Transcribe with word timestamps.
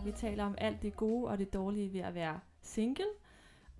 hvor 0.00 0.10
vi 0.10 0.16
taler 0.16 0.44
om 0.44 0.54
alt 0.58 0.82
det 0.82 0.96
gode 0.96 1.28
og 1.30 1.38
det 1.38 1.52
dårlige 1.54 1.92
ved 1.92 2.00
at 2.00 2.14
være 2.14 2.40
single. 2.62 3.04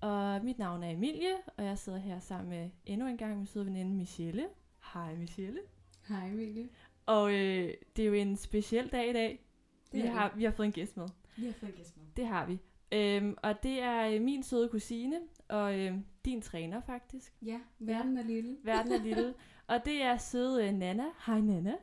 Og 0.01 0.43
mit 0.43 0.59
navn 0.59 0.83
er 0.83 0.89
Emilie, 0.89 1.33
og 1.57 1.63
jeg 1.65 1.77
sidder 1.77 1.99
her 1.99 2.19
sammen 2.19 2.49
med 2.49 2.69
endnu 2.85 3.07
en 3.07 3.17
gang 3.17 3.37
min 3.37 3.45
søde 3.45 3.65
veninde 3.65 3.95
Michelle. 3.95 4.47
Hej 4.93 5.15
Michelle. 5.15 5.59
Hej 6.07 6.27
Emilie. 6.27 6.69
Og 7.05 7.33
øh, 7.33 7.73
det 7.95 8.03
er 8.03 8.07
jo 8.07 8.13
en 8.13 8.35
speciel 8.35 8.87
dag 8.87 9.09
i 9.09 9.13
dag. 9.13 9.45
Vi 9.91 9.97
Det 10.01 10.07
er 10.07 10.11
har, 10.11 10.33
vi 10.35 10.43
har 10.43 10.51
fået 10.51 10.65
en 10.65 10.71
gæst 10.71 10.97
med. 10.97 11.07
Vi 11.37 11.45
har 11.45 11.53
fået 11.53 11.75
gæst 11.75 11.97
med. 11.97 12.05
Det 12.15 12.27
har 12.27 12.45
vi. 12.45 12.59
Øhm, 12.91 13.35
og 13.43 13.63
det 13.63 13.81
er 13.81 14.09
øh, 14.09 14.21
min 14.21 14.43
søde 14.43 14.69
kusine, 14.69 15.15
og 15.49 15.79
øh, 15.79 15.93
din 16.25 16.41
træner 16.41 16.81
faktisk. 16.81 17.33
Ja, 17.41 17.59
verden 17.79 18.17
er 18.17 18.23
lille. 18.23 18.57
Verden 18.63 18.91
er 18.91 19.03
lille. 19.09 19.33
og 19.67 19.85
det 19.85 20.01
er 20.03 20.17
søde 20.17 20.67
øh, 20.67 20.73
Nana. 20.73 21.05
Hej 21.25 21.41
Nana, 21.41 21.75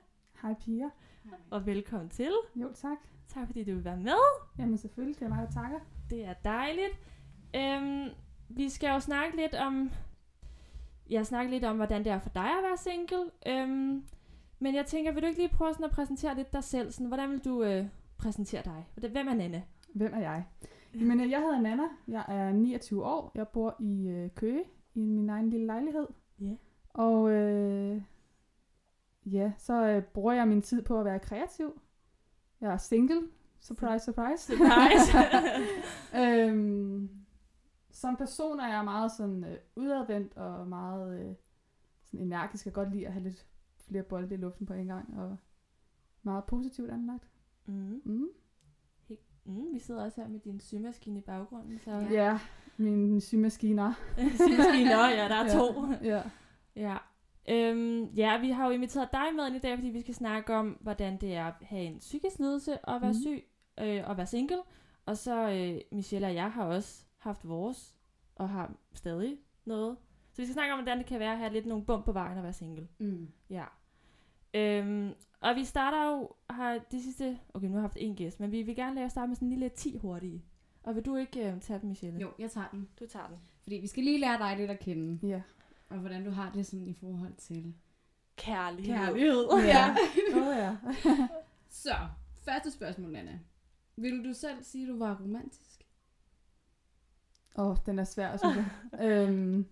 Hej 0.42 0.55
piger. 0.64 0.91
og 1.50 1.66
velkommen 1.66 2.09
til. 2.09 2.33
Jo, 2.56 2.72
tak. 2.75 2.98
Tak 3.29 3.47
fordi 3.47 3.65
du 3.65 3.75
vil 3.75 3.84
være 3.84 3.97
med. 3.97 4.23
Jamen 4.59 4.79
selvfølgelig, 4.79 5.21
det 5.21 5.25
er 5.25 5.29
mig, 5.29 5.47
der 5.47 5.53
takker. 5.53 5.79
Det 6.11 6.25
er 6.25 6.34
dejligt. 6.45 6.98
Øhm, 7.57 8.09
vi 8.48 8.69
skal 8.69 8.89
jo 8.89 9.01
snakke 9.01 9.37
lidt 9.37 9.55
om... 9.55 9.91
Jeg 11.11 11.27
snakke 11.27 11.51
lidt 11.51 11.65
om, 11.65 11.77
hvordan 11.77 12.05
det 12.05 12.12
er 12.12 12.19
for 12.19 12.29
dig 12.29 12.51
at 12.59 12.62
være 12.62 12.77
single. 12.77 13.31
Øhm, 13.47 14.05
men 14.59 14.75
jeg 14.75 14.87
tænker, 14.87 15.12
vil 15.12 15.23
du 15.23 15.27
ikke 15.27 15.41
lige 15.41 15.56
prøve 15.56 15.73
sådan 15.73 15.84
at 15.84 15.91
præsentere 15.91 16.34
lidt 16.34 16.53
dig 16.53 16.65
selv? 16.65 16.93
Sådan, 16.93 17.06
hvordan 17.06 17.31
vil 17.31 17.45
du 17.45 17.62
øh, 17.62 17.87
præsentere 18.19 18.62
dig? 18.65 19.11
Hvem 19.11 19.29
er 19.29 19.34
Nana? 19.34 19.62
Hvem 19.95 20.15
er 20.15 20.21
jeg? 20.21 20.45
Men 20.95 21.21
øh, 21.21 21.31
jeg 21.31 21.41
hedder 21.41 21.61
Nana. 21.61 21.83
Jeg 22.09 22.25
er 22.29 22.53
29 22.53 23.05
år. 23.05 23.33
Jeg 23.34 23.49
bor 23.49 23.77
i 23.81 24.09
øh, 24.09 24.31
Køge, 24.34 24.65
i 24.95 25.01
min 25.01 25.31
egen 25.31 25.51
lille 25.51 25.67
lejlighed. 25.67 26.06
Ja. 26.41 26.55
Og 26.89 27.31
øh, 27.31 28.03
ja, 29.25 29.53
så 29.59 29.87
øh, 29.87 30.03
bruger 30.03 30.33
jeg 30.33 30.49
min 30.49 30.62
tid 30.62 30.83
på 30.83 30.99
at 30.99 31.05
være 31.05 31.19
kreativ. 31.19 31.81
Jeg 32.61 32.73
er 32.73 32.77
single. 32.77 33.28
Surprise, 33.61 34.05
surprise. 34.05 34.45
Surprise. 34.53 35.19
øhm, 36.23 37.11
som 37.91 38.17
person 38.17 38.61
er 38.61 38.69
jeg 38.75 38.84
meget 38.84 39.12
sådan 39.12 39.45
øh, 39.45 39.56
udadvendt 39.77 40.37
og 40.37 40.69
meget 40.69 41.20
øh, 41.20 41.34
sådan 42.05 42.20
energisk. 42.27 42.67
Jeg 42.67 42.75
kan 42.75 42.84
godt 42.84 42.95
lide 42.95 43.06
at 43.06 43.12
have 43.12 43.23
lidt 43.23 43.47
flere 43.89 44.03
bolde 44.03 44.34
i 44.34 44.39
luften 44.39 44.67
på 44.67 44.73
en 44.73 44.87
gang. 44.87 45.19
Og 45.19 45.37
meget 46.23 46.45
positivt 46.45 46.91
anlagt. 46.91 47.28
mm. 47.67 48.03
Mm. 48.05 48.28
Mm, 49.45 49.75
vi 49.75 49.78
sidder 49.78 50.05
også 50.05 50.20
her 50.20 50.28
med 50.28 50.41
din 50.41 50.61
symaskine 50.61 51.19
i 51.19 51.22
baggrunden. 51.22 51.78
Så... 51.78 51.91
Ja, 51.91 52.11
ja 52.12 52.39
mine 52.77 53.20
symaskiner. 53.20 53.93
symaskine, 54.47 54.91
Nå, 54.91 55.00
ja, 55.03 55.28
der 55.28 55.34
er 55.34 55.45
Ja. 55.45 55.59
to. 55.59 55.84
Ja. 56.11 56.22
Ja. 56.77 56.97
Øhm, 57.50 58.04
ja, 58.04 58.41
vi 58.41 58.50
har 58.50 58.66
jo 58.66 58.70
inviteret 58.72 59.08
dig 59.12 59.27
med 59.36 59.46
ind 59.46 59.56
i 59.56 59.58
dag, 59.58 59.77
fordi 59.78 59.88
vi 59.88 60.00
skal 60.00 60.14
snakke 60.14 60.54
om, 60.54 60.68
hvordan 60.80 61.16
det 61.20 61.34
er 61.34 61.44
at 61.46 61.54
have 61.60 61.82
en 61.84 61.98
psykisk 61.98 62.38
lidelse 62.38 62.78
og 62.78 63.00
være 63.03 63.10
Mhm. 63.12 63.20
syg 63.20 63.44
øh, 63.81 64.03
og 64.09 64.16
være 64.16 64.26
single. 64.26 64.59
Og 65.06 65.16
så 65.16 65.50
øh, 65.50 65.81
Michelle 65.97 66.26
og 66.26 66.34
jeg 66.34 66.53
har 66.53 66.64
også 66.64 67.04
haft 67.19 67.48
vores, 67.48 67.94
og 68.37 68.48
har 68.48 68.72
stadig 68.94 69.37
noget. 69.64 69.97
Så 70.32 70.42
vi 70.42 70.47
skal 70.47 70.53
snakke 70.54 70.72
om, 70.72 70.78
hvordan 70.78 70.98
det 70.98 71.06
kan 71.06 71.20
være 71.20 71.32
at 71.32 71.38
have 71.38 71.53
lidt 71.53 71.66
nogle 71.66 71.84
bump 71.84 72.04
på 72.04 72.12
vejen 72.12 72.37
at 72.38 72.42
være 72.44 72.53
single. 72.53 72.88
Mm. 72.98 73.28
Ja. 73.50 73.64
Øhm, 74.54 75.12
og 75.41 75.56
vi 75.56 75.64
starter 75.64 76.10
jo, 76.12 76.31
har 76.50 76.78
de 76.91 77.03
sidste, 77.03 77.38
okay 77.54 77.66
nu 77.66 77.72
har 77.72 77.78
jeg 77.78 77.82
haft 77.82 77.97
en 78.00 78.16
gæst, 78.16 78.41
men 78.41 78.53
vi 78.53 78.62
vil 78.62 78.76
gerne 78.76 78.94
lade 78.94 79.04
os 79.06 79.12
starte 79.12 79.28
med 79.28 79.37
sådan 79.37 79.47
en 79.48 79.50
lille 79.53 79.69
10 79.69 79.97
hurtige. 79.97 80.44
Og 80.82 80.94
vil 80.94 81.04
du 81.06 81.16
ikke 81.16 81.53
øh, 81.53 81.60
tage 81.60 81.81
dem, 81.81 81.88
Michelle? 81.88 82.20
Jo, 82.20 82.31
jeg 82.38 82.50
tager 82.50 82.69
den. 82.72 82.88
Du 83.00 83.06
tager 83.06 83.26
den. 83.26 83.37
Fordi 83.62 83.76
vi 83.76 83.87
skal 83.87 84.04
lige 84.04 84.20
lære 84.20 84.38
dig 84.38 84.56
lidt 84.56 84.70
at 84.70 84.78
kende. 84.81 85.28
Ja. 85.28 85.42
Og 85.88 85.99
hvordan 85.99 86.25
du 86.25 86.31
har 86.31 86.50
det 86.54 86.66
sådan 86.66 86.88
i 86.88 86.94
forhold 86.94 87.34
til 87.38 87.75
Kærlighed. 88.37 88.94
kærlighed. 88.97 89.44
Ja. 89.65 89.94
Åh 90.37 90.47
oh, 90.49 90.56
ja. 90.56 90.76
Så, 91.69 91.94
første 92.44 92.71
spørgsmål, 92.71 93.12
Nana. 93.12 93.38
Vil 93.97 94.25
du 94.25 94.32
selv 94.34 94.62
sige, 94.62 94.82
at 94.84 94.88
du 94.88 94.99
var 94.99 95.21
romantisk? 95.22 95.84
Åh, 97.59 97.66
oh, 97.71 97.76
den 97.87 97.99
er 97.99 98.04
svær, 98.04 98.37
synes 98.37 98.56
jeg. 98.56 98.66
øhm, 99.28 99.66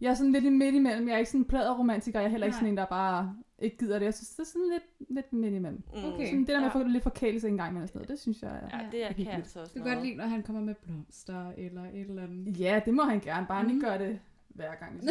jeg 0.00 0.10
er 0.10 0.14
sådan 0.14 0.32
lidt 0.32 0.52
midt 0.52 0.74
imellem. 0.74 1.08
Jeg 1.08 1.14
er 1.14 1.18
ikke 1.18 1.30
sådan 1.30 1.40
en 1.40 1.48
pladeromantiker. 1.48 2.20
Jeg 2.20 2.26
er 2.26 2.30
heller 2.30 2.46
ikke 2.46 2.54
Nej. 2.54 2.60
sådan 2.60 2.72
en, 2.72 2.76
der 2.76 2.84
bare 2.86 3.36
ikke 3.58 3.76
gider 3.78 3.98
det. 3.98 4.04
Jeg 4.06 4.14
synes, 4.14 4.28
det 4.30 4.40
er 4.40 4.44
sådan 4.46 4.68
lidt, 4.72 5.10
lidt 5.10 5.32
midt 5.32 5.54
imellem. 5.54 5.82
Mm. 5.94 6.04
Okay. 6.04 6.26
Sådan 6.26 6.40
det 6.40 6.48
der 6.48 6.54
med 6.54 6.60
Ja. 6.60 6.66
at 6.66 6.72
få 6.72 6.82
lidt 6.82 7.02
forkælelse 7.02 7.48
en 7.48 7.56
gang 7.56 7.74
med 7.74 7.86
sådan 7.86 7.98
noget, 7.98 8.08
det 8.08 8.18
synes 8.18 8.42
jeg 8.42 8.50
er... 8.56 8.78
Ja, 8.78 8.86
det 8.92 9.04
er 9.04 9.12
kan 9.12 9.26
altså 9.28 9.60
også 9.60 9.78
Du 9.78 9.84
kan 9.84 9.94
godt 9.94 10.04
lide, 10.06 10.16
når 10.16 10.24
han 10.26 10.42
kommer 10.42 10.62
med 10.62 10.74
blomster 10.74 11.52
eller 11.56 11.82
et 11.84 12.00
eller 12.00 12.22
andet. 12.22 12.60
Ja, 12.60 12.80
det 12.84 12.94
må 12.94 13.02
han 13.02 13.20
gerne. 13.20 13.46
Bare 13.46 13.58
han 13.58 13.66
Mhm. 13.66 13.74
ikke 13.76 13.86
gør 13.88 13.98
det 13.98 14.20
hver 14.54 14.74
gang. 14.74 15.02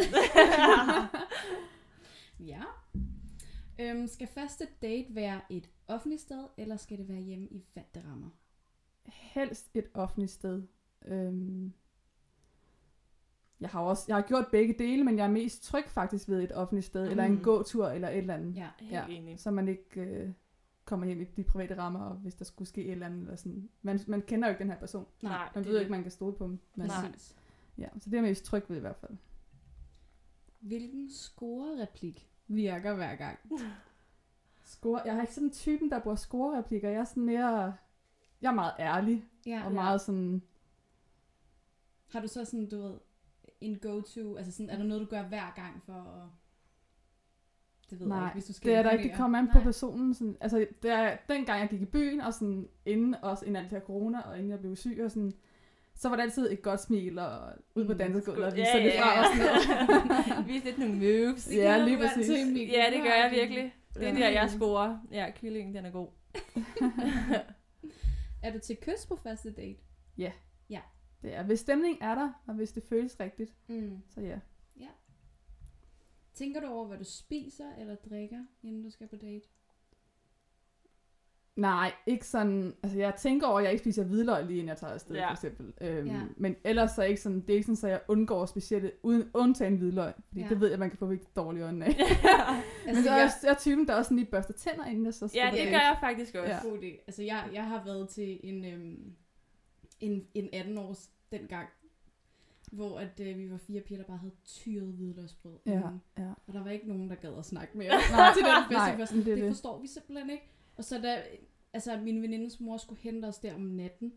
Ja. 2.40 2.62
Øhm, 3.78 4.06
skal 4.06 4.26
første 4.28 4.66
date 4.82 5.14
være 5.14 5.40
et 5.50 5.68
offentligt 5.88 6.20
sted, 6.22 6.44
eller 6.56 6.76
skal 6.76 6.98
det 6.98 7.08
være 7.08 7.20
hjemme 7.20 7.46
i 7.50 7.64
vante 7.74 8.02
rammer? 8.10 8.28
Helst 9.06 9.70
et 9.74 9.84
offentligt 9.94 10.30
sted. 10.32 10.62
Øhm, 11.04 11.72
jeg 13.60 13.68
har 13.70 13.80
også 13.80 14.04
jeg 14.08 14.16
har 14.16 14.22
gjort 14.22 14.46
begge 14.52 14.74
dele, 14.78 15.04
men 15.04 15.18
jeg 15.18 15.24
er 15.24 15.30
mest 15.30 15.62
tryg 15.62 15.84
faktisk 15.88 16.28
ved 16.28 16.42
et 16.42 16.52
offentligt 16.52 16.86
sted, 16.86 17.04
mm. 17.04 17.10
eller 17.10 17.24
en 17.24 17.32
Mm. 17.32 17.42
gåtur, 17.42 17.88
eller 17.88 18.08
et 18.08 18.18
eller 18.18 18.34
andet. 18.34 18.56
Ja. 18.56 18.68
Helt 18.80 18.92
Ja. 18.92 19.06
enig. 19.08 19.40
Så 19.40 19.50
man 19.50 19.68
ikke 19.68 20.00
øh, 20.00 20.30
kommer 20.84 21.06
hjem 21.06 21.20
i 21.20 21.24
de 21.24 21.44
private 21.44 21.76
rammer, 21.78 22.00
og 22.00 22.14
hvis 22.16 22.34
der 22.34 22.44
skulle 22.44 22.68
ske 22.68 22.84
et 22.84 22.90
eller 22.92 23.06
andet. 23.06 23.20
Eller 23.22 23.36
sådan. 23.36 23.68
Man, 23.82 24.00
man 24.06 24.22
kender 24.22 24.48
jo 24.48 24.50
ikke 24.50 24.62
den 24.62 24.70
her 24.70 24.78
person. 24.78 25.06
Nej, 25.22 25.48
Man 25.54 25.64
ved 25.64 25.76
er 25.76 25.80
ikke, 25.80 25.90
man 25.92 26.02
kan 26.02 26.10
stole 26.10 26.36
på 26.36 26.44
dem. 26.44 26.58
Men, 26.74 26.86
Nej. 26.86 27.12
Ja, 27.78 27.88
så 28.00 28.10
det 28.10 28.14
er 28.16 28.18
jeg 28.22 28.28
mest 28.28 28.44
tryg 28.44 28.64
ved 28.68 28.76
i 28.76 28.80
hvert 28.80 28.96
fald. 28.96 29.16
Hvilken 30.60 31.10
score-replik 31.10 32.30
virker 32.48 32.94
hver 32.94 33.16
gang? 33.16 33.38
Score, 34.64 35.02
jeg 35.04 35.14
har 35.14 35.20
ikke 35.20 35.34
sådan 35.34 35.48
en 35.48 35.52
typen, 35.52 35.90
der 35.90 36.00
bruger 36.00 36.16
score-replikker. 36.16 36.88
Jeg 36.88 37.00
er 37.00 37.04
sådan 37.04 37.22
mere... 37.24 37.74
Jeg 38.42 38.48
er 38.50 38.54
meget 38.54 38.72
ærlig, 38.78 39.24
Ja. 39.46 39.62
og 39.64 39.72
meget 39.72 40.00
sådan... 40.00 40.42
Har 42.12 42.20
du 42.20 42.28
så 42.28 42.44
sådan, 42.44 42.68
du 42.68 42.82
ved, 42.82 42.94
en 43.60 43.78
go-to, 43.78 44.36
altså 44.36 44.52
sådan, 44.52 44.70
er 44.70 44.76
der 44.76 44.84
noget, 44.84 45.00
du 45.00 45.06
gør 45.06 45.22
hver 45.22 45.52
gang 45.56 45.82
for 45.82 45.92
at... 45.92 46.28
Det 47.90 48.00
ved 48.00 48.06
jeg 48.06 48.16
Nej, 48.16 48.26
ikke, 48.28 48.34
hvis 48.34 48.44
du 48.44 48.52
skal 48.52 48.70
Det 48.70 48.78
er 48.78 48.82
der 48.82 48.90
ikke, 48.90 49.08
det 49.08 49.16
kommer 49.16 49.38
an 49.38 49.46
på 49.48 49.58
Nej. 49.58 49.62
personen. 49.64 50.14
Sådan, 50.14 50.36
altså, 50.40 50.66
det 50.82 50.90
er, 50.90 51.16
dengang 51.28 51.60
jeg 51.60 51.68
gik 51.68 51.80
i 51.82 51.84
byen, 51.84 52.20
og 52.20 52.34
sådan, 52.34 52.68
inden 52.86 53.14
også 53.22 53.44
inden 53.44 53.56
alt 53.56 53.70
det 53.70 53.78
her 53.78 53.86
corona, 53.86 54.20
og 54.20 54.36
inden 54.36 54.50
jeg 54.50 54.60
blev 54.60 54.76
syg, 54.76 55.00
og 55.04 55.10
sådan, 55.10 55.32
så 56.00 56.08
var 56.08 56.16
det 56.16 56.22
altid 56.22 56.52
et 56.52 56.62
godt 56.62 56.80
smil, 56.80 57.18
og 57.18 57.52
ud 57.74 57.84
på 57.86 57.92
Mm. 57.92 57.98
dansegulvet, 57.98 58.44
og 58.44 58.56
Ja, 58.56 58.78
vise 58.78 58.94
ja, 58.94 59.02
frem, 59.02 59.12
ja. 59.12 59.20
og 59.20 59.26
sådan 59.36 59.46
noget. 60.36 60.46
Vis 60.48 60.64
lidt 60.64 60.78
nogle 60.78 60.94
moves. 60.94 61.44
Det 61.44 61.56
Ja, 61.56 61.84
lige 61.84 61.98
præcis. 61.98 62.26
til. 62.26 62.68
Ja, 62.68 62.84
det 62.92 63.02
gør 63.02 63.14
jeg 63.14 63.30
Ja. 63.32 63.38
virkelig. 63.40 63.74
Det 63.94 64.08
er 64.08 64.12
Ja. 64.12 64.18
der, 64.20 64.28
jeg 64.28 64.50
scorer. 64.50 64.98
Ja, 65.10 65.30
kyllingen, 65.40 65.74
den 65.74 65.84
er 65.84 65.90
god. 65.90 66.08
Er 68.42 68.52
du 68.52 68.58
til 68.58 68.76
kys 68.76 69.06
på 69.06 69.16
første 69.16 69.50
date? 69.52 69.78
Det 71.22 71.34
er, 71.34 71.42
hvis 71.42 71.60
stemning 71.60 71.98
er 72.00 72.14
der, 72.14 72.32
og 72.46 72.54
hvis 72.54 72.72
det 72.72 72.82
føles 72.88 73.20
rigtigt, 73.20 73.52
Mm. 73.68 73.98
så 74.08 74.20
ja. 74.20 74.38
Tænker 76.34 76.60
du 76.60 76.66
over, 76.66 76.86
hvad 76.86 76.98
du 76.98 77.04
spiser 77.04 77.64
eller 77.78 77.94
drikker, 77.94 78.44
inden 78.62 78.82
du 78.82 78.90
skal 78.90 79.08
på 79.08 79.16
date? 79.16 79.46
Nej, 81.60 81.92
ikke 82.06 82.26
sådan, 82.26 82.74
altså 82.82 82.98
jeg 82.98 83.14
tænker 83.14 83.46
over, 83.46 83.58
at 83.58 83.64
jeg 83.64 83.72
ikke 83.72 83.82
spiser 83.82 84.04
hvidløg 84.04 84.44
lige 84.46 84.56
inden 84.58 84.68
jeg 84.68 84.76
tager 84.76 84.92
afsted, 84.92 85.14
Ja. 85.14 85.20
ja. 85.20 85.28
for 85.28 85.32
eksempel. 85.32 85.72
Øhm, 85.80 86.06
Ja. 86.06 86.12
ja. 86.12 86.20
Men 86.36 86.56
ellers 86.64 86.90
så 86.90 87.02
er 87.02 87.06
ikke 87.06 87.20
sådan, 87.20 87.40
det 87.40 87.50
er 87.50 87.54
ikke 87.54 87.64
sådan, 87.64 87.76
så 87.76 87.88
jeg 87.88 88.00
undgår 88.08 88.46
specielle, 88.46 88.92
uden 89.02 89.30
undtagen 89.34 89.76
hvidløg, 89.76 90.12
fordi 90.28 90.40
Ja. 90.40 90.44
ja. 90.44 90.48
det 90.48 90.60
ved 90.60 90.70
jeg, 90.70 90.78
man 90.78 90.88
kan 90.90 90.98
få 90.98 91.06
virkelig 91.06 91.36
dårlige 91.36 91.64
øjne 91.64 91.84
af. 91.84 91.96
Men 91.96 92.88
Altså, 92.88 93.02
så 93.02 93.10
er 93.10 93.16
jeg, 93.16 93.30
jeg, 93.42 93.50
er 93.50 93.54
typen, 93.54 93.88
der 93.88 93.94
også 93.94 94.14
lige 94.14 94.26
børster 94.26 94.52
tænder, 94.54 94.84
inden 94.86 95.04
jeg 95.04 95.14
så 95.14 95.28
skal 95.28 95.38
ja, 95.38 95.50
det 95.62 95.64
gør 95.70 95.78
jeg 95.78 95.96
faktisk 96.00 96.34
også. 96.34 96.52
Ja. 96.52 96.58
god 96.68 96.78
idé. 96.78 97.04
Altså, 97.06 97.22
jeg, 97.22 97.48
jeg 97.52 97.64
har 97.64 97.84
været 97.84 98.08
til 98.08 98.40
en, 98.42 98.64
øhm, 98.64 99.12
en, 100.00 100.26
en 100.34 100.48
18-års 100.54 101.10
dengang, 101.32 101.68
hvor 102.72 102.98
at, 102.98 103.20
øh, 103.20 103.38
vi 103.38 103.50
var 103.50 103.56
fire 103.58 103.80
piger, 103.80 103.98
der 104.00 104.06
bare 104.06 104.16
havde 104.18 104.34
tyret 104.44 104.92
hvidløgsbrød. 104.92 105.58
Ja, 105.66 105.80
ja. 106.18 106.28
Og 106.46 106.52
der 106.54 106.62
var 106.62 106.70
ikke 106.70 106.88
nogen, 106.88 107.10
der 107.10 107.16
gad 107.16 107.38
at 107.38 107.44
snakke 107.44 107.78
mere 107.78 107.88
Nej, 108.12 108.32
til 108.36 108.42
den 108.44 108.62
fest. 108.68 108.70
nej, 108.70 108.96
det, 108.96 109.08
det 109.26 109.32
er 109.32 109.34
det 109.34 109.44
det. 109.44 109.50
forstår 109.52 109.80
vi 109.80 109.86
simpelthen 109.86 110.30
ikke. 110.30 110.44
Og 110.76 110.84
så 110.84 110.98
da 110.98 111.22
altså, 111.72 111.96
min 112.02 112.22
venindes 112.22 112.60
mor 112.60 112.76
skulle 112.76 113.00
hente 113.00 113.26
os 113.26 113.38
der 113.38 113.54
om 113.54 113.60
natten, 113.60 114.12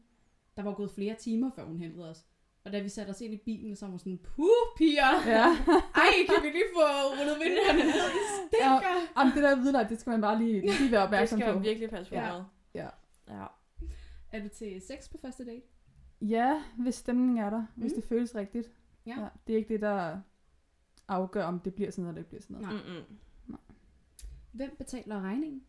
der 0.57 0.63
var 0.63 0.73
gået 0.73 0.91
flere 0.91 1.15
timer, 1.15 1.51
før 1.55 1.65
hun 1.65 1.77
hentede 1.77 2.09
os. 2.09 2.25
Og 2.65 2.71
da 2.73 2.79
vi 2.81 2.89
satte 2.89 3.09
os 3.09 3.21
ind 3.21 3.33
i 3.33 3.37
bilen, 3.37 3.75
så 3.75 3.85
var 3.85 3.89
hun 3.89 3.99
sådan, 3.99 4.17
puh, 4.17 4.47
piger, 4.77 5.27
Ja. 5.27 5.45
ej, 6.03 6.11
kan 6.27 6.43
vi 6.43 6.47
lige 6.47 6.63
få 6.75 6.81
rullet 7.19 7.35
vinduerne 7.43 7.79
ned? 7.79 7.93
Det 7.93 8.25
stinker. 8.37 9.07
Jamen, 9.17 9.33
det 9.33 9.43
der 9.43 9.55
hvidløg, 9.55 9.89
det 9.89 9.99
skal 9.99 10.11
man 10.11 10.21
bare 10.21 10.37
lige, 10.37 10.61
lige 10.61 10.91
være 10.91 10.99
Det 11.01 11.05
opmærksom 11.07 11.39
skal 11.39 11.51
på. 11.51 11.55
man 11.59 11.63
virkelig 11.67 11.89
passe 11.89 12.11
på 12.11 12.15
Ja. 12.15 12.31
med. 12.33 12.43
Ja. 12.73 12.87
Ja. 13.29 13.45
Er 14.31 14.43
du 14.43 14.47
til 14.49 14.81
sex 14.81 15.09
på 15.11 15.17
første 15.21 15.45
date? 15.45 15.61
Ja, 16.21 16.63
hvis 16.77 16.95
stemningen 16.95 17.37
er 17.37 17.49
der. 17.49 17.59
Mm. 17.59 17.81
Hvis 17.81 17.91
Mm. 17.91 17.95
det 17.95 18.03
føles 18.09 18.35
rigtigt. 18.35 18.71
Ja. 19.05 19.15
ja. 19.21 19.27
Det 19.47 19.53
er 19.53 19.57
ikke 19.57 19.73
det, 19.73 19.81
der 19.81 20.19
afgør, 21.07 21.43
om 21.45 21.59
det 21.59 21.73
bliver 21.73 21.91
sådan 21.91 22.03
noget, 22.03 22.13
eller 22.17 22.21
det 22.21 22.27
bliver 22.29 22.41
sådan 22.41 22.57
noget. 22.57 22.85
Nej. 22.85 22.99
Mm-mm. 23.47 23.57
Hvem 24.51 24.75
betaler 24.77 25.21
regningen? 25.21 25.63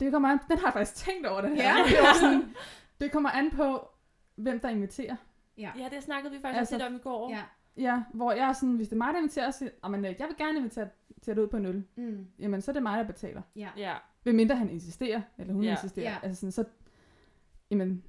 Det 0.00 0.12
kommer 0.12 0.28
an, 0.28 0.38
den 0.50 0.58
har 0.58 0.66
jeg 0.66 0.72
faktisk 0.72 1.06
tænkt 1.06 1.26
over 1.26 1.40
det 1.40 1.50
her. 1.50 1.62
Ja. 1.78 1.84
Det, 1.88 1.98
var 2.02 2.14
sådan, 2.20 2.54
det 3.00 3.12
kommer 3.12 3.30
an 3.30 3.50
på, 3.50 3.88
hvem 4.36 4.60
der 4.60 4.68
inviterer. 4.68 5.16
Ja. 5.58 5.72
Ja, 5.78 5.88
det 5.92 6.02
snakkede 6.02 6.32
vi 6.34 6.40
faktisk 6.40 6.58
Altså, 6.58 6.74
også 6.74 6.84
lidt 6.84 6.92
om 6.92 6.96
i 6.96 7.02
går. 7.02 7.30
Ja. 7.30 7.42
Ja, 7.76 8.02
hvor 8.14 8.32
jeg 8.32 8.48
er 8.48 8.52
sådan, 8.52 8.76
hvis 8.76 8.88
det 8.88 8.94
er 8.94 8.98
mig, 8.98 9.12
der 9.14 9.18
inviterer, 9.18 9.50
så 9.50 9.58
siger, 9.58 9.70
"Jamen, 9.84 10.04
øh, 10.04 10.14
jeg 10.18 10.28
vil 10.28 10.36
gerne 10.36 10.58
invitere 10.58 10.88
til 11.22 11.30
at 11.30 11.38
ud 11.38 11.46
på 11.48 11.56
en 11.56 11.66
øl. 11.66 11.84
Mm. 11.96 12.26
Jamen, 12.38 12.60
så 12.62 12.70
er 12.70 12.72
det 12.72 12.82
mig, 12.82 12.98
der 12.98 13.04
betaler. 13.12 13.42
Ja. 13.56 13.68
Ja. 13.76 13.94
Hvem 14.22 14.34
mindre 14.34 14.56
han 14.56 14.70
insisterer, 14.70 15.20
eller 15.38 15.54
hun 15.54 15.62
Ja. 15.62 15.68
ja. 15.68 15.74
insisterer. 15.76 16.10
Ja. 16.10 16.18
Altså 16.22 16.40
sådan, 16.40 16.52
så, 16.52 16.64
jamen, 17.70 18.04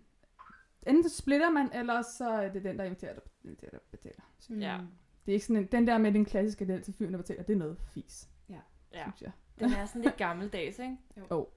enten 0.88 1.09
så 1.09 1.15
splitter 1.18 1.50
man, 1.50 1.69
eller 1.74 2.01
så 2.01 2.30
er 2.30 2.50
det 2.50 2.63
den, 2.63 2.77
der 2.77 2.83
inviterer, 2.83 3.13
der, 3.13 3.21
inviterer, 3.44 3.71
der 3.71 3.77
betaler. 3.92 4.21
Mm. 4.50 4.59
Ja. 4.59 4.77
Det 5.25 5.31
er 5.31 5.33
ikke 5.33 5.45
sådan 5.45 5.62
en, 5.63 5.68
den 5.68 5.88
der 5.88 5.97
med 5.97 6.12
den 6.12 6.25
klassiske 6.25 6.68
del 6.68 6.81
til 6.81 6.94
fyren, 6.94 7.12
der 7.13 7.18
betaler, 7.18 7.44
det 7.44 7.53
er 7.53 7.57
noget 7.57 7.77
fis, 7.94 8.30
Ja. 8.50 9.01
synes 9.03 9.21
jeg. 9.21 9.31
Den 9.59 9.74
er 9.74 9.85
sådan 9.85 10.01
lidt 10.01 10.18
gammeldags, 10.18 10.80
ikke? 10.80 10.97
Jo. 11.18 11.47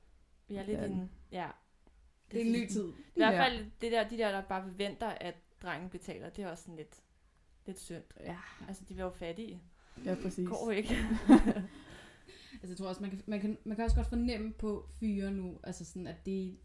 Vi 0.53 0.57
er 0.57 0.63
lidt 0.67 0.79
Det 0.79 0.85
er 0.85 0.89
i 0.89 0.91
den. 0.91 0.99
en... 1.01 1.11
Ja. 1.33 1.49
Det 2.31 2.41
er 2.41 2.45
en 2.47 2.53
ny 2.53 2.69
tid. 2.69 2.89
I 2.89 2.93
hvert 3.17 3.35
Ja. 3.35 3.43
fald 3.45 3.67
det 3.81 3.93
der, 3.93 4.09
de 4.09 4.19
der, 4.19 4.31
der 4.33 4.43
bare 4.43 4.63
forventer, 4.63 5.07
at 5.09 5.35
drengen 5.63 5.91
betaler, 5.91 6.31
det 6.31 6.45
er 6.45 6.49
også 6.51 6.63
sådan 6.63 6.77
lidt, 6.77 7.01
lidt 7.67 7.81
synd. 7.81 8.03
Ja, 8.21 8.37
Altså, 8.69 8.85
de 8.89 8.97
var 8.97 9.05
jo 9.05 9.11
fattige. 9.11 9.63
ja 10.05 10.15
præcis. 10.23 10.49
Går 10.49 10.71
ikke. 10.71 10.95
Altså, 12.53 12.69
jeg 12.69 12.77
tror 12.77 12.89
også, 12.89 13.01
man 13.03 13.11
kan, 13.11 13.23
man, 13.27 13.41
kan, 13.41 13.59
man 13.65 13.77
kan 13.77 13.85
også 13.85 13.97
godt 13.97 14.07
fornemme 14.07 14.53
på 14.53 14.89
fyre 15.01 15.31
nu, 15.31 15.61
altså 15.65 15.85
sådan, 15.85 16.07
at 16.07 16.27
det... 16.27 16.59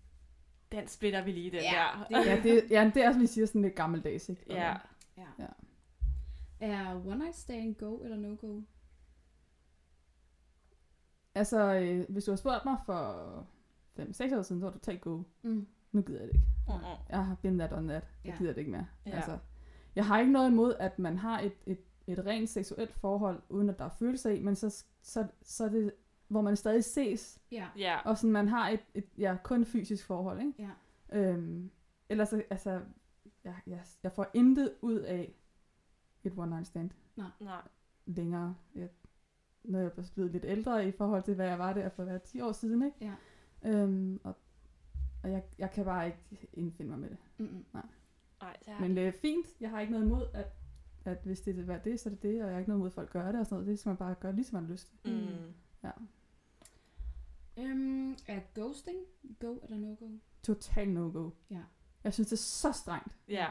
Den 0.71 0.87
splitter 0.87 1.23
vi 1.23 1.31
lige, 1.31 1.51
den 1.51 1.59
Ja, 1.59 1.87
der. 2.09 2.19
det- 2.21 2.25
Ja, 2.27 2.41
det, 2.43 2.63
ja, 2.71 2.91
det 2.93 3.03
er, 3.03 3.11
som 3.11 3.21
vi 3.21 3.27
siger, 3.27 3.45
sådan 3.45 3.61
lidt 3.61 3.75
gammeldags, 3.75 4.29
ikke? 4.29 4.43
Ja. 4.49 4.75
Ja. 5.17 5.27
Ja. 5.39 5.45
Er 6.59 6.95
one 6.95 7.17
night 7.17 7.35
stand 7.35 7.75
go 7.75 7.97
eller 8.03 8.17
no 8.17 8.35
go? 8.41 8.61
Altså, 11.35 11.73
øh, 11.73 12.05
hvis 12.09 12.23
du 12.25 12.31
har 12.31 12.35
spurgt 12.35 12.65
mig 12.65 12.77
for 12.85 13.47
5-6 13.99 14.38
år 14.38 14.41
siden, 14.41 14.59
så 14.61 14.65
var 14.65 14.71
du 14.73 14.79
totalt 14.79 15.01
go. 15.01 15.23
Mm. 15.41 15.67
Nu 15.91 16.01
gider 16.01 16.19
jeg 16.19 16.27
det 16.27 16.33
ikke. 16.35 16.45
Mm-mm. 16.67 16.81
Jeg 17.09 17.25
har 17.25 17.35
been 17.41 17.57
that 17.59 17.73
on 17.73 17.88
that. 17.88 18.03
Jeg 18.25 18.31
Ja. 18.33 18.38
gider 18.38 18.53
det 18.53 18.59
ikke 18.59 18.71
mere. 18.71 18.88
Ja. 19.05 19.11
Altså, 19.11 19.38
jeg 19.95 20.05
har 20.05 20.19
ikke 20.19 20.31
noget 20.31 20.49
imod, 20.51 20.73
at 20.79 20.99
man 20.99 21.17
har 21.17 21.39
et, 21.39 21.51
et, 21.65 21.79
et 22.07 22.25
rent 22.25 22.49
seksuelt 22.49 22.94
forhold, 22.94 23.41
uden 23.49 23.69
at 23.69 23.79
der 23.79 23.85
er 23.85 23.89
følelser 23.89 24.29
i, 24.29 24.39
men 24.44 24.55
så, 24.55 24.83
så, 25.01 25.27
så 25.41 25.65
er 25.65 25.69
det, 25.69 25.91
hvor 26.27 26.41
man 26.41 26.55
stadig 26.55 26.83
ses, 26.83 27.39
Ja. 27.51 27.67
Ja. 27.77 27.99
og 28.05 28.17
sådan, 28.17 28.31
man 28.31 28.47
har 28.47 28.69
et, 28.69 28.79
et 28.94 29.05
ja, 29.17 29.38
kun 29.44 29.65
fysisk 29.65 30.05
forhold, 30.05 30.39
ikke? 30.41 30.53
Ja. 30.59 30.69
Øhm, 31.19 31.71
ellers, 32.09 32.29
så- 32.29 32.44
altså, 32.49 32.81
jeg, 33.44 33.55
jeg, 33.67 33.79
jeg 34.03 34.11
får 34.11 34.27
intet 34.33 34.73
ud 34.81 34.99
af 34.99 35.33
et 36.23 36.33
one 36.38 36.49
night 36.49 36.67
stand 36.67 36.89
Nej. 37.15 37.61
længere. 38.05 38.55
Jeg, 38.75 38.89
når 39.63 39.79
jeg 39.79 39.91
er 39.97 40.11
blevet 40.15 40.31
lidt 40.31 40.45
ældre 40.47 40.88
i 40.88 40.91
forhold 40.91 41.23
til, 41.23 41.35
hvad 41.35 41.47
jeg 41.47 41.59
var 41.59 41.73
der 41.73 41.89
for 41.89 42.03
hvad, 42.03 42.19
10 42.19 42.41
år 42.41 42.51
siden, 42.51 42.83
ikke? 42.85 42.97
Ja. 43.01 43.13
Øhm, 43.65 44.19
og 44.24 44.36
og 45.24 45.31
jeg, 45.31 45.44
jeg 45.57 45.71
kan 45.71 45.86
bare 45.86 46.06
ikke 46.06 46.48
indfinde 46.54 46.89
mig 46.92 47.00
med 47.00 47.09
det. 47.09 47.18
Mm-mm. 47.38 47.65
Nej, 47.74 48.57
det 48.65 48.74
har 48.74 48.81
Men 48.81 48.95
det 48.95 49.07
er 49.07 49.12
fint. 49.12 49.48
Jeg 49.59 49.69
har 49.69 49.80
ikke 49.80 49.94
noget 49.94 50.06
imod, 50.06 50.25
at, 50.33 50.48
at 51.06 51.18
hvis 51.24 51.42
det 51.42 51.69
er 51.69 51.77
det, 51.77 52.00
så 52.00 52.09
er 52.09 52.13
det 52.13 52.24
det, 52.24 52.42
og 52.42 52.48
jeg 52.48 52.56
har 52.56 52.59
ikke 52.59 52.69
noget 52.69 52.80
imod, 52.80 52.88
at 52.88 52.94
folk 52.94 53.12
gør 53.12 53.31
det 53.31 53.39
og 53.39 53.45
sådan 53.45 53.56
noget. 53.56 53.68
Det 53.68 53.80
skal 53.80 53.89
man 53.89 53.98
bare 53.98 54.15
gøre, 54.15 54.36
ligesom 54.36 54.56
man 54.56 54.63
har 54.63 54.71
lyst 54.71 54.88
til. 54.88 55.13
Mm. 55.13 55.54
Ja. 55.83 55.92
Øhm, 57.57 58.12
er 58.27 58.39
ghosting 58.56 58.98
go 59.39 59.57
eller 59.63 59.77
no 59.77 59.95
go? 60.00 60.09
Total 60.44 60.89
no-go. 60.89 61.30
Ja. 61.50 61.62
Jeg 62.04 62.13
synes, 62.13 62.27
det 62.27 62.36
er 62.36 62.42
så 62.42 62.71
strengt. 62.71 63.18
Ja. 63.27 63.48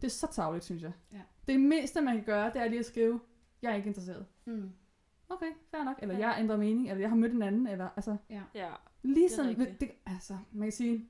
Det 0.00 0.06
er 0.06 0.10
så 0.10 0.26
tavligt, 0.32 0.64
synes 0.64 0.82
jeg. 0.82 0.92
Ja. 1.12 1.20
Det 1.48 1.60
mindste, 1.60 2.00
man 2.00 2.16
kan 2.16 2.24
gøre, 2.24 2.52
det 2.52 2.60
er 2.62 2.68
lige 2.68 2.78
at 2.78 2.86
skrive, 2.86 3.20
jeg 3.62 3.72
er 3.72 3.76
ikke 3.76 3.86
interesseret. 3.86 4.26
Mm. 4.44 4.70
Okay, 5.34 5.50
fair 5.70 5.84
nok. 5.84 5.96
Eller 6.02 6.14
Ja. 6.14 6.20
jeg 6.20 6.28
har 6.34 6.40
ændret 6.40 6.58
mening, 6.58 6.88
eller 6.90 7.00
jeg 7.00 7.08
har 7.08 7.16
mødt 7.16 7.32
en 7.32 7.42
anden, 7.42 7.66
eller 7.66 7.88
altså, 7.96 8.16
Ja. 8.30 8.42
ligesom, 9.02 9.46
Det 9.46 9.56
er 9.56 9.60
rigtigt. 9.60 9.80
det, 9.80 9.90
altså, 10.06 10.38
man 10.52 10.66
kan 10.66 10.72
sige, 10.72 11.08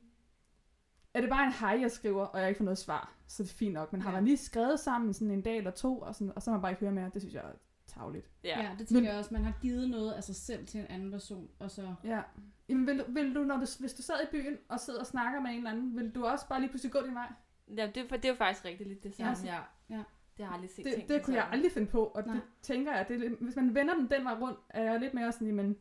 er 1.14 1.20
det 1.20 1.30
bare 1.30 1.46
en 1.46 1.52
hej, 1.52 1.78
jeg 1.80 1.90
skriver, 1.90 2.24
og 2.24 2.40
jeg 2.40 2.48
ikke 2.48 2.58
får 2.58 2.64
noget 2.64 2.78
svar, 2.78 3.14
så 3.26 3.42
er 3.42 3.44
det 3.44 3.54
fint 3.54 3.74
nok. 3.74 3.92
Men 3.92 4.00
har 4.02 4.10
Ja. 4.10 4.16
man 4.16 4.24
lige 4.24 4.36
skrevet 4.36 4.80
sammen 4.80 5.12
sådan 5.14 5.30
en 5.30 5.42
dag 5.42 5.56
eller 5.58 5.70
to, 5.70 5.98
og, 5.98 6.14
sådan, 6.14 6.32
og 6.36 6.42
så 6.42 6.50
har 6.50 6.56
man 6.56 6.62
bare 6.62 6.72
ikke 6.72 6.84
hørt 6.84 6.94
mere, 6.94 7.10
det 7.14 7.22
synes 7.22 7.34
jeg 7.34 7.42
er 7.42 7.52
tavligt. 7.86 8.30
Ja. 8.44 8.48
Ja. 8.60 8.64
ja, 8.64 8.76
det 8.78 8.88
tænker 8.88 9.10
jeg 9.10 9.18
også. 9.18 9.34
Man 9.34 9.44
har 9.44 9.52
givet 9.62 9.90
noget 9.90 10.12
af 10.12 10.24
sig 10.24 10.36
selv 10.36 10.66
til 10.66 10.80
en 10.80 10.86
anden 10.86 11.10
person, 11.10 11.48
og 11.58 11.70
så... 11.70 11.94
Ja. 12.04 12.22
Jamen, 12.68 12.86
vil, 12.86 12.98
du- 12.98 13.04
vil 13.12 13.34
du, 13.34 13.42
når 13.44 13.54
du, 13.56 13.66
hvis 13.80 13.94
du 13.94 14.02
sad 14.02 14.14
i 14.22 14.26
byen 14.30 14.56
og 14.68 14.80
sidder 14.80 15.00
og 15.00 15.06
snakker 15.06 15.40
med 15.40 15.50
en 15.50 15.56
eller 15.56 15.70
anden, 15.70 15.96
vil 15.96 16.14
du 16.14 16.24
også 16.26 16.48
bare 16.48 16.60
lige 16.60 16.70
pludselig 16.70 16.92
gå 16.92 16.98
din 17.06 17.14
vej? 17.14 17.32
ja 17.76 17.86
det, 17.86 17.96
er, 17.96 18.08
for 18.08 18.16
det 18.16 18.24
er 18.24 18.28
jo 18.28 18.34
faktisk 18.34 18.64
rigtigt 18.64 18.88
lidt 18.88 19.02
det 19.02 19.14
samme, 19.14 19.30
Altså, 19.30 19.46
ja. 19.46 19.58
ja. 19.90 20.02
Det 20.36 20.44
har 20.44 20.52
jeg 20.52 20.54
aldrig 20.54 20.70
set 20.70 20.84
Det, 20.84 20.94
tænkt 20.94 21.08
det 21.08 21.22
kunne 21.24 21.36
jeg 21.36 21.42
sådan. 21.44 21.54
aldrig 21.54 21.72
finde 21.72 21.88
på, 21.88 22.04
og 22.04 22.22
Nej. 22.26 22.34
det 22.34 22.42
tænker 22.62 22.92
jeg, 22.96 23.08
det 23.08 23.14
er, 23.14 23.18
lidt- 23.28 23.40
hvis 23.42 23.56
man 23.56 23.74
vender 23.74 23.94
den 23.94 24.10
den 24.10 24.24
vej 24.24 24.34
rundt, 24.34 24.58
er 24.68 24.82
jeg 24.82 25.00
lidt 25.00 25.14
mere 25.14 25.32
sådan, 25.32 25.54
men 25.54 25.76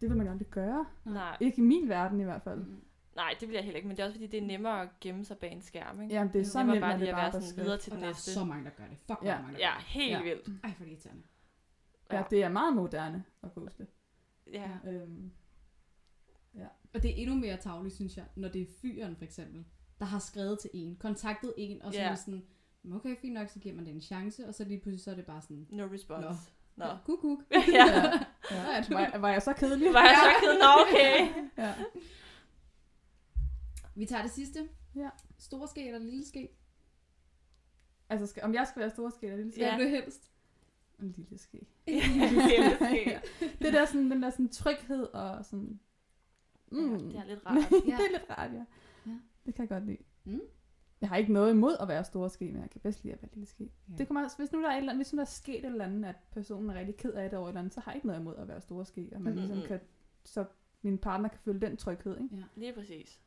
det 0.00 0.08
vil 0.08 0.16
man 0.16 0.28
aldrig 0.28 0.48
gøre. 0.48 0.86
Nej. 1.04 1.36
Ikke 1.40 1.58
i 1.58 1.64
min 1.64 1.88
verden 1.88 2.20
i 2.20 2.24
hvert 2.24 2.42
fald. 2.42 2.58
Mm. 2.58 2.80
Nej, 3.16 3.34
det 3.40 3.48
vil 3.48 3.54
jeg 3.54 3.64
heller 3.64 3.76
ikke, 3.76 3.88
men 3.88 3.96
det 3.96 4.02
er 4.02 4.06
også 4.06 4.16
fordi, 4.16 4.26
det 4.26 4.42
er 4.42 4.46
nemmere 4.46 4.82
at 4.82 4.88
gemme 5.00 5.24
sig 5.24 5.38
bag 5.38 5.52
en 5.52 5.62
skærm, 5.62 6.02
ikke? 6.02 6.14
Jamen, 6.14 6.32
det 6.32 6.40
er 6.40 6.44
så 6.44 6.58
er 6.58 6.62
nemt, 6.64 6.80
bare 6.80 6.92
at 6.92 6.98
lige 6.98 7.06
det 7.06 7.12
at 7.12 7.16
bare 7.16 7.32
være 7.32 7.42
er 7.42 7.46
sådan 7.46 7.64
videre 7.64 7.78
til 7.78 7.92
Og 7.92 7.96
den 7.96 8.02
der 8.02 8.08
er 8.08 8.12
næste. 8.12 8.32
så 8.32 8.44
mange, 8.44 8.64
der 8.64 8.70
gør 8.70 8.84
det. 8.84 8.96
Fuck, 9.06 9.18
Ja. 9.24 9.28
ja. 9.34 9.42
mange, 9.42 9.52
der 9.58 9.64
Ja, 9.66 9.72
gør 9.74 9.80
helt 9.80 10.10
Ja. 10.12 10.22
vildt. 10.22 10.48
Ej, 10.64 10.70
er 10.70 10.74
det 10.84 10.88
irriterende. 10.90 11.22
Ja, 12.12 12.22
det 12.30 12.42
er 12.42 12.48
meget 12.48 12.76
moderne 12.76 13.24
at 13.42 13.54
ghoste. 13.54 13.86
Ja. 14.52 14.70
Øhm, 14.86 15.30
Og 16.94 17.02
det 17.02 17.10
er 17.10 17.14
endnu 17.16 17.34
mere 17.36 17.56
tavligt, 17.56 17.94
synes 17.94 18.16
jeg, 18.16 18.24
når 18.36 18.48
det 18.48 18.62
er 18.62 18.66
fyren 18.82 19.16
for 19.16 19.24
eksempel, 19.24 19.64
der 19.98 20.04
har 20.04 20.18
skrevet 20.18 20.58
til 20.58 20.70
en, 20.74 20.96
kontaktet 20.96 21.54
en, 21.56 21.82
og 21.82 21.92
så 21.94 22.00
Ja. 22.00 22.08
er 22.10 22.14
sådan, 22.14 22.34
"Mm, 22.34 22.42
okay, 22.94 23.16
fint 23.16 23.34
nok, 23.34 23.48
så 23.48 23.58
giver 23.58 23.74
man 23.74 23.84
det 23.86 23.94
en 23.94 24.00
chance, 24.00 24.48
og 24.48 24.54
så 24.54 24.64
lige 24.64 24.80
pludselig 24.80 25.04
så 25.04 25.10
er 25.10 25.14
det 25.14 25.26
bare 25.26 25.42
sådan, 25.42 25.66
No 25.70 25.84
response. 25.92 26.50
Nå. 26.76 26.84
ja, 26.84 26.96
kuk, 27.04 27.20
kuk. 27.20 27.38
ja. 27.52 27.58
ja. 28.50 28.84
Var, 28.90 29.00
jeg- 29.00 29.22
var 29.22 29.28
jeg 29.30 29.42
så 29.42 29.52
kedelig? 29.52 29.92
Var 29.94 30.02
jeg 30.02 30.16
så 30.24 30.40
ked? 30.46 30.58
Nå, 30.58 30.66
okay. 30.86 31.34
Ja. 31.64 31.74
Vi 33.94 34.06
tager 34.06 34.22
det 34.22 34.30
sidste. 34.30 34.68
Ja. 34.94 35.08
Store 35.38 35.68
ske 35.68 35.86
eller 35.86 35.98
lille 35.98 36.26
ske? 36.26 36.48
Altså, 38.08 38.26
skal, 38.26 38.42
om 38.42 38.54
jeg 38.54 38.66
skal 38.66 38.80
være 38.80 38.90
stor 38.90 39.10
ske 39.10 39.26
eller 39.26 39.36
lille 39.36 39.52
ske? 39.52 39.60
Ja. 39.60 39.76
du 39.80 39.88
helst? 39.88 40.30
En 40.98 41.14
lille 41.16 41.38
ske. 41.38 41.66
Lille 41.86 42.76
ske. 42.76 43.20
det 43.58 43.72
der 43.72 43.84
sådan, 43.84 44.10
den 44.10 44.22
der 44.22 44.30
sådan 44.30 44.48
tryghed 44.48 45.02
og 45.02 45.44
sådan... 45.44 45.80
Mm. 46.72 46.96
Ja, 46.96 46.96
det 46.98 47.16
er 47.16 47.24
lidt 47.24 47.46
rart. 47.46 47.56
det 47.70 47.92
er 47.92 48.10
lidt 48.12 48.30
rart, 48.30 48.52
ja. 48.52 48.64
Ja. 49.06 49.18
Det 49.46 49.54
kan 49.54 49.62
jeg 49.62 49.68
godt 49.68 49.86
lide. 49.86 49.98
Mm. 50.24 50.40
Jeg 51.00 51.08
har 51.08 51.16
ikke 51.16 51.32
noget 51.32 51.50
imod 51.50 51.76
at 51.80 51.88
være 51.88 52.04
store 52.04 52.30
ske, 52.30 52.44
men 52.52 52.62
jeg 52.62 52.70
kan 52.70 52.80
bedst 52.80 53.04
lide 53.04 53.14
at 53.14 53.22
være 53.22 53.30
lille 53.34 53.46
ske. 53.46 53.70
Ja. 53.90 53.94
Det 53.98 54.06
kommer, 54.06 54.24
også- 54.24 54.36
hvis 54.36 54.52
nu 54.52 54.62
der 54.62 54.68
er, 54.68 54.72
et 54.72 54.78
eller 54.78 54.92
andet, 54.92 55.04
hvis 55.06 55.12
nu 55.12 55.16
der 55.16 55.22
er 55.22 55.26
sket 55.26 55.58
et 55.58 55.64
eller 55.64 55.84
andet, 55.84 56.04
at 56.08 56.16
personen 56.32 56.70
er 56.70 56.74
rigtig 56.74 56.96
ked 56.96 57.12
af 57.12 57.30
det 57.30 57.38
over 57.38 57.48
et 57.48 57.50
eller 57.50 57.60
andet, 57.60 57.74
så 57.74 57.80
har 57.80 57.92
jeg 57.92 57.96
ikke 57.96 58.06
noget 58.06 58.20
imod 58.20 58.36
at 58.36 58.48
være 58.48 58.60
store 58.60 58.84
ske. 58.86 59.08
Og 59.14 59.20
man 59.22 59.32
Mhm. 59.34 59.42
ligesom 59.42 59.62
kan, 59.68 59.80
så 60.24 60.44
min 60.82 60.98
partner 60.98 61.28
kan 61.28 61.38
føle 61.44 61.60
den 61.60 61.76
tryghed. 61.76 62.20
Ikke? 62.22 62.36
Ja. 62.36 62.42
Lige 62.56 62.72
præcis. 62.72 63.20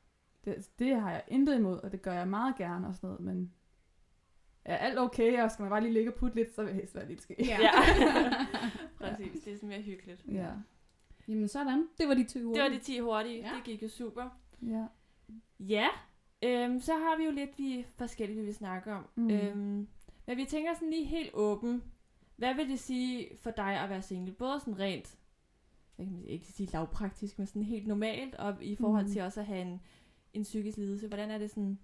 Det, 0.46 0.70
det 0.80 0.96
har 0.96 1.12
jeg 1.12 1.24
intet 1.28 1.56
imod, 1.58 1.78
og 1.78 1.92
det 1.92 2.02
gør 2.02 2.14
jeg 2.14 2.28
meget 2.28 2.56
gerne 2.56 2.88
og 2.88 2.96
sådan 2.96 3.08
noget, 3.08 3.20
men 3.26 3.54
er 4.66 4.78
alt 4.78 5.00
okay, 5.00 5.42
og 5.44 5.52
skal 5.52 5.64
man 5.64 5.70
bare 5.70 5.82
lige 5.82 5.94
ligge 5.94 6.12
og 6.12 6.16
putte 6.16 6.36
lidt, 6.36 6.56
så 6.56 6.62
vil 6.62 6.68
jeg 6.70 6.76
helst 6.76 6.96
være 6.96 7.08
lille 7.08 7.22
ske. 7.22 7.36
Ja. 7.40 7.58
Ja. 9.02 9.16
præcis, 9.16 9.44
det 9.44 9.54
er 9.54 9.58
sådan 9.58 9.70
mere 9.70 9.82
hyggeligt. 9.82 10.26
ja. 10.32 10.50
Jamen 11.28 11.48
sådan, 11.48 11.88
det 11.98 12.08
var 12.08 12.14
de 12.14 12.24
20 12.24 12.54
Det 12.54 12.62
var 12.62 12.70
de 12.70 12.80
10 12.80 13.00
hurtige. 13.00 13.38
Ja. 13.40 13.52
Det 13.56 13.64
gik 13.64 13.84
jo 13.84 13.88
super. 13.88 14.30
ja. 14.62 14.86
Ja, 15.60 15.88
øhm, 16.44 16.80
så 16.80 16.94
har 16.94 17.18
vi 17.18 17.24
jo 17.26 17.32
lidt 17.32 17.58
vi 17.58 17.86
forskellige, 17.98 18.40
vi 18.40 18.46
vil 18.46 18.56
snakke 18.56 18.94
om. 18.94 19.08
Mm. 19.16 19.30
Øhm, 19.32 19.88
men 20.28 20.38
vi 20.38 20.46
tænker 20.46 20.74
sådan 20.74 20.90
lige 20.90 21.06
helt 21.06 21.30
åben. 21.34 21.84
Hvad 22.36 22.54
vil 22.56 22.70
det 22.70 22.80
sige 22.80 23.38
for 23.38 23.52
dig 23.52 23.80
at 23.80 23.90
være 23.90 24.02
single? 24.02 24.34
Både 24.34 24.60
sådan 24.60 24.80
rent, 24.80 25.18
jeg 25.98 26.08
kan 26.08 26.24
ikke 26.26 26.48
sige 26.48 26.70
lavpraktisk, 26.74 27.38
men 27.38 27.48
sådan 27.48 27.64
helt 27.64 27.88
normalt, 27.88 28.36
og 28.36 28.64
i 28.64 28.76
forhold 28.76 29.06
Mm. 29.06 29.12
til 29.12 29.22
også 29.22 29.40
at 29.40 29.46
have 29.46 29.62
en, 29.62 29.82
en 30.34 30.44
psykisk 30.44 30.78
lidelse. 30.78 31.08
Hvordan 31.08 31.32
er 31.32 31.38
det 31.38 31.50
sådan? 31.50 31.80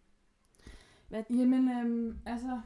Hvad? 1.07 1.23
Jamen, 1.29 1.71
øhm, 1.71 2.19
altså, 2.25 2.61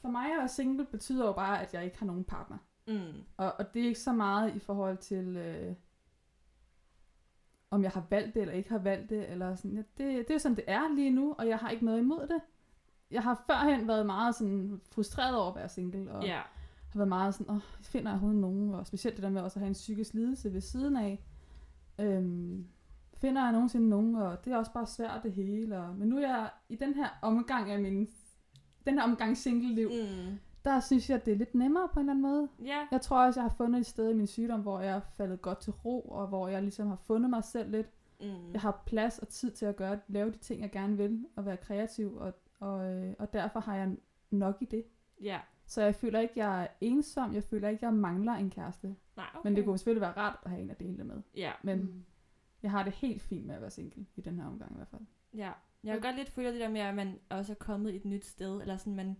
for 0.00 0.08
mig 0.08 0.32
at 0.32 0.38
være 0.38 0.48
single 0.48 0.84
betyder 0.84 1.26
jo 1.26 1.32
bare, 1.32 1.62
at 1.62 1.74
jeg 1.74 1.84
ikke 1.84 1.98
har 1.98 2.06
nogen 2.06 2.24
partner. 2.24 2.58
Mm. 2.88 3.22
Og, 3.36 3.52
og 3.58 3.74
det 3.74 3.82
er 3.82 3.86
ikke 3.86 4.00
så 4.00 4.12
meget 4.12 4.56
i 4.56 4.58
forhold 4.58 4.96
til, 4.98 5.36
øh, 5.36 5.74
om 7.74 7.82
jeg 7.82 7.90
har 7.90 8.06
valgt 8.10 8.34
det 8.34 8.40
eller 8.42 8.54
ikke 8.54 8.70
har 8.70 8.78
valgt 8.78 9.10
det. 9.10 9.30
Eller 9.30 9.54
sådan. 9.54 9.76
Ja, 9.76 9.82
det, 10.04 10.28
det 10.28 10.34
er 10.34 10.38
sådan, 10.38 10.56
det 10.56 10.64
er 10.66 10.94
lige 10.94 11.10
nu, 11.10 11.34
og 11.38 11.48
jeg 11.48 11.58
har 11.58 11.70
ikke 11.70 11.84
noget 11.84 11.98
imod 11.98 12.20
det. 12.26 12.40
Jeg 13.10 13.22
har 13.22 13.44
førhen 13.46 13.88
været 13.88 14.06
meget 14.06 14.34
sådan 14.34 14.80
frustreret 14.92 15.36
over 15.36 15.50
at 15.50 15.56
være 15.56 15.68
single, 15.68 16.12
og 16.12 16.24
Ja. 16.24 16.40
har 16.92 16.98
været 16.98 17.08
meget 17.08 17.34
sådan, 17.34 17.54
åh, 17.54 17.60
finder 17.82 18.08
jeg 18.10 18.12
overhovedet 18.14 18.40
nogen? 18.40 18.74
Og 18.74 18.86
specielt 18.86 19.16
det 19.16 19.22
der 19.22 19.30
med 19.30 19.40
også 19.42 19.58
at 19.58 19.60
have 19.60 19.68
en 19.68 19.72
psykisk 19.72 20.14
lidelse 20.14 20.52
ved 20.52 20.60
siden 20.60 20.96
af. 20.96 21.24
Øhm, 22.00 22.66
finder 23.16 23.42
jeg 23.42 23.52
nogensinde 23.52 23.88
nogen? 23.88 24.16
Og 24.16 24.44
det 24.44 24.52
er 24.52 24.56
også 24.56 24.72
bare 24.72 24.86
svært 24.86 25.20
det 25.22 25.32
hele. 25.32 25.78
Og, 25.78 25.94
men 25.94 26.08
nu 26.08 26.16
er 26.16 26.20
jeg 26.20 26.50
i 26.68 26.76
den 26.76 26.94
her 26.94 27.08
omgang 27.22 27.70
af 27.70 27.80
min, 27.80 28.08
den 28.86 28.94
her 28.94 29.02
omgang 29.02 29.36
single-liv, 29.36 29.88
Mm. 29.88 30.38
Der 30.64 30.80
synes 30.80 31.10
jeg, 31.10 31.18
at 31.18 31.26
det 31.26 31.32
er 31.32 31.36
lidt 31.36 31.54
nemmere 31.54 31.88
på 31.92 32.00
en 32.00 32.08
eller 32.08 32.12
anden 32.12 32.22
måde. 32.22 32.48
Ja. 32.64 32.86
Jeg 32.90 33.00
tror 33.00 33.26
også, 33.26 33.40
jeg 33.40 33.44
har 33.50 33.56
fundet 33.56 33.80
et 33.80 33.86
sted 33.86 34.10
i 34.10 34.14
min 34.14 34.26
sygdom, 34.26 34.60
hvor 34.60 34.80
jeg 34.80 34.96
er 34.96 35.00
faldet 35.16 35.42
godt 35.42 35.58
til 35.58 35.72
ro, 35.72 36.00
og 36.00 36.26
hvor 36.26 36.48
jeg 36.48 36.62
ligesom 36.62 36.86
har 36.88 36.96
fundet 36.96 37.30
mig 37.30 37.44
selv 37.44 37.70
lidt. 37.70 37.86
Mm. 38.20 38.52
Jeg 38.52 38.60
har 38.60 38.82
plads 38.86 39.18
og 39.18 39.28
tid 39.28 39.50
til 39.50 39.66
at 39.66 39.76
gøre, 39.76 39.98
lave 40.08 40.30
de 40.32 40.38
ting, 40.38 40.60
jeg 40.62 40.70
gerne 40.70 40.96
vil, 40.96 41.26
og 41.36 41.46
være 41.46 41.56
kreativ, 41.56 42.16
og, 42.16 42.34
og, 42.60 42.92
øh, 42.92 43.14
og 43.18 43.32
derfor 43.32 43.60
har 43.60 43.76
jeg 43.76 43.96
nok 44.30 44.56
i 44.60 44.64
det. 44.64 44.84
Ja. 45.22 45.40
Så 45.66 45.82
jeg 45.82 45.94
føler 45.94 46.20
ikke, 46.20 46.34
jeg 46.36 46.62
er 46.62 46.66
ensom, 46.80 47.34
jeg 47.34 47.44
føler 47.44 47.68
ikke, 47.68 47.84
jeg 47.86 47.94
mangler 47.94 48.32
en 48.32 48.50
kæreste. 48.50 48.96
Nej, 49.16 49.26
okay. 49.34 49.48
Men 49.48 49.56
det 49.56 49.64
kunne 49.64 49.78
selvfølgelig 49.78 50.00
være 50.00 50.16
rart 50.16 50.38
at 50.44 50.50
have 50.50 50.62
en 50.62 50.70
at 50.70 50.80
dele 50.80 50.96
det 50.98 51.06
med. 51.06 51.22
Ja. 51.36 51.52
Men 51.62 51.78
Mm. 51.80 52.04
jeg 52.62 52.70
har 52.70 52.82
det 52.82 52.92
helt 52.92 53.22
fint 53.22 53.46
med 53.46 53.54
at 53.54 53.60
være 53.60 53.70
single, 53.70 54.06
i 54.16 54.20
den 54.20 54.38
her 54.38 54.46
omgang 54.46 54.72
i 54.72 54.76
hvert 54.76 54.88
fald. 54.88 55.02
Ja, 55.34 55.50
jeg 55.84 55.92
kan 55.92 56.02
godt 56.02 56.16
lidt 56.16 56.28
føle 56.28 56.52
det 56.52 56.60
der 56.60 56.68
med, 56.68 56.80
at 56.80 56.94
man 56.94 57.18
også 57.30 57.52
er 57.52 57.56
kommet 57.56 57.94
et 57.94 58.04
nyt 58.04 58.24
sted, 58.24 58.60
eller 58.60 58.76
sådan 58.76 58.94
man, 58.94 59.16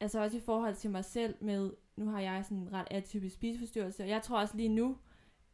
altså 0.00 0.20
også 0.22 0.36
i 0.36 0.40
forhold 0.40 0.74
til 0.74 0.90
mig 0.90 1.04
selv 1.04 1.34
med, 1.40 1.70
nu 1.96 2.06
har 2.10 2.20
jeg 2.20 2.44
sådan 2.44 2.58
en 2.58 2.72
ret 2.72 2.86
atypisk 2.90 3.34
spiseforstyrrelse, 3.34 4.02
og 4.02 4.08
jeg 4.08 4.22
tror 4.22 4.40
også 4.40 4.56
lige 4.56 4.68
nu, 4.68 4.96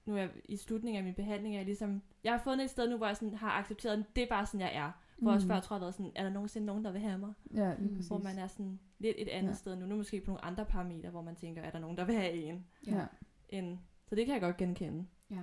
nu 0.06 0.14
er 0.14 0.18
jeg 0.18 0.30
i 0.44 0.56
slutningen 0.56 0.98
af 0.98 1.04
min 1.04 1.14
behandling, 1.14 1.54
er 1.54 1.58
jeg 1.58 1.66
ligesom, 1.66 2.02
jeg 2.24 2.32
har 2.32 2.40
fundet 2.44 2.64
et 2.64 2.70
sted 2.70 2.90
nu, 2.90 2.96
hvor 2.96 3.06
jeg 3.06 3.16
sådan 3.16 3.34
har 3.34 3.50
accepteret, 3.50 3.98
at 3.98 4.04
det 4.16 4.22
er 4.24 4.28
bare 4.28 4.46
sådan, 4.46 4.60
jeg 4.60 4.74
er. 4.74 4.92
Hvor 5.18 5.30
mm. 5.30 5.34
også 5.34 5.46
før 5.46 5.60
tror 5.60 5.76
jeg, 5.76 5.80
været 5.80 5.94
sådan, 5.94 6.12
er 6.14 6.22
der 6.22 6.30
nogensinde 6.30 6.66
nogen, 6.66 6.84
der 6.84 6.92
vil 6.92 7.00
have 7.00 7.18
mig? 7.18 7.32
Ja, 7.54 7.74
lige 7.78 7.94
Mm. 7.94 8.02
Hvor 8.08 8.18
man 8.18 8.38
er 8.38 8.46
sådan 8.46 8.80
lidt 8.98 9.16
et 9.18 9.28
andet 9.28 9.50
Ja. 9.50 9.54
sted 9.54 9.76
nu. 9.76 9.86
Nu 9.86 9.96
måske 9.96 10.20
på 10.20 10.26
nogle 10.30 10.44
andre 10.44 10.64
parametre, 10.64 11.10
hvor 11.10 11.22
man 11.22 11.36
tænker, 11.36 11.62
er 11.62 11.70
der 11.70 11.78
nogen, 11.78 11.96
der 11.96 12.04
vil 12.04 12.14
have 12.14 12.32
en? 12.32 12.66
Ja. 12.86 13.06
End, 13.48 13.78
så 14.06 14.14
det 14.14 14.26
kan 14.26 14.32
jeg 14.32 14.40
godt 14.42 14.56
genkende. 14.56 15.06
ja. 15.30 15.42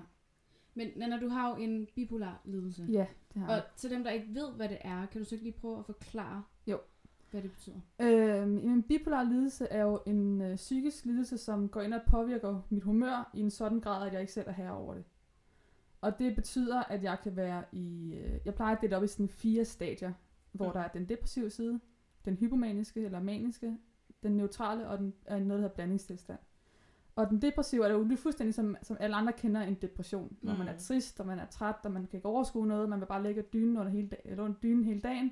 Men 0.74 0.88
Nana, 0.96 1.20
du 1.20 1.28
har 1.30 1.50
jo 1.50 1.56
en 1.56 1.88
bipolar 1.96 2.42
lidelse. 2.46 2.88
ja, 2.92 3.06
det 3.34 3.42
har 3.42 3.48
Og 3.50 3.54
jeg. 3.56 3.64
til 3.76 3.90
dem, 3.90 4.04
der 4.04 4.12
ikke 4.12 4.28
ved, 4.34 4.52
hvad 4.54 4.70
det 4.70 4.78
er, 4.82 5.06
kan 5.06 5.22
du 5.22 5.26
så 5.26 5.36
ikke 5.36 5.46
lige 5.46 5.58
prøve 5.60 5.80
at 5.80 5.86
forklare, 5.86 6.44
Jo. 6.68 6.80
Hvad 7.32 7.42
det 7.42 7.52
betyder? 7.52 7.76
Øhm, 8.00 8.58
en 8.58 8.84
bipolar 8.84 9.24
lidelse 9.24 9.66
er 9.66 9.84
jo 9.84 10.00
en 10.06 10.42
øh, 10.42 10.56
psykisk 10.56 11.06
lidelse, 11.06 11.38
som 11.38 11.70
går 11.70 11.82
ind 11.82 11.94
og 11.94 12.02
påvirker 12.08 12.62
mit 12.70 12.84
humør 12.84 13.30
i 13.34 13.40
en 13.40 13.50
sådan 13.52 13.80
grad, 13.80 14.08
at 14.08 14.14
jeg 14.14 14.22
ikke 14.22 14.34
selv 14.34 14.48
er 14.48 14.52
herre 14.52 14.72
over 14.78 14.94
det. 14.94 15.04
Og 16.02 16.20
det 16.20 16.36
betyder, 16.36 16.84
at 16.84 17.04
jeg 17.04 17.18
kan 17.24 17.36
være 17.36 17.64
i... 17.72 18.14
Øh, 18.14 18.40
jeg 18.46 18.56
plejer 18.56 18.76
at 18.76 18.82
dele 18.82 18.98
op 18.98 19.04
i 19.04 19.08
sådan 19.08 19.30
fire 19.30 19.66
stadier, 19.66 20.14
hvor 20.52 20.66
Mm. 20.68 20.74
der 20.74 20.80
er 20.80 20.88
den 20.88 21.10
depressive 21.10 21.50
side, 21.50 21.80
den 22.26 22.36
hypomaniske 22.36 23.06
eller 23.06 23.20
maniske, 23.20 23.78
den 24.24 24.32
neutrale 24.38 24.88
og 24.88 24.98
den 24.98 25.14
er 25.26 25.36
noget, 25.40 25.50
der 25.50 25.56
hedder 25.58 25.76
blandingstilstand. 25.76 26.40
Og 27.16 27.30
den 27.30 27.42
depressive 27.42 27.86
er 27.86 27.92
jo 27.92 28.08
fuldstændig 28.18 28.54
som, 28.54 28.76
som 28.82 28.98
alle 29.00 29.16
andre 29.16 29.34
kender 29.34 29.62
en 29.62 29.74
depression, 29.82 30.38
hvor 30.42 30.54
man 30.56 30.68
er 30.68 30.74
Mm. 30.74 30.80
trist, 30.80 31.20
og 31.20 31.28
man 31.28 31.40
er 31.40 31.46
træt, 31.46 31.76
og 31.84 31.92
man 31.92 32.06
kan 32.08 32.18
ikke 32.18 32.28
overskue 32.28 32.68
noget, 32.68 32.90
man 32.90 33.00
vil 33.00 33.06
bare 33.06 33.24
ligge 33.24 33.42
dynen 33.42 33.78
under, 33.78 33.92
hele 33.92 34.08
dag, 34.08 34.22
eller 34.26 34.44
under 34.44 34.58
dynen 34.64 34.84
hele 34.84 35.00
dagen. 35.02 35.32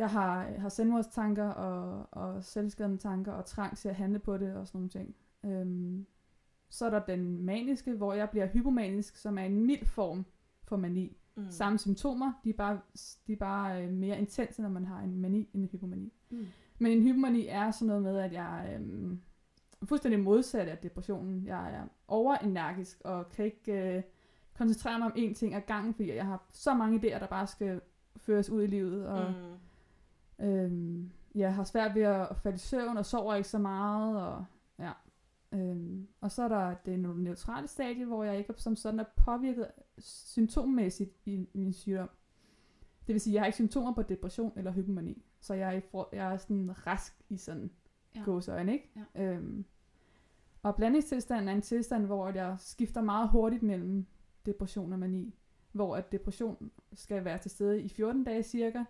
Jeg 0.00 0.10
har, 0.10 0.42
har 0.58 0.68
selvmordstanker 0.68 1.48
og, 1.48 2.08
og 2.10 2.44
selvskadende 2.44 2.98
tanker 2.98 3.32
og 3.32 3.44
trang 3.44 3.76
til 3.76 3.88
at 3.88 3.94
handle 3.94 4.18
på 4.18 4.36
det 4.36 4.54
og 4.56 4.66
sådan 4.66 4.78
nogle 4.78 4.88
ting. 4.88 5.14
Øhm, 5.44 6.06
så 6.68 6.86
er 6.86 6.90
der 6.90 7.00
den 7.00 7.42
maniske, 7.44 7.94
hvor 7.94 8.12
jeg 8.12 8.30
bliver 8.30 8.46
hypomanisk, 8.46 9.16
som 9.16 9.38
er 9.38 9.42
en 9.42 9.66
mild 9.66 9.84
form 9.86 10.24
for 10.64 10.76
mani. 10.76 11.16
Mm. 11.36 11.42
Mm. 11.42 11.50
Samme 11.50 11.78
symptomer, 11.78 12.32
de 12.44 12.50
er 12.50 12.54
bare, 12.54 12.80
de 13.26 13.32
er 13.32 13.36
bare 13.36 13.84
øh, 13.84 13.92
mere 13.92 14.18
intense, 14.18 14.62
når 14.62 14.68
man 14.68 14.84
har 14.84 15.00
en 15.00 15.18
mani 15.18 15.48
end 15.54 15.62
en 15.62 15.68
hypomani. 15.72 16.12
Mm. 16.30 16.46
Men 16.78 16.92
en 16.92 17.02
hypomani 17.02 17.46
er 17.46 17.70
sådan 17.70 17.86
noget 17.86 18.02
med, 18.02 18.18
at 18.18 18.32
jeg 18.32 18.72
øhm, 18.74 19.20
er 19.82 19.86
fuldstændig 19.86 20.20
modsat 20.20 20.68
af 20.68 20.78
depressionen. 20.78 21.46
Jeg 21.46 21.72
er 21.74 21.82
overenergisk 22.08 23.00
og 23.04 23.28
kan 23.28 23.44
ikke 23.44 23.96
øh, 23.96 24.02
koncentrere 24.54 24.98
mig 24.98 25.06
om 25.06 25.12
én 25.16 25.34
ting 25.34 25.54
ad 25.54 25.60
gangen, 25.60 25.94
fordi 25.94 26.14
jeg 26.14 26.26
har 26.26 26.46
så 26.52 26.74
mange 26.74 26.98
idéer, 26.98 27.18
der 27.18 27.26
bare 27.26 27.46
skal 27.46 27.80
føres 28.16 28.50
ud 28.50 28.62
i 28.62 28.66
livet. 28.66 29.06
Og 29.06 29.30
Mm. 29.30 29.36
Øhm, 30.40 31.10
jeg 31.34 31.54
har 31.54 31.64
svært 31.64 31.94
ved 31.94 32.02
at 32.02 32.36
falde 32.36 32.54
i 32.54 32.58
søvn 32.58 32.96
og 32.96 33.06
sover 33.06 33.34
ikke 33.34 33.48
så 33.48 33.58
meget. 33.58 34.22
Og, 34.22 34.44
ja. 34.78 34.92
øhm, 35.52 36.08
og 36.20 36.32
så 36.32 36.42
er 36.42 36.48
der 36.48 36.74
det 36.74 36.98
neutrale 36.98 37.68
stadie, 37.68 38.04
hvor 38.04 38.24
jeg 38.24 38.38
ikke 38.38 38.54
som 38.56 38.76
sådan 38.76 39.00
er 39.00 39.04
påvirket 39.16 39.66
symptommæssigt 39.98 41.16
i 41.24 41.48
min 41.54 41.72
sygdom. 41.72 42.10
Det 43.06 43.12
vil 43.12 43.20
sige, 43.20 43.32
at 43.32 43.34
jeg 43.34 43.40
har 43.40 43.46
ikke 43.46 43.56
symptomer 43.56 43.92
på 43.92 44.02
depression 44.02 44.52
eller 44.56 44.72
hypomani. 44.72 45.24
Så 45.40 45.54
jeg 45.54 45.76
er, 45.76 45.80
for, 45.90 46.08
jeg 46.12 46.32
er 46.32 46.36
sådan 46.36 46.86
rask 46.86 47.24
i 47.28 47.36
sådan 47.36 47.70
Ja. 48.14 48.20
ja. 48.20 48.24
gåseøjne, 48.24 48.72
ikke? 48.72 48.90
Ja. 49.14 49.22
Øhm, 49.22 49.64
og 50.62 50.76
blandingstilstanden 50.76 51.48
er 51.48 51.52
en 51.52 51.62
tilstand, 51.62 52.06
hvor 52.06 52.28
jeg 52.28 52.56
skifter 52.58 53.00
meget 53.02 53.28
hurtigt 53.28 53.62
mellem 53.62 54.06
depression 54.46 54.92
og 54.92 54.98
mani. 54.98 55.34
Hvor 55.72 55.96
at 55.96 56.12
depression 56.12 56.70
skal 56.92 57.24
være 57.24 57.38
til 57.38 57.50
stede 57.50 57.82
i 57.82 57.88
14 57.88 58.24
dage 58.24 58.42
cirka, 58.42 58.84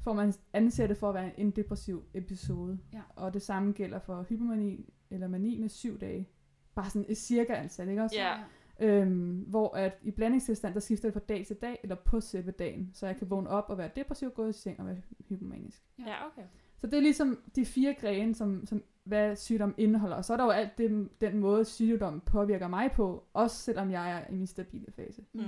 for 0.00 0.12
man 0.12 0.32
anser 0.52 0.86
det 0.86 0.96
for 0.96 1.08
at 1.08 1.14
være 1.14 1.40
en 1.40 1.50
depressiv 1.50 2.04
episode. 2.14 2.78
Ja. 2.92 3.00
Og 3.16 3.34
det 3.34 3.42
samme 3.42 3.72
gælder 3.72 3.98
for 3.98 4.26
hypomani 4.28 4.92
eller 5.10 5.28
mani 5.28 5.58
med 5.58 5.68
7 5.68 6.00
dage. 6.00 6.28
Bare 6.74 6.90
sådan 6.90 7.06
et 7.08 7.16
cirka 7.16 7.52
antal, 7.52 7.88
ikke 7.88 8.02
også? 8.02 8.16
Ja. 8.16 8.38
Øhm, 8.80 9.44
hvor 9.48 9.76
at 9.76 9.98
i 10.02 10.10
blandingstilstand, 10.10 10.74
der 10.74 10.80
skifter 10.80 11.08
det 11.08 11.12
fra 11.12 11.20
dag 11.28 11.46
til 11.46 11.56
dag, 11.56 11.80
eller 11.82 11.96
på 12.04 12.20
selve 12.20 12.50
dagen. 12.50 12.90
Så 12.94 13.06
jeg 13.06 13.16
kan 13.16 13.30
vågne 13.30 13.48
op 13.50 13.64
og 13.68 13.78
være 13.78 13.90
depressiv, 13.96 14.30
gå 14.30 14.46
i 14.46 14.52
seng 14.52 14.80
og 14.80 14.86
være 14.86 14.96
hypomanisk. 15.28 15.82
Ja, 15.98 16.26
okay. 16.26 16.42
Så 16.78 16.86
det 16.86 16.94
er 16.94 17.00
ligesom 17.00 17.38
de 17.56 17.64
fire 17.64 17.94
grene, 17.94 18.34
som, 18.34 18.66
som 18.66 18.82
hvad 19.04 19.36
sygdom 19.36 19.74
indeholder. 19.78 20.16
Og 20.16 20.24
så 20.24 20.32
er 20.32 20.36
der 20.36 20.44
jo 20.44 20.50
alt 20.50 20.78
det, 20.78 21.08
den 21.20 21.38
måde, 21.38 21.64
sygdom 21.64 22.20
påvirker 22.20 22.68
mig 22.68 22.92
på, 22.92 23.24
også 23.32 23.56
selvom 23.56 23.90
jeg 23.90 24.10
er 24.10 24.32
i 24.32 24.34
min 24.34 24.46
stabile 24.46 24.92
fase. 24.96 25.22
Mm. 25.32 25.42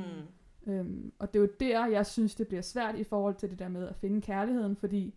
Øhm, 0.67 1.13
og 1.19 1.33
det 1.35 1.39
er 1.39 1.43
jo 1.43 1.49
der, 1.61 1.87
jeg 1.87 2.07
synes, 2.07 2.35
det 2.35 2.49
bliver 2.49 2.63
svært 2.63 2.95
i 2.99 3.05
forhold 3.05 3.35
til 3.35 3.51
det 3.51 3.59
der 3.59 3.69
med 3.69 3.89
at 3.89 3.97
finde 3.97 4.21
kærligheden, 4.21 4.77
fordi 4.77 5.15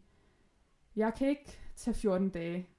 jeg 0.96 1.14
kan 1.14 1.28
ikke 1.28 1.58
tage 1.76 1.96
14 1.96 2.30
dage 2.30 2.70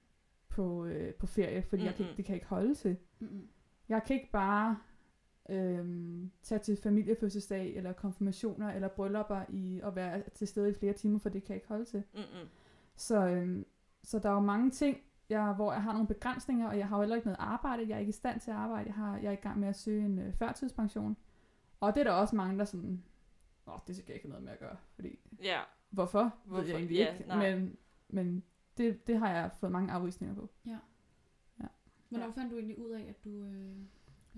på, 0.49 0.85
øh, 0.85 1.15
på 1.15 1.27
ferie, 1.27 1.63
fordi 1.63 1.83
jeg 1.85 1.95
kan, 1.95 2.05
ikke- 2.07 2.17
det 2.17 2.25
kan 2.25 2.33
jeg 2.33 2.37
ikke 2.37 2.47
holde 2.49 2.75
til. 2.75 2.97
Mm-mm. 3.19 3.49
Jeg 3.89 4.03
kan 4.07 4.17
ikke 4.17 4.31
bare 4.33 4.79
øhm, 5.51 6.31
tage 6.43 6.59
til 6.59 6.77
familiefødselsdag, 6.77 7.77
eller 7.77 7.93
konfirmationer, 7.93 8.73
eller 8.73 8.89
bryllupper 8.89 9.43
i, 9.49 9.81
og 9.83 9.97
være 9.97 10.23
til 10.35 10.49
stede 10.49 10.71
i 10.71 10.75
flere 10.75 10.93
timer, 10.93 11.19
for 11.19 11.29
det 11.29 11.43
kan 11.43 11.49
jeg 11.49 11.57
ikke 11.57 11.69
holde 11.69 11.85
til. 11.85 12.03
Mm-mm. 12.15 12.49
Så, 12.97 13.27
øhm, 13.27 13.67
så 14.03 14.19
der 14.19 14.29
er 14.29 14.33
jo 14.35 14.41
mange 14.41 14.71
ting, 14.71 14.97
jeg, 15.31 15.53
hvor 15.53 15.73
jeg 15.73 15.83
har 15.83 15.93
nogle 15.93 16.07
begrænsninger, 16.09 16.69
og 16.69 16.79
jeg 16.79 16.89
har 16.89 16.97
jo 16.97 17.03
heller 17.03 17.17
ikke 17.17 17.27
noget 17.29 17.37
arbejde. 17.41 17.89
Jeg 17.89 17.95
er 17.95 17.99
ikke 17.99 18.11
i 18.11 18.13
stand 18.13 18.41
til 18.41 18.51
at 18.51 18.57
arbejde. 18.57 18.87
Jeg, 18.87 18.95
har, 18.95 19.17
jeg 19.19 19.29
er 19.29 19.33
i 19.33 19.35
gang 19.41 19.61
med 19.61 19.69
at 19.69 19.77
søge 19.77 20.05
en 20.05 20.19
øh, 20.19 20.33
førtidspension. 20.35 21.17
Og 21.81 21.95
det 21.95 22.01
er 22.01 22.05
der 22.05 22.13
også 22.13 22.37
mange, 22.37 22.59
der 22.59 22.65
sådan, 22.65 23.03
åh, 23.67 23.79
det 23.87 23.97
skal 23.97 24.05
jeg 24.09 24.15
ikke 24.15 24.25
have 24.27 24.31
noget 24.31 24.45
med 24.45 24.53
at 24.53 24.59
gøre. 24.59 24.77
Fordi, 24.95 25.19
Ja. 25.43 25.61
hvorfor? 25.91 26.21
Hvorfor? 26.23 26.35
Ved 26.45 26.51
Hvorfor? 26.55 26.69
jeg 26.69 26.77
egentlig 26.77 26.97
Ja, 26.97 27.15
ikke. 27.15 27.29
nej. 27.29 27.55
Men, 27.59 27.77
men 28.09 28.43
det, 28.77 29.07
det 29.07 29.19
har 29.19 29.31
jeg 29.31 29.51
fået 29.61 29.73
mange 29.73 29.93
afvisninger 29.93 30.35
på. 30.35 30.51
Hvornår 32.09 32.31
fandt 32.31 32.51
du 32.53 32.57
egentlig 32.57 32.79
ud 32.79 32.91
af, 32.91 33.07
at 33.09 33.25
du... 33.25 33.45
Øh, 33.45 33.77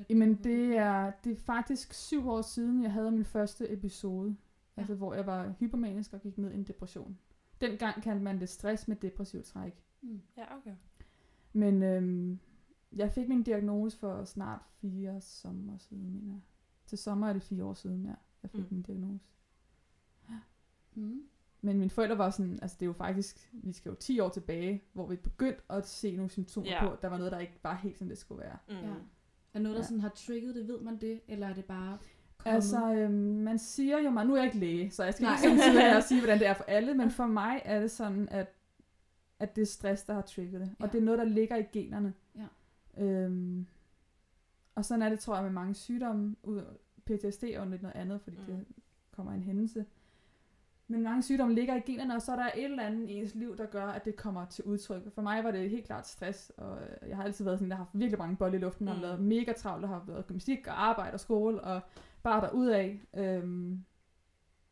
at 0.01 0.07
Jamen, 0.11 0.35
du, 0.35 0.43
det 0.43 0.77
er, 0.77 1.11
det 1.25 1.33
er 1.33 1.37
faktisk 1.37 1.93
syv 1.95 2.29
år 2.29 2.43
siden, 2.43 2.83
jeg 2.83 2.93
havde 2.93 3.11
min 3.11 3.25
første 3.25 3.73
episode. 3.73 4.37
Ja. 4.77 4.81
Altså, 4.81 4.95
hvor 4.95 5.15
jeg 5.15 5.27
var 5.27 5.55
hypomanisk 5.61 6.13
og 6.13 6.21
gik 6.21 6.39
ned 6.39 6.53
i 6.53 6.55
en 6.55 6.65
depression. 6.65 7.19
Dengang 7.61 8.03
kaldte 8.03 8.25
man 8.25 8.41
det 8.41 8.49
stress 8.49 8.89
med 8.89 8.97
depressivt 8.97 9.45
træk. 9.45 9.85
Mm. 10.03 10.21
Ja, 10.37 10.57
okay. 10.57 10.75
Men 11.53 11.83
øhm, 11.83 12.39
jeg 12.93 13.13
fik 13.13 13.29
min 13.29 13.43
diagnose 13.43 13.99
for 13.99 14.25
snart 14.25 14.61
fire 14.81 15.21
sommer 15.21 15.79
siden, 15.79 16.13
mener 16.13 16.33
jeg. 16.33 16.41
Til 16.89 16.99
sommer 16.99 17.29
er 17.29 17.33
det 17.33 17.43
fire 17.43 17.65
år 17.65 17.75
siden, 17.75 18.05
ja. 18.05 18.13
Jeg 18.43 18.51
fik 18.51 18.61
Mm. 18.61 18.67
min 18.71 18.83
diagnose. 18.83 19.25
Mm. 20.95 21.23
Men 21.61 21.79
mine 21.79 21.91
forældre 21.91 22.19
var 22.19 22.31
sådan, 22.31 22.59
altså 22.63 22.77
det 22.81 22.83
er 22.83 22.87
jo 22.87 22.93
faktisk, 22.93 23.51
vi 23.53 23.73
skal 23.73 23.91
jo 23.91 23.95
10 23.95 24.21
år 24.21 24.29
tilbage, 24.29 24.83
hvor 24.93 25.07
vi 25.07 25.17
begyndte 25.17 25.61
at 25.71 25.89
se 25.89 26.17
nogle 26.17 26.31
symptomer 26.31 26.69
Ja. 26.71 26.87
på, 26.87 26.93
at 26.93 27.03
der 27.03 27.09
var 27.09 27.17
noget, 27.19 27.33
der 27.33 27.39
ikke 27.39 27.59
var 27.63 27.75
helt, 27.75 27.99
som 27.99 28.09
det 28.09 28.19
skulle 28.19 28.41
være. 28.43 28.57
Mm. 28.69 28.75
Ja. 28.75 28.95
Er 29.55 29.59
noget, 29.59 29.75
der 29.77 29.83
Ja. 29.83 29.87
sådan 29.87 30.01
har 30.01 30.09
trigget 30.09 30.55
det, 30.55 30.69
ved 30.69 30.81
man 30.81 30.97
det? 31.01 31.21
Eller 31.29 31.49
er 31.49 31.55
det 31.55 31.65
bare 31.65 31.99
kommet? 32.39 32.55
Altså, 32.57 32.93
øhm, 32.95 33.13
man 33.15 33.59
siger 33.59 33.99
jo 33.99 34.11
mig, 34.11 34.27
nu 34.27 34.33
er 34.33 34.37
jeg 34.37 34.47
ikke 34.47 34.59
læge, 34.59 34.91
så 34.91 35.05
jeg 35.05 35.15
skal 35.15 35.25
Nej. 35.25 35.35
ikke 35.45 35.59
sådan 35.63 35.73
her 35.81 35.97
og 35.97 36.03
sige, 36.03 36.21
hvordan 36.23 36.39
det 36.39 36.47
er 36.47 36.55
for 36.55 36.65
alle, 36.65 36.95
men 36.95 37.11
for 37.11 37.27
mig 37.27 37.63
er 37.65 37.81
det 37.81 37.91
sådan, 37.91 38.29
at, 38.29 38.53
at 39.39 39.57
det 39.57 39.63
er 39.63 39.67
stress, 39.67 40.03
der 40.05 40.15
har 40.15 40.23
trigget 40.23 40.61
det. 40.61 40.71
Og 40.79 40.87
Ja. 40.87 40.93
det 40.93 40.99
er 40.99 41.03
noget, 41.05 41.19
der 41.19 41.25
ligger 41.25 41.57
i 41.57 41.63
generne. 41.73 42.15
Ja. 42.37 42.47
Øhm, 43.05 43.67
og 44.79 44.85
sådan 44.85 45.03
er 45.03 45.09
det, 45.09 45.21
tror 45.21 45.35
jeg, 45.35 45.45
med 45.45 45.53
mange 45.53 45.75
sygdomme. 45.75 46.37
Ud- 46.43 46.77
PTSD 47.07 47.45
er 47.45 47.65
jo 47.65 47.71
lidt 47.71 47.83
noget 47.83 47.97
andet, 47.97 48.21
fordi 48.21 48.37
Mm. 48.37 48.45
det 48.47 48.67
kommer 49.11 49.33
af 49.33 49.37
en 49.37 49.43
hændelse. 49.43 49.87
Men 50.91 51.03
mange 51.03 51.23
sygdomme 51.23 51.55
ligger 51.55 51.75
i 51.77 51.81
generne, 51.81 52.15
og 52.15 52.23
så 52.23 52.33
er 52.33 52.37
der 52.37 52.45
et 52.57 52.65
eller 52.65 52.83
andet 52.83 53.09
i 53.09 53.13
ens 53.13 53.35
liv, 53.35 53.57
der 53.57 53.67
gør, 53.67 53.87
at 53.87 54.05
det 54.05 54.17
kommer 54.17 54.45
til 54.47 54.65
udtryk. 54.65 55.13
For 55.15 55.23
mig 55.23 55.45
var 55.45 55.51
det 55.51 55.71
helt 55.71 55.87
klart 55.87 56.07
stress, 56.09 56.51
og 56.57 56.79
jeg 57.09 57.17
har 57.17 57.25
altid 57.25 57.45
været 57.45 57.59
sådan, 57.59 57.71
der 57.71 57.77
har 57.77 57.85
haft 57.85 57.99
virkelig 57.99 58.19
mange 58.19 58.37
bolde 58.37 58.57
i 58.57 58.61
luften, 58.61 58.85
mm. 58.87 58.93
har 58.93 59.01
været 59.01 59.21
mega 59.21 59.53
travlt, 59.53 59.85
og 59.85 59.91
har 59.91 60.05
været 60.07 60.27
gymnastik 60.27 60.67
og 60.67 60.83
arbejde 60.83 61.15
og 61.15 61.21
skole, 61.21 61.61
og 61.61 61.81
bare 62.23 62.41
derudad. 62.41 62.99
Øhm, 63.17 63.85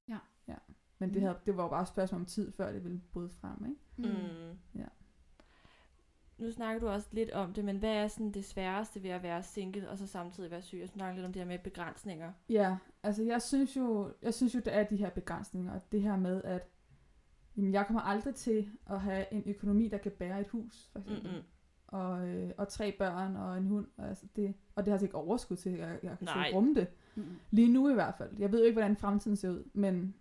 Ja. 0.08 0.18
ja. 0.48 0.54
Men 0.98 1.08
det, 1.08 1.16
Mm. 1.16 1.22
havde, 1.22 1.38
det 1.46 1.56
var 1.56 1.62
jo 1.62 1.68
bare 1.68 1.82
et 1.82 1.88
spørgsmål 1.88 2.20
om 2.20 2.26
tid, 2.26 2.52
før 2.52 2.72
det 2.72 2.84
ville 2.84 3.00
bryde 3.12 3.28
frem, 3.30 3.64
ikke? 3.66 4.12
Mm. 4.14 4.58
Ja. 4.74 4.86
Nu 6.38 6.50
snakker 6.50 6.80
du 6.80 6.88
også 6.88 7.08
lidt 7.12 7.30
om 7.30 7.52
det, 7.52 7.64
men 7.64 7.76
hvad 7.76 7.92
er 7.92 8.08
sådan 8.08 8.32
det 8.32 8.44
sværeste 8.44 9.02
ved 9.02 9.10
at 9.10 9.22
være 9.22 9.42
single, 9.42 9.90
og 9.90 9.98
så 9.98 10.06
samtidig 10.06 10.50
være 10.50 10.62
syg? 10.62 10.78
Jeg 10.78 10.88
snakker 10.88 11.14
lidt 11.14 11.26
om 11.26 11.32
det 11.32 11.40
her 11.42 11.48
med 11.48 11.58
begrænsninger. 11.58 12.32
Ja, 12.48 12.76
altså 13.02 13.22
jeg 13.22 13.42
synes 13.42 13.76
jo, 13.76 14.12
jeg 14.22 14.34
synes 14.34 14.54
jo, 14.54 14.60
der 14.64 14.70
er 14.70 14.84
de 14.84 14.96
her 14.96 15.10
begrænsninger, 15.10 15.72
og 15.72 15.80
det 15.92 16.02
her 16.02 16.16
med, 16.16 16.42
at 16.44 16.68
jamen, 17.56 17.72
jeg 17.72 17.86
kommer 17.86 18.00
aldrig 18.00 18.34
til 18.34 18.70
at 18.86 19.00
have 19.00 19.32
en 19.32 19.42
økonomi, 19.46 19.88
der 19.88 19.98
kan 19.98 20.12
bære 20.12 20.40
et 20.40 20.48
hus, 20.48 20.88
for 20.92 20.98
eksempel. 20.98 21.30
Mm-mm. 21.30 21.42
Og, 21.86 22.28
øh, 22.28 22.52
og 22.58 22.68
tre 22.68 22.92
børn 22.98 23.36
og 23.36 23.58
en 23.58 23.66
hund, 23.66 23.86
og, 23.96 24.08
altså 24.08 24.26
det, 24.36 24.54
og 24.74 24.84
det 24.84 24.90
har 24.90 24.94
altså 24.94 25.06
ikke 25.06 25.16
overskud 25.16 25.56
til, 25.56 25.70
at 25.70 25.78
jeg, 25.78 25.98
jeg 26.02 26.18
kan 26.18 26.26
selv 26.26 26.54
rumme 26.54 26.74
det. 26.74 26.86
Mm. 27.14 27.24
Lige 27.50 27.72
nu 27.72 27.90
i 27.90 27.94
hvert 27.94 28.14
fald. 28.18 28.38
Jeg 28.38 28.52
ved 28.52 28.58
jo 28.58 28.64
ikke, 28.64 28.80
hvordan 28.80 28.96
fremtiden 28.96 29.36
ser 29.36 29.50
ud, 29.50 29.70
men 29.74 30.14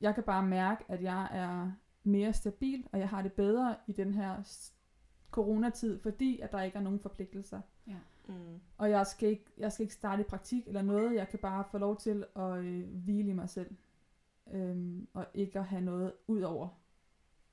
jeg 0.00 0.14
kan 0.14 0.24
bare 0.24 0.46
mærke, 0.46 0.84
at 0.88 1.02
jeg 1.02 1.28
er 1.32 1.72
mere 2.02 2.32
stabil, 2.32 2.86
og 2.92 2.98
jeg 2.98 3.08
har 3.08 3.22
det 3.22 3.32
bedre 3.32 3.76
i 3.86 3.92
den 3.92 4.14
her 4.14 4.42
coronatid, 5.30 5.98
fordi 5.98 6.40
at 6.40 6.52
der 6.52 6.62
ikke 6.62 6.78
er 6.78 6.82
nogen 6.82 7.00
forpligtelser. 7.00 7.60
Mm. 8.30 8.60
Og 8.78 8.90
jeg 8.90 9.06
skal, 9.06 9.28
ikke, 9.28 9.44
jeg 9.58 9.72
skal 9.72 9.82
ikke 9.82 9.94
starte 9.94 10.20
i 10.20 10.24
praktik 10.24 10.66
eller 10.66 10.82
noget. 10.82 11.14
Jeg 11.14 11.28
kan 11.28 11.38
bare 11.38 11.64
få 11.70 11.78
lov 11.78 11.96
til 11.96 12.24
at 12.36 12.58
øh, 12.58 12.88
hvile 12.88 13.30
i 13.30 13.32
mig 13.32 13.48
selv. 13.48 13.76
Øhm, 14.52 15.08
og 15.14 15.26
ikke 15.34 15.58
at 15.58 15.64
have 15.64 15.82
noget 15.82 16.12
ud 16.26 16.42
over, 16.42 16.68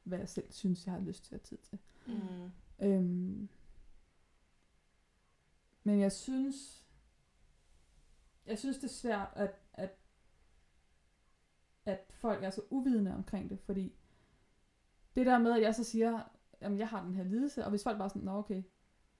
hvad 0.03 0.19
jeg 0.19 0.29
selv 0.29 0.51
synes, 0.51 0.85
jeg 0.85 0.93
har 0.93 1.01
lyst 1.01 1.25
til 1.25 1.35
at 1.35 1.41
have 1.41 1.45
tid 1.45 1.57
til. 1.57 1.79
Mm. 2.07 2.51
Øhm, 2.79 3.49
men 5.83 5.99
jeg 5.99 6.11
synes, 6.11 6.85
jeg 8.45 8.59
synes, 8.59 8.77
det 8.77 8.83
er 8.83 8.87
svært, 8.93 9.29
at, 9.33 9.55
at, 9.73 9.97
at 11.85 11.99
folk 12.09 12.43
er 12.43 12.49
så 12.49 12.61
uvidende 12.69 13.15
omkring 13.15 13.49
det, 13.49 13.59
fordi 13.59 13.93
det 15.15 15.25
der 15.25 15.37
med, 15.37 15.51
at 15.51 15.61
jeg 15.61 15.75
så 15.75 15.83
siger, 15.83 16.36
jamen 16.61 16.79
jeg 16.79 16.87
har 16.87 17.03
den 17.03 17.15
her 17.15 17.23
lidelse, 17.23 17.63
og 17.63 17.69
hvis 17.69 17.83
folk 17.83 17.97
bare 17.97 18.09
sådan, 18.09 18.21
nå 18.21 18.31
okay, 18.37 18.63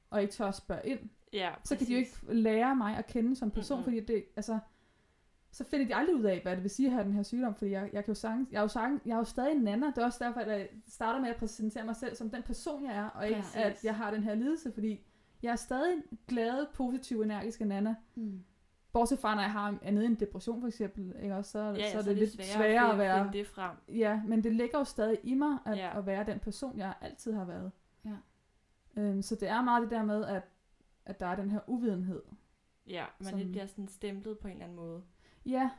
og 0.10 0.22
ikke 0.22 0.34
tør 0.34 0.46
at 0.46 0.56
spørge 0.56 0.82
ind, 0.90 1.00
Ja, 1.34 1.54
så 1.64 1.78
kan 1.78 1.88
de 1.88 1.92
jo 1.94 1.98
ikke 1.98 2.12
lære 2.30 2.76
mig 2.76 2.98
at 2.98 3.08
kende 3.08 3.36
som 3.36 3.52
person, 3.52 3.78
Mhm. 3.78 3.84
fordi 3.84 4.00
det, 4.00 4.26
altså, 4.36 4.60
så 5.52 5.64
finder 5.64 5.86
de 5.88 5.96
aldrig 5.96 6.16
ud 6.16 6.24
af, 6.24 6.40
hvad 6.42 6.56
det 6.56 6.64
vil 6.64 6.70
sige 6.72 6.88
at 6.88 6.94
have 6.94 7.06
den 7.06 7.14
her 7.14 7.24
sygdom, 7.24 7.56
fordi 7.56 7.72
jeg, 7.72 7.90
jeg 7.94 8.04
kan 8.06 8.12
jo 8.12 8.16
sagtens, 8.20 8.52
jeg 8.52 8.58
er 8.58 8.62
jo, 8.62 8.68
sagtens, 8.68 9.02
jeg 9.06 9.14
er 9.14 9.18
jo 9.18 9.24
stadig 9.24 9.52
en 9.56 9.62
nana, 9.62 9.88
det 9.88 9.98
er 9.98 10.06
også 10.06 10.24
derfor, 10.24 10.40
at 10.40 10.48
jeg 10.48 10.70
starter 10.88 11.20
med 11.22 11.30
at 11.30 11.36
præsentere 11.36 11.86
mig 11.86 11.96
selv 11.96 12.16
som 12.16 12.30
den 12.30 12.44
person, 12.44 12.86
jeg 12.86 12.96
er, 12.98 13.06
og 13.10 13.28
ikke 13.28 13.42
Præcis. 13.42 13.56
at 13.56 13.84
jeg 13.84 13.96
har 13.96 14.12
den 14.12 14.24
her 14.24 14.36
lidelse, 14.36 14.72
fordi 14.72 15.00
jeg 15.44 15.52
er 15.52 15.56
stadig 15.56 15.94
en 15.94 16.04
glad, 16.28 16.66
positiv, 16.74 17.22
energisk 17.22 17.60
nana, 17.62 17.96
Mm. 18.16 18.44
Bortset 18.94 19.20
fra, 19.20 19.36
når 19.36 19.42
jeg 19.42 19.52
har 19.52 19.78
andet 19.82 20.06
end 20.06 20.18
depression 20.18 20.62
for 20.62 20.68
eksempel, 20.68 21.16
ikke? 21.24 21.36
Også, 21.36 21.52
så, 21.52 21.60
ja, 21.60 21.74
ja, 21.74 21.92
så 21.92 21.98
er 21.98 22.02
det 22.02 22.18
lidt 22.18 22.32
sværere, 22.32 22.52
sværere 22.58 22.92
at 22.92 22.98
være, 22.98 23.30
det 23.34 23.48
frem. 23.48 23.76
ja, 23.90 24.22
men 24.28 24.44
det 24.44 24.56
ligger 24.56 24.78
jo 24.78 24.84
stadig 24.84 25.18
i 25.24 25.34
mig, 25.34 25.58
at, 25.66 25.78
Ja. 25.78 25.98
at 25.98 26.06
være 26.06 26.26
den 26.26 26.40
person, 26.40 26.78
jeg 26.78 26.94
altid 27.02 27.34
har 27.34 27.46
været. 27.46 27.72
Ja. 28.06 28.16
Øhm, 28.98 29.22
så 29.22 29.36
det 29.36 29.48
er 29.50 29.62
meget 29.62 29.82
det 29.84 29.92
der 29.92 30.04
med, 30.04 30.26
at, 30.26 30.44
at 31.06 31.20
der 31.20 31.26
er 31.26 31.36
den 31.36 31.52
her 31.52 31.60
uvidenhed. 31.68 32.22
Ja, 32.88 33.06
man 33.20 33.30
Som- 33.30 33.40
lidt 33.40 33.52
bliver 33.52 33.66
sådan 33.66 33.88
stemplet 33.88 34.40
på 34.40 34.48
en 34.48 34.52
eller 34.54 34.64
anden 34.66 34.76
måde. 34.76 35.04
Ja, 35.46 35.70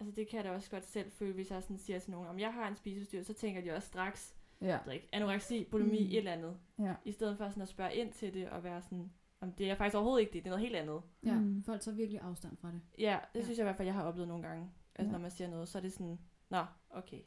Altså 0.00 0.14
det 0.16 0.28
kan 0.28 0.36
jeg 0.36 0.44
da 0.44 0.50
også 0.50 0.70
godt 0.70 0.84
selv 0.86 1.10
føle, 1.10 1.32
hvis 1.34 1.50
jeg 1.50 1.62
sådan 1.62 1.78
siger 1.78 1.98
til 1.98 2.10
nogen, 2.10 2.28
om 2.28 2.38
jeg 2.38 2.52
har 2.54 2.68
en 2.68 2.76
spiseforstyrrelse, 2.76 3.32
så 3.32 3.38
tænker 3.38 3.60
de 3.60 3.70
også 3.72 3.88
straks, 3.88 4.34
ja, 4.60 4.78
ikke, 4.92 5.08
anoreksi, 5.12 5.64
bulimi, 5.70 6.00
Mm. 6.00 6.06
et 6.10 6.18
eller 6.18 6.32
andet. 6.32 6.56
ja. 6.78 6.94
I 7.04 7.12
stedet 7.12 7.38
for 7.38 7.48
sådan 7.48 7.62
at 7.62 7.68
spørge 7.68 7.94
ind 7.94 8.12
til 8.12 8.34
det 8.34 8.48
og 8.48 8.64
være 8.64 8.82
sådan, 8.82 9.12
om 9.42 9.52
det 9.52 9.70
er 9.70 9.74
faktisk 9.74 9.96
overhovedet 9.96 10.20
ikke 10.20 10.32
det, 10.32 10.44
det 10.44 10.46
er 10.50 10.50
noget 10.50 10.62
helt 10.62 10.76
andet. 10.76 11.02
Ja, 11.24 11.34
Mm. 11.40 11.62
folk 11.62 11.80
tager 11.80 11.96
virkelig 11.96 12.20
afstand 12.20 12.56
fra 12.56 12.68
det. 12.72 12.80
Ja, 12.98 13.18
det 13.34 13.40
Ja. 13.40 13.44
synes 13.44 13.58
jeg 13.58 13.64
i 13.64 13.66
hvert 13.66 13.76
fald, 13.76 13.88
jeg 13.88 13.94
har 13.94 14.02
oplevet 14.04 14.28
nogle 14.28 14.48
gange. 14.48 14.70
Altså 14.94 15.08
Ja. 15.08 15.12
når 15.12 15.18
man 15.18 15.30
siger 15.30 15.48
noget, 15.48 15.68
så 15.68 15.78
er 15.78 15.82
det 15.82 15.92
sådan, 15.92 16.18
nå, 16.50 16.64
okay, 16.90 17.20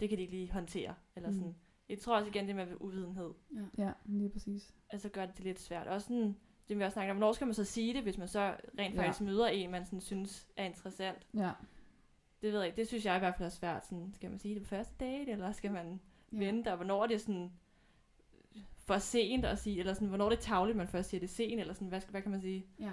det 0.00 0.08
kan 0.08 0.18
de 0.18 0.22
ikke 0.22 0.34
lige 0.34 0.52
håndtere. 0.52 0.94
Eller 1.16 1.28
Mm. 1.28 1.34
sådan. 1.34 1.54
Jeg 1.88 1.98
tror 1.98 2.16
også 2.16 2.28
igen, 2.28 2.46
det 2.46 2.56
med 2.56 2.66
uvidenhed, 2.80 3.30
Ja. 3.54 3.84
Ja, 3.84 3.92
lige 4.04 4.30
præcis. 4.30 4.74
altså 4.90 5.08
gør 5.08 5.26
det 5.26 5.40
lidt 5.44 5.60
svært. 5.60 5.86
Også 5.86 6.06
sådan, 6.06 6.36
det 6.68 6.78
vi 6.78 6.82
også 6.84 6.92
snakker 6.94 7.10
om, 7.12 7.16
hvornår 7.16 7.32
skal 7.32 7.46
man 7.46 7.54
så 7.54 7.64
sige 7.64 7.94
det, 7.94 8.02
hvis 8.02 8.18
man 8.18 8.28
så 8.28 8.54
rent 8.78 8.94
Ja. 8.94 9.00
faktisk 9.02 9.20
møder 9.20 9.46
en, 9.46 9.70
man 9.70 9.84
sådan 9.84 10.00
synes 10.00 10.48
er 10.56 10.64
interessant. 10.64 11.26
Ja. 11.34 11.50
Det 12.42 12.52
ved 12.52 12.58
jeg 12.58 12.66
ikke, 12.66 12.76
det 12.76 12.88
synes 12.88 13.04
jeg 13.04 13.16
i 13.16 13.18
hvert 13.18 13.34
fald 13.36 13.46
er 13.46 13.50
svært. 13.50 13.86
Sådan, 13.86 14.12
skal 14.14 14.30
man 14.30 14.38
sige 14.38 14.54
det 14.54 14.62
på 14.62 14.68
første 14.68 14.94
date, 15.00 15.30
eller 15.30 15.52
skal 15.52 15.72
man 15.72 16.00
Ja. 16.32 16.38
vente, 16.38 16.68
og 16.70 16.76
hvornår 16.76 17.02
er 17.02 17.06
det 17.06 17.20
sådan 17.20 17.52
for 18.86 18.98
sent 18.98 19.44
at 19.44 19.58
sige, 19.58 19.78
eller 19.78 19.94
sådan, 19.94 20.08
hvornår 20.08 20.24
er 20.24 20.28
det 20.30 20.38
tavligt, 20.38 20.76
man 20.78 20.86
først 20.88 21.10
siger 21.10 21.18
det 21.20 21.26
er 21.28 21.32
sent, 21.32 21.60
eller 21.60 21.74
sådan, 21.74 21.88
hvad, 21.88 22.00
skal- 22.00 22.10
hvad 22.10 22.22
kan 22.22 22.30
man 22.30 22.40
sige? 22.40 22.66
Ja. 22.80 22.90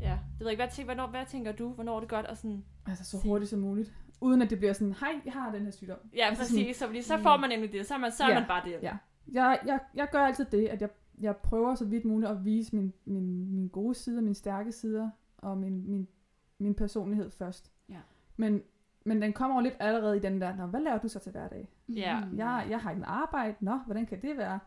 Ja, 0.00 0.10
det 0.10 0.40
ved 0.40 0.46
jeg 0.46 0.50
ikke, 0.50 0.62
hvad, 0.62 0.70
tænker, 0.72 0.94
hvornår, 0.94 1.10
hvad 1.10 1.26
tænker 1.26 1.52
du, 1.52 1.68
hvornår 1.68 1.96
er 1.96 2.00
det 2.00 2.08
godt 2.08 2.26
at 2.26 2.38
sådan, 2.38 2.64
Altså 2.86 3.04
så 3.04 3.10
Sige. 3.20 3.30
hurtigt 3.30 3.50
som 3.50 3.58
muligt. 3.60 3.94
Uden 4.20 4.42
at 4.42 4.50
det 4.50 4.58
bliver 4.58 4.72
sådan, 4.72 4.92
hej, 4.92 5.20
jeg 5.24 5.32
har 5.32 5.52
den 5.52 5.62
her 5.64 5.70
sygdom. 5.70 5.98
ja, 6.16 6.26
Altså 6.28 6.42
præcis, 6.42 6.76
så, 6.76 6.86
fordi 6.86 7.02
så 7.02 7.18
får 7.18 7.36
man 7.36 7.50
nemlig 7.50 7.72
det, 7.72 7.86
så 7.86 7.94
er 7.94 7.98
man, 7.98 8.12
så 8.12 8.24
er 8.24 8.28
Ja, 8.28 8.34
man 8.38 8.48
bare 8.48 8.64
det. 8.64 8.78
ja. 8.82 8.96
Jeg, 9.32 9.58
jeg, 9.66 9.80
jeg 9.94 10.08
gør 10.12 10.18
altid 10.20 10.44
det, 10.44 10.66
at 10.66 10.80
jeg, 10.80 10.88
jeg 11.20 11.36
prøver 11.36 11.74
så 11.74 11.84
vidt 11.84 12.04
muligt 12.04 12.30
at 12.30 12.44
vise 12.44 12.76
min, 12.76 12.92
min, 13.04 13.54
min 13.54 13.68
gode 13.68 13.94
sider, 13.94 14.20
mine 14.20 14.34
stærke 14.34 14.72
sider, 14.72 15.10
og 15.38 15.58
min, 15.58 15.90
min, 15.90 16.08
min 16.58 16.74
personlighed 16.74 17.30
først. 17.30 17.72
Ja. 17.88 17.98
Men, 18.36 18.62
men 19.04 19.22
den 19.22 19.32
kommer 19.32 19.56
jo 19.56 19.62
lidt 19.62 19.74
allerede 19.80 20.16
i 20.16 20.20
den 20.20 20.40
der, 20.40 20.56
Nå, 20.56 20.66
hvad 20.66 20.80
laver 20.80 20.98
du 20.98 21.08
så 21.08 21.18
til 21.18 21.32
hverdag? 21.32 21.68
Ja. 21.88 22.20
Mhm. 22.24 22.36
Jeg, 22.38 22.66
jeg 22.70 22.80
har 22.80 22.90
ikke 22.90 23.00
en 23.00 23.04
arbejde. 23.04 23.54
Nå, 23.60 23.76
hvordan 23.76 24.06
kan 24.06 24.22
det 24.22 24.36
være? 24.36 24.58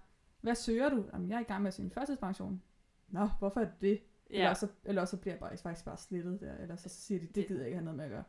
Hvad 0.41 0.55
søger 0.55 0.89
du? 0.89 1.05
Jamen, 1.13 1.29
jeg 1.29 1.35
er 1.35 1.39
i 1.39 1.43
gang 1.43 1.61
med 1.61 1.67
at 1.67 1.73
søge 1.73 1.85
en 1.85 1.91
førtidspension. 1.91 2.61
Nå, 3.07 3.29
hvorfor 3.39 3.59
er 3.59 3.65
det 3.65 3.73
det? 3.81 3.99
Ja. 4.29 4.35
Eller, 4.37 4.53
så, 4.53 4.67
eller 4.85 5.05
så 5.05 5.17
bliver 5.17 5.33
jeg 5.33 5.39
bare, 5.39 5.57
faktisk 5.57 5.85
bare 5.85 5.97
slettet 5.97 6.41
der. 6.41 6.57
Eller 6.57 6.75
så 6.75 6.89
siger 6.89 7.19
de, 7.19 7.25
det 7.27 7.35
Det- 7.35 7.47
gider 7.47 7.59
jeg 7.59 7.67
ikke 7.67 7.77
have 7.77 7.85
noget 7.85 7.97
med 7.97 8.05
at 8.05 8.11
gøre. 8.11 8.23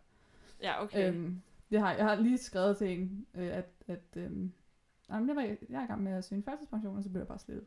ja 0.62 0.82
okay. 0.82 1.12
Øhm, 1.12 1.40
jeg, 1.70 1.80
har, 1.80 1.92
jeg 1.94 2.04
har 2.04 2.14
lige 2.14 2.38
skrevet 2.38 2.76
til 2.76 3.00
en, 3.00 3.26
øh, 3.34 3.46
at, 3.56 3.68
at 3.86 4.04
øhm, 4.16 4.52
jamen, 5.10 5.28
jeg, 5.28 5.36
var, 5.36 5.42
jeg 5.42 5.80
er 5.80 5.84
i 5.84 5.86
gang 5.86 6.02
med 6.02 6.12
at 6.12 6.24
søge 6.24 6.36
en 6.36 6.42
førtidspension, 6.44 6.96
og 6.96 7.02
så 7.02 7.08
bliver 7.08 7.20
jeg 7.22 7.28
bare 7.28 7.38
slettet. 7.38 7.66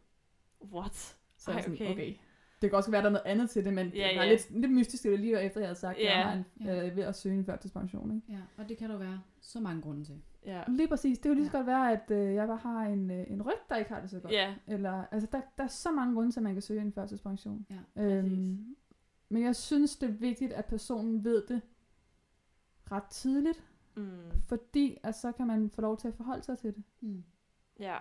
What? 0.73 1.17
Så 1.37 1.51
er 1.51 1.55
jeg 1.55 1.59
Ej, 1.59 1.61
sådan, 1.61 1.73
okay. 1.87 1.91
okay. 1.91 2.15
Det 2.61 2.69
kan 2.69 2.77
også 2.77 2.91
være, 2.91 3.01
der 3.01 3.07
er 3.07 3.11
noget 3.11 3.25
andet 3.25 3.49
til 3.49 3.65
det, 3.65 3.73
men 3.73 3.87
Ja, 3.87 4.07
det 4.09 4.17
var 4.17 4.23
ja. 4.23 4.29
lidt, 4.31 4.51
lidt 4.51 4.71
mystisk, 4.71 5.03
det 5.03 5.11
var 5.11 5.17
lige 5.17 5.41
efter, 5.41 5.59
jeg 5.59 5.67
havde 5.67 5.79
sagt, 5.79 5.97
at 5.97 6.03
Ja. 6.03 6.17
jeg 6.17 6.25
har 6.25 6.33
en, 6.33 6.45
Ja. 6.65 6.87
øh, 6.89 6.95
ved 6.95 7.03
at 7.03 7.15
søge 7.15 7.35
en 7.35 7.45
førtidspension. 7.45 8.15
Ikke? 8.15 8.27
Ja, 8.33 8.39
og 8.63 8.69
det 8.69 8.77
kan 8.77 8.89
der 8.89 8.97
være 8.97 9.21
så 9.41 9.59
mange 9.59 9.81
grunde 9.81 10.03
til. 10.03 10.21
Ja. 10.45 10.63
Lige 10.67 10.87
præcis. 10.87 11.17
Det 11.17 11.23
kan 11.23 11.31
jo 11.31 11.35
lige 11.35 11.45
så 11.45 11.51
Ja. 11.51 11.57
godt 11.57 11.67
være, 11.67 11.91
at 11.91 12.11
øh, 12.11 12.33
jeg 12.35 12.47
bare 12.47 12.57
har 12.57 12.81
en, 12.83 13.11
øh, 13.11 13.25
en 13.27 13.41
ryg, 13.41 13.55
der 13.69 13.75
ikke 13.75 13.93
har 13.93 14.01
det 14.01 14.09
så 14.09 14.19
godt. 14.19 14.33
Ja, 14.33 14.55
Eller, 14.67 15.05
altså, 15.11 15.27
der, 15.31 15.41
der 15.57 15.63
er 15.63 15.67
så 15.67 15.91
mange 15.91 16.13
grunde 16.15 16.31
til, 16.31 16.39
at 16.39 16.43
man 16.43 16.53
kan 16.53 16.61
søge 16.61 16.81
en 16.81 16.93
førtidspension. 16.93 17.65
Ja, 17.69 18.03
øhm, 18.03 18.75
men 19.29 19.43
jeg 19.43 19.55
synes, 19.55 19.95
det 19.97 20.09
er 20.09 20.13
vigtigt, 20.13 20.53
at 20.53 20.65
personen 20.65 21.23
ved 21.23 21.47
det 21.47 21.61
ret 22.91 23.03
tidligt, 23.03 23.63
mm. 23.95 24.17
fordi 24.47 24.97
at 25.03 25.15
så 25.15 25.31
kan 25.31 25.47
man 25.47 25.69
få 25.69 25.81
lov 25.81 25.97
til 25.97 26.07
at 26.07 26.13
forholde 26.13 26.43
sig 26.43 26.57
til 26.57 26.75
det. 26.75 26.83
Mm. 27.01 27.23
ja. 27.79 27.97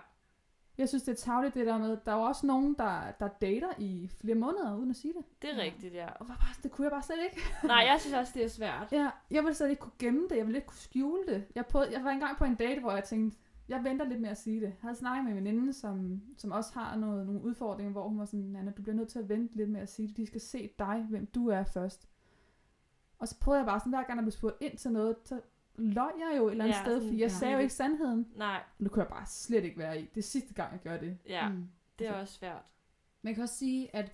Jeg 0.77 0.89
synes, 0.89 1.03
det 1.03 1.11
er 1.11 1.15
tavligt 1.15 1.53
det 1.53 1.65
der 1.67 1.77
med, 1.77 1.97
der 2.05 2.11
er 2.11 2.15
jo 2.15 2.21
også 2.21 2.45
nogen, 2.47 2.75
der, 2.79 3.11
der 3.19 3.27
dater 3.27 3.69
i 3.77 4.09
flere 4.21 4.35
måneder, 4.35 4.75
uden 4.77 4.89
at 4.89 4.95
sige 4.95 5.13
det. 5.13 5.25
Det 5.41 5.49
er 5.51 5.55
Ja. 5.55 5.61
rigtigt, 5.63 5.93
ja. 5.93 6.07
Og 6.19 6.27
var 6.27 6.35
bare, 6.35 6.53
det 6.63 6.71
kunne 6.71 6.85
jeg 6.85 6.91
bare 6.91 7.03
slet 7.03 7.17
ikke. 7.23 7.41
Nej, 7.63 7.77
jeg 7.91 7.97
synes 8.01 8.15
også, 8.15 8.31
det 8.35 8.43
er 8.43 8.47
svært. 8.49 8.87
Ja, 8.91 9.09
jeg 9.31 9.43
ville 9.43 9.55
slet 9.55 9.69
ikke 9.69 9.79
kunne 9.79 9.91
gemme 9.99 10.27
det, 10.29 10.37
jeg 10.37 10.45
ville 10.45 10.57
ikke 10.57 10.67
kunne 10.67 10.77
skjule 10.77 11.23
det. 11.27 11.45
Jeg, 11.55 11.65
prøvede, 11.65 11.91
jeg 11.93 12.03
var 12.03 12.09
engang 12.11 12.37
på 12.37 12.45
en 12.45 12.55
date, 12.55 12.81
hvor 12.81 12.91
jeg 12.91 13.03
tænkte, 13.03 13.37
jeg 13.69 13.83
venter 13.83 14.05
lidt 14.05 14.21
med 14.21 14.29
at 14.29 14.37
sige 14.37 14.55
det. 14.59 14.65
Jeg 14.67 14.73
havde 14.81 14.95
snakket 14.95 15.23
med 15.23 15.31
en 15.31 15.37
veninde, 15.37 15.73
som, 15.73 16.21
som 16.37 16.51
også 16.51 16.73
har 16.73 16.95
noget, 16.95 17.25
nogle 17.25 17.41
udfordringer, 17.43 17.91
hvor 17.91 18.07
hun 18.07 18.19
var 18.19 18.25
sådan, 18.25 18.39
Nana, 18.45 18.71
du 18.71 18.81
bliver 18.81 18.95
nødt 18.95 19.09
til 19.09 19.19
at 19.19 19.29
vente 19.29 19.55
lidt 19.55 19.69
med 19.69 19.81
at 19.81 19.89
sige 19.89 20.07
det. 20.07 20.17
De 20.17 20.25
skal 20.27 20.41
se 20.41 20.69
dig, 20.79 21.05
hvem 21.09 21.25
du 21.25 21.47
er 21.49 21.63
først. 21.63 22.07
Og 23.19 23.27
så 23.27 23.39
prøvede 23.39 23.59
jeg 23.59 23.67
bare 23.67 23.79
sådan, 23.79 23.93
hver 23.93 24.03
gang 24.03 24.17
jeg 24.17 24.23
blev 24.23 24.31
spurgt 24.31 24.57
ind 24.61 24.77
til 24.77 24.91
noget, 24.91 25.15
så 25.25 25.41
løg 25.75 26.11
jeg 26.19 26.37
jo 26.37 26.47
et 26.47 26.51
eller 26.51 26.63
andet 26.63 26.75
Ja, 26.77 26.83
sted, 26.83 27.01
fordi 27.01 27.13
jeg 27.13 27.29
ja. 27.29 27.37
sagde 27.37 27.53
jo 27.53 27.59
ikke 27.59 27.73
sandheden. 27.73 28.27
Nej, 28.35 28.63
det 28.79 28.91
kunne 28.91 29.01
jeg 29.03 29.09
bare 29.09 29.25
slet 29.25 29.63
ikke 29.63 29.77
være 29.77 30.01
i. 30.01 30.05
Det 30.05 30.17
er 30.17 30.21
sidste 30.21 30.53
gang, 30.53 30.71
jeg 30.71 30.81
gør 30.81 30.97
det. 30.97 31.17
ja, 31.25 31.49
Mm. 31.49 31.67
det 31.99 32.07
er 32.07 32.11
Altså- 32.13 32.21
også 32.21 32.33
svært. 32.33 32.61
Man 33.21 33.33
kan 33.33 33.43
også 33.43 33.55
sige, 33.55 33.95
at 33.95 34.11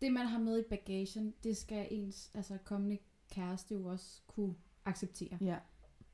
det, 0.00 0.12
man 0.12 0.26
har 0.26 0.38
med 0.38 0.58
i 0.60 0.62
bagagen, 0.70 1.34
det 1.44 1.56
skal 1.56 1.86
ens 1.90 2.30
altså, 2.34 2.58
kommende 2.64 2.98
kæreste 3.30 3.74
jo 3.74 3.86
også 3.86 4.20
kunne 4.26 4.54
acceptere. 4.84 5.38
Ja. 5.40 5.58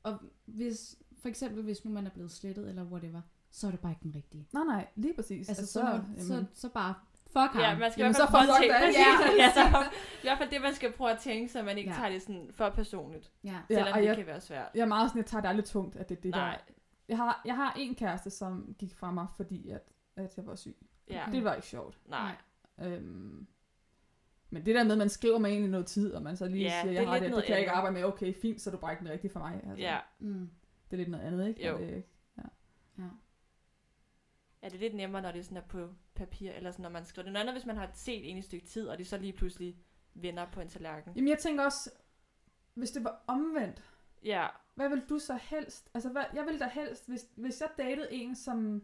Og 0.03 0.17
hvis, 0.45 0.97
for 1.17 1.29
eksempel, 1.29 1.63
hvis 1.63 1.85
nu 1.85 1.91
man 1.91 2.05
er 2.05 2.09
blevet 2.09 2.31
slettet 2.31 2.69
eller 2.69 2.83
whatever, 2.83 3.21
så 3.51 3.67
er 3.67 3.71
det 3.71 3.79
bare 3.79 3.91
ikke 3.91 4.03
den 4.03 4.15
rigtige. 4.15 4.47
Nej, 4.53 4.63
nej, 4.63 4.87
lige 4.95 5.13
præcis. 5.13 5.49
Altså, 5.49 5.65
så, 5.65 6.01
så, 6.17 6.23
så, 6.27 6.45
så 6.53 6.69
bare 6.69 6.93
fuck 7.33 7.51
ham. 7.53 7.61
Ja, 7.61 7.77
man 7.77 7.91
skal 7.91 8.01
Jamen, 8.01 8.15
i 8.15 8.17
hvert 8.17 8.27
så 8.29 8.31
prøve 8.31 8.43
at 8.43 8.49
tænke, 8.61 8.73
det. 8.73 8.81
præcis. 8.81 8.99
Ja. 9.39 9.43
ja, 9.43 9.51
så, 9.53 9.89
i 10.21 10.23
hvert 10.23 10.37
fald 10.37 10.49
det, 10.49 10.61
man 10.61 10.73
skal 10.73 10.91
prøve 10.91 11.11
at 11.11 11.19
tænke, 11.19 11.51
så 11.51 11.63
man 11.63 11.77
ikke 11.77 11.89
Ja. 11.89 11.95
tager 11.95 12.09
det 12.09 12.21
sådan 12.21 12.49
for 12.53 12.69
personligt. 12.69 13.31
Ja. 13.43 13.49
Ja, 13.49 13.75
Selvom 13.75 13.93
og 13.93 13.99
det 13.99 14.05
jeg- 14.05 14.15
kan 14.17 14.25
være 14.25 14.41
svært. 14.41 14.67
Jeg 14.75 14.81
er 14.81 14.85
meget 14.85 15.09
sådan, 15.09 15.19
jeg 15.19 15.25
tager 15.25 15.41
det 15.41 15.49
aldrig 15.49 15.65
tungt, 15.65 15.95
at 15.95 16.09
det 16.09 16.17
er 16.17 16.21
det 16.21 16.31
Nej, 16.31 16.51
der. 16.67 16.73
Jeg 17.09 17.17
har, 17.17 17.41
jeg 17.45 17.55
har 17.55 17.73
en 17.79 17.95
kæreste, 17.95 18.29
som 18.29 18.75
gik 18.79 18.95
fra 18.95 19.11
mig, 19.11 19.27
fordi 19.35 19.69
at, 19.69 19.81
at 20.17 20.37
jeg 20.37 20.45
var 20.45 20.55
syg. 20.55 20.75
ja. 21.09 21.23
Det 21.31 21.43
var 21.43 21.53
ikke 21.55 21.67
sjovt. 21.67 21.97
nej. 22.09 22.31
Øhm, 22.81 23.47
men 24.49 24.65
det 24.65 24.75
der 24.75 24.83
med, 24.83 24.91
at 24.91 24.97
man 24.97 25.09
skriver 25.09 25.37
med 25.39 25.57
en 25.57 25.63
i 25.63 25.67
noget 25.67 25.85
tid, 25.85 26.13
og 26.13 26.21
man 26.21 26.37
så 26.37 26.47
lige 26.47 26.63
Ja, 26.63 26.69
siger, 26.69 26.83
det 26.85 26.93
jeg 26.93 27.03
er 27.03 27.07
har 27.07 27.19
det, 27.19 27.31
det 27.35 27.43
kan 27.43 27.51
jeg 27.51 27.59
ikke 27.59 27.71
arbejde 27.71 27.93
med. 27.93 28.03
Okay, 28.03 28.33
fint, 28.41 28.61
så 28.61 28.69
er 28.69 28.71
du 28.71 28.77
bare 28.77 28.91
ikke 28.91 29.03
den 29.03 29.11
rigtige 29.11 29.31
for 29.31 29.39
mig. 29.39 29.53
Altså, 29.53 29.75
Ja, 29.77 29.97
Mm. 30.19 30.49
Det 30.85 30.93
er 30.93 30.97
lidt 30.97 31.09
noget 31.09 31.23
andet, 31.25 31.47
ikke? 31.47 31.67
Jo. 31.67 31.73
Og 31.73 31.79
Det, 31.81 31.87
ja. 31.91 32.01
Ja, 34.63 34.69
det 34.69 34.75
er 34.75 34.79
lidt 34.79 34.95
nemmere, 34.95 35.21
når 35.21 35.31
det 35.31 35.45
sådan 35.45 35.57
er 35.57 35.67
på 35.67 35.89
papir, 36.15 36.51
eller 36.51 36.71
sådan, 36.71 36.83
når 36.83 36.89
man 36.89 37.05
skriver 37.05 37.23
det. 37.23 37.33
Noget 37.33 37.43
andet, 37.43 37.55
hvis 37.55 37.65
man 37.65 37.77
har 37.77 37.89
set 37.93 38.31
en 38.31 38.37
i 38.37 38.41
stykke 38.41 38.65
tid, 38.65 38.87
og 38.87 38.97
det 38.97 39.07
så 39.07 39.17
lige 39.17 39.33
pludselig 39.33 39.75
vender 40.13 40.45
på 40.51 40.61
en 40.61 40.67
tallerken. 40.67 41.13
jamen, 41.15 41.29
jeg 41.29 41.39
tænker 41.39 41.63
også, 41.63 41.91
hvis 42.73 42.91
det 42.91 43.03
var 43.03 43.23
omvendt, 43.27 43.83
Ja, 44.23 44.47
hvad 44.75 44.89
vil 44.89 45.01
du 45.09 45.19
så 45.19 45.39
helst? 45.41 45.89
Altså, 45.93 46.09
hvad, 46.09 46.23
jeg 46.33 46.45
ville 46.45 46.59
da 46.59 46.69
helst, 46.73 47.07
hvis, 47.07 47.27
hvis 47.35 47.61
jeg 47.61 47.69
datede 47.77 48.13
en, 48.13 48.35
som 48.35 48.83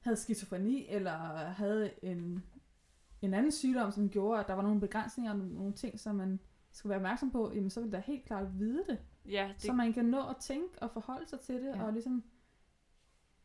havde 0.00 0.16
skizofreni, 0.16 0.86
eller 0.88 1.12
havde 1.36 1.90
en, 2.02 2.44
en 3.22 3.34
anden 3.34 3.52
sygdom, 3.52 3.90
som 3.90 4.10
gjorde, 4.10 4.40
at 4.40 4.48
der 4.48 4.54
var 4.54 4.62
nogle 4.62 4.80
begrænsninger 4.80 5.32
og 5.32 5.38
nogle, 5.38 5.72
ting, 5.72 6.00
som 6.00 6.16
man 6.16 6.40
skulle 6.72 6.90
være 6.90 6.98
opmærksom 6.98 7.30
på, 7.30 7.52
jamen 7.54 7.70
så 7.70 7.80
ville 7.80 7.96
jeg 7.96 8.02
da 8.06 8.12
helt 8.12 8.24
klart 8.24 8.58
vide 8.58 8.84
det. 8.88 8.98
ja, 9.26 9.50
Det... 9.54 9.62
Så 9.62 9.72
man 9.72 9.92
kan 9.92 10.04
nå 10.04 10.28
at 10.28 10.36
tænke 10.36 10.82
og 10.82 10.90
forholde 10.90 11.28
sig 11.28 11.40
til 11.40 11.54
det, 11.54 11.76
ja. 11.76 11.82
og 11.82 11.92
ligesom 11.92 12.24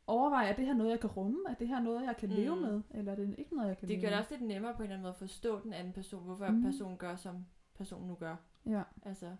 overveje, 0.07 0.47
er 0.47 0.55
det 0.55 0.65
her 0.65 0.73
noget, 0.73 0.91
jeg 0.91 0.99
kan 0.99 1.09
rumme? 1.09 1.39
Er 1.49 1.53
det 1.53 1.67
her 1.67 1.79
noget, 1.79 2.05
jeg 2.05 2.17
kan 2.17 2.29
Mm. 2.29 2.35
leve 2.35 2.55
med? 2.55 2.81
Eller 2.91 3.11
er 3.11 3.15
det 3.15 3.35
ikke 3.37 3.55
noget, 3.55 3.67
jeg 3.69 3.77
kan 3.77 3.87
det 3.87 3.95
leve 3.97 4.01
gør 4.01 4.07
det 4.09 4.13
med? 4.15 4.19
også 4.19 4.31
lidt 4.35 4.41
nemmere 4.47 4.73
på 4.73 4.77
en 4.77 4.83
eller 4.83 4.93
anden 4.95 5.01
måde 5.03 5.09
at 5.13 5.15
forstå 5.19 5.59
den 5.63 5.73
anden 5.73 5.93
person, 5.93 6.23
hvorfor 6.23 6.47
Mhm. 6.47 6.63
personen 6.63 6.97
gør, 6.97 7.15
som 7.15 7.45
personen 7.77 8.07
nu 8.07 8.15
gør. 8.15 8.35
Ja. 8.65 8.81
Altså, 9.03 9.35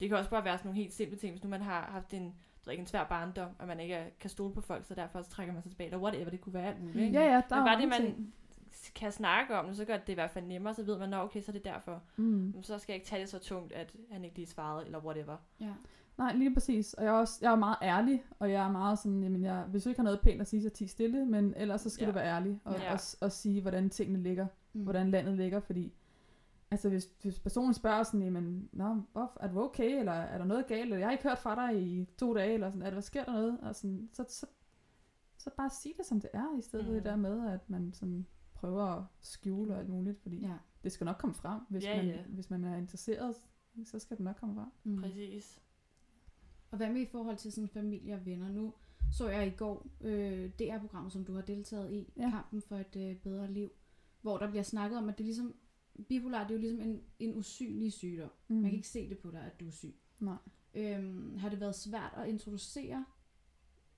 det 0.00 0.08
kan 0.08 0.18
også 0.18 0.30
bare 0.30 0.44
være 0.44 0.58
sådan 0.58 0.68
nogle 0.68 0.80
helt 0.82 0.92
simple 0.92 1.18
ting, 1.18 1.32
hvis 1.32 1.44
nu 1.44 1.50
man 1.50 1.62
har 1.62 1.80
haft 1.82 2.14
en, 2.14 2.24
det 2.24 2.66
ved 2.66 2.72
ikke, 2.72 2.80
en 2.80 2.86
svær 2.86 3.04
barndom, 3.04 3.50
og 3.58 3.66
man 3.66 3.80
ikke 3.80 4.12
kan 4.20 4.30
stole 4.30 4.54
på 4.54 4.60
folk, 4.60 4.84
så 4.84 4.94
derfor 4.94 5.22
så 5.22 5.30
trækker 5.30 5.52
man 5.54 5.62
sig 5.62 5.70
tilbage, 5.72 5.86
eller 5.86 5.98
whatever, 6.02 6.30
det 6.30 6.40
kunne 6.40 6.54
være 6.54 6.66
alt 6.66 6.80
muligt. 6.80 6.96
Ikke? 7.06 7.18
ja, 7.20 7.24
ja, 7.34 7.42
der 7.48 7.56
Men 7.56 7.62
er 7.62 7.66
bare 7.72 7.80
det, 7.80 7.88
man 7.88 8.00
ting. 8.00 8.34
kan 8.94 9.12
snakke 9.12 9.58
om 9.58 9.66
det, 9.66 9.76
så 9.76 9.84
gør 9.84 9.96
det 9.96 10.08
i 10.08 10.14
hvert 10.14 10.30
fald 10.30 10.44
nemmere, 10.46 10.74
så 10.74 10.82
ved 10.82 10.98
man, 10.98 11.14
at 11.14 11.20
okay, 11.20 11.40
så 11.42 11.50
er 11.50 11.52
det 11.52 11.64
derfor. 11.64 12.02
Mm. 12.16 12.24
Men 12.24 12.62
så 12.62 12.78
skal 12.78 12.92
jeg 12.92 12.96
ikke 12.96 13.06
tage 13.06 13.20
det 13.20 13.28
så 13.28 13.38
tungt, 13.38 13.72
at 13.72 13.94
han 14.12 14.24
ikke 14.24 14.36
lige 14.36 14.46
svarede, 14.46 14.86
eller 14.86 14.98
whatever. 15.04 15.36
ja. 15.60 15.72
Nej, 16.18 16.34
lige 16.36 16.54
præcis. 16.54 16.94
Og 16.94 17.04
jeg 17.04 17.10
er, 17.14 17.18
også, 17.18 17.38
jeg 17.42 17.52
er 17.52 17.56
meget 17.56 17.76
ærlig, 17.82 18.24
og 18.38 18.50
jeg 18.52 18.66
er 18.66 18.72
meget 18.72 18.98
sådan, 18.98 19.22
jamen 19.22 19.42
jeg, 19.44 19.62
hvis 19.62 19.82
du 19.82 19.88
ikke 19.88 19.98
har 19.98 20.04
noget 20.04 20.20
pænt 20.20 20.40
at 20.40 20.46
sige, 20.48 20.62
så 20.62 20.70
ti 20.70 20.86
stille, 20.86 21.26
men 21.26 21.54
ellers 21.56 21.80
så 21.80 21.90
skal 21.90 22.04
Ja. 22.04 22.10
du 22.10 22.14
være 22.14 22.26
ærlig 22.26 22.60
og, 22.64 22.74
Ja. 22.78 22.92
og, 22.92 23.00
og 23.20 23.32
sige, 23.32 23.60
hvordan 23.62 23.90
tingene 23.90 24.22
ligger, 24.22 24.46
Mm. 24.72 24.82
hvordan 24.82 25.10
landet 25.10 25.36
ligger, 25.36 25.60
fordi 25.60 25.92
altså 26.70 26.88
hvis, 26.88 27.08
hvis 27.22 27.38
personen 27.38 27.74
spørger 27.74 28.02
sådan, 28.02 28.22
jamen, 28.22 28.68
Nå, 28.72 28.94
hvor, 29.12 29.32
er 29.40 29.48
du 29.48 29.60
okay, 29.62 29.98
eller 29.98 30.12
er 30.12 30.38
der 30.38 30.44
noget 30.44 30.66
galt, 30.66 30.82
eller 30.82 30.96
jeg 30.96 31.06
har 31.06 31.12
ikke 31.12 31.28
hørt 31.28 31.38
fra 31.38 31.54
dig 31.72 31.82
i 31.82 32.06
to 32.18 32.34
dage, 32.34 32.54
eller 32.54 32.70
sådan, 32.70 32.82
er 32.86 32.90
der, 32.90 33.00
sker 33.00 33.24
der 33.24 33.32
noget, 33.32 33.58
og 33.62 33.74
sådan, 33.74 34.08
så, 34.12 34.24
så, 34.28 34.46
så 35.38 35.50
bare 35.56 35.70
sig 35.70 35.92
det, 35.96 36.06
som 36.06 36.20
det 36.20 36.30
er, 36.32 36.58
i 36.58 36.62
stedet 36.62 36.84
for 36.86 36.92
Mhm. 36.92 37.02
det 37.02 37.10
der 37.10 37.16
med, 37.16 37.48
at 37.52 37.70
man 37.70 37.92
sådan 37.92 38.26
prøver 38.54 38.84
at 38.84 39.02
skjule 39.20 39.74
og 39.74 39.78
alt 39.80 39.88
muligt, 39.88 40.18
fordi 40.22 40.36
Ja. 40.36 40.52
det 40.84 40.92
skal 40.92 41.04
nok 41.04 41.16
komme 41.18 41.34
frem, 41.34 41.60
hvis, 41.68 41.84
Ja, 41.84 41.96
man, 41.96 42.06
ja. 42.06 42.22
hvis 42.28 42.50
man 42.50 42.64
er 42.64 42.76
interesseret, 42.76 43.34
så 43.84 43.98
skal 43.98 44.16
det 44.16 44.24
nok 44.24 44.36
komme 44.36 44.54
frem. 44.54 44.68
Mm. 44.84 45.02
Præcis. 45.02 45.60
Og 46.70 46.76
hvad 46.76 46.90
med 46.90 47.00
i 47.00 47.06
forhold 47.06 47.36
til 47.36 47.52
sådan 47.52 47.68
familie 47.68 48.14
og 48.14 48.26
venner? 48.26 48.48
Nu 48.48 48.72
så 49.12 49.28
jeg 49.28 49.46
i 49.46 49.50
går 49.50 49.86
øh, 50.00 50.50
DR-programmet, 50.58 51.12
som 51.12 51.24
du 51.24 51.34
har 51.34 51.42
deltaget 51.42 51.92
i, 51.92 52.12
Ja. 52.16 52.30
Kampen 52.30 52.62
for 52.62 52.76
et 52.76 52.96
øh, 52.96 53.16
bedre 53.16 53.52
liv, 53.52 53.70
hvor 54.22 54.38
der 54.38 54.50
bliver 54.50 54.62
snakket 54.62 54.98
om, 54.98 55.08
at 55.08 55.18
det 55.18 55.24
er 55.24 55.26
ligesom, 55.26 55.54
bipolar 56.08 56.42
det 56.42 56.50
er 56.50 56.54
jo 56.54 56.60
ligesom 56.60 56.80
en, 56.80 57.00
en 57.18 57.34
usynlig 57.38 57.92
sygdom. 57.92 58.30
Mm. 58.48 58.54
Man 58.56 58.64
kan 58.64 58.72
ikke 58.74 58.88
se 58.88 59.08
det 59.08 59.18
på 59.18 59.30
dig, 59.30 59.40
at 59.40 59.60
du 59.60 59.66
er 59.66 59.70
syg. 59.70 59.94
Nej. 60.20 60.36
Øhm, 60.74 61.36
har 61.38 61.48
det 61.48 61.60
været 61.60 61.74
svært 61.74 62.12
at 62.16 62.28
introducere 62.28 63.04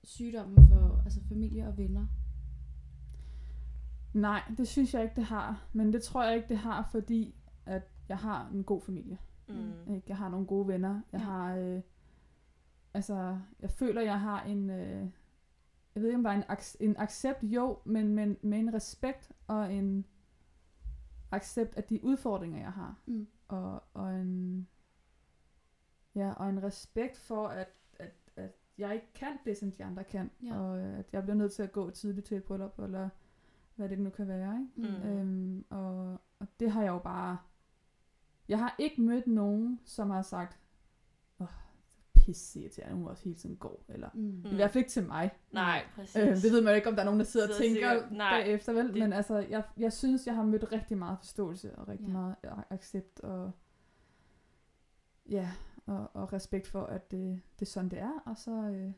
sygdommen 0.03 0.67
for 0.67 1.01
altså 1.05 1.19
familie 1.29 1.67
og 1.67 1.77
venner? 1.77 2.07
Nej, 4.13 4.41
det 4.57 4.67
synes 4.67 4.93
jeg 4.93 5.03
ikke, 5.03 5.15
det 5.15 5.23
har. 5.23 5.67
Men 5.73 5.93
det 5.93 6.03
tror 6.03 6.23
jeg 6.23 6.35
ikke, 6.35 6.49
det 6.49 6.57
har, 6.57 6.87
fordi 6.91 7.35
at 7.65 7.83
jeg 8.09 8.17
har 8.17 8.49
en 8.53 8.63
god 8.63 8.81
familie. 8.81 9.17
Mm. 9.49 9.93
Ikke? 9.95 10.05
Jeg 10.07 10.17
har 10.17 10.29
nogle 10.29 10.45
gode 10.47 10.67
venner. 10.67 11.01
Jeg 11.11 11.19
Ja. 11.19 11.25
har... 11.25 11.55
Øh, 11.55 11.81
altså, 12.93 13.39
jeg 13.59 13.71
føler, 13.71 14.01
jeg 14.01 14.19
har 14.19 14.43
en... 14.43 14.69
Øh, 14.69 15.09
jeg 15.95 16.03
ved 16.03 16.09
ikke, 16.09 16.17
om 16.17 16.23
der 16.23 16.31
er 16.31 16.35
en, 16.35 16.43
ac- 16.43 16.77
en 16.79 16.97
accept, 16.97 17.43
jo, 17.43 17.79
men, 17.85 18.15
men 18.15 18.37
med 18.41 18.59
en 18.59 18.73
respekt 18.73 19.31
og 19.47 19.73
en 19.73 20.05
accept 21.31 21.75
af 21.75 21.83
de 21.83 22.03
udfordringer, 22.03 22.59
jeg 22.59 22.71
har. 22.71 22.99
Mm. 23.05 23.27
Og, 23.47 23.83
og 23.93 24.13
en... 24.15 24.67
Ja, 26.15 26.33
og 26.33 26.49
en 26.49 26.63
respekt 26.63 27.17
for, 27.17 27.47
at, 27.47 27.69
at, 27.99 28.13
at 28.35 28.51
jeg 28.77 28.93
ikke 28.93 29.13
kan 29.13 29.37
det, 29.45 29.57
som 29.57 29.71
de 29.71 29.83
andre 29.83 30.03
kan. 30.03 30.31
Ja. 30.43 30.59
Og 30.59 30.79
øh, 30.79 30.99
at 30.99 31.05
jeg 31.13 31.23
bliver 31.23 31.35
nødt 31.35 31.51
til 31.51 31.63
at 31.63 31.71
gå 31.71 31.89
tidligt 31.89 32.27
til 32.27 32.37
et 32.37 32.43
bryllup, 32.43 32.79
eller 32.79 33.09
hvad 33.75 33.89
det 33.89 33.99
nu 33.99 34.09
kan 34.09 34.27
være. 34.27 34.59
Ikke? 34.59 34.91
Mm. 34.91 35.09
Øhm, 35.09 35.65
og, 35.69 36.21
og 36.39 36.47
det 36.59 36.71
har 36.71 36.81
jeg 36.81 36.89
jo 36.89 36.99
bare... 36.99 37.37
Jeg 38.47 38.59
har 38.59 38.75
ikke 38.79 39.01
mødt 39.01 39.27
nogen, 39.27 39.79
som 39.85 40.09
har 40.09 40.21
sagt, 40.21 40.59
pisse 42.25 42.69
til, 42.69 42.81
at 42.81 42.93
hun 42.93 43.07
også 43.07 43.23
hele 43.23 43.35
tiden 43.35 43.55
går. 43.55 43.83
Eller 43.87 44.09
Mm. 44.13 44.21
Mm. 44.21 44.45
i 44.51 44.55
hvert 44.55 44.71
fald 44.71 44.81
ikke 44.81 44.89
til 44.91 45.07
mig. 45.07 45.31
Nej, 45.51 45.83
præcis. 45.95 46.15
Øh, 46.15 46.27
det 46.35 46.43
ved 46.51 46.61
man 46.61 46.71
jo 46.71 46.75
ikke, 46.75 46.89
om 46.89 46.95
der 46.95 47.01
er 47.01 47.05
nogen, 47.05 47.19
der 47.19 47.25
sidder 47.25 47.47
og 47.47 47.55
tænker 47.55 47.91
sikkert- 47.91 48.11
nej, 48.11 48.41
bagefter, 48.43 48.73
vel? 48.73 48.87
det- 48.87 48.95
Men 48.99 49.13
altså, 49.13 49.37
jeg, 49.37 49.63
jeg 49.77 49.93
synes, 49.93 50.27
jeg 50.27 50.35
har 50.35 50.43
mødt 50.43 50.71
rigtig 50.71 50.97
meget 50.97 51.17
forståelse, 51.17 51.75
og 51.75 51.87
rigtig 51.87 52.07
Ja. 52.07 52.13
meget 52.13 52.35
accept, 52.69 53.19
og 53.19 53.51
ja, 55.29 55.51
og, 55.85 56.09
og 56.13 56.33
respekt 56.33 56.67
for, 56.67 56.83
at 56.83 57.11
det, 57.11 57.41
det 57.59 57.65
er 57.65 57.69
sådan, 57.69 57.89
det 57.89 57.99
er, 57.99 58.19
og 58.25 58.37
så, 58.37 58.51
øh, 58.51 58.91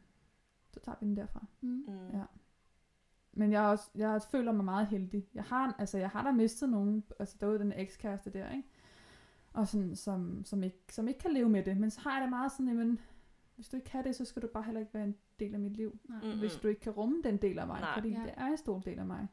så 0.71 0.79
tager 0.79 0.95
vi 1.01 1.05
den 1.07 1.17
derfra. 1.17 1.45
Mm. 1.61 1.69
Mm. 1.87 2.17
Ja. 2.17 2.23
Men 3.33 3.51
jeg, 3.51 3.63
er 3.63 3.67
også, 3.67 3.89
jeg 3.95 4.21
føler 4.31 4.51
mig 4.51 4.65
meget 4.65 4.87
heldig. 4.87 5.27
Jeg 5.33 5.43
har, 5.43 5.75
altså, 5.79 5.97
jeg 5.97 6.09
har 6.09 6.23
da 6.23 6.31
mistet 6.31 6.69
nogen, 6.69 7.03
altså 7.19 7.35
derude 7.41 7.59
den 7.59 7.73
ekskæreste 7.75 8.29
der, 8.29 8.49
ikke? 8.51 8.67
Og 9.53 9.67
sådan, 9.67 9.95
som, 9.95 10.45
som, 10.45 10.63
ikke, 10.63 10.83
som 10.89 11.07
ikke 11.07 11.19
kan 11.19 11.33
leve 11.33 11.49
med 11.49 11.63
det. 11.63 11.77
Men 11.77 11.89
så 11.91 12.01
har 12.01 12.13
jeg 12.13 12.21
det 12.21 12.29
meget 12.29 12.51
sådan, 12.51 12.67
jamen, 12.67 12.99
hvis 13.55 13.69
du 13.69 13.75
ikke 13.77 13.89
kan 13.89 14.03
det, 14.03 14.15
så 14.15 14.25
skal 14.25 14.41
du 14.41 14.47
bare 14.47 14.63
heller 14.63 14.79
ikke 14.81 14.93
være 14.93 15.03
en 15.03 15.15
del 15.39 15.53
af 15.53 15.59
mit 15.59 15.77
liv. 15.77 15.99
Nej. 16.09 16.35
Hvis 16.35 16.55
du 16.55 16.67
ikke 16.67 16.81
kan 16.81 16.91
rumme 16.91 17.21
den 17.23 17.37
del 17.37 17.59
af 17.59 17.67
mig, 17.67 17.79
Nej. 17.81 17.93
fordi 17.93 18.09
Ja. 18.09 18.21
det 18.23 18.33
er 18.37 18.45
en 18.45 18.57
stor 18.57 18.79
del 18.79 18.99
af 18.99 19.05
mig. 19.05 19.27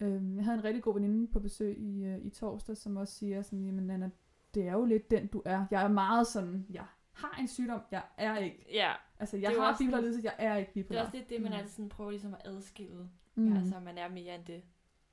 Øhm, 0.00 0.36
jeg 0.36 0.44
havde 0.44 0.58
en 0.58 0.64
rigtig 0.64 0.82
god 0.82 0.94
veninde 0.94 1.26
på 1.32 1.40
besøg 1.40 1.78
i, 1.78 2.04
øh, 2.04 2.18
i 2.18 2.30
torsdag, 2.30 2.76
som 2.76 2.96
også 2.96 3.14
siger 3.14 3.42
sådan, 3.42 3.64
jamen 3.64 3.86
Nana, 3.86 4.10
det 4.54 4.68
er 4.68 4.72
jo 4.72 4.84
lidt 4.84 5.10
den, 5.10 5.26
du 5.26 5.42
er. 5.44 5.66
Jeg 5.70 5.84
er 5.84 5.88
meget 5.88 6.26
sådan, 6.26 6.66
jeg 6.70 6.84
har 7.12 7.36
en 7.40 7.48
sygdom, 7.48 7.80
jeg 7.90 8.02
er 8.16 8.36
ikke. 8.38 8.66
Ja, 8.72 8.92
Altså, 9.18 9.36
jeg 9.36 9.50
har 9.50 9.76
bipolar 9.78 10.00
lidelse, 10.00 10.20
jeg 10.24 10.34
er 10.38 10.56
ikke 10.56 10.70
det 10.74 10.80
er 10.80 10.82
bipolar. 10.84 11.00
også 11.02 11.16
lidt 11.16 11.28
det, 11.30 11.42
man 11.42 11.50
Mm. 11.50 11.56
altid 11.56 11.70
sådan 11.70 11.88
prøver 11.88 12.10
ligesom 12.10 12.34
at 12.34 12.40
adskille. 12.44 13.08
Mm. 13.34 13.56
Altså, 13.56 13.80
man 13.80 13.98
er 13.98 14.08
mere 14.08 14.34
end 14.34 14.44
det. 14.44 14.62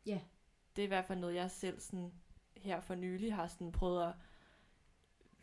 Ja. 0.05 0.19
Det 0.75 0.81
er 0.81 0.85
i 0.85 0.87
hvert 0.87 1.05
fald 1.05 1.19
noget, 1.19 1.35
jeg 1.35 1.51
selv 1.51 1.79
sådan 1.79 2.11
her 2.57 2.79
for 2.79 2.95
nylig 2.95 3.33
har 3.35 3.47
sådan 3.47 3.71
prøvet 3.71 4.03
at 4.03 4.13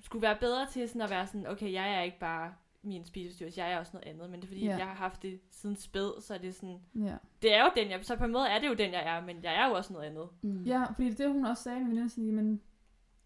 skulle 0.01 0.23
være 0.23 0.37
bedre 0.41 0.67
til 0.71 0.89
sådan 0.89 1.01
at 1.03 1.11
være 1.11 1.27
sådan, 1.27 1.47
okay, 1.47 1.73
jeg 1.73 1.95
er 1.95 2.03
ikke 2.03 2.19
bare 2.19 2.55
min 2.87 3.05
spiseforstyrrelse, 3.05 3.61
jeg 3.61 3.72
er 3.72 3.79
også 3.79 3.90
noget 3.94 4.09
andet, 4.09 4.31
men 4.31 4.40
det 4.40 4.44
er 4.46 4.49
fordi, 4.49 4.64
Ja. 4.64 4.77
jeg 4.77 4.87
har 4.87 4.94
haft 4.94 5.22
det 5.22 5.40
siden 5.51 5.77
spæd, 5.77 6.20
så 6.22 6.35
er 6.35 6.38
det 6.38 6.55
sådan, 6.55 6.81
Ja. 6.94 7.16
det 7.42 7.55
er 7.55 7.64
jo 7.64 7.70
den, 7.77 7.90
jeg, 7.90 8.05
så 8.05 8.16
på 8.16 8.25
en 8.25 8.33
måde 8.33 8.49
er 8.49 8.59
det 8.59 8.68
jo 8.68 8.75
den, 8.75 8.92
jeg 8.92 9.16
er, 9.16 9.20
men 9.27 9.37
jeg 9.42 9.55
er 9.62 9.68
jo 9.68 9.75
også 9.75 9.92
noget 9.92 10.07
andet. 10.07 10.29
Mm. 10.42 10.62
Ja, 10.64 10.85
fordi 10.85 11.11
det 11.11 11.20
er 11.20 11.25
det, 11.25 11.35
hun 11.35 11.44
også 11.46 11.62
sagde, 11.62 11.81
min 11.85 12.09
sådan, 12.09 12.31
men 12.33 12.61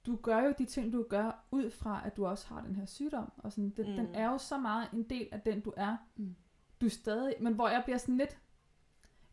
du 0.07 0.16
gør 0.16 0.40
jo 0.40 0.55
de 0.59 0.64
ting, 0.64 0.92
du 0.92 1.07
gør, 1.09 1.44
ud 1.51 1.70
fra, 1.70 2.03
at 2.07 2.16
du 2.16 2.27
også 2.27 2.46
har 2.49 2.61
den 2.61 2.77
her 2.77 2.87
sygdom. 2.87 3.33
Og 3.37 3.53
sådan, 3.53 3.70
den, 3.70 3.90
mm. 3.90 3.96
den 3.96 4.14
er 4.14 4.31
jo 4.31 4.38
så 4.38 4.59
meget 4.59 4.88
en 4.92 5.03
del 5.03 5.29
af 5.33 5.40
den, 5.40 5.61
du 5.61 5.73
er. 5.77 5.96
Mm. 6.16 6.35
Du 6.81 6.87
er 6.87 6.90
stadig, 6.90 7.35
men 7.40 7.55
hvor 7.55 7.68
jeg 7.68 7.83
bliver 7.85 7.99
sådan 7.99 8.16
lidt, 8.16 8.38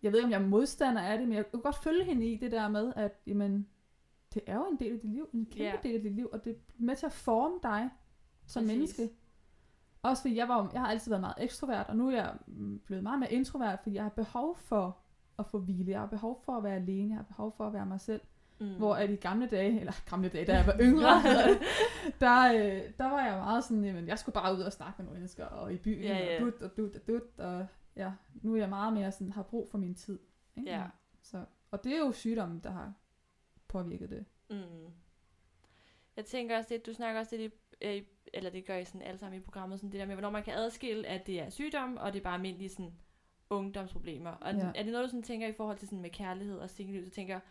jeg 0.02 0.12
ved 0.12 0.20
ikke, 0.20 0.26
om 0.26 0.32
jeg 0.32 0.42
er 0.42 0.48
modstander 0.48 1.02
af 1.02 1.18
det, 1.18 1.28
men 1.28 1.38
jeg 1.38 1.52
kan 1.52 1.62
godt 1.62 1.76
følge 1.84 2.04
hende 2.04 2.26
i 2.32 2.38
det 2.38 2.52
der 2.52 2.68
med, 2.68 2.94
at 2.96 3.20
jamen, 3.28 3.68
det 4.34 4.42
er 4.48 4.56
jo 4.56 4.66
en 4.66 4.80
del 4.80 4.94
af 4.94 5.00
dit 5.00 5.12
liv, 5.12 5.30
en 5.34 5.46
kæmpe 5.46 5.64
Ja. 5.64 5.90
del 5.90 5.96
af 5.96 6.02
dit 6.02 6.16
liv, 6.16 6.30
og 6.34 6.44
det 6.46 6.52
er 6.56 6.60
med 6.78 6.96
til 6.96 7.06
at 7.06 7.12
forme 7.12 7.60
dig 7.64 7.90
som 8.46 8.64
Præcis. 8.64 8.78
menneske. 8.78 9.10
Også 10.02 10.22
fordi 10.22 10.36
jeg, 10.36 10.48
var, 10.48 10.70
jeg 10.74 10.82
har 10.82 10.88
altid 10.88 11.12
været 11.12 11.22
meget 11.22 11.36
ekstrovert, 11.38 11.86
og 11.88 11.96
nu 11.96 12.08
er 12.08 12.16
jeg 12.16 12.34
mm, 12.48 12.80
blevet 12.80 13.04
meget 13.04 13.20
mere 13.20 13.32
introvert, 13.34 13.80
fordi 13.84 13.96
jeg 13.96 14.04
har 14.04 14.10
behov 14.10 14.58
for 14.58 14.98
at 15.40 15.46
få 15.46 15.60
hvile. 15.60 15.92
Jeg 15.92 16.00
har 16.00 16.08
behov 16.08 16.42
for 16.46 16.58
at 16.58 16.64
være 16.64 16.76
alene. 16.76 17.10
Jeg 17.10 17.18
har 17.18 17.24
behov 17.24 17.54
for 17.58 17.68
at 17.68 17.74
være 17.74 17.86
mig 17.86 18.02
selv. 18.02 18.22
Mm. 18.60 18.76
Hvor 18.78 18.96
at 18.96 19.10
i 19.10 19.16
gamle 19.16 19.48
dage, 19.48 19.80
eller 19.80 20.10
gamle 20.10 20.30
dage, 20.30 20.46
da 20.46 20.56
jeg 20.58 20.68
var 20.68 20.76
yngre, 20.80 21.10
der, 22.26 22.54
øh, 22.54 22.92
der 22.98 23.10
var 23.10 23.26
jeg 23.26 23.38
meget 23.38 23.64
sådan, 23.64 23.84
jamen, 23.84 24.08
jeg 24.08 24.20
skulle 24.20 24.34
bare 24.34 24.56
ud 24.56 24.62
og 24.62 24.74
snakke 24.74 24.94
med 24.98 25.06
nogle 25.06 25.20
mennesker, 25.20 25.46
og 25.46 25.74
i 25.74 25.78
byen, 25.78 26.04
Ja, 26.04 26.18
ja. 26.18 26.36
og 26.36 26.42
dut, 26.42 26.62
og 26.62 26.78
dut, 26.78 26.96
og 26.96 27.08
dut, 27.08 27.40
og 27.40 27.68
ja, 27.96 28.12
nu 28.34 28.54
er 28.54 28.58
jeg 28.58 28.70
meget 28.70 28.94
mere 28.94 29.12
sådan, 29.12 29.32
har 29.32 29.44
brug 29.44 29.70
for 29.70 29.78
min 29.78 29.96
tid. 29.96 30.20
Ikke? 30.58 30.70
Ja. 30.70 30.84
Så, 31.22 31.46
og 31.72 31.84
det 31.84 31.94
er 31.94 31.98
jo 31.98 32.12
sygdommen, 32.12 32.60
der 32.60 32.72
har 32.72 32.94
påvirket 33.68 34.10
det. 34.10 34.26
Mm. 34.50 34.92
Jeg 36.16 36.26
tænker 36.26 36.58
også 36.58 36.74
lidt, 36.74 36.86
du 36.86 36.94
snakker 36.94 37.20
også 37.20 37.36
lidt 37.36 37.54
i, 37.54 37.56
øh, 37.82 38.02
eller 38.34 38.50
det 38.50 38.66
gør 38.66 38.76
I 38.78 38.86
sådan 38.86 39.02
alle 39.02 39.18
sammen 39.18 39.40
i 39.40 39.44
programmet, 39.44 39.80
sådan 39.80 39.92
det 39.92 40.00
der 40.00 40.06
med, 40.06 40.16
hvornår 40.16 40.30
man 40.30 40.44
kan 40.44 40.54
adskille, 40.54 41.08
at 41.08 41.28
det 41.28 41.40
er 41.42 41.50
sygdom, 41.50 41.98
og 41.98 42.14
det 42.14 42.20
er 42.20 42.24
bare 42.24 42.34
almindelige 42.34 42.70
sådan 42.70 42.94
ungdomsproblemer. 43.50 44.30
Og 44.32 44.54
Ja. 44.54 44.72
er 44.76 44.84
det 44.84 44.92
noget, 44.92 45.04
du 45.06 45.10
sådan 45.10 45.24
tænker 45.24 45.48
i 45.48 45.54
forhold 45.54 45.78
til 45.78 45.88
sådan 45.88 46.02
med 46.02 46.10
kærlighed 46.10 46.58
og 46.60 46.70
singelliv, 46.70 47.06
så 47.06 47.12
tænker 47.12 47.34
jeg, 47.34 47.42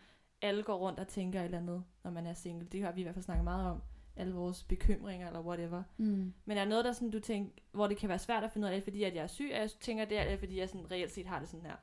alle 0.41 0.63
går 0.63 0.75
rundt 0.77 0.99
og 0.99 1.07
tænker 1.07 1.39
et 1.39 1.45
eller 1.45 1.57
andet, 1.57 1.83
når 2.03 2.11
man 2.11 2.25
er 2.27 2.33
single. 2.33 2.67
Det 2.71 2.81
har 2.83 2.91
vi 2.91 2.99
i 2.99 3.03
hvert 3.03 3.15
fald 3.15 3.23
snakket 3.25 3.43
meget 3.43 3.71
om. 3.71 3.81
Alle 4.15 4.33
vores 4.33 4.63
bekymringer 4.63 5.27
eller 5.27 5.41
whatever. 5.41 5.83
Mm. 5.97 6.33
Men 6.45 6.57
er 6.57 6.63
der 6.63 6.69
noget, 6.69 6.85
der 6.85 6.91
sådan, 6.91 7.11
du 7.11 7.19
tænker, 7.19 7.51
hvor 7.71 7.87
det 7.87 7.97
kan 7.97 8.09
være 8.09 8.19
svært 8.19 8.43
at 8.43 8.51
finde 8.51 8.67
ud 8.67 8.73
af, 8.73 8.83
fordi 8.83 9.03
at 9.03 9.15
jeg 9.15 9.23
er 9.23 9.27
syg, 9.27 9.49
og 9.53 9.59
jeg 9.59 9.69
tænker 9.71 10.05
det, 10.05 10.19
eller 10.19 10.37
fordi 10.37 10.59
jeg 10.59 10.69
sådan 10.69 10.91
reelt 10.91 11.11
set 11.11 11.25
har 11.27 11.39
det 11.39 11.47
sådan 11.49 11.65
her? 11.65 11.75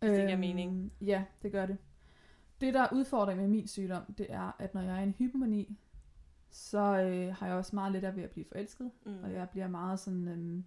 Hvis 0.00 0.10
det 0.10 0.26
giver 0.26 0.38
mening. 0.38 0.70
Øhm, 0.72 0.90
Ja, 1.00 1.24
det 1.42 1.52
gør 1.52 1.66
det. 1.66 1.76
Det, 2.60 2.74
der 2.74 2.80
er 2.80 2.88
udfordringen 2.92 3.42
med 3.42 3.50
min 3.56 3.66
sygdom, 3.68 4.14
det 4.18 4.26
er, 4.30 4.56
at 4.58 4.74
når 4.74 4.80
jeg 4.82 4.96
er 4.96 5.00
i 5.00 5.02
en 5.02 5.14
hypomani, 5.18 5.76
så 6.52 6.78
øh, 6.78 7.34
har 7.34 7.46
jeg 7.46 7.56
også 7.56 7.76
meget 7.76 7.92
lettere 7.92 8.16
ved 8.16 8.22
at 8.22 8.30
blive 8.30 8.46
forelsket. 8.46 8.90
Mm. 9.06 9.24
Og 9.24 9.32
jeg 9.32 9.48
bliver 9.50 9.68
meget 9.68 9.98
sådan... 10.00 10.28
Øhm, 10.28 10.64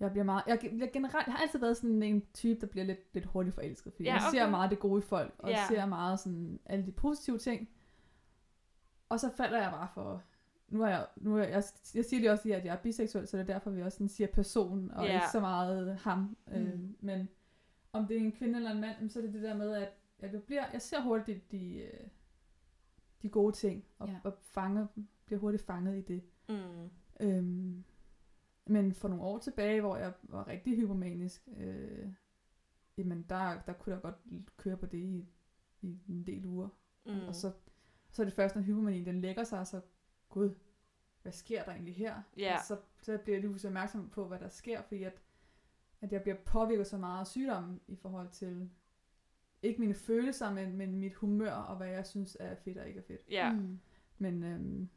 jeg 0.00 0.10
bliver 0.10 0.24
meget... 0.24 0.42
Jeg, 0.46 0.58
jeg, 0.78 0.90
generelt, 0.92 1.26
har 1.28 1.38
altid 1.38 1.58
været 1.58 1.76
sådan 1.76 2.02
en 2.02 2.22
type, 2.34 2.60
der 2.60 2.66
bliver 2.66 2.84
lidt, 2.84 2.98
lidt 3.14 3.24
hurtigt 3.26 3.54
forelsket. 3.54 3.92
Fordi 3.92 4.04
Ja, 4.04 4.12
jeg 4.12 4.22
ser 4.32 4.42
okay. 4.42 4.50
meget 4.50 4.70
det 4.70 4.78
gode 4.78 4.98
i 4.98 5.02
folk, 5.02 5.34
og 5.38 5.50
Ja. 5.50 5.64
ser 5.68 5.86
meget 5.86 6.20
sådan 6.20 6.60
alle 6.66 6.86
de 6.86 6.92
positive 6.92 7.38
ting. 7.38 7.68
Og 9.08 9.20
så 9.20 9.30
falder 9.36 9.62
jeg 9.62 9.70
bare 9.70 9.88
for... 9.94 10.22
Nu 10.68 10.82
er 10.82 10.88
jeg, 10.88 11.06
nu 11.16 11.36
er 11.36 11.42
jeg, 11.42 11.50
jeg, 11.50 11.62
jeg 11.94 12.04
siger 12.04 12.20
lige 12.20 12.30
også 12.32 12.44
lige, 12.44 12.56
at 12.56 12.64
jeg 12.64 12.72
er 12.72 12.78
biseksuel, 12.82 13.26
så 13.26 13.36
det 13.36 13.42
er 13.42 13.52
derfor, 13.54 13.70
vi 13.70 13.82
også 13.82 13.96
sådan 13.96 14.08
siger 14.08 14.28
person, 14.28 14.90
og 14.90 15.04
Ja. 15.04 15.14
ikke 15.14 15.26
så 15.32 15.40
meget 15.40 15.96
ham. 15.96 16.36
Mm. 16.46 16.54
Øhm, 16.54 16.96
men 17.00 17.28
om 17.92 18.06
det 18.06 18.16
er 18.16 18.20
en 18.20 18.32
kvinde 18.32 18.56
eller 18.56 18.70
en 18.70 18.80
mand, 18.80 19.10
så 19.10 19.18
er 19.18 19.22
det 19.22 19.34
det 19.34 19.42
der 19.42 19.54
med, 19.54 19.74
at, 19.74 19.88
at 20.18 20.32
jeg, 20.32 20.42
bliver, 20.42 20.64
jeg 20.72 20.82
ser 20.82 21.00
hurtigt 21.02 21.52
de, 21.52 21.58
de, 21.58 21.76
øh, 21.76 22.00
de 23.24 23.28
gode 23.30 23.52
ting, 23.56 23.84
og, 23.98 24.08
Ja. 24.08 24.20
og 24.24 24.32
fanger, 24.40 24.86
bliver 25.26 25.40
hurtigt 25.40 25.62
fanget 25.62 25.98
i 25.98 26.02
det. 26.02 26.22
Mm. 26.48 26.90
Øhm, 27.20 27.84
men 28.66 28.92
for 28.94 29.08
nogle 29.08 29.24
år 29.24 29.38
tilbage, 29.38 29.80
hvor 29.80 29.96
jeg 29.96 30.12
var 30.22 30.46
rigtig 30.48 30.76
hypomanisk, 30.76 31.48
øh, 31.56 32.08
jamen 32.98 33.22
der, 33.28 33.60
der 33.66 33.72
kunne 33.72 33.92
jeg 33.94 34.02
godt 34.02 34.16
køre 34.56 34.76
på 34.76 34.86
det 34.86 34.98
i, 34.98 35.28
i 35.82 36.00
en 36.08 36.26
del 36.26 36.46
uger. 36.46 36.68
Mm. 37.06 37.20
Og 37.28 37.34
så, 37.34 37.52
så 38.12 38.22
er 38.22 38.24
det 38.24 38.34
først, 38.34 38.54
når 38.54 38.62
hypomanien 38.62 39.06
den 39.06 39.20
lægger 39.20 39.44
sig, 39.44 39.66
så 39.66 39.80
gud, 40.28 40.54
hvad 41.22 41.32
sker 41.32 41.64
der 41.64 41.72
egentlig 41.72 41.94
her? 41.96 42.22
Og 42.58 42.64
så, 42.64 42.78
så 43.02 43.18
bliver 43.18 43.38
jeg 43.38 43.48
lige 43.50 43.66
opmærksom 43.68 44.08
på, 44.10 44.28
hvad 44.28 44.38
der 44.38 44.48
sker, 44.48 44.82
fordi 44.82 45.02
at, 45.02 45.22
at 46.00 46.12
jeg 46.12 46.22
bliver 46.22 46.36
påvirket 46.46 46.86
så 46.86 46.98
meget 46.98 47.20
af 47.20 47.26
sygdommen 47.26 47.80
i 47.88 47.96
forhold 47.96 48.28
til, 48.30 48.70
ikke 49.64 49.80
mine 49.80 49.94
følelser, 49.94 50.52
men, 50.52 50.76
men 50.76 50.94
mit 50.98 51.14
humør, 51.14 51.52
og 51.52 51.76
hvad 51.76 51.88
jeg 51.88 52.06
synes 52.06 52.36
er 52.40 52.54
fedt 52.54 52.78
og 52.78 52.88
ikke 52.88 52.98
er 53.00 53.04
fedt. 53.04 53.20
Ja. 53.30 53.52
Mm. 53.52 53.80
Men, 54.18 54.42
øhm, 54.42 54.88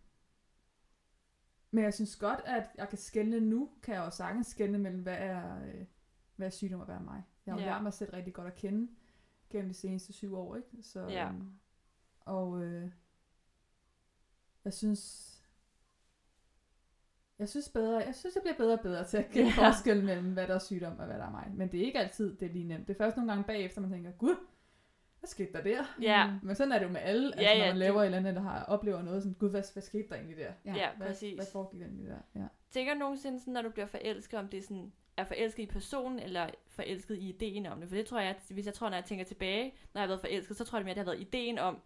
men 1.71 1.83
jeg 1.83 1.93
synes 1.93 2.15
godt, 2.15 2.39
at 2.45 2.69
jeg 2.77 2.89
kan 2.89 2.97
skelne 2.97 3.39
nu, 3.39 3.69
kan 3.83 3.93
jeg 3.95 4.03
også 4.03 4.17
sagtens 4.17 4.47
skelne 4.47 4.77
mellem, 4.77 5.01
hvad 5.01 5.17
er, 5.17 5.63
øh, 5.65 5.85
hvad 6.35 6.47
er 6.47 6.51
sygdom 6.51 6.79
og 6.79 6.85
hvad 6.85 6.95
er 6.95 6.99
mig. 7.01 7.23
Jeg 7.45 7.53
har 7.53 7.59
jo 7.61 7.65
Ja. 7.65 7.71
lært 7.73 7.83
mig 7.83 7.93
selv 7.93 8.11
rigtig 8.13 8.33
godt 8.33 8.47
at 8.47 8.55
kende 8.55 8.91
gennem 9.49 9.69
de 9.69 9.73
seneste 9.73 10.13
syv 10.13 10.35
år, 10.35 10.55
ikke? 10.55 10.67
Så, 10.81 10.99
Ja. 11.07 11.27
øhm, 11.29 11.51
Og 12.19 12.63
øh, 12.63 12.91
jeg 14.65 14.73
synes, 14.73 15.33
jeg 17.39 17.49
synes 17.49 17.69
bedre, 17.69 17.97
jeg 17.97 18.15
synes, 18.15 18.35
jeg 18.35 18.41
bliver 18.43 18.57
bedre 18.57 18.73
og 18.73 18.79
bedre 18.83 19.07
til 19.07 19.17
at 19.17 19.29
kende 19.29 19.49
Ja. 19.49 19.67
forskel 19.67 20.05
mellem, 20.05 20.33
hvad 20.33 20.47
der 20.47 20.55
er 20.55 20.59
sygdom 20.59 20.99
og 20.99 21.05
hvad 21.05 21.17
der 21.17 21.25
er 21.25 21.31
mig. 21.31 21.51
Men 21.55 21.71
det 21.71 21.79
er 21.81 21.85
ikke 21.85 21.99
altid, 21.99 22.35
det 22.37 22.45
er 22.49 22.53
lige 22.53 22.67
nemt. 22.67 22.87
Det 22.87 22.93
er 22.93 22.97
først 22.97 23.17
nogle 23.17 23.31
gange 23.31 23.43
bagefter, 23.47 23.81
man 23.81 23.89
tænker, 23.91 24.11
gud, 24.11 24.35
hvad 25.27 25.31
skete 25.45 25.53
der 25.53 25.63
der? 25.63 25.83
Ja. 26.01 26.31
Men 26.43 26.55
sådan 26.55 26.71
er 26.71 26.79
det 26.79 26.85
jo 26.85 26.91
med 26.91 27.01
alle, 27.03 27.27
altså, 27.27 27.41
Ja, 27.41 27.47
når 27.57 27.63
ja, 27.63 27.65
man 27.65 27.75
det- 27.75 27.79
laver 27.79 28.01
et 28.01 28.05
eller 28.05 28.17
andet, 28.17 28.35
der 28.35 28.41
har, 28.41 28.63
oplever 28.63 29.01
noget, 29.01 29.23
sådan, 29.23 29.33
gud, 29.39 29.49
hvad, 29.49 29.63
hvad 29.73 29.83
skete 29.83 30.09
der 30.09 30.15
egentlig 30.15 30.37
der? 30.37 30.51
Ja. 30.65 30.73
Ja, 30.75 30.89
Hvad, 30.97 31.07
præcis. 31.07 31.35
hvad 31.35 31.45
foregik 31.51 31.79
der 31.79 31.85
egentlig 31.85 32.07
der? 32.07 32.17
Ja. 32.41 32.47
Tænker 32.71 32.93
du 32.93 32.99
nogensinde, 32.99 33.39
sådan, 33.39 33.53
når 33.53 33.61
du 33.61 33.69
bliver 33.69 33.85
forelsket, 33.85 34.39
om 34.39 34.47
det 34.47 34.63
sådan, 34.63 34.91
er 35.17 35.23
forelsket 35.23 35.63
i 35.63 35.65
personen, 35.65 36.19
eller 36.19 36.49
forelsket 36.67 37.15
i 37.17 37.29
ideen 37.29 37.65
om 37.65 37.79
det? 37.79 37.89
For 37.89 37.95
det 37.95 38.05
tror 38.05 38.19
jeg, 38.19 38.29
at 38.29 38.41
hvis 38.49 38.65
jeg 38.65 38.73
tror, 38.73 38.89
når 38.89 38.97
jeg 38.97 39.05
tænker 39.05 39.25
tilbage, 39.25 39.63
når 39.93 40.01
jeg 40.01 40.03
har 40.03 40.07
været 40.07 40.21
forelsket, 40.21 40.57
så 40.57 40.65
tror 40.65 40.77
jeg 40.77 40.85
mere, 40.85 40.91
at 40.91 40.97
det 40.97 41.05
har 41.05 41.11
været 41.13 41.21
ideen 41.27 41.57
om 41.59 41.81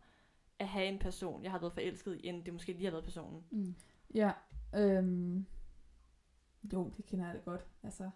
at 0.60 0.68
have 0.68 0.86
en 0.86 1.00
person, 1.00 1.44
jeg 1.44 1.52
har 1.52 1.60
været 1.60 1.74
forelsket 1.74 2.16
i, 2.24 2.28
end 2.28 2.44
det 2.44 2.54
måske 2.54 2.74
lige 2.74 2.84
har 2.86 2.92
været 2.92 3.04
personen. 3.04 3.44
Mm. 3.52 3.76
Ja, 4.16 4.32
øhm, 4.76 5.46
jo, 6.74 6.92
det 6.98 7.06
kender 7.06 7.26
jeg 7.26 7.34
da 7.36 7.40
godt. 7.40 7.66
Altså, 7.84 8.10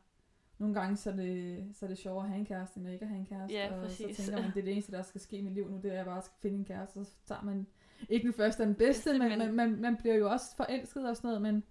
nogle 0.57 0.73
gange 0.75 0.97
så 0.97 1.09
er 1.11 1.15
det, 1.15 1.65
så 1.73 1.85
er 1.85 1.89
det 1.89 1.97
sjovere 1.97 2.23
at 2.23 2.29
have 2.29 2.39
en 2.39 2.45
kæreste, 2.45 2.79
end 2.79 2.89
ikke 2.89 3.03
at 3.03 3.09
have 3.09 3.19
en 3.19 3.25
kæreste. 3.25 3.55
Ja, 3.57 3.73
og 3.75 3.81
præcis. 3.81 4.17
så 4.17 4.23
tænker 4.23 4.41
man, 4.41 4.51
det 4.51 4.59
er 4.59 4.63
det 4.63 4.71
eneste, 4.73 4.91
der 4.91 5.01
skal 5.01 5.21
ske 5.21 5.37
i 5.37 5.41
mit 5.41 5.53
liv 5.53 5.69
nu, 5.69 5.77
det 5.77 5.85
er, 5.85 5.91
at 5.91 5.97
jeg 5.97 6.05
bare 6.05 6.21
skal 6.21 6.35
finde 6.41 6.57
en 6.57 6.65
kæreste. 6.65 7.05
Så 7.05 7.11
tager 7.27 7.41
man 7.41 7.67
ikke 8.09 8.23
den 8.25 8.33
første 8.33 8.61
og 8.61 8.67
den 8.67 8.75
bedste, 8.75 9.19
men, 9.19 9.39
men 9.39 9.55
man, 9.55 9.81
man 9.81 9.97
bliver 9.97 10.15
jo 10.15 10.29
også 10.31 10.55
forelsket 10.55 11.09
og 11.09 11.15
sådan 11.17 11.27
noget, 11.27 11.41
men, 11.41 11.63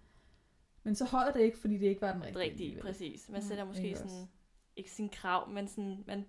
men 0.82 0.94
så 0.94 1.04
holder 1.04 1.32
det 1.32 1.40
ikke, 1.40 1.58
fordi 1.58 1.78
det 1.78 1.86
ikke 1.86 2.00
var 2.00 2.12
den 2.12 2.22
rigtige. 2.22 2.38
Rigtigt, 2.42 2.60
alligevel. 2.60 2.82
præcis. 2.82 3.28
Man 3.28 3.40
Ja, 3.40 3.46
sætter 3.46 3.64
måske 3.64 3.84
ikke 3.84 3.96
sådan, 3.98 4.10
også? 4.12 4.26
ikke 4.76 4.90
sin 4.90 5.08
krav, 5.08 5.50
men 5.50 5.68
sådan, 5.68 6.04
man 6.06 6.24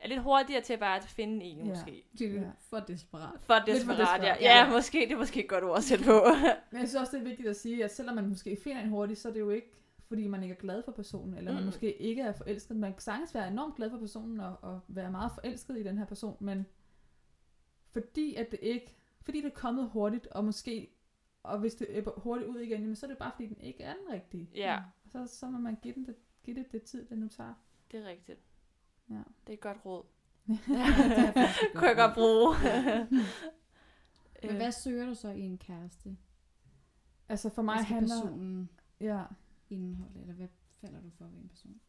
er 0.00 0.08
lidt 0.08 0.20
hurtigere 0.22 0.62
til 0.62 0.76
bare 0.78 0.96
at 0.96 1.04
finde 1.04 1.44
en, 1.44 1.58
Ja. 1.58 1.64
måske. 1.64 2.04
Det 2.18 2.26
er 2.36 2.40
Ja. 2.40 2.48
for 2.70 2.78
desperat. 2.80 3.30
For 3.40 3.54
Lidt 3.54 3.64
for 3.84 3.92
desperat, 3.92 3.98
ja. 3.98 4.28
desperat, 4.28 4.40
ja. 4.42 4.58
ja. 4.64 4.70
måske, 4.70 4.98
det 5.00 5.12
er 5.12 5.16
måske 5.16 5.42
et 5.42 5.48
godt 5.48 5.64
ord 5.64 5.76
at 5.76 5.84
sætte 5.84 6.04
på. 6.04 6.12
Men 6.70 6.80
jeg 6.80 6.88
synes 6.88 6.94
også, 6.94 7.12
det 7.16 7.20
er 7.24 7.28
vigtigt 7.28 7.48
at 7.48 7.56
sige, 7.56 7.84
at 7.84 7.94
selvom 7.94 8.14
man 8.14 8.28
måske 8.28 8.56
finder 8.64 8.82
en 8.82 8.88
hurtigt, 8.88 9.18
så 9.18 9.28
er 9.28 9.32
det 9.32 9.40
jo 9.40 9.50
ikke, 9.50 9.72
fordi 10.12 10.26
man 10.26 10.42
ikke 10.42 10.54
er 10.54 10.58
glad 10.58 10.82
for 10.82 10.92
personen, 10.92 11.34
eller 11.34 11.52
man 11.52 11.62
Mm. 11.62 11.66
måske 11.66 11.96
ikke 12.02 12.22
er 12.22 12.32
forelsket. 12.32 12.76
Man 12.76 12.92
kan 12.92 13.00
sagtens 13.00 13.34
være 13.34 13.48
enormt 13.48 13.76
glad 13.76 13.90
for 13.90 13.98
personen, 13.98 14.40
og, 14.40 14.56
og 14.62 14.80
være 14.88 15.10
meget 15.10 15.32
forelsket 15.32 15.78
i 15.78 15.82
den 15.82 15.98
her 15.98 16.04
person, 16.04 16.36
men 16.40 16.66
fordi 17.90 18.34
at 18.34 18.50
det 18.50 18.58
ikke, 18.62 18.96
fordi 19.22 19.38
det 19.40 19.46
er 19.46 19.54
kommet 19.54 19.90
hurtigt, 19.90 20.26
og 20.26 20.44
måske, 20.44 20.94
og 21.42 21.58
hvis 21.58 21.74
det 21.74 21.98
er 21.98 22.20
hurtigt 22.20 22.50
ud 22.50 22.58
igen, 22.58 22.80
jamen, 22.80 22.96
så 22.96 23.06
er 23.06 23.08
det 23.10 23.18
bare 23.18 23.32
fordi, 23.32 23.46
den 23.48 23.60
ikke 23.60 23.82
er 23.82 23.94
den 23.94 24.12
rigtige. 24.14 24.50
ja, 24.54 24.80
Så, 25.06 25.26
så 25.26 25.46
må 25.50 25.58
man 25.58 25.76
give, 25.82 25.94
den 25.94 26.06
det, 26.06 26.16
give 26.44 26.56
det 26.56 26.72
det 26.72 26.82
tid, 26.82 27.06
det 27.08 27.18
nu 27.18 27.28
tager. 27.28 27.54
det 27.90 28.00
er 28.00 28.08
rigtigt. 28.08 28.40
Ja. 29.10 29.14
Det 29.14 29.48
er 29.48 29.52
et 29.52 29.60
godt 29.60 29.78
råd. 29.84 30.02
Det 30.46 30.56
Kunne 31.74 31.88
jeg 31.88 31.96
godt 31.96 32.14
bruge. 32.14 32.54
Men 34.42 34.50
Øh, 34.50 34.56
hvad 34.56 34.72
søger 34.72 35.06
du 35.06 35.14
så 35.14 35.28
i 35.28 35.40
en 35.40 35.58
kæreste? 35.58 36.16
Altså 37.28 37.48
for 37.50 37.62
mig 37.62 37.78
skal 37.80 37.94
handler, 37.94 38.20
personen 38.22 38.68
ja, 39.00 39.22
indeholde, 39.72 40.20
eller 40.20 40.34
hvad 40.34 40.48
falder 40.80 41.00
du 41.00 41.10
for 41.10 41.24
ved 41.24 41.38
en 41.38 41.48
person? 41.48 41.80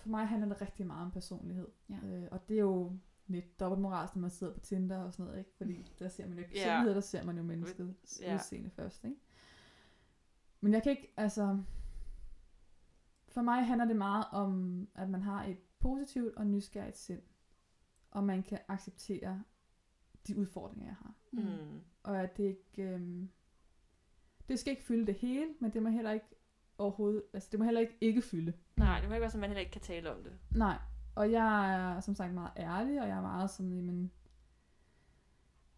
for 0.00 0.08
mig 0.08 0.26
handler 0.26 0.48
det 0.48 0.60
rigtig 0.60 0.86
meget 0.86 1.02
om 1.02 1.10
personlighed. 1.10 1.68
Ja. 1.88 1.98
Øh, 2.04 2.28
og 2.30 2.48
det 2.48 2.56
er 2.56 2.60
jo 2.60 2.98
lidt 3.26 3.60
dobbeltmoralsk, 3.60 4.16
når 4.16 4.20
man 4.20 4.30
sidder 4.30 4.52
på 4.52 4.60
Tinder 4.60 4.98
og 4.98 5.12
sådan 5.12 5.26
noget, 5.26 5.38
ikke? 5.38 5.50
Fordi 5.56 5.92
der 5.98 6.08
ser 6.08 6.26
man 6.26 6.38
jo 6.38 6.44
ikke 6.44 6.54
personlighed, 6.54 6.94
der 6.94 7.00
ser 7.00 7.24
man 7.24 7.36
jo 7.36 7.42
mennesket 7.42 7.96
ja. 8.20 8.34
udseende 8.34 8.70
først, 8.70 9.04
ikke? 9.04 9.16
Men 10.60 10.72
jeg 10.72 10.82
kan 10.82 10.92
ikke, 10.92 11.12
altså... 11.16 11.62
For 13.28 13.42
mig 13.42 13.66
handler 13.66 13.86
det 13.86 13.96
meget 13.96 14.24
om, 14.32 14.88
at 14.94 15.10
man 15.10 15.22
har 15.22 15.44
et 15.44 15.58
positivt 15.78 16.34
og 16.36 16.46
nysgerrigt 16.46 16.96
sind. 16.96 17.22
Og 18.10 18.24
man 18.24 18.42
kan 18.42 18.58
acceptere 18.68 19.42
de 20.26 20.38
udfordringer, 20.38 20.86
jeg 20.86 20.96
har. 20.96 21.14
mm. 21.32 21.80
Og 22.02 22.22
at 22.22 22.36
det 22.36 22.44
ikke... 22.44 22.82
Øhm, 22.82 23.30
det 24.48 24.58
skal 24.58 24.70
ikke 24.70 24.84
fylde 24.84 25.06
det 25.06 25.14
hele, 25.14 25.54
men 25.60 25.72
det 25.72 25.82
må 25.82 25.88
heller 25.88 26.10
ikke 26.10 26.35
overhovedet... 26.78 27.22
Altså, 27.32 27.48
det 27.52 27.58
må 27.58 27.64
heller 27.64 27.80
ikke 27.80 27.96
ikke 28.00 28.22
fylde. 28.22 28.52
Nej, 28.76 29.00
det 29.00 29.08
må 29.08 29.14
ikke 29.14 29.20
være, 29.20 29.30
så 29.30 29.38
man 29.38 29.48
heller 29.50 29.60
ikke 29.60 29.72
kan 29.72 29.80
tale 29.80 30.14
om 30.14 30.22
det. 30.22 30.32
Nej, 30.50 30.78
og 31.14 31.32
jeg 31.32 31.74
er 31.74 32.00
som 32.00 32.14
sagt 32.14 32.34
meget 32.34 32.50
ærlig, 32.56 33.00
og 33.02 33.08
jeg 33.08 33.16
er 33.16 33.22
meget 33.22 33.50
sådan, 33.50 33.72
jamen, 33.72 34.10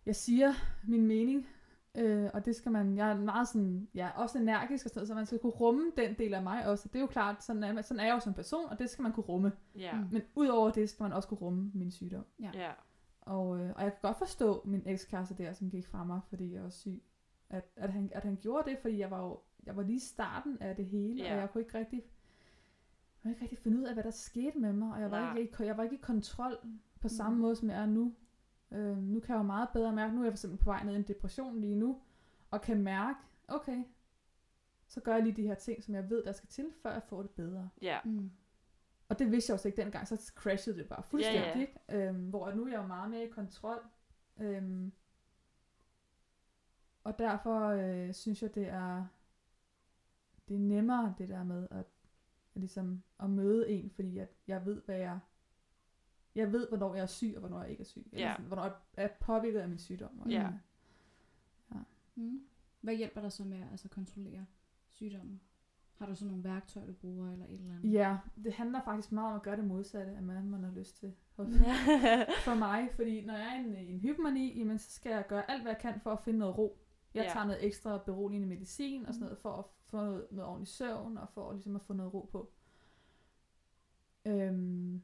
jeg 0.06 0.16
siger 0.16 0.52
min 0.84 1.06
mening, 1.06 1.46
øh, 1.94 2.30
og 2.34 2.44
det 2.44 2.56
skal 2.56 2.72
man, 2.72 2.96
jeg 2.96 3.11
er 3.11 3.14
meget 3.20 3.48
sådan, 3.48 3.88
jeg 3.94 4.06
er 4.06 4.12
også 4.12 4.38
energisk 4.38 4.84
og 4.87 4.90
sådan 4.90 4.98
noget, 4.98 5.08
så 5.08 5.14
man 5.14 5.26
skal 5.26 5.38
kunne 5.38 5.52
rumme 5.52 5.92
den 5.96 6.14
del 6.18 6.34
af 6.34 6.42
mig 6.42 6.66
også. 6.66 6.88
Det 6.88 6.96
er 6.96 7.00
jo 7.00 7.06
klart, 7.06 7.44
sådan 7.44 7.64
er, 7.64 7.82
sådan 7.82 8.00
er 8.00 8.04
jeg 8.04 8.14
jo 8.14 8.20
som 8.20 8.34
person, 8.34 8.68
og 8.70 8.78
det 8.78 8.90
skal 8.90 9.02
man 9.02 9.12
kunne 9.12 9.24
rumme. 9.26 9.52
Ja, 9.76 9.96
Mm. 9.96 10.06
Men 10.12 10.22
udover 10.34 10.70
det 10.70 10.90
skal 10.90 11.02
man 11.02 11.12
også 11.12 11.28
kunne 11.28 11.40
rumme 11.40 11.70
min 11.74 11.90
sygdom. 11.90 12.24
ja, 12.40 12.50
Og, 13.20 13.61
øh, 13.61 13.72
og 13.76 13.82
jeg 13.82 13.92
kan 13.92 13.98
godt 14.02 14.18
forstå 14.18 14.62
min 14.64 14.82
ekskæreste 14.87 15.34
der, 15.34 15.52
som 15.52 15.70
gik 15.70 15.87
fra 15.87 16.04
mig, 16.04 16.20
fordi 16.28 16.54
jeg 16.54 16.62
var 16.62 16.70
syg. 16.70 17.02
At, 17.50 17.64
at, 17.76 17.92
han, 17.92 18.11
at 18.14 18.24
han 18.24 18.38
gjorde 18.42 18.70
det, 18.70 18.78
fordi 18.82 18.98
jeg 18.98 19.11
var 19.11 19.22
jo 19.22 19.40
jeg 19.66 19.76
var 19.76 19.82
lige 19.82 19.96
i 19.96 19.98
starten 19.98 20.58
af 20.62 20.76
det 20.76 20.86
hele, 20.86 21.22
Ja. 21.22 21.34
og 21.34 21.40
jeg 21.40 21.50
kunne 21.50 21.60
ikke 21.62 21.78
rigtig, 21.78 21.98
jeg 21.98 23.22
kunne 23.22 23.30
ikke 23.30 23.42
rigtig 23.42 23.58
finde 23.58 23.78
ud 23.78 23.84
af, 23.84 23.94
hvad 23.94 24.04
der 24.04 24.10
skete 24.10 24.58
med 24.58 24.72
mig, 24.72 24.92
og 24.94 25.00
jeg 25.00 25.10
var, 25.10 25.20
Nej. 25.20 25.36
ikke, 25.38 25.64
jeg 25.66 25.76
var 25.76 25.82
ikke 25.82 25.96
i 25.96 26.00
kontrol 26.02 26.58
på 27.00 27.08
samme 27.08 27.34
Mm. 27.34 27.40
måde, 27.40 27.56
som 27.56 27.70
jeg 27.70 27.82
er 27.82 27.86
nu. 27.86 28.14
Øh, 28.70 28.98
nu 28.98 29.20
kan 29.20 29.32
jeg 29.34 29.38
jo 29.38 29.46
meget 29.46 29.68
bedre 29.72 29.92
mærke, 29.92 30.14
nu 30.14 30.20
er 30.20 30.24
jeg 30.24 30.32
for 30.32 30.36
eksempel 30.36 30.58
på 30.58 30.64
vej 30.64 30.84
ned 30.84 30.92
i 30.92 30.96
en 30.96 31.02
depression 31.02 31.60
lige 31.60 31.74
nu, 31.76 32.00
og 32.50 32.60
kan 32.60 32.82
mærke, 32.82 33.18
okay, 33.48 33.84
så 34.86 35.00
gør 35.00 35.14
jeg 35.14 35.22
lige 35.22 35.36
de 35.36 35.42
her 35.46 35.54
ting, 35.54 35.82
som 35.84 35.94
jeg 35.94 36.10
ved, 36.10 36.24
der 36.24 36.32
skal 36.32 36.48
til, 36.48 36.66
før 36.82 36.92
jeg 36.92 37.02
får 37.02 37.22
det 37.22 37.30
bedre. 37.30 37.68
ja. 37.82 37.98
Mm. 38.04 38.30
Og 39.10 39.18
det 39.18 39.30
vidste 39.32 39.50
jeg 39.50 39.54
også 39.54 39.68
ikke 39.68 39.82
dengang, 39.82 40.08
så 40.08 40.32
crashede 40.36 40.76
det 40.78 40.88
bare 40.88 41.02
fuldstændig, 41.02 41.40
Ja, 41.42 41.58
ja. 41.58 41.60
ikke? 41.60 42.08
Øhm, 42.08 42.28
hvor 42.30 42.52
nu 42.52 42.64
er 42.64 42.68
jeg 42.70 42.76
jo 42.78 42.86
meget 42.86 43.10
mere 43.10 43.24
i 43.24 43.28
kontrol. 43.30 43.80
Øhm, 44.40 44.92
og 47.04 47.18
derfor 47.18 47.60
øh, 47.68 48.14
synes 48.14 48.42
jeg, 48.42 48.54
det 48.54 48.68
er, 48.68 49.06
det 50.48 50.54
er 50.54 50.58
nemmere 50.61 51.14
det 51.18 51.28
der 51.28 51.44
med 51.44 51.68
at, 51.70 51.78
at, 51.78 51.87
ligesom, 52.54 53.02
at 53.20 53.30
møde 53.30 53.68
en, 53.70 53.90
fordi 53.90 54.18
at 54.18 54.28
jeg 54.48 54.66
ved, 54.66 54.82
hvad 54.87 54.96
jeg 54.96 55.18
jeg 56.34 56.52
ved, 56.52 56.68
hvornår 56.68 56.94
jeg 56.94 57.02
er 57.02 57.06
syg, 57.06 57.32
og 57.34 57.40
hvornår 57.40 57.61
jeg 57.62 57.70
ikke 57.70 57.80
er 57.80 57.84
syg. 57.84 58.06
Eller 58.12 58.26
Ja. 58.26 58.32
sådan, 58.32 58.46
hvornår 58.46 58.62
jeg 58.64 58.72
er 58.96 59.08
påvirket 59.20 59.61
af 59.61 59.68
min 59.68 59.78
sygdom. 59.78 60.18
Og, 60.20 60.30
Ja. 60.30 60.50
Mm. 62.14 62.40
Hvad 62.80 62.94
hjælper 62.94 63.20
dig 63.20 63.32
så 63.32 63.44
med 63.44 63.56
at 63.58 63.66
altså, 63.70 63.88
kontrollere 63.88 64.46
sygdommen? 64.88 65.40
Har 65.98 66.06
du 66.06 66.14
så 66.14 66.24
nogle 66.26 66.44
værktøjer, 66.44 66.87
du 66.87 66.92
bruger, 66.92 67.32
eller 67.32 67.44
et 67.46 67.52
eller 67.54 67.74
andet? 67.74 67.92
ja, 67.92 68.18
det 68.44 68.52
handler 68.52 68.80
faktisk 68.84 69.12
meget 69.12 69.30
om 69.30 69.37
at 69.37 69.42
gøre 69.42 69.56
det 69.56 69.64
modsatte 69.64 70.12
af, 70.12 70.22
hvad 70.22 70.42
man 70.42 70.62
har 70.64 70.70
lyst 70.72 70.96
til. 70.96 71.12
for 72.44 72.54
mig, 72.54 72.88
fordi 72.94 73.24
når 73.24 73.34
jeg 73.34 73.46
er 73.56 73.61
i 73.61 73.64
en, 73.64 73.76
i 73.88 73.92
en 73.92 74.00
hypomani, 74.00 74.58
jamen, 74.58 74.78
så 74.78 74.90
skal 74.90 75.11
jeg 75.12 75.24
gøre 75.28 75.50
alt, 75.50 75.62
hvad 75.62 75.72
jeg 75.72 75.80
kan 75.80 76.00
for 76.00 76.11
at 76.11 76.20
finde 76.20 76.38
noget 76.38 76.58
ro. 76.58 76.78
Jeg 77.14 77.24
Ja. 77.24 77.30
tager 77.32 77.46
noget 77.46 77.64
ekstra 77.66 77.98
beroligende 77.98 78.48
medicin 78.48 79.06
og 79.06 79.14
sådan 79.14 79.24
Mm. 79.24 79.26
noget, 79.26 79.38
for 79.38 79.52
at 79.52 79.64
få 79.90 79.96
noget, 79.96 80.27
noget 80.31 80.48
ordentlig 80.48 80.68
søvn, 80.68 81.18
og 81.18 81.29
for 81.29 81.53
ligesom 81.53 81.77
at 81.77 81.83
få 81.83 81.92
noget 81.92 82.14
ro 82.14 82.29
på. 82.33 82.53
Øhm, 84.27 85.03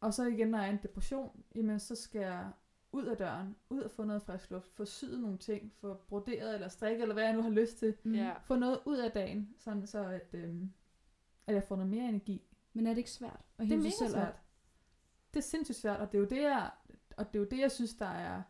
og 0.00 0.14
så 0.14 0.24
igen, 0.24 0.48
når 0.48 0.58
jeg 0.58 0.66
er 0.66 0.70
i 0.70 0.74
en 0.74 0.82
depression, 0.82 1.44
jamen, 1.54 1.80
så 1.80 1.94
skal 1.94 2.20
jeg 2.20 2.50
ud 2.92 3.04
af 3.06 3.16
døren, 3.16 3.56
ud 3.70 3.80
og 3.80 3.90
få 3.90 4.04
noget 4.04 4.22
frisk 4.22 4.50
luft, 4.50 4.72
få 4.72 4.84
syet 4.84 5.20
nogle 5.20 5.38
ting, 5.38 5.72
få 5.72 5.94
broderet 5.94 6.54
eller 6.54 6.68
strikket, 6.68 7.02
eller 7.02 7.14
hvad 7.14 7.24
jeg 7.24 7.32
nu 7.32 7.42
har 7.42 7.50
lyst 7.50 7.78
til. 7.78 7.96
Mm. 8.04 8.14
ja. 8.14 8.38
Få 8.38 8.56
noget 8.56 8.80
ud 8.84 8.96
af 8.98 9.12
dagen, 9.12 9.54
sådan 9.58 9.86
så 9.86 10.04
at, 10.04 10.34
øhm, 10.34 10.72
at 11.46 11.54
jeg 11.54 11.64
får 11.64 11.76
noget 11.76 11.90
mere 11.90 12.08
energi. 12.08 12.42
Men 12.72 12.86
er 12.86 12.90
det 12.90 12.98
ikke 12.98 13.10
svært 13.10 13.40
at 13.58 13.66
Det 13.66 13.72
er 13.72 13.76
hive 13.76 13.82
sig 13.90 13.92
selv 13.98 14.10
svært. 14.10 14.28
op? 14.28 14.40
Det 15.34 15.40
er 15.40 15.44
sindssygt 15.44 15.78
svært, 15.78 16.00
og 16.00 16.12
det 16.12 16.18
er 16.18 16.22
jo 16.22 16.28
det, 16.28 16.42
jeg, 16.42 16.70
og 17.16 17.26
det 17.32 17.34
er 17.38 17.40
jo 17.42 17.48
det, 17.50 17.58
jeg 17.58 17.72
synes, 17.72 17.94
der 17.94 18.06
er 18.06 18.42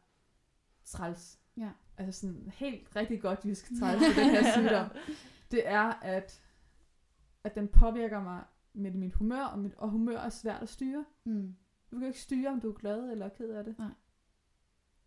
træls. 0.84 1.40
Ja. 1.56 1.70
Altså 1.98 2.20
sådan 2.20 2.50
helt 2.54 2.96
rigtig 2.96 3.20
godt 3.20 3.44
jysk 3.44 3.70
træls 3.80 4.00
ved 4.00 4.24
den 4.24 4.30
her 4.30 4.52
sygdom. 4.52 4.90
Det 5.50 5.68
er, 5.68 5.82
at, 6.02 6.42
at 7.44 7.54
den 7.54 7.68
påvirker 7.68 8.22
mig 8.22 8.44
med 8.72 8.90
mit 8.90 9.14
humør, 9.14 9.44
og, 9.44 9.58
mit, 9.58 9.74
og 9.74 9.90
humør 9.90 10.18
er 10.18 10.28
svært 10.28 10.62
at 10.62 10.68
styre. 10.68 11.04
Mm. 11.24 11.56
Du 11.90 11.96
kan 11.96 12.00
jo 12.02 12.06
ikke 12.06 12.20
styre, 12.20 12.50
om 12.50 12.60
du 12.60 12.68
er 12.68 12.74
glad 12.74 13.10
eller 13.10 13.28
ked 13.28 13.50
af 13.50 13.64
det. 13.64 13.78
Nej. 13.78 13.90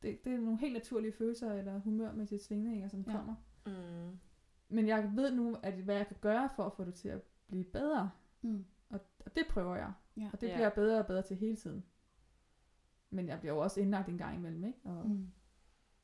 Det, 0.02 0.26
det 0.26 0.34
er 0.34 0.38
nogle 0.38 0.60
helt 0.60 0.74
naturlige 0.74 1.12
følelser 1.12 1.54
eller 1.54 1.80
humørmæssige 1.80 2.40
svingninger, 2.40 2.88
som 2.88 3.02
Ja. 3.08 3.12
kommer. 3.12 3.36
Mm. 3.66 4.20
Men 4.70 4.88
jeg 4.88 5.12
ved 5.16 5.32
nu, 5.36 5.58
at 5.64 5.74
hvad 5.74 5.96
jeg 5.96 6.08
kan 6.08 6.18
gøre 6.22 6.50
for 6.56 6.64
at 6.66 6.74
få 6.74 6.84
det 6.86 6.94
til 6.94 7.10
at 7.10 7.22
blive 7.48 7.64
bedre. 7.64 8.12
Mm. 8.42 8.66
Og, 8.90 9.00
og 9.26 9.36
det 9.36 9.44
prøver 9.50 9.76
jeg. 9.76 9.94
Ja. 10.18 10.30
Og 10.34 10.42
det 10.42 10.50
bliver 10.50 10.60
jeg 10.62 10.74
bedre 10.74 11.00
og 11.00 11.06
bedre 11.08 11.22
til 11.22 11.38
hele 11.38 11.56
tiden. 11.56 11.84
Men 13.10 13.28
jeg 13.28 13.40
bliver 13.40 13.54
jo 13.54 13.60
også 13.60 13.80
indlagt 13.82 14.10
en 14.10 14.18
gang 14.18 14.36
imellem, 14.36 14.64
ikke? 14.64 14.80
Og 14.84 15.10
mm. 15.10 15.32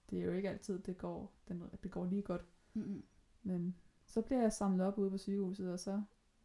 Mm. 0.06 0.18
det 0.18 0.20
er 0.20 0.26
jo 0.26 0.32
ikke 0.32 0.50
altid, 0.50 0.80
det 0.80 0.98
går, 0.98 1.34
den, 1.48 1.64
det 1.84 1.92
går 1.92 2.06
lige 2.06 2.22
godt. 2.22 2.46
Mm. 2.74 3.04
Men 3.44 3.76
så 4.06 4.22
bliver 4.22 4.42
jeg 4.42 4.54
samlet 4.54 4.86
op 4.88 4.98
ude 4.98 5.10
på 5.10 5.18
sygehuset, 5.18 5.72
og 5.72 5.80
så 5.80 6.02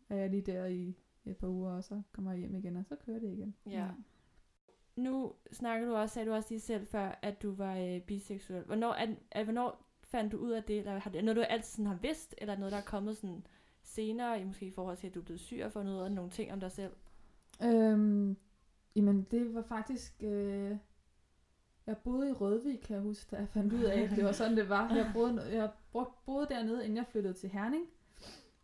er 0.09 0.17
jeg 0.17 0.31
lige 0.31 0.43
der 0.43 0.67
i 0.67 0.97
et 1.25 1.37
par 1.37 1.49
uger, 1.49 1.73
og 1.73 1.85
så 1.85 2.03
kommer 2.13 2.31
jeg 2.31 2.41
hjem 2.41 2.55
igen, 2.55 2.77
og 2.77 2.85
så 2.85 2.97
kører 2.97 3.19
det 3.19 3.33
igen. 3.33 3.55
Ja. 3.67 3.89
Nu 4.97 5.33
snakker 5.53 5.87
du 5.87 5.95
også, 5.95 6.15
sagde 6.15 6.29
du 6.29 6.35
også 6.35 6.49
lige 6.51 6.61
selv 6.61 6.87
før, 6.87 7.19
at 7.23 7.43
du 7.43 7.55
var 7.55 7.77
øh, 7.77 8.01
biseksuel. 8.01 8.65
Hvornår, 8.65 8.93
er, 8.93 9.15
er, 9.31 9.45
hvornår 9.45 9.87
fandt 10.03 10.33
du 10.33 10.39
ud 10.39 10.51
af 10.51 10.63
det? 10.65 10.79
Eller 10.79 10.99
har 10.99 11.11
det 11.11 11.19
er 11.19 11.23
noget, 11.23 11.37
du 11.37 11.43
altid 11.43 11.71
sådan 11.71 11.87
har 11.87 11.99
vidst? 12.03 12.35
Eller 12.39 12.57
noget, 12.57 12.73
der 12.73 12.79
er 12.79 12.83
kommet 12.83 13.17
sådan 13.17 13.47
senere, 13.83 14.41
i 14.41 14.45
måske 14.45 14.67
i 14.67 14.71
forhold 14.71 14.97
til, 14.97 15.07
at 15.07 15.15
du 15.15 15.21
er 15.21 15.25
blevet 15.25 15.41
syg 15.41 15.63
og 15.65 15.73
fundet 15.73 15.95
ud 15.95 16.01
af 16.01 16.13
nogle 16.13 16.31
ting 16.31 16.53
om 16.53 16.61
dig 16.61 16.73
selv? 16.73 16.93
Øhm, 17.63 18.37
jamen, 18.97 19.27
det 19.31 19.55
var 19.55 19.63
faktisk... 19.63 20.23
Øh, 20.23 20.77
jeg 21.87 21.99
boede 21.99 22.29
i 22.31 22.33
Rødvig, 22.33 22.81
kan 22.81 22.95
jeg 22.95 23.03
huske, 23.03 23.31
da 23.31 23.41
jeg 23.41 23.49
fandt 23.49 23.73
ud 23.73 23.83
af, 23.83 24.01
at 24.01 24.11
det 24.11 24.25
var 24.25 24.33
sådan, 24.33 24.57
det 24.57 24.69
var. 24.69 24.95
Jeg 24.95 25.11
boede, 25.15 25.57
jeg 25.57 25.71
boede, 26.27 26.47
dernede, 26.49 26.85
inden 26.85 26.97
jeg 26.97 27.07
flyttede 27.07 27.35
til 27.35 27.49
Herning, 27.49 27.87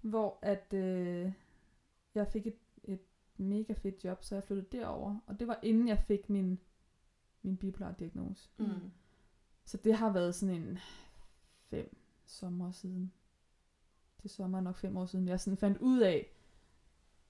hvor 0.00 0.38
at 0.42 0.74
øh, 0.74 1.32
jeg 2.14 2.26
fik 2.28 2.46
et, 2.46 2.56
et 2.84 3.00
mega 3.36 3.72
fedt 3.72 4.04
job, 4.04 4.22
så 4.22 4.34
jeg 4.34 4.44
flyttede 4.44 4.68
derover, 4.72 5.18
og 5.26 5.40
det 5.40 5.48
var 5.48 5.58
inden 5.62 5.88
jeg 5.88 5.98
fik 5.98 6.30
min, 6.30 6.58
min 7.42 7.56
bipolar 7.56 7.92
diagnose. 7.92 8.50
Mm. 8.58 8.90
Så 9.64 9.76
det 9.76 9.94
har 9.94 10.12
været 10.12 10.34
sådan 10.34 10.54
en 10.54 10.78
fem 11.70 11.96
sommer 12.26 12.70
siden. 12.70 13.12
Det 14.22 14.30
sommer 14.30 14.58
er 14.58 14.62
nok 14.62 14.76
fem 14.76 14.96
år 14.96 15.06
siden. 15.06 15.28
Jeg 15.28 15.40
sådan 15.40 15.56
fandt 15.56 15.78
ud 15.78 16.00
af, 16.00 16.32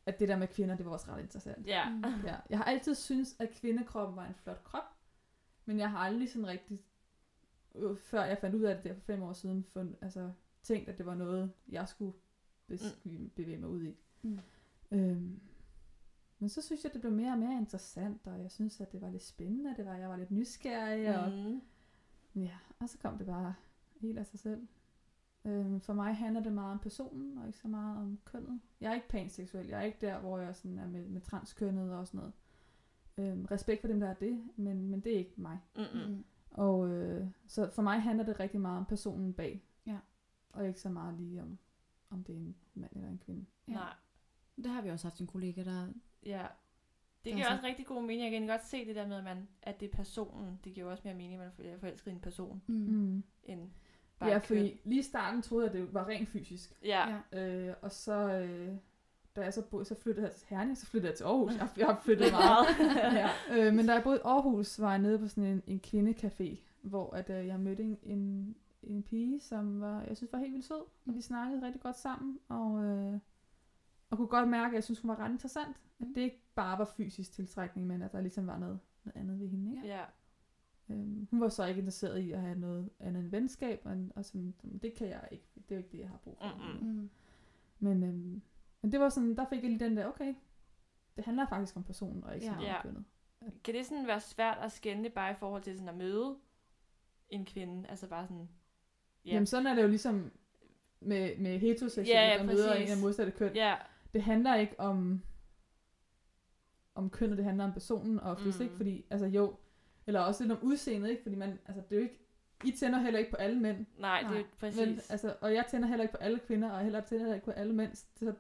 at 0.07 0.21
det 0.21 0.29
der 0.29 0.37
med 0.37 0.49
kvinder, 0.49 0.77
det 0.77 0.87
var 0.87 0.93
også 0.93 1.07
ret 1.11 1.23
interessant. 1.23 1.67
Ja. 1.67 1.91
Mm. 1.91 2.05
Ja. 2.25 2.37
Jeg 2.51 2.59
har 2.59 2.65
altid 2.65 2.95
syntes, 2.95 3.37
at 3.39 3.51
kvindekroppen 3.51 4.17
var 4.17 4.27
en 4.27 4.35
flot 4.35 4.65
krop, 4.65 4.96
men 5.67 5.79
jeg 5.79 5.91
har 5.91 5.99
aldrig 5.99 6.29
sådan 6.31 6.47
rigtig, 6.47 6.81
øh, 7.75 7.97
før 7.97 8.25
jeg 8.25 8.39
fandt 8.39 8.57
ud 8.57 8.63
af 8.63 8.75
det 8.75 8.85
der 8.85 8.95
for 8.95 9.01
fem 9.01 9.23
år 9.23 9.33
siden, 9.33 9.65
fund, 9.73 9.95
altså, 10.01 10.33
tænkt, 10.63 10.89
at 10.89 10.99
det 10.99 11.07
var 11.07 11.15
noget, 11.15 11.53
jeg 11.69 11.89
skulle 11.89 12.17
bes- 12.73 12.99
bevæge 13.37 13.59
mig 13.59 13.69
ud 13.69 13.83
i. 13.83 13.97
Mm. 14.23 14.39
Øhm, 14.91 15.41
men 16.39 16.49
så 16.49 16.63
synes 16.63 16.85
jeg, 16.85 16.93
det 16.93 17.01
blev 17.01 17.13
mere 17.13 17.33
og 17.33 17.39
mere 17.39 17.59
interessant, 17.59 18.27
og 18.27 18.41
jeg 18.43 18.51
synes, 18.51 18.81
at 18.81 18.93
det 18.93 19.01
var 19.01 19.11
lidt 19.11 19.23
spændende, 19.23 19.75
det 19.77 19.85
var, 19.87 19.95
jeg 19.97 20.09
var 20.09 20.17
lidt 20.17 20.31
nysgerrig, 20.31 21.19
og 21.25 21.33
Mm. 21.33 21.61
Ja, 22.43 22.57
og 22.79 22.89
så 22.89 22.99
kom 22.99 23.19
det 23.19 23.27
bare 23.27 23.55
helt 24.01 24.19
af 24.19 24.27
sig 24.27 24.39
selv. 24.41 24.67
Øhm, 25.45 25.81
for 25.81 25.93
mig 25.93 26.17
handler 26.17 26.43
det 26.43 26.53
meget 26.53 26.73
om 26.73 26.79
personen, 26.79 27.39
og 27.39 27.47
ikke 27.47 27.59
så 27.59 27.69
meget 27.69 27.99
om 27.99 28.19
kønnet. 28.25 28.61
Jeg 28.81 28.91
er 28.91 28.95
ikke 28.95 29.09
panseksuel. 29.09 29.67
Jeg 29.67 29.79
er 29.79 29.83
ikke 29.85 29.99
der, 30.01 30.19
hvor 30.19 30.39
jeg 30.39 30.57
sådan 30.57 30.79
er 30.79 30.87
med, 30.87 31.09
med 31.09 31.21
transkønnet 31.21 31.93
og 31.95 32.07
sådan 32.07 32.19
noget. 32.19 32.33
Øhm, 33.19 33.45
respekt 33.45 33.81
for 33.81 33.89
dem, 33.89 34.01
der 34.01 34.09
er 34.09 34.15
det, 34.15 34.45
men, 34.57 34.89
men 34.91 35.01
det 35.01 35.13
er 35.15 35.19
ikke 35.19 35.33
mig. 35.37 35.59
Mm-mm. 35.77 36.09
Mm. 36.11 36.25
Og 36.51 36.89
øh, 36.89 37.27
så 37.47 37.71
for 37.71 37.83
mig 37.83 38.03
handler 38.03 38.25
det 38.25 38.41
rigtig 38.41 38.61
meget 38.61 38.79
om 38.79 38.85
personen 38.87 39.33
bag. 39.33 39.63
Ja. 39.87 39.99
Og 40.53 40.67
ikke 40.69 40.81
så 40.81 40.89
meget 40.89 41.15
lige 41.15 41.43
om, 41.43 41.59
om 42.11 42.25
det 42.25 42.33
er 42.35 42.39
en 42.39 42.57
mand 42.75 42.93
eller 42.97 43.09
en 43.09 43.19
kvinde. 43.19 43.45
Ja. 43.69 43.73
Nej. 43.73 43.93
Det 44.57 44.67
har 44.67 44.83
vi 44.83 44.91
også 44.91 45.07
haft 45.09 45.21
en 45.21 45.27
kollega, 45.27 45.65
der... 45.65 45.89
Ja. 46.27 46.47
Det 47.25 47.35
giver 47.35 47.47
er 47.47 47.51
også 47.51 47.61
så- 47.63 47.67
rigtig 47.67 47.87
god 47.87 48.03
mening. 48.03 48.23
Jeg 48.33 48.41
kan 48.41 48.49
godt 48.49 48.65
se 48.67 48.87
det 48.87 48.97
der 48.97 49.07
med, 49.09 49.17
at, 49.17 49.25
man, 49.25 49.49
at 49.63 49.81
det 49.81 49.89
er 49.93 49.97
personen. 49.97 50.61
Det 50.65 50.75
giver 50.75 50.87
jo 50.87 50.91
også 50.91 51.03
mere 51.05 51.15
mening, 51.15 51.35
at 51.43 51.59
man 51.59 51.67
er 51.67 51.79
forelsket 51.79 52.11
i 52.11 52.15
en 52.15 52.21
person, 52.21 52.63
Mm. 52.67 52.75
Mm. 52.75 53.23
end 53.45 53.71
bare 54.19 54.31
Ja, 54.31 54.39
fordi 54.39 54.81
lige 54.85 54.99
i 54.99 55.03
starten 55.03 55.43
troede 55.43 55.67
jeg, 55.67 55.75
at 55.75 55.81
det 55.81 55.95
var 55.95 56.07
rent 56.09 56.29
fysisk. 56.29 56.79
Ja. 56.85 57.21
Ja. 57.33 57.69
Øh, 57.69 57.75
og 57.83 57.93
så, 57.93 58.31
øh, 58.39 58.77
da 59.37 59.41
jeg 59.41 59.55
så, 59.55 59.63
boede, 59.71 59.85
så 59.85 59.95
flyttede 59.95 60.27
jeg 60.27 60.35
til 60.35 60.47
Herning, 60.51 60.79
så 60.79 60.87
flyttede 60.87 61.11
jeg 61.11 61.17
til 61.17 61.25
Aarhus. 61.25 61.55
Jeg, 61.57 61.69
jeg 61.77 61.87
har 61.87 62.01
flyttet 62.05 62.33
meget. 62.41 62.67
ja. 63.15 63.29
øh, 63.69 63.75
men 63.75 63.87
da 63.87 63.93
jeg 63.93 64.03
boede 64.03 64.17
i 64.19 64.21
Aarhus, 64.25 64.81
var 64.81 64.91
jeg 64.91 64.99
nede 64.99 65.19
på 65.19 65.29
sådan 65.29 65.45
en, 65.45 65.63
en 65.67 65.81
kvindecafé, 65.87 66.57
hvor 66.83 67.11
at, 67.15 67.31
øh, 67.31 67.47
jeg 67.47 67.61
mødte 67.61 67.83
en, 67.83 67.99
en, 68.03 68.55
en 68.83 69.03
pige, 69.03 69.41
som 69.41 69.81
var, 69.81 70.03
jeg 70.03 70.17
synes 70.17 70.33
var 70.33 70.39
helt 70.39 70.53
vildt 70.53 70.67
sød, 70.67 70.81
og 71.07 71.15
vi 71.15 71.21
snakkede 71.21 71.63
rigtig 71.67 71.81
godt 71.83 71.99
sammen, 71.99 72.39
og, 72.49 72.85
øh, 72.85 73.19
og 74.11 74.17
kunne 74.17 74.29
godt 74.29 74.49
mærke, 74.49 74.67
at 74.69 74.75
jeg 74.75 74.85
synes, 74.85 75.01
hun 75.01 75.09
var 75.09 75.19
ret 75.21 75.31
interessant. 75.31 75.77
At 76.01 76.07
Mm. 76.07 76.15
det 76.15 76.21
ikke 76.21 76.41
bare 76.55 76.79
var 76.79 76.85
fysisk 76.97 77.33
tiltrækning, 77.33 77.87
men 77.87 78.03
at 78.03 78.13
der 78.13 78.21
ligesom 78.21 78.47
var 78.47 78.59
noget, 78.59 78.79
noget 79.05 79.17
andet 79.17 79.41
ved 79.41 79.49
hende. 79.49 79.71
Ikke? 79.77 79.87
ja. 79.87 80.01
Øhm, 80.91 81.29
hun 81.31 81.41
var 81.41 81.49
så 81.49 81.65
ikke 81.65 81.79
interesseret 81.79 82.19
i 82.19 82.33
at 82.33 82.41
have 82.41 82.59
noget 82.59 82.91
andet 83.01 83.23
end 83.23 83.31
venskab, 83.31 83.81
og, 83.85 83.97
og 84.17 84.25
sådan, 84.25 84.55
det 84.83 84.95
kan 84.95 85.09
jeg 85.09 85.29
ikke. 85.31 85.45
Det 85.55 85.63
er 85.71 85.75
jo 85.75 85.79
ikke 85.79 85.93
det, 85.93 85.99
jeg 85.99 86.09
har 86.09 86.17
brug 86.25 86.39
for. 86.41 86.79
Mm-mm. 86.83 86.89
Mm. 86.95 87.11
Men, 87.79 88.03
øhm, 88.03 88.43
men 88.87 88.93
det 88.93 89.01
var 89.01 89.09
sådan, 89.09 89.37
der 89.37 89.45
fik 89.49 89.63
jeg 89.63 89.71
lige 89.71 89.85
den 89.85 89.97
der, 89.97 90.07
okay, 90.07 90.35
det 91.17 91.25
handler 91.25 91.47
faktisk 91.47 91.77
om 91.77 91.85
personen, 91.85 92.25
og 92.25 92.35
ikke 92.35 92.47
så 92.47 92.53
Ja. 92.53 92.57
meget 92.57 92.69
Ja. 92.69 92.77
om 92.77 92.83
kønnet. 92.83 93.05
Kan 93.65 93.75
det 93.75 93.87
sådan 93.87 94.07
være 94.07 94.21
svært 94.21 94.59
at 94.63 94.73
skænde 94.73 95.11
bare 95.11 95.33
i 95.33 95.35
forhold 95.35 95.63
til 95.63 95.75
sådan 95.75 95.89
at 95.89 95.95
møde 95.97 96.37
en 97.29 97.45
kvinde? 97.47 97.89
Altså 97.89 98.07
bare 98.09 98.27
sådan... 98.27 98.49
Ja. 99.25 99.31
Jamen 99.33 99.47
sådan 99.47 99.67
er 99.67 99.75
det 99.75 99.83
jo 99.83 99.89
ligesom 99.89 100.33
med, 101.01 101.39
med 101.39 101.59
heteroseksuelle, 101.59 102.13
Ja, 102.21 102.29
ja, 102.33 102.39
der 102.39 102.45
møder 102.45 102.75
en 102.75 102.89
af 102.89 102.99
modsatte 103.03 103.33
køn. 103.33 103.55
Ja, 103.55 103.75
Det 104.13 104.23
handler 104.23 104.55
ikke 104.55 104.81
om, 104.81 105.23
om 106.95 107.11
kønnet, 107.11 107.37
det 107.39 107.45
handler 107.45 107.65
om 107.65 107.73
personen, 107.73 108.21
og 108.21 108.31
oftest 108.31 108.59
Mm. 108.59 108.65
ikke, 108.65 108.77
fordi, 108.77 109.05
altså 109.11 109.27
jo, 109.27 109.57
eller 110.07 110.21
også 110.21 110.45
lidt 110.45 110.53
om 110.53 110.59
udseendet, 110.63 111.11
ikke, 111.11 111.23
fordi 111.23 111.35
man, 111.37 111.59
altså 111.67 111.83
det 111.91 111.93
er 111.93 111.97
jo 111.97 112.03
ikke, 112.03 112.21
I 112.65 112.71
tænder 112.71 112.99
heller 112.99 113.19
ikke 113.19 113.31
på 113.31 113.37
alle 113.37 113.61
mænd, 113.61 113.87
nej, 113.99 114.19
det 114.21 114.27
er 114.27 114.31
Nej. 114.31 114.39
jo 114.39 114.45
præcis. 114.61 114.81
men, 114.81 115.01
altså, 115.11 115.37
og 115.41 115.55
jeg 115.55 115.65
tænder 115.71 115.89
heller 115.89 116.03
ikke 116.03 116.13
på 116.19 116.19
alle 116.25 116.39
kvinder, 116.39 116.71
og 116.71 116.81
heller 116.83 117.01
tænder 117.01 117.23
heller 117.25 117.35
ikke 117.35 117.45
på 117.45 117.51
alle 117.51 117.73
mænd, 117.75 117.95
så, 117.95 118.35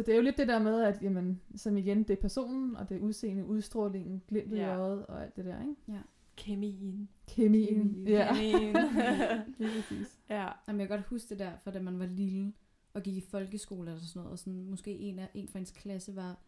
så 0.00 0.06
det 0.06 0.12
er 0.12 0.16
jo 0.16 0.22
lidt 0.22 0.38
det 0.38 0.48
der 0.48 0.58
med, 0.58 0.82
at 0.82 1.02
jamen, 1.02 1.40
som 1.56 1.76
igen, 1.76 1.98
det 2.02 2.10
er 2.10 2.20
personen, 2.20 2.76
og 2.76 2.88
det 2.88 2.96
er 2.96 3.00
udseende, 3.00 3.44
udstrålingen, 3.46 4.22
glimtet 4.28 4.56
Ja. 4.56 4.72
i 4.74 4.76
øjet, 4.78 5.06
og 5.06 5.22
alt 5.22 5.36
det 5.36 5.44
der, 5.44 5.60
ikke? 5.60 6.02
Kemien. 6.36 7.08
Kemien. 7.28 7.68
Kemien. 7.68 8.08
Ja, 8.08 8.34
Kemien. 8.34 8.76
lige 9.58 9.70
præcis. 9.82 10.20
ja. 10.30 10.48
Jamen, 10.68 10.80
jeg 10.80 10.88
kan 10.88 10.96
godt 10.96 11.06
huske 11.06 11.28
det 11.28 11.38
der, 11.38 11.50
for 11.64 11.70
da 11.70 11.80
man 11.80 11.98
var 11.98 12.06
lille 12.06 12.52
og 12.94 13.02
gik 13.02 13.16
i 13.16 13.20
folkeskole 13.30 13.90
eller 13.90 14.02
sådan 14.02 14.20
noget, 14.20 14.32
og 14.32 14.38
sådan, 14.38 14.64
måske 14.70 14.90
en, 14.98 15.18
af, 15.18 15.28
en 15.34 15.48
fra 15.48 15.58
ens 15.58 15.70
klasse 15.70 16.16
var, 16.16 16.38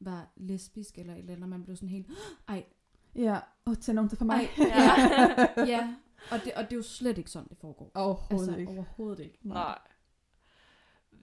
var 0.00 0.32
lesbisk 0.36 0.98
eller 0.98 1.12
et 1.14 1.18
eller 1.18 1.32
andet, 1.32 1.42
og 1.42 1.48
man 1.48 1.62
blev 1.64 1.76
sådan 1.76 1.88
helt, 1.88 2.06
ej, 2.48 2.64
Ja, 3.14 3.38
og 3.64 3.78
tænd 3.80 3.98
om 3.98 4.08
det 4.08 4.18
for 4.18 4.24
mig. 4.24 4.40
Ej, 4.58 4.66
Ja. 5.56 5.64
ja, 5.76 5.94
og 6.30 6.38
det, 6.44 6.52
og 6.56 6.62
det 6.64 6.72
er 6.72 6.76
jo 6.76 6.82
slet 6.82 7.18
ikke 7.18 7.30
sådan, 7.30 7.48
det 7.48 7.56
foregår. 7.58 7.90
Overhovedet 7.94 8.48
altså, 8.48 8.56
ikke. 8.60 8.72
overhovedet 8.72 9.18
ikke. 9.20 9.38
Nej. 9.42 9.78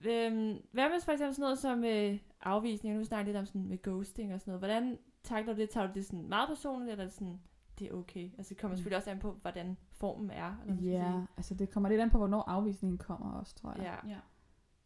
Øhm, 0.06 0.58
hvad 0.72 0.88
med 0.88 1.00
for 1.04 1.12
eksempel 1.12 1.34
sådan 1.34 1.42
noget 1.42 1.58
som 1.58 1.84
øh, 1.84 2.18
afvisning? 2.40 2.96
Nu 2.96 3.04
snakker 3.04 3.24
vi 3.24 3.28
lidt 3.28 3.36
om 3.40 3.46
sådan 3.46 3.66
med 3.68 3.82
ghosting 3.82 4.34
og 4.34 4.40
sådan 4.40 4.50
noget. 4.52 4.60
Hvordan 4.60 4.98
takler 5.22 5.54
du 5.54 5.60
det? 5.60 5.70
Tager 5.70 5.86
du 5.86 5.92
det 5.94 6.04
sådan 6.06 6.28
meget 6.28 6.48
personligt, 6.48 6.90
eller 6.90 7.04
er 7.04 7.08
det 7.08 7.14
sådan, 7.14 7.40
det 7.78 7.88
er 7.88 7.92
okay? 7.94 8.30
Altså 8.38 8.54
det 8.54 8.60
kommer 8.60 8.72
Mm. 8.72 8.76
selvfølgelig 8.76 8.96
også 8.96 9.10
an 9.10 9.18
på, 9.18 9.32
hvordan 9.32 9.76
formen 9.92 10.30
er. 10.30 10.54
Eller 10.66 10.82
Ja, 10.82 11.12
sige. 11.12 11.26
altså 11.36 11.54
det 11.54 11.70
kommer 11.70 11.88
lidt 11.88 12.00
an 12.00 12.10
på, 12.10 12.18
hvornår 12.18 12.42
afvisningen 12.42 12.98
kommer 12.98 13.32
også, 13.32 13.54
tror 13.54 13.72
jeg. 13.76 13.82
ja. 14.04 14.08
Ja. 14.10 14.18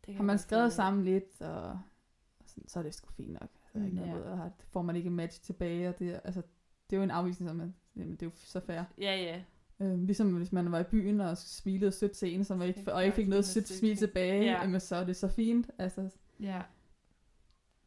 Det 0.00 0.07
kan 0.07 0.14
Har 0.16 0.22
man 0.24 0.38
skrevet 0.38 0.72
sammen 0.72 1.05
lidt, 1.05 1.40
og, 1.42 1.62
og 1.62 1.79
sådan, 2.46 2.68
så 2.68 2.79
er 2.79 2.83
det 2.83 2.94
sgu 2.94 3.11
fint 3.12 3.33
nok. 3.33 3.42
Altså, 3.62 3.72
der 3.74 3.81
er 3.81 3.85
ikke 3.87 4.00
Mm, 4.00 4.07
noget 4.07 4.20
ja. 4.20 4.27
ja. 4.27 4.31
og 4.33 4.38
har, 4.38 4.53
får 4.70 4.83
man 4.83 4.96
ikke 4.96 5.07
en 5.07 5.16
match 5.16 5.42
tilbage, 5.42 5.88
og 5.88 5.98
det, 5.98 6.14
er- 6.14 6.20
altså, 6.24 6.42
det 6.90 6.96
er 6.96 7.00
jo 7.00 7.03
en 7.03 7.11
afvisning, 7.11 7.48
som 7.50 7.57
man, 7.57 7.74
jamen, 7.96 8.11
det 8.12 8.22
er 8.22 8.27
jo 8.27 8.33
så 8.35 8.61
fair. 8.61 8.83
Ja, 8.98 9.16
ja. 9.16 9.42
Øhm, 9.80 10.04
ligesom 10.06 10.37
hvis 10.37 10.52
man 10.52 10.72
var 10.72 10.78
i 10.80 10.84
byen 10.84 11.20
og 11.20 11.38
smilede 11.38 11.92
sødt 11.92 12.12
til 12.12 12.34
en, 12.34 12.44
som 12.44 12.58
var 12.58 12.64
ikke, 12.64 12.94
og 12.94 13.04
ikke 13.04 13.14
fik 13.16 13.28
noget 13.28 13.44
sødt 13.44 13.68
smil 13.68 13.96
tilbage, 13.96 14.40
Ja. 14.44 14.50
ja. 14.52 14.60
jamen, 14.60 14.80
så 14.80 14.96
er 14.96 15.04
det 15.04 15.16
så 15.16 15.28
fint. 15.28 15.70
Altså, 15.78 16.10
Ja. 16.40 16.62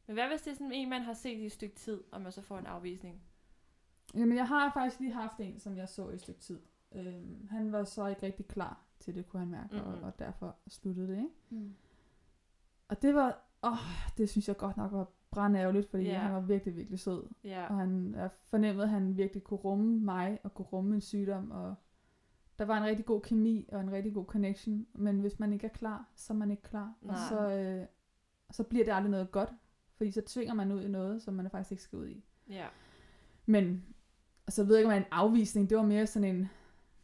Men 0.07 0.13
hvad 0.13 0.27
hvis 0.29 0.41
det 0.41 0.51
er 0.51 0.55
sådan 0.55 0.71
en, 0.71 0.89
man 0.89 1.01
har 1.01 1.13
set 1.13 1.37
i 1.37 1.45
et 1.45 1.51
stykke 1.51 1.75
tid, 1.75 2.03
og 2.11 2.21
man 2.21 2.31
så 2.31 2.41
får 2.41 2.57
en 2.59 2.65
afvisning? 2.65 3.21
jamen, 4.15 4.37
jeg 4.37 4.47
har 4.47 4.71
faktisk 4.73 4.99
lige 4.99 5.13
haft 5.13 5.39
en, 5.39 5.59
som 5.59 5.77
jeg 5.77 5.89
så 5.89 6.09
i 6.09 6.13
et 6.13 6.21
stykke 6.21 6.39
tid. 6.39 6.59
Øhm, 6.95 7.47
han 7.49 7.71
var 7.71 7.83
så 7.83 8.07
ikke 8.07 8.23
rigtig 8.25 8.47
klar 8.47 8.81
til 8.99 9.15
det, 9.15 9.29
kunne 9.29 9.39
han 9.39 9.49
mærke, 9.49 9.75
mm-hmm. 9.75 9.91
Mhm. 9.91 9.97
og, 10.03 10.07
og 10.07 10.19
derfor 10.19 10.55
sluttede 10.67 11.07
det, 11.07 11.17
ikke? 11.17 11.29
Mm. 11.49 11.75
Og 12.87 13.01
det 13.01 13.15
var, 13.15 13.41
åh, 13.63 13.77
det 14.17 14.29
synes 14.29 14.47
jeg 14.47 14.57
godt 14.57 14.77
nok 14.77 14.91
var 14.91 15.07
brandærgerligt, 15.37 15.89
fordi 15.89 16.03
yeah. 16.05 16.21
han 16.21 16.33
var 16.33 16.39
virkelig, 16.39 16.75
virkelig 16.75 16.99
sød. 16.99 17.23
Ja. 17.43 17.67
Og 17.67 17.75
han 17.75 18.13
jeg 18.17 18.29
fornemmede, 18.43 18.83
at 18.83 18.89
han 18.89 19.17
virkelig 19.17 19.43
kunne 19.43 19.59
rumme 19.59 19.99
mig, 19.99 20.39
og 20.43 20.53
kunne 20.53 20.65
rumme 20.65 20.95
en 20.95 21.01
sygdom, 21.01 21.51
og 21.51 21.75
der 22.59 22.65
var 22.65 22.77
en 22.77 22.83
rigtig 22.83 23.05
god 23.05 23.21
kemi, 23.21 23.69
og 23.71 23.81
en 23.81 23.91
rigtig 23.91 24.13
god 24.13 24.25
connection. 24.25 24.87
Men 24.93 25.19
hvis 25.19 25.39
man 25.39 25.53
ikke 25.53 25.65
er 25.65 25.71
klar, 25.71 26.09
så 26.15 26.33
er 26.33 26.37
man 26.37 26.51
ikke 26.51 26.63
klar. 26.63 26.93
Og 27.01 27.07
Nej. 27.07 27.17
så, 27.29 27.49
øh, 27.49 27.85
så 28.51 28.63
bliver 28.63 28.85
det 28.85 28.91
aldrig 28.91 29.11
noget 29.11 29.31
godt, 29.31 29.49
fordi 29.95 30.11
så 30.11 30.21
tvinger 30.21 30.53
man 30.53 30.71
ud 30.71 30.81
i 30.81 30.87
noget, 30.87 31.21
som 31.21 31.33
man 31.33 31.49
faktisk 31.49 31.71
ikke 31.71 31.83
skal 31.83 31.99
ud 31.99 32.07
i. 32.07 32.25
Ja. 32.49 32.67
Men, 33.45 33.83
og 34.45 34.53
så 34.53 34.63
ved 34.63 34.75
jeg 34.75 34.81
ikke, 34.81 34.93
om 34.93 34.99
det 34.99 35.05
en 35.07 35.11
afvisning, 35.11 35.69
det 35.69 35.77
var 35.77 35.83
mere 35.83 36.07
sådan 36.07 36.35
en, 36.35 36.49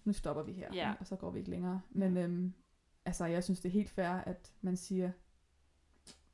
nu 0.05 0.13
stopper 0.13 0.43
vi 0.43 0.51
her, 0.51 0.71
ikke? 0.71 0.99
og 0.99 1.07
så 1.07 1.15
går 1.15 1.31
vi 1.31 1.39
ikke 1.39 1.51
længere. 1.51 1.81
Men 1.89 2.17
øhm, 2.17 2.53
altså, 3.05 3.25
jeg 3.25 3.43
synes, 3.43 3.59
det 3.59 3.69
er 3.69 3.73
helt 3.73 3.89
fair, 3.89 4.09
at 4.09 4.53
man 4.61 4.77
siger, 4.77 5.11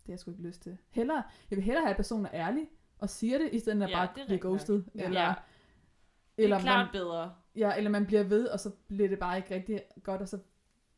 det 0.10 0.14
har 0.14 0.16
jeg 0.16 0.20
sgu 0.20 0.32
ikke 0.32 0.44
lyst 0.44 0.62
til. 0.62 0.78
Hellere, 0.90 1.24
jeg 1.50 1.56
vil 1.58 1.66
hellere 1.66 1.84
have, 1.84 1.90
at 1.90 1.96
personen 1.96 2.26
er 2.26 2.30
ærlig, 2.34 2.70
og 3.00 3.10
siger 3.10 3.38
det, 3.38 3.50
i 3.52 3.60
stedet 3.60 3.78
for 3.78 3.84
at 3.84 3.90
Ja, 3.90 3.96
bare 3.96 4.22
er 4.22 4.26
blive 4.26 4.40
ghostet. 4.40 4.86
Ja. 4.96 5.06
Eller, 5.06 5.22
ja. 5.22 5.34
Det 6.38 6.44
er 6.44 6.44
eller, 6.44 6.60
klart 6.60 6.86
man, 6.86 7.02
bedre. 7.02 7.34
ja, 7.56 7.76
eller 7.78 7.90
man 7.90 8.06
bliver 8.06 8.24
ved, 8.24 8.48
og 8.48 8.60
så 8.60 8.72
bliver 8.88 9.10
det 9.10 9.20
bare 9.20 9.38
ikke 9.38 9.56
rigtig 9.56 9.82
godt, 10.04 10.22
og 10.22 10.28
så 10.28 10.40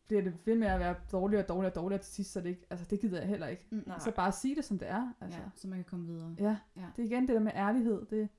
bliver 0.08 0.22
det 0.22 0.34
ved 0.46 0.56
med 0.56 0.68
at 0.68 0.80
være 0.80 0.96
dårligere 1.12 1.44
og 1.44 1.50
dårligere 1.50 1.72
og 1.72 1.76
dårligere 1.76 2.02
til 2.02 2.14
sidst, 2.14 2.32
så 2.32 2.42
det 2.42 2.50
ikke, 2.50 2.66
altså 2.70 2.86
det 2.90 3.00
gider 3.00 3.20
jeg 3.20 3.28
heller 3.28 3.48
ikke. 3.48 3.68
Mm. 3.70 3.84
Nej. 3.88 4.00
Så 4.00 4.12
bare 4.12 4.32
sige 4.32 4.56
det, 4.56 4.66
som 4.66 4.80
det 4.80 4.90
er. 4.90 5.14
Altså. 5.22 5.40
Ja, 5.40 5.46
så 5.56 5.68
man 5.68 5.78
kan 5.78 5.86
komme 5.86 6.08
videre. 6.08 6.36
Ja. 6.40 6.58
Ja. 6.76 6.86
det 6.96 7.02
er 7.02 7.06
igen 7.06 7.28
det 7.28 7.36
der 7.36 7.40
med 7.40 7.52
ærlighed, 7.56 8.06
det 8.06 8.30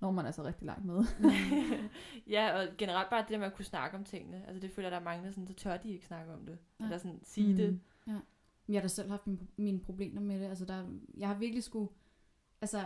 når 0.00 0.10
man 0.10 0.26
altså 0.26 0.44
rigtig 0.44 0.66
langt 0.66 0.84
med. 0.84 1.04
ja, 2.34 2.58
og 2.58 2.68
generelt 2.78 3.10
bare 3.10 3.22
det 3.22 3.28
der 3.28 3.38
med 3.38 3.46
at 3.46 3.54
kunne 3.54 3.64
snakke 3.64 3.96
om 3.96 4.04
tingene. 4.04 4.44
Altså 4.46 4.60
det 4.60 4.70
føler 4.70 4.88
jeg, 4.88 4.92
der 4.92 4.98
er 4.98 5.04
mange, 5.04 5.24
der 5.24 5.30
sådan, 5.30 5.46
så 5.46 5.54
tør 5.54 5.76
de 5.76 5.90
ikke 5.90 6.06
snakke 6.06 6.32
om 6.32 6.46
det. 6.46 6.58
Nej. 6.78 6.86
Eller 6.86 6.98
sådan 6.98 7.20
sige 7.24 7.50
mm. 7.50 7.56
det. 7.56 7.80
Jeg 8.68 8.76
har 8.76 8.80
da 8.82 8.88
selv 8.88 9.10
haft 9.10 9.26
mine, 9.26 9.38
mine 9.56 9.80
problemer 9.80 10.20
med 10.20 10.40
det. 10.40 10.46
Altså, 10.46 10.64
der, 10.64 10.84
jeg 11.16 11.28
har 11.28 11.34
virkelig 11.34 11.64
skulle 11.64 11.88
altså, 12.60 12.80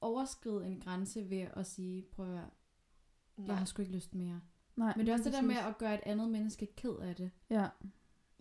overskride 0.00 0.66
en 0.66 0.80
grænse 0.80 1.30
ved 1.30 1.46
at 1.56 1.66
sige, 1.66 2.02
prøv 2.02 2.24
at 2.26 2.30
høre, 2.30 2.48
jeg 3.46 3.56
har 3.58 3.64
sgu 3.64 3.82
ikke 3.82 3.94
lyst 3.94 4.14
mere. 4.14 4.40
Nej, 4.76 4.92
Men 4.96 5.06
det 5.06 5.12
er 5.12 5.16
også 5.16 5.24
det 5.24 5.32
der 5.32 5.42
med 5.42 5.56
at 5.56 5.78
gøre 5.78 5.94
et 5.94 6.00
andet 6.06 6.28
menneske 6.28 6.66
ked 6.76 6.96
af 7.02 7.16
det. 7.16 7.30
Ja. 7.50 7.66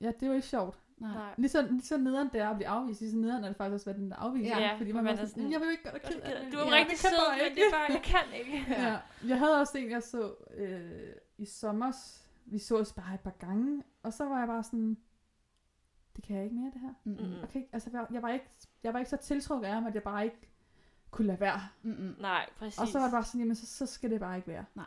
ja, 0.01 0.07
det 0.07 0.23
er 0.23 0.27
jo 0.27 0.33
ikke 0.33 0.47
sjovt. 0.47 0.79
Nej. 0.97 1.13
Nej. 1.13 1.33
Lige 1.37 1.49
så, 1.49 1.61
lige 1.61 1.81
så 1.81 1.97
nederen 1.97 2.29
det 2.33 2.41
er 2.41 2.49
at 2.49 2.55
blive 2.55 2.67
afvist, 2.67 3.01
lige 3.01 3.11
så 3.11 3.17
nederen 3.17 3.43
er 3.43 3.47
det 3.47 3.57
faktisk 3.57 3.73
også, 3.73 3.85
hvad 3.85 3.93
den 3.93 4.11
der 4.11 4.15
afviser. 4.17 4.59
Ja, 4.59 4.75
fordi 4.77 4.91
for 4.91 4.95
man, 4.95 5.03
man 5.03 5.19
er 5.19 5.25
sådan, 5.25 5.51
jeg 5.51 5.59
vil 5.59 5.65
jo 5.65 5.71
ikke 5.71 5.83
gøre 5.83 5.93
dig 5.93 6.01
ked 6.01 6.21
af 6.21 6.43
det. 6.43 6.53
Du 6.53 6.57
er 6.57 6.65
Ja, 6.65 6.75
rigtig 6.79 6.97
sød, 6.99 7.09
men 7.31 7.45
ikke. 7.45 7.55
det 7.55 7.63
er 7.67 7.71
bare, 7.71 7.87
jeg 7.89 8.01
kan 8.03 8.39
ikke. 8.39 8.65
Ja. 8.83 8.99
Jeg 9.27 9.39
havde 9.39 9.59
også 9.59 9.77
en, 9.77 9.89
jeg 9.89 10.03
så 10.03 10.35
øh, 10.57 11.15
i 11.37 11.45
sommer. 11.45 11.91
Vi 12.45 12.57
så 12.59 12.77
os 12.79 12.93
bare 12.93 13.13
et 13.13 13.19
par 13.19 13.35
gange, 13.39 13.83
og 14.03 14.13
så 14.13 14.25
var 14.25 14.39
jeg 14.39 14.47
bare 14.47 14.63
sådan, 14.63 14.97
det 16.15 16.23
kan 16.23 16.35
jeg 16.35 16.43
ikke 16.43 16.55
mere, 16.55 16.71
det 16.73 16.81
her. 16.81 16.93
Mm-mm. 17.03 17.43
Okay, 17.43 17.63
altså 17.73 17.89
jeg, 17.93 18.07
jeg, 18.11 18.21
var 18.21 18.29
ikke, 18.29 18.45
jeg 18.83 18.93
var 18.93 18.99
ikke 18.99 19.09
så 19.09 19.17
tiltrukket 19.17 19.67
af 19.67 19.73
ham, 19.73 19.85
at 19.85 19.95
jeg 19.95 20.03
bare 20.03 20.23
ikke 20.23 20.49
kunne 21.11 21.27
lade 21.27 21.39
være. 21.39 21.61
Mm-mm. 21.83 22.15
Nej, 22.19 22.49
præcis. 22.57 22.79
Og 22.79 22.87
så 22.87 22.97
var 22.99 23.05
det 23.05 23.11
bare 23.11 23.23
sådan, 23.23 23.39
jamen 23.41 23.55
så, 23.55 23.65
så 23.65 23.85
skal 23.85 24.09
det 24.11 24.19
bare 24.19 24.35
ikke 24.35 24.47
være. 24.47 24.65
Nej. 24.75 24.85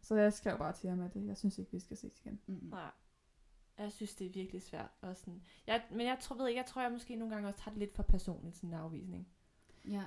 Så 0.00 0.14
jeg 0.16 0.32
skrev 0.32 0.58
bare 0.58 0.72
til 0.72 0.90
ham, 0.90 1.00
at 1.00 1.16
jeg 1.16 1.36
synes 1.36 1.58
ikke, 1.58 1.72
vi 1.72 1.78
skal 1.78 1.96
ses 1.96 2.20
igen. 2.20 2.40
Mm-mm. 2.46 2.68
Nej. 2.68 2.90
Jeg 3.78 3.92
synes, 3.92 4.14
det 4.14 4.26
er 4.26 4.30
virkelig 4.32 4.62
svært. 4.62 4.90
Og 5.00 5.16
sådan, 5.16 5.42
jeg, 5.66 5.82
men 5.90 6.06
jeg 6.06 6.18
tror, 6.20 6.36
ved 6.36 6.48
ikke, 6.48 6.58
jeg 6.58 6.66
tror, 6.66 6.82
jeg 6.82 6.92
måske 6.92 7.16
nogle 7.16 7.34
gange 7.34 7.48
også 7.48 7.58
tager 7.60 7.70
det 7.70 7.78
lidt 7.78 7.94
for 7.94 8.02
personligt, 8.02 8.56
sådan 8.56 8.70
en 8.70 8.74
afvisning. 8.74 9.28
Ja. 9.84 9.90
Jeg 9.92 10.04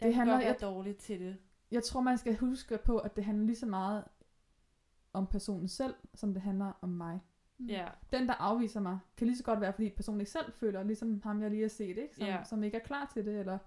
Det 0.00 0.04
kan 0.06 0.14
handler- 0.14 0.34
godt 0.34 0.40
være 0.44 0.52
jeg- 0.52 0.60
dårlig 0.60 0.96
til 0.96 1.20
det. 1.20 1.36
Jeg 1.70 1.82
tror, 1.84 2.00
man 2.00 2.18
skal 2.18 2.36
huske 2.36 2.78
på, 2.84 2.98
at 2.98 3.16
det 3.16 3.24
handler 3.24 3.46
lige 3.46 3.56
så 3.56 3.66
meget 3.66 4.04
om 5.12 5.26
personen 5.26 5.68
selv, 5.68 5.94
som 6.14 6.32
det 6.34 6.42
handler 6.42 6.72
om 6.80 6.88
mig. 6.88 7.20
Mm. 7.60 7.66
Ja, 7.66 7.86
Den, 8.12 8.26
der 8.28 8.34
afviser 8.34 8.80
mig, 8.80 8.98
kan 9.16 9.26
lige 9.26 9.36
så 9.36 9.44
godt 9.44 9.60
være, 9.60 9.72
fordi 9.72 9.90
personen 9.90 10.20
ikke 10.20 10.30
selv 10.32 10.52
føler, 10.52 10.82
ligesom 10.82 11.20
ham, 11.24 11.42
jeg 11.42 11.50
lige 11.50 11.62
har 11.62 11.68
set, 11.68 11.88
ikke? 11.98 12.14
Som, 12.16 12.26
Ja. 12.26 12.44
som 12.44 12.62
ikke 12.64 12.76
er 12.76 12.82
klar 12.82 13.10
til 13.12 13.24
det, 13.26 13.38
eller 13.38 13.58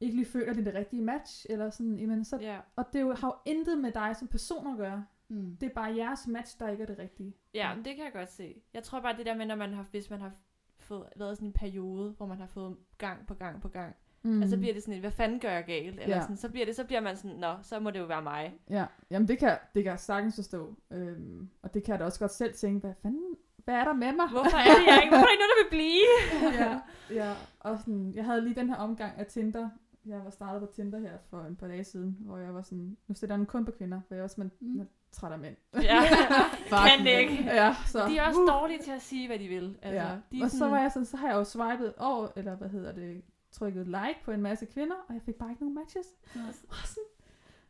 ikke 0.00 0.16
lige 0.16 0.26
føler, 0.26 0.50
at 0.50 0.56
det 0.56 0.66
er 0.66 0.70
det 0.70 0.74
rigtige 0.80 1.02
match, 1.02 1.46
eller 1.50 1.70
sådan, 1.70 1.98
jamen, 1.98 2.24
så, 2.24 2.38
ja. 2.40 2.58
og 2.76 2.84
det 2.92 3.00
jo, 3.00 3.14
har 3.14 3.28
jo 3.28 3.52
intet 3.52 3.78
med 3.78 3.92
dig 3.92 4.16
som 4.16 4.28
person 4.28 4.66
at 4.66 4.76
gøre. 4.76 5.04
Mm. 5.28 5.56
Det 5.56 5.66
er 5.70 5.74
bare 5.74 5.96
jeres 5.96 6.26
match, 6.26 6.58
der 6.60 6.68
ikke 6.68 6.82
er 6.82 6.86
det 6.86 6.98
rigtige. 6.98 7.34
Ja, 7.54 7.74
men 7.74 7.84
det 7.84 7.96
kan 7.96 8.04
jeg 8.04 8.12
godt 8.12 8.32
se. 8.32 8.62
Jeg 8.74 8.82
tror 8.82 9.00
bare, 9.00 9.16
det 9.16 9.26
der 9.26 9.36
med, 9.36 9.46
når 9.46 9.54
man 9.56 9.72
har, 9.72 9.82
hvis 9.82 10.10
man 10.10 10.20
har 10.20 10.32
fået, 10.78 11.08
været 11.16 11.36
sådan 11.36 11.48
en 11.48 11.52
periode, 11.52 12.10
hvor 12.16 12.26
man 12.26 12.38
har 12.38 12.46
fået 12.46 12.76
gang 12.98 13.26
på 13.26 13.34
gang 13.34 13.62
på 13.62 13.68
gang, 13.68 13.96
Mm. 14.26 14.32
mm. 14.32 14.42
altså 14.42 14.56
bliver 14.56 14.74
det 14.74 14.82
sådan 14.82 14.94
et, 14.94 15.00
hvad 15.00 15.10
fanden 15.10 15.40
gør 15.40 15.50
jeg 15.50 15.64
galt? 15.64 16.00
Eller 16.00 16.16
Ja. 16.16 16.22
sådan, 16.22 16.36
så 16.36 16.48
bliver 16.48 16.66
det, 16.66 16.76
så 16.76 16.84
bliver 16.84 17.00
man 17.00 17.16
sådan, 17.16 17.36
nå, 17.36 17.54
så 17.62 17.80
må 17.80 17.90
det 17.90 17.98
jo 17.98 18.04
være 18.04 18.22
mig. 18.22 18.54
Ja, 18.70 18.84
jamen 19.10 19.28
det 19.28 19.38
kan, 19.38 19.58
det 19.74 19.82
kan 19.84 19.90
jeg 19.90 20.00
sagtens 20.00 20.34
forstå. 20.34 20.74
Øhm, 20.90 21.48
og 21.62 21.74
det 21.74 21.84
kan 21.84 21.92
jeg 21.92 22.00
da 22.00 22.04
også 22.04 22.18
godt 22.18 22.32
selv 22.32 22.54
tænke, 22.54 22.80
hvad 22.86 22.94
fanden, 23.02 23.34
hvad 23.64 23.74
er 23.74 23.84
der 23.84 23.92
med 23.92 24.12
mig? 24.12 24.28
Hvorfor 24.30 24.56
er 24.56 24.64
det, 24.78 24.86
jeg 24.86 25.00
ikke, 25.02 25.16
hvorfor 25.16 25.26
er 25.26 25.30
det 25.30 25.40
noget, 25.42 25.52
der 25.56 25.62
vil 25.62 25.70
blive? 25.76 26.12
ja, 26.64 26.80
ja, 27.24 27.34
og 27.60 27.78
sådan, 27.78 28.12
jeg 28.14 28.24
havde 28.24 28.40
lige 28.42 28.54
den 28.54 28.68
her 28.68 28.76
omgang 28.76 29.12
af 29.18 29.26
Tinder. 29.26 29.68
Jeg 30.06 30.20
var 30.24 30.30
startet 30.30 30.68
på 30.68 30.74
Tinder 30.74 30.98
her 30.98 31.10
for 31.30 31.40
en 31.40 31.56
par 31.56 31.68
dage 31.68 31.84
siden, 31.84 32.16
hvor 32.20 32.38
jeg 32.38 32.54
var 32.54 32.62
sådan, 32.62 32.96
nu 33.08 33.14
sætter 33.14 33.36
jeg 33.38 33.46
kun 33.46 33.64
på 33.64 33.70
kvinder, 33.70 34.00
for 34.08 34.14
jeg 34.14 34.20
er 34.20 34.24
også 34.24 34.36
man, 34.38 34.50
Mm. 34.60 34.88
træt 35.12 35.32
af 35.32 35.38
mænd. 35.38 35.56
Ja, 35.82 36.00
kan 36.68 37.04
man. 37.04 37.06
ikke. 37.06 37.44
Ja, 37.44 37.74
så. 37.86 38.08
De 38.08 38.18
er 38.18 38.22
også 38.28 38.40
uh, 38.40 38.48
dårlige 38.48 38.78
til 38.82 38.90
at 38.90 39.02
sige, 39.02 39.26
hvad 39.26 39.38
de 39.38 39.48
vil. 39.48 39.78
Altså, 39.82 40.00
ja. 40.02 40.16
de 40.32 40.42
Og 40.44 40.50
så 40.50 40.68
var 40.68 40.80
jeg 40.80 40.92
sådan, 40.92 41.06
så 41.06 41.16
har 41.16 41.28
jeg 41.28 41.34
jo 41.36 41.44
swipet 41.44 41.94
over, 41.98 42.28
eller 42.36 42.56
hvad 42.56 42.68
hedder 42.68 42.92
det, 42.92 43.22
trykket 43.58 43.86
like 43.86 44.18
på 44.24 44.30
en 44.30 44.42
masse 44.42 44.66
kvinder, 44.66 44.96
og 45.08 45.14
jeg 45.14 45.22
fik 45.22 45.34
bare 45.34 45.50
ikke 45.50 45.62
nogen 45.62 45.74
matches. 45.74 46.06
Ja. 46.36 46.40
Og 46.68 46.76
sådan, 46.84 47.04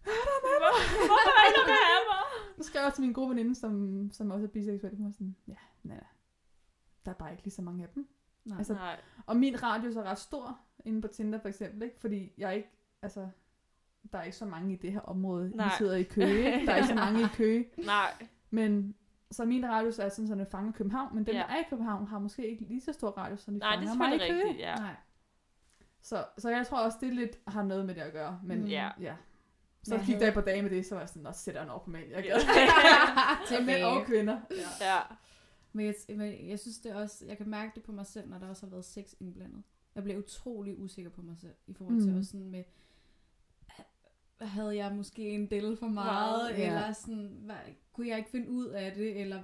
Hvor- 0.03 1.07
Hvorfor 1.07 1.32
er 1.47 1.66
der 1.66 1.72
af 1.72 2.01
mig? 2.12 2.57
så 2.57 2.62
skrev 2.70 2.82
jeg 2.82 2.93
til 2.95 3.03
min 3.05 3.12
gode 3.12 3.28
veninde, 3.30 3.55
som, 3.55 4.09
som 4.12 4.30
også 4.30 4.47
er 4.47 4.51
biseksuel, 4.51 4.97
hun 4.97 5.07
var 5.07 5.12
sådan, 5.12 5.37
ja, 5.49 5.55
nej, 5.82 6.05
der 7.05 7.11
er 7.11 7.14
bare 7.14 7.30
ikke 7.30 7.43
lige 7.45 7.55
så 7.55 7.62
mange 7.62 7.82
af 7.84 7.89
dem. 7.95 8.09
Nej. 8.45 8.59
Altså, 8.59 8.74
Nej, 8.74 9.01
Og 9.26 9.37
min 9.37 9.62
radius 9.62 9.97
er 9.97 10.03
ret 10.03 10.18
stor 10.18 10.59
inde 10.84 11.03
på 11.03 11.09
Tinder 11.09 11.39
for 11.39 11.49
eksempel, 11.49 11.82
ikke? 11.82 12.01
Fordi 12.01 12.32
jeg 12.39 12.57
ikke, 12.57 12.68
altså, 13.03 13.28
der 14.12 14.18
er 14.18 14.22
ikke 14.22 14.37
så 14.37 14.45
mange 14.47 14.72
i 14.72 14.76
det 14.76 14.93
her 14.93 15.01
område. 15.01 15.53
Nej. 15.57 15.68
Sidder 15.78 15.97
i 15.97 16.03
Køge? 16.03 16.45
Der 16.66 16.72
er 16.72 16.76
ikke 16.76 16.89
så 16.89 16.95
mange 16.95 17.20
i 17.22 17.26
Køge. 17.34 17.66
nej. 17.87 18.26
Men 18.51 18.95
så 19.30 19.45
min 19.45 19.68
radius 19.68 19.99
er 19.99 20.09
sådan, 20.09 20.28
så 20.28 20.34
den 20.34 20.47
fanger 20.47 20.72
København, 20.72 21.14
men 21.14 21.26
dem, 21.26 21.34
Ja. 21.34 21.41
der 21.41 21.47
er 21.47 21.57
i 21.61 21.64
København, 21.70 22.07
har 22.07 22.18
måske 22.18 22.49
ikke 22.51 22.64
lige 22.64 22.80
så 22.80 22.93
stor 22.93 23.11
radius, 23.11 23.41
som 23.41 23.55
de 23.55 23.61
Nej, 23.61 23.76
det 23.76 23.84
er 23.84 23.89
fanger 23.89 24.16
mig 24.16 24.26
i 24.26 24.30
Køge. 24.30 24.43
rigtigt, 24.45 24.59
ja. 24.61 24.74
Nej. 24.74 24.95
Så, 26.07 26.24
så 26.38 26.50
jeg 26.50 26.66
tror 26.66 26.78
også, 26.78 26.98
det 27.00 27.14
lidt 27.14 27.38
har 27.46 27.62
noget 27.62 27.86
med 27.86 27.94
det 27.94 28.00
at 28.00 28.12
gøre. 28.12 28.40
Men 28.44 28.61
Mm. 28.61 28.66
ja. 28.66 28.90
Ja. 29.00 29.16
Så 29.82 29.94
Jeg 29.94 30.04
gik 30.07 30.20
der 30.20 30.32
på 30.32 30.40
dage 30.40 30.62
med 30.62 30.70
det, 30.70 30.86
så 30.86 30.94
var 30.94 31.02
jeg 31.02 31.09
sådan, 31.09 31.22
nå, 31.22 31.32
sætter 31.32 31.61
jeg 31.61 31.66
nok 31.68 31.88
mænd. 31.88 32.11
Jeg 32.11 32.22
gad. 32.22 32.40
Til 33.48 33.66
mænd 33.66 33.82
og 33.82 34.07
kvinder. 34.07 34.40
Ja. 34.50 34.94
ja. 34.94 35.00
Men 35.72 35.86
jeg, 35.86 35.94
men 36.16 36.48
jeg 36.48 36.59
synes 36.59 36.78
det 36.78 36.94
også, 36.94 37.26
jeg 37.26 37.36
kan 37.36 37.48
mærke 37.48 37.72
det 37.74 37.82
på 37.82 37.92
mig 37.92 38.07
selv, 38.07 38.28
når 38.28 38.38
der 38.38 38.48
også 38.48 38.66
har 38.66 38.70
været 38.70 38.84
sex 38.84 39.12
indblandet. 39.20 39.62
Jeg 39.94 40.02
bliver 40.02 40.18
utrolig 40.18 40.78
usikker 40.78 41.11
på 41.11 41.22
mig 41.22 41.36
selv, 41.38 41.54
i 41.66 41.74
forhold 41.74 42.00
til 42.02 42.11
Mm. 42.12 42.18
også 42.18 42.30
sådan 42.30 42.50
med, 42.50 42.64
havde 44.40 44.76
jeg 44.76 44.92
måske 44.94 45.22
en 45.30 45.50
del 45.50 45.76
for 45.76 45.86
meget, 45.88 46.12
Meget, 46.52 46.59
ja. 46.59 46.66
eller 46.66 46.92
sådan, 46.92 47.36
hvad, 47.40 47.57
kunne 47.92 48.09
jeg 48.09 48.18
ikke 48.18 48.30
finde 48.30 48.50
ud 48.50 48.66
af 48.66 48.94
det, 48.94 49.20
eller, 49.20 49.42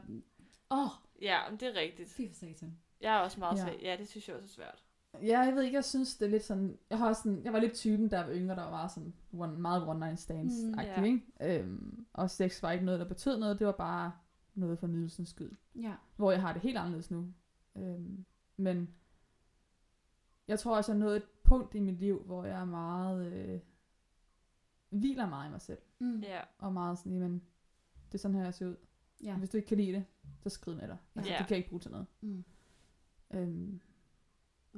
åh, 0.71 0.79
oh, 0.85 0.89
Ja, 1.23 1.39
det 1.61 1.63
er 1.63 1.81
rigtigt. 1.81 2.09
fy 2.11 2.21
for 2.29 2.35
satan. 2.35 2.79
Jeg 3.01 3.15
er 3.17 3.19
også 3.19 3.39
meget 3.41 3.59
Ja. 3.59 3.63
svag. 3.63 3.79
Ja, 3.83 3.97
det 3.97 4.09
synes 4.09 4.29
jeg 4.29 4.37
også 4.37 4.47
er 4.47 4.49
svært. 4.49 4.83
Ja, 5.23 5.41
jeg 5.41 5.55
ved 5.55 5.63
ikke, 5.63 5.75
jeg 5.75 5.85
synes, 5.85 6.17
det 6.17 6.27
er 6.27 6.31
lidt 6.31 6.45
sådan... 6.45 6.79
Jeg, 6.91 6.99
har 6.99 7.09
også 7.09 7.23
sådan, 7.23 7.45
jeg 7.45 7.53
var 7.53 7.59
lidt 7.61 7.75
typen, 7.75 8.11
der 8.11 8.25
var 8.25 8.33
yngre, 8.35 8.57
der 8.57 8.63
var 8.63 8.71
meget, 8.71 8.91
sådan, 8.91 9.15
one, 9.33 9.59
meget 9.59 9.89
one 9.89 9.99
night 10.01 10.19
stands 10.21 10.55
Mm, 10.65 10.81
ja. 10.81 11.03
ikke? 11.03 11.23
Øhm, 11.41 12.07
og 12.13 12.31
sex 12.31 12.63
var 12.63 12.71
ikke 12.73 12.85
noget, 12.85 13.01
der 13.01 13.09
betød 13.09 13.39
noget. 13.39 13.59
Det 13.59 13.67
var 13.67 13.73
bare 13.73 14.13
noget 14.55 14.79
for 14.79 14.87
nydelsens 14.87 15.29
skyld. 15.29 15.53
Ja. 15.75 15.95
Hvor 16.17 16.31
jeg 16.31 16.41
har 16.41 16.53
det 16.53 16.63
helt 16.63 16.79
anderledes 16.79 17.11
nu. 17.11 17.33
Øhm, 17.77 18.25
men 18.57 18.95
jeg 20.49 20.59
tror 20.59 20.77
også, 20.77 20.93
jeg 20.93 20.97
er 20.97 21.05
nået 21.05 21.17
et 21.17 21.25
punkt 21.45 21.75
i 21.75 21.81
mit 21.81 21.99
liv, 21.99 22.23
hvor 22.23 22.45
jeg 22.45 22.61
er 22.61 22.65
meget... 22.65 23.33
Øh, 23.33 23.61
hviler 24.91 25.29
meget 25.29 25.49
i 25.49 25.51
mig 25.51 25.61
selv. 25.61 25.79
Mm. 25.99 26.21
Ja. 26.21 26.41
Og 26.59 26.73
meget 26.73 26.99
sådan, 26.99 27.13
jamen, 27.23 27.43
det 28.07 28.15
er 28.15 28.19
sådan 28.19 28.35
her, 28.37 28.45
jeg 28.45 28.55
ser 28.55 28.67
ud. 28.69 28.77
ja. 29.25 29.37
Hvis 29.37 29.51
du 29.51 29.57
ikke 29.57 29.69
kan 29.69 29.77
lide 29.77 29.93
det, 29.93 30.05
så 30.43 30.49
skriv 30.49 30.75
med 30.77 30.89
dig. 30.89 30.97
Altså, 31.15 31.33
Ja. 31.33 31.39
det 31.39 31.47
kan 31.47 31.55
jeg 31.55 31.59
ikke 31.59 31.69
bruge 31.71 31.81
til 31.81 31.91
noget. 31.91 32.07
Mm. 32.21 32.45
Øhm, 33.35 33.81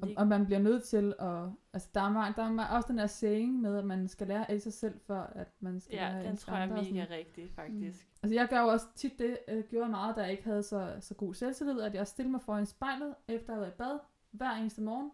og, 0.02 0.08
og 0.16 0.26
man 0.26 0.46
bliver 0.46 0.58
nødt 0.58 0.84
til 0.84 1.14
at... 1.18 1.50
Altså, 1.72 1.88
der 1.94 2.00
er, 2.00 2.10
meget, 2.10 2.36
der 2.36 2.42
er 2.42 2.68
også 2.68 2.88
den 2.88 2.98
her 2.98 3.06
saying 3.06 3.60
med, 3.60 3.78
at 3.78 3.84
man 3.84 4.08
skal 4.08 4.26
lære 4.26 4.50
af 4.50 4.60
sig 4.60 4.72
selv, 4.72 5.00
for 5.06 5.20
at 5.20 5.48
man 5.60 5.80
skal 5.80 5.96
lære 5.96 6.10
Ja, 6.10 6.18
af 6.18 6.24
den 6.24 6.36
tror 6.36 6.56
jeg 6.56 6.68
er 6.68 6.74
mega 6.74 7.06
rigtig, 7.10 7.50
faktisk. 7.50 8.08
Altså, 8.22 8.34
jeg 8.34 8.48
gør 8.48 8.60
jo 8.60 8.66
også 8.66 8.86
tit 8.94 9.18
det, 9.18 9.38
jeg 9.48 9.62
gjorde 9.62 9.90
meget, 9.90 10.16
da 10.16 10.20
jeg 10.20 10.30
ikke 10.30 10.44
havde 10.44 10.62
så, 10.62 10.96
så 11.00 11.14
god 11.14 11.34
selvtillid, 11.34 11.80
at 11.80 11.94
jeg 11.94 12.06
stillede 12.06 12.32
mig 12.32 12.42
foran 12.42 12.66
spejlet, 12.66 13.14
efter 13.28 13.52
at 13.52 13.54
have 13.54 13.60
været 13.60 13.72
i 13.72 13.76
bad, 13.76 13.98
hver 14.30 14.50
eneste 14.50 14.82
morgen, 14.82 15.10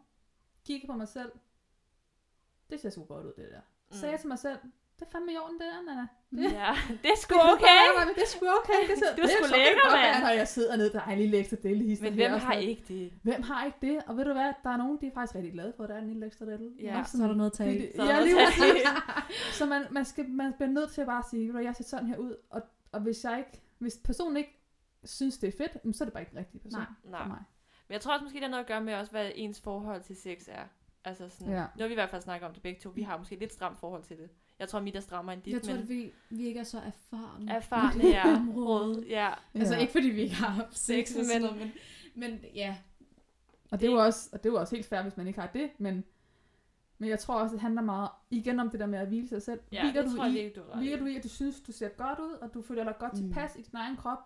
kiggede 0.67 0.93
på 0.93 0.97
mig 0.97 1.09
selv. 1.09 1.33
Det 2.71 2.81
ser 2.81 2.91
sgu 2.91 3.05
godt 3.05 3.27
ud, 3.27 3.33
det 3.37 3.49
der. 3.51 3.61
Mm. 3.61 3.97
Sagde 3.97 4.13
jeg 4.13 4.21
til 4.21 4.29
mig 4.29 4.39
selv, 4.39 4.59
det 5.01 5.07
er 5.07 5.11
fandme 5.11 5.33
i 5.33 5.37
orden, 5.37 5.59
det 5.61 5.67
der, 5.73 5.83
Nana. 5.89 6.07
Det, 6.31 6.53
Ja, 6.53 6.73
det 7.03 7.11
er 7.15 7.17
sgu 7.25 7.35
okay. 7.55 7.81
Det 8.17 8.23
er 8.23 8.31
sgu 8.35 8.47
okay. 8.61 8.81
Det, 8.91 8.99
ser, 8.99 9.17
Du 9.17 9.23
er 9.23 9.27
det 9.27 9.35
sgu 9.37 9.43
kan 9.45 9.53
det 9.53 9.59
lækker, 9.67 9.97
mand. 9.97 10.23
Når 10.25 10.29
jeg 10.41 10.49
sidder 10.49 10.77
nede, 10.77 10.93
der 10.93 11.01
er 11.01 11.11
en 11.13 11.19
lille 11.19 11.37
ekstra 11.39 11.57
del 11.63 11.81
i 11.91 11.99
Men 12.03 12.15
hvem 12.15 12.33
har 12.33 12.53
ikke 12.53 12.85
det? 12.89 13.13
Hvem 13.23 13.43
har 13.43 13.65
ikke 13.67 13.79
det? 13.87 14.03
Og 14.07 14.17
ved 14.17 14.25
du 14.25 14.33
hvad, 14.33 14.53
der 14.65 14.71
er 14.71 14.77
nogen, 14.77 14.99
de 15.01 15.07
er 15.07 15.11
faktisk 15.15 15.35
rigtig 15.35 15.53
glade 15.53 15.73
for, 15.77 15.83
at 15.85 15.89
der 15.89 15.95
er 15.95 16.01
en 16.01 16.09
lille 16.09 16.27
ekstra 16.27 16.47
del. 16.47 16.73
Ja, 16.83 17.05
så 17.07 17.23
er 17.23 17.27
der 17.27 17.35
noget 17.35 17.61
at 17.61 17.67
det, 17.67 17.81
det, 17.81 17.93
Så 17.97 18.03
er 18.03 18.07
Ja, 18.07 18.21
lige 18.21 18.41
at. 18.41 18.53
Så 19.59 19.67
man, 19.67 19.83
man, 19.91 20.05
skal, 20.05 20.29
man 20.29 20.53
bliver 20.53 20.69
nødt 20.71 20.91
til 20.93 21.01
at 21.01 21.07
bare 21.07 21.23
sige, 21.31 21.53
hvad, 21.53 21.63
jeg 21.63 21.77
ser 21.77 21.85
sådan 21.85 22.07
her 22.07 22.17
ud, 22.17 22.37
og, 22.51 22.63
og 22.93 23.01
hvis, 23.01 23.25
jeg 23.25 23.39
ikke, 23.39 23.63
hvis 23.79 23.99
personen 24.05 24.37
ikke 24.37 24.61
synes, 25.05 25.39
det 25.39 25.49
er 25.49 25.57
fedt, 25.59 25.73
jamen, 25.85 25.95
så 25.95 26.05
er 26.05 26.07
det 26.07 26.13
bare 26.13 26.23
ikke 26.23 26.31
den 26.31 26.39
rigtige 26.39 26.61
person 26.61 26.81
Nej. 26.81 26.89
Nej. 27.05 27.21
for 27.23 27.29
mig. 27.29 27.43
Men 27.89 27.93
jeg 27.93 28.01
tror 28.01 28.13
også 28.13 28.25
måske, 28.25 28.35
det 28.37 28.43
har 28.45 28.51
noget 28.51 28.65
at 28.65 28.69
gøre 28.69 28.81
med 28.81 28.95
også, 28.95 29.11
hvad 29.13 29.31
ens 29.35 29.61
forhold 29.61 30.03
til 30.03 30.17
sex 30.17 30.49
er. 30.49 30.65
Altså 31.05 31.29
sådan, 31.29 31.53
Ja. 31.53 31.61
nu 31.77 31.81
har 31.81 31.87
vi 31.87 31.93
i 31.93 31.95
hvert 31.95 32.11
fald 32.11 32.23
snakket 32.23 32.47
om 32.49 32.55
det 32.55 32.63
begge 32.63 32.81
to. 32.81 32.91
Vi 32.91 33.03
har 33.03 33.19
måske 33.19 33.37
lidt 33.37 33.53
stramt 33.53 33.79
forhold 33.81 34.03
til 34.03 34.17
det. 34.19 34.31
Jeg 34.61 34.69
tror, 34.69 34.81
mit 34.81 34.97
er 34.97 35.01
strammere 35.01 35.35
end 35.35 35.43
dit, 35.43 35.53
Jeg 35.53 35.63
tror, 35.63 35.73
men 35.75 35.83
fordi 35.83 36.13
vi 36.31 36.47
ikke 36.47 36.61
er 36.61 36.65
så 36.65 36.79
erfarne. 36.79 37.51
erfarne 37.53 38.07
ja. 38.07 38.35
område. 38.37 38.67
Råd, 38.97 39.05
ja. 39.09 39.31
Altså 39.55 39.75
Ja. 39.75 39.81
ikke 39.81 39.93
fordi 39.93 40.09
vi 40.09 40.21
ikke 40.21 40.35
har 40.35 40.49
haft 40.49 40.79
sex, 40.79 41.09
sådan 41.09 41.27
men- 41.33 41.43
noget, 41.43 41.59
men, 41.59 41.73
men 42.31 42.41
ja. 42.55 42.77
Og 43.71 43.81
det 43.81 43.87
er 43.87 43.91
jo 43.93 43.99
også, 43.99 44.31
og 44.33 44.43
det 44.43 44.49
er 44.49 44.53
jo 44.53 44.61
også 44.61 44.77
helt 44.77 44.87
fair, 44.87 45.03
hvis 45.03 45.17
man 45.17 45.27
ikke 45.27 45.41
har 45.41 45.47
det, 45.49 45.71
men, 45.79 46.05
men 46.99 47.09
jeg 47.09 47.19
tror 47.19 47.35
også, 47.41 47.53
det 47.53 47.61
handler 47.61 47.83
meget 47.83 48.11
igen 48.31 48.61
om 48.61 48.71
det 48.71 48.81
der 48.81 48.87
med 48.87 48.99
at 48.99 49.09
hvile 49.09 49.29
sig 49.29 49.43
selv. 49.43 49.61
Ja, 49.73 49.83
hviler 49.85 50.03
det 50.03 50.11
du 50.11 50.17
tror 50.17 50.25
jeg 50.25 50.33
i, 50.35 50.37
virkelig, 50.43 50.57
du 50.65 50.71
er 50.71 50.77
hviler 50.79 50.97
i. 50.97 51.01
du 51.01 51.07
i, 51.07 51.17
at 51.17 51.23
du 51.25 51.29
synes, 51.29 51.61
du 51.61 51.73
ser 51.73 51.89
godt 51.89 52.19
ud, 52.19 52.33
og 52.33 52.55
du 52.55 52.63
føler 52.63 52.85
dig 52.85 52.95
godt 52.99 53.13
Mm. 53.13 53.19
tilpas 53.19 53.57
i 53.57 53.63
din 53.63 53.77
egen 53.77 53.97
krop, 53.97 54.19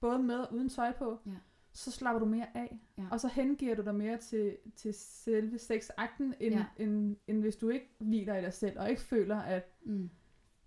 både 0.00 0.18
med 0.18 0.38
og 0.38 0.54
uden 0.54 0.68
tøj 0.68 0.92
på, 0.92 1.20
Ja. 1.26 1.30
Så 1.76 1.90
slapper 1.90 2.18
du 2.20 2.26
mere 2.26 2.56
af. 2.56 2.78
Ja. 2.98 3.04
Og 3.10 3.20
så 3.20 3.28
hengiver 3.28 3.74
du 3.74 3.82
dig 3.82 3.94
mere 3.94 4.16
til, 4.18 4.56
til 4.76 4.94
selve 4.94 5.58
sexakten, 5.58 6.34
end, 6.40 6.54
Ja. 6.54 6.64
end, 6.78 7.16
end 7.26 7.40
hvis 7.40 7.56
du 7.56 7.68
ikke 7.68 7.88
hviler 7.98 8.36
i 8.36 8.42
dig 8.42 8.52
selv, 8.52 8.78
og 8.80 8.90
ikke 8.90 9.02
føler, 9.02 9.36
at 9.36 9.72
Mm. 9.84 10.10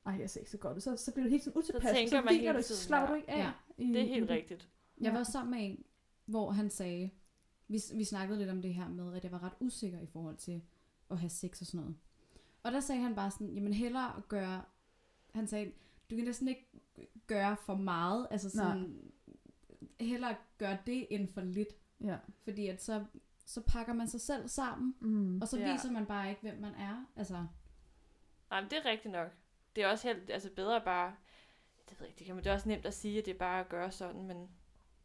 ej, 0.06 0.18
jeg 0.20 0.30
ser 0.30 0.40
ikke 0.40 0.52
så 0.52 0.58
godt 0.58 0.76
ud. 0.76 0.82
Så, 0.82 0.98
så 0.98 1.12
bliver 1.14 1.24
du 1.26 1.30
helt 1.30 1.44
sådan 1.44 1.58
utilpas, 1.60 1.96
tænker 1.96 2.10
så 2.10 2.22
man 2.26 2.36
hele 2.36 2.54
du, 2.54 2.62
så 2.62 2.68
tiden, 2.68 2.80
slapper 2.82 3.08
ja. 3.08 3.12
du 3.14 3.16
ikke 3.18 3.30
af. 3.32 3.38
Ja. 3.40 3.52
I, 3.78 3.88
Det 3.88 3.96
er 4.02 4.04
i 4.04 4.08
helt 4.08 4.30
rigtigt. 4.30 4.70
Jeg 5.02 5.14
var 5.14 5.24
sammen 5.24 5.52
med 5.60 5.70
en, 5.70 5.84
hvor 6.26 6.52
han 6.52 6.70
sagde, 6.70 7.10
vi, 7.68 7.80
vi 7.96 8.04
snakkede 8.04 8.40
lidt 8.40 8.50
om 8.50 8.62
det 8.62 8.74
her 8.74 8.88
med, 8.90 9.14
at 9.16 9.24
jeg 9.24 9.32
var 9.32 9.44
ret 9.44 9.54
usikker 9.60 10.00
i 10.00 10.06
forhold 10.08 10.38
til 10.38 10.62
at 11.12 11.18
have 11.18 11.30
sex 11.30 11.62
og 11.62 11.68
sådan 11.68 11.80
noget. 11.80 11.96
Og 12.64 12.72
der 12.72 12.80
sagde 12.80 13.02
han 13.02 13.16
bare 13.16 13.32
sådan, 13.32 13.50
jamen 13.50 13.74
hellere 13.74 14.18
at 14.18 14.28
gøre, 14.28 14.62
han 15.34 15.48
sagde, 15.48 15.72
du 16.12 16.16
kan 16.16 16.26
næsten 16.26 16.48
ikke 16.48 16.70
gøre 17.28 17.58
for 17.66 17.76
meget, 17.76 18.28
altså 18.32 18.50
sådan, 18.50 19.12
hellere 20.00 20.36
gøre 20.58 20.78
det 20.86 21.08
end 21.10 21.28
for 21.34 21.42
lidt, 21.42 21.70
Ja. 22.02 22.18
fordi 22.44 22.68
at 22.68 22.84
så, 22.84 23.06
så 23.46 23.62
pakker 23.62 23.94
man 23.94 24.08
sig 24.08 24.22
selv 24.22 24.48
sammen, 24.48 24.96
Mm. 25.00 25.42
og 25.42 25.48
så 25.48 25.60
Ja. 25.60 25.72
viser 25.72 25.92
man 25.92 26.06
bare 26.06 26.30
ikke, 26.30 26.42
hvem 26.42 26.58
man 26.62 26.74
er. 26.74 27.06
Altså, 27.16 27.46
Nej, 28.50 28.62
men 28.62 28.70
det 28.70 28.78
er 28.78 28.86
rigtigt 28.86 29.12
nok. 29.12 29.32
Det 29.76 29.84
er 29.84 29.88
også 29.88 30.08
helt, 30.08 30.30
altså 30.30 30.50
bedre 30.56 30.82
bare, 30.82 31.16
det 31.90 32.00
ved 32.00 32.06
jeg 32.06 32.10
ikke, 32.10 32.20
det, 32.20 32.26
kan 32.26 32.36
man, 32.36 32.44
det 32.44 32.50
er 32.50 32.54
også 32.54 32.70
nemt 32.70 32.86
at 32.86 32.94
sige, 32.94 33.20
at 33.20 33.26
det 33.26 33.34
er 33.34 33.38
bare 33.40 33.60
at 33.60 33.70
gøre 33.70 33.92
sådan, 33.92 34.24
men 34.28 34.50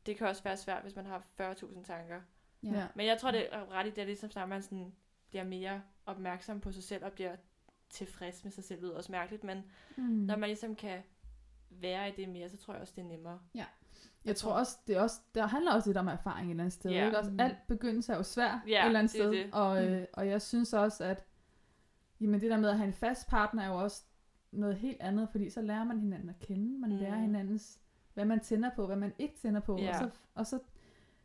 det 0.06 0.16
kan 0.16 0.26
også 0.26 0.42
være 0.42 0.56
svært, 0.56 0.82
hvis 0.82 0.96
man 0.96 1.06
har 1.06 1.22
40.000 1.40 1.84
tanker. 1.84 2.20
Ja. 2.62 2.68
Ja. 2.72 2.86
Men 2.94 3.06
jeg 3.06 3.18
tror, 3.20 3.30
det 3.30 3.48
er 3.54 3.70
ret 3.72 3.86
i 3.86 3.90
det, 3.90 4.06
ligesom 4.06 4.30
snart 4.30 4.48
man 4.48 4.62
sådan 4.62 4.94
bliver 5.28 5.44
mere 5.44 5.82
opmærksom 6.06 6.60
på 6.60 6.72
sig 6.72 6.82
selv 6.82 7.04
og 7.04 7.12
bliver 7.12 7.36
tilfreds 7.90 8.44
med 8.44 8.52
sig 8.52 8.64
selv. 8.64 8.80
Det 8.80 8.84
lyder 8.88 8.96
også 8.96 9.12
mærkeligt, 9.12 9.44
men 9.44 9.64
Mm. 9.96 10.02
når 10.04 10.36
man 10.36 10.48
ligesom 10.48 10.76
kan 10.76 11.02
være 11.70 12.08
i 12.08 12.12
det 12.16 12.28
mere, 12.28 12.48
så 12.48 12.56
tror 12.56 12.72
jeg 12.74 12.80
også, 12.82 12.92
det 12.96 13.02
er 13.04 13.08
nemmere. 13.08 13.40
Jeg 14.24 14.36
tror 14.36 14.52
også, 14.52 14.78
det 14.86 14.96
er 14.96 15.00
også, 15.00 15.20
der 15.34 15.46
handler 15.46 15.72
også 15.72 15.88
lidt 15.88 15.96
om 15.98 16.08
erfaring 16.08 16.46
et 16.46 16.50
eller 16.50 16.62
andet 16.64 16.72
sted. 16.72 16.90
Ja. 16.90 17.04
Ikke? 17.06 17.18
Også, 17.18 17.30
Mm. 17.30 17.40
alt 17.40 17.56
begyndelse 17.68 18.12
er 18.12 18.16
jo 18.16 18.22
svært 18.22 18.58
Ja, 18.68 18.82
et 18.82 18.86
eller 18.86 18.98
andet 18.98 19.12
det 19.12 19.20
sted. 19.20 19.30
det. 19.30 19.46
Og, 19.52 19.82
Mm. 19.82 19.88
øh, 19.88 20.04
og 20.12 20.28
jeg 20.28 20.42
synes 20.42 20.72
også, 20.72 21.04
at 21.04 21.24
jamen, 22.20 22.40
det 22.40 22.50
der 22.50 22.56
med 22.56 22.68
at 22.68 22.76
have 22.76 22.86
en 22.86 22.92
fast 22.92 23.28
partner 23.28 23.62
er 23.62 23.68
jo 23.68 23.74
også 23.82 24.02
noget 24.52 24.76
helt 24.76 25.00
andet, 25.00 25.28
fordi 25.30 25.50
så 25.50 25.62
lærer 25.62 25.84
man 25.84 26.00
hinanden 26.00 26.28
at 26.28 26.38
kende. 26.38 26.78
Man 26.80 26.90
Mm. 26.90 26.96
lærer 26.96 27.16
hinandens, 27.16 27.78
hvad 28.14 28.24
man 28.24 28.40
tænder 28.40 28.70
på, 28.76 28.86
hvad 28.86 28.96
man 28.96 29.12
ikke 29.18 29.34
tænder 29.42 29.60
på. 29.60 29.78
Ja. 29.78 29.88
Og, 29.88 29.94
så, 29.94 30.10
og 30.34 30.46
så 30.46 30.58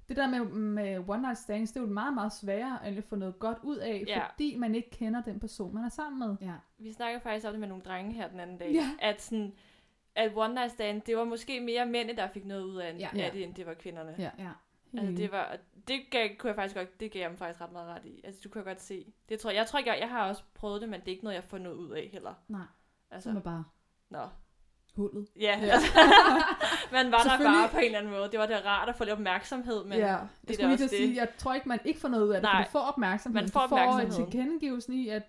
det 0.10 0.18
der 0.18 0.28
med, 0.28 0.40
med 0.50 1.10
one 1.10 1.22
night 1.22 1.38
stands, 1.38 1.72
det 1.72 1.78
er 1.80 1.82
jo 1.82 1.88
meget, 1.94 2.14
meget 2.14 2.34
sværere 2.34 2.86
at 2.86 3.04
få 3.04 3.16
noget 3.16 3.40
godt 3.40 3.58
ud 3.64 3.78
af, 3.78 4.04
Ja. 4.08 4.26
fordi 4.32 4.56
man 4.58 4.76
ikke 4.76 4.90
kender 4.90 5.22
den 5.24 5.40
person, 5.40 5.74
man 5.74 5.84
er 5.84 5.90
sammen 5.90 6.20
med. 6.20 6.36
Ja. 6.42 6.54
Vi 6.78 6.94
snakkede 6.94 7.22
faktisk 7.22 7.46
om 7.46 7.52
det 7.54 7.60
med 7.60 7.68
nogle 7.68 7.84
drenge 7.84 8.14
her 8.14 8.28
den 8.28 8.40
anden 8.40 8.58
dag. 8.58 8.72
Ja. 8.74 8.90
At 9.02 9.22
sådan, 9.22 9.54
at 10.16 10.32
one 10.36 10.54
night 10.54 10.72
stand, 10.72 11.02
det 11.02 11.18
var 11.18 11.24
måske 11.24 11.60
mere 11.60 11.86
mændene, 11.86 12.18
der 12.18 12.28
fik 12.28 12.46
noget 12.46 12.64
ud 12.64 12.76
af, 12.76 12.96
Ja. 13.00 13.10
af 13.14 13.32
det, 13.32 13.44
end 13.44 13.56
det 13.56 13.66
var 13.66 13.74
kvinderne. 13.74 14.16
Ja. 14.20 14.30
Ja. 14.40 14.50
Altså, 14.98 15.14
det 15.16 15.32
var, 15.32 15.58
det 15.88 16.00
gav, 16.12 16.30
kunne 16.38 16.48
jeg 16.48 16.56
faktisk 16.56 16.76
godt, 16.76 17.00
det 17.00 17.12
gav 17.12 17.20
jeg 17.22 17.30
dem 17.30 17.38
faktisk 17.38 17.62
ret 17.62 17.72
meget 17.72 17.88
ret 17.88 18.06
i. 18.06 18.22
Altså, 18.24 18.42
du 18.44 18.50
kan 18.50 18.64
godt 18.64 18.82
se. 18.82 19.14
Det 19.30 19.40
tror 19.40 19.50
jeg, 19.50 19.58
jeg 19.58 19.68
tror 19.68 19.80
ikke, 19.80 19.92
jeg, 19.92 20.00
jeg 20.00 20.10
har 20.10 20.28
også 20.30 20.44
prøvet 20.54 20.82
det, 20.82 20.90
men 20.90 21.00
det 21.00 21.08
er 21.08 21.12
ikke 21.12 21.24
noget, 21.24 21.36
jeg 21.36 21.44
får 21.44 21.58
noget 21.58 21.76
ud 21.76 21.90
af 21.92 22.10
heller. 22.14 22.34
Nej. 22.48 22.62
Altså, 23.12 23.30
Som 23.30 23.38
er 23.38 23.42
bare 23.42 23.64
nå. 24.10 24.20
hullet. 24.96 25.28
Ja, 25.36 25.60
Ja. 25.62 25.66
Altså, 25.66 25.88
man 26.92 27.12
var 27.12 27.18
der 27.18 27.38
bare 27.44 27.70
på 27.70 27.78
en 27.78 27.84
eller 27.86 28.00
anden 28.00 28.12
måde. 28.14 28.30
Det 28.32 28.40
var 28.40 28.46
det 28.46 28.66
rart 28.66 28.90
at 28.90 28.96
få 28.96 29.04
lidt 29.04 29.14
opmærksomhed, 29.14 29.84
men 29.84 29.94
ja, 29.94 29.98
det 29.98 30.02
jeg 30.08 30.14
er 30.14 30.54
skulle 30.54 30.68
lige 30.68 30.74
også 30.74 30.84
at 30.84 30.90
sige, 30.90 31.10
det. 31.10 31.16
jeg 31.16 31.28
tror 31.38 31.54
ikke, 31.54 31.68
man 31.70 31.80
ikke 31.86 32.00
får 32.00 32.08
noget 32.08 32.24
ud 32.26 32.30
af 32.30 32.42
det, 32.42 32.44
Nej. 32.44 32.62
for 32.64 32.66
du 32.66 32.72
får 32.72 32.80
opmærksomhed. 32.92 33.42
Man 33.42 33.50
får 33.50 33.62
du 33.62 33.68
får 33.68 34.10
tilkendegivelsen 34.12 34.94
i, 34.94 35.10
at 35.10 35.24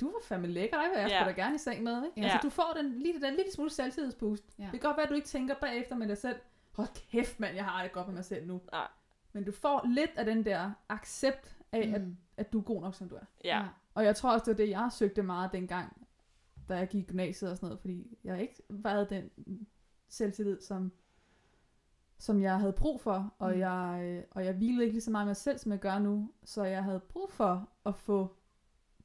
du 0.00 0.06
var 0.06 0.20
fandme 0.24 0.46
lækker, 0.48 0.76
dig 0.82 0.90
vil 0.94 1.00
jeg 1.00 1.10
Ja. 1.10 1.18
ja. 1.18 1.24
da 1.24 1.30
gerne 1.32 1.54
i 1.54 1.58
seng 1.58 1.82
med. 1.82 2.04
Ikke? 2.04 2.20
Ja. 2.20 2.22
Altså, 2.24 2.38
du 2.42 2.50
får 2.50 2.72
den, 2.76 2.92
lige 2.98 3.20
den 3.20 3.34
lille 3.34 3.52
smule 3.52 3.70
selvtillidsboost. 3.70 4.44
Ja. 4.58 4.62
Det 4.62 4.70
kan 4.72 4.80
godt 4.80 4.96
være, 4.96 5.04
at 5.04 5.10
du 5.10 5.14
ikke 5.14 5.26
tænker 5.28 5.54
bagefter 5.60 5.96
med 5.96 6.08
dig 6.08 6.18
selv, 6.18 6.36
hold 6.72 6.88
kæft 7.10 7.40
mand, 7.40 7.54
jeg 7.56 7.64
har 7.64 7.82
det 7.82 7.92
godt 7.92 8.06
med 8.06 8.14
mig 8.14 8.24
selv 8.24 8.46
nu. 8.46 8.60
Nej. 8.72 8.88
Men 9.32 9.44
du 9.44 9.52
får 9.52 9.86
lidt 9.86 10.10
af 10.16 10.24
den 10.24 10.44
der 10.44 10.70
accept 10.88 11.56
af, 11.72 11.88
mm. 11.88 11.94
at, 11.94 12.02
at 12.36 12.52
du 12.52 12.58
er 12.58 12.62
god 12.62 12.80
nok, 12.82 12.94
som 12.94 13.08
du 13.08 13.14
er. 13.14 13.24
ja. 13.44 13.66
Og 13.94 14.04
jeg 14.04 14.16
tror 14.16 14.32
også, 14.32 14.44
det 14.44 14.50
var 14.58 14.64
det, 14.64 14.70
jeg 14.70 14.88
søgte 14.92 15.22
meget 15.22 15.52
dengang, 15.52 16.06
da 16.68 16.76
jeg 16.76 16.88
gik 16.88 17.02
i 17.02 17.06
gymnasiet 17.06 17.50
og 17.50 17.56
sådan 17.56 17.66
noget, 17.66 17.80
fordi 17.80 18.18
jeg 18.24 18.40
ikke 18.42 18.62
havde 18.86 19.06
den 19.10 19.30
selvtillid, 20.08 20.60
som, 20.60 20.92
som 22.18 22.42
jeg 22.42 22.58
havde 22.58 22.72
brug 22.72 23.00
for, 23.00 23.34
og, 23.38 23.50
Mm. 23.52 23.58
jeg, 23.58 24.00
øh, 24.04 24.22
og 24.30 24.44
jeg 24.44 24.54
hvilede 24.54 24.82
ikke 24.82 24.92
lige 24.94 25.02
så 25.02 25.10
meget 25.10 25.24
med 25.26 25.30
mig 25.30 25.36
selv, 25.36 25.58
som 25.58 25.72
jeg 25.72 25.80
gør 25.80 25.98
nu, 25.98 26.30
så 26.44 26.64
jeg 26.64 26.84
havde 26.84 27.00
brug 27.00 27.30
for 27.32 27.68
at 27.86 27.94
få 27.96 28.36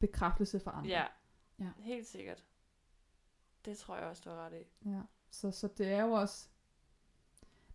bekræftelse 0.08 0.60
fra 0.60 0.72
andre. 0.78 0.90
ja. 0.90 1.04
Ja. 1.60 1.70
Helt 1.80 2.08
sikkert. 2.08 2.44
Det 3.66 3.78
tror 3.78 3.96
jeg 3.98 4.06
også, 4.06 4.22
du 4.26 4.30
har 4.30 4.38
ret 4.46 4.54
i. 4.54 4.90
ja. 4.90 5.02
Så, 5.30 5.52
så 5.52 5.68
det 5.78 5.88
er 5.88 6.04
jo 6.04 6.12
også, 6.12 6.48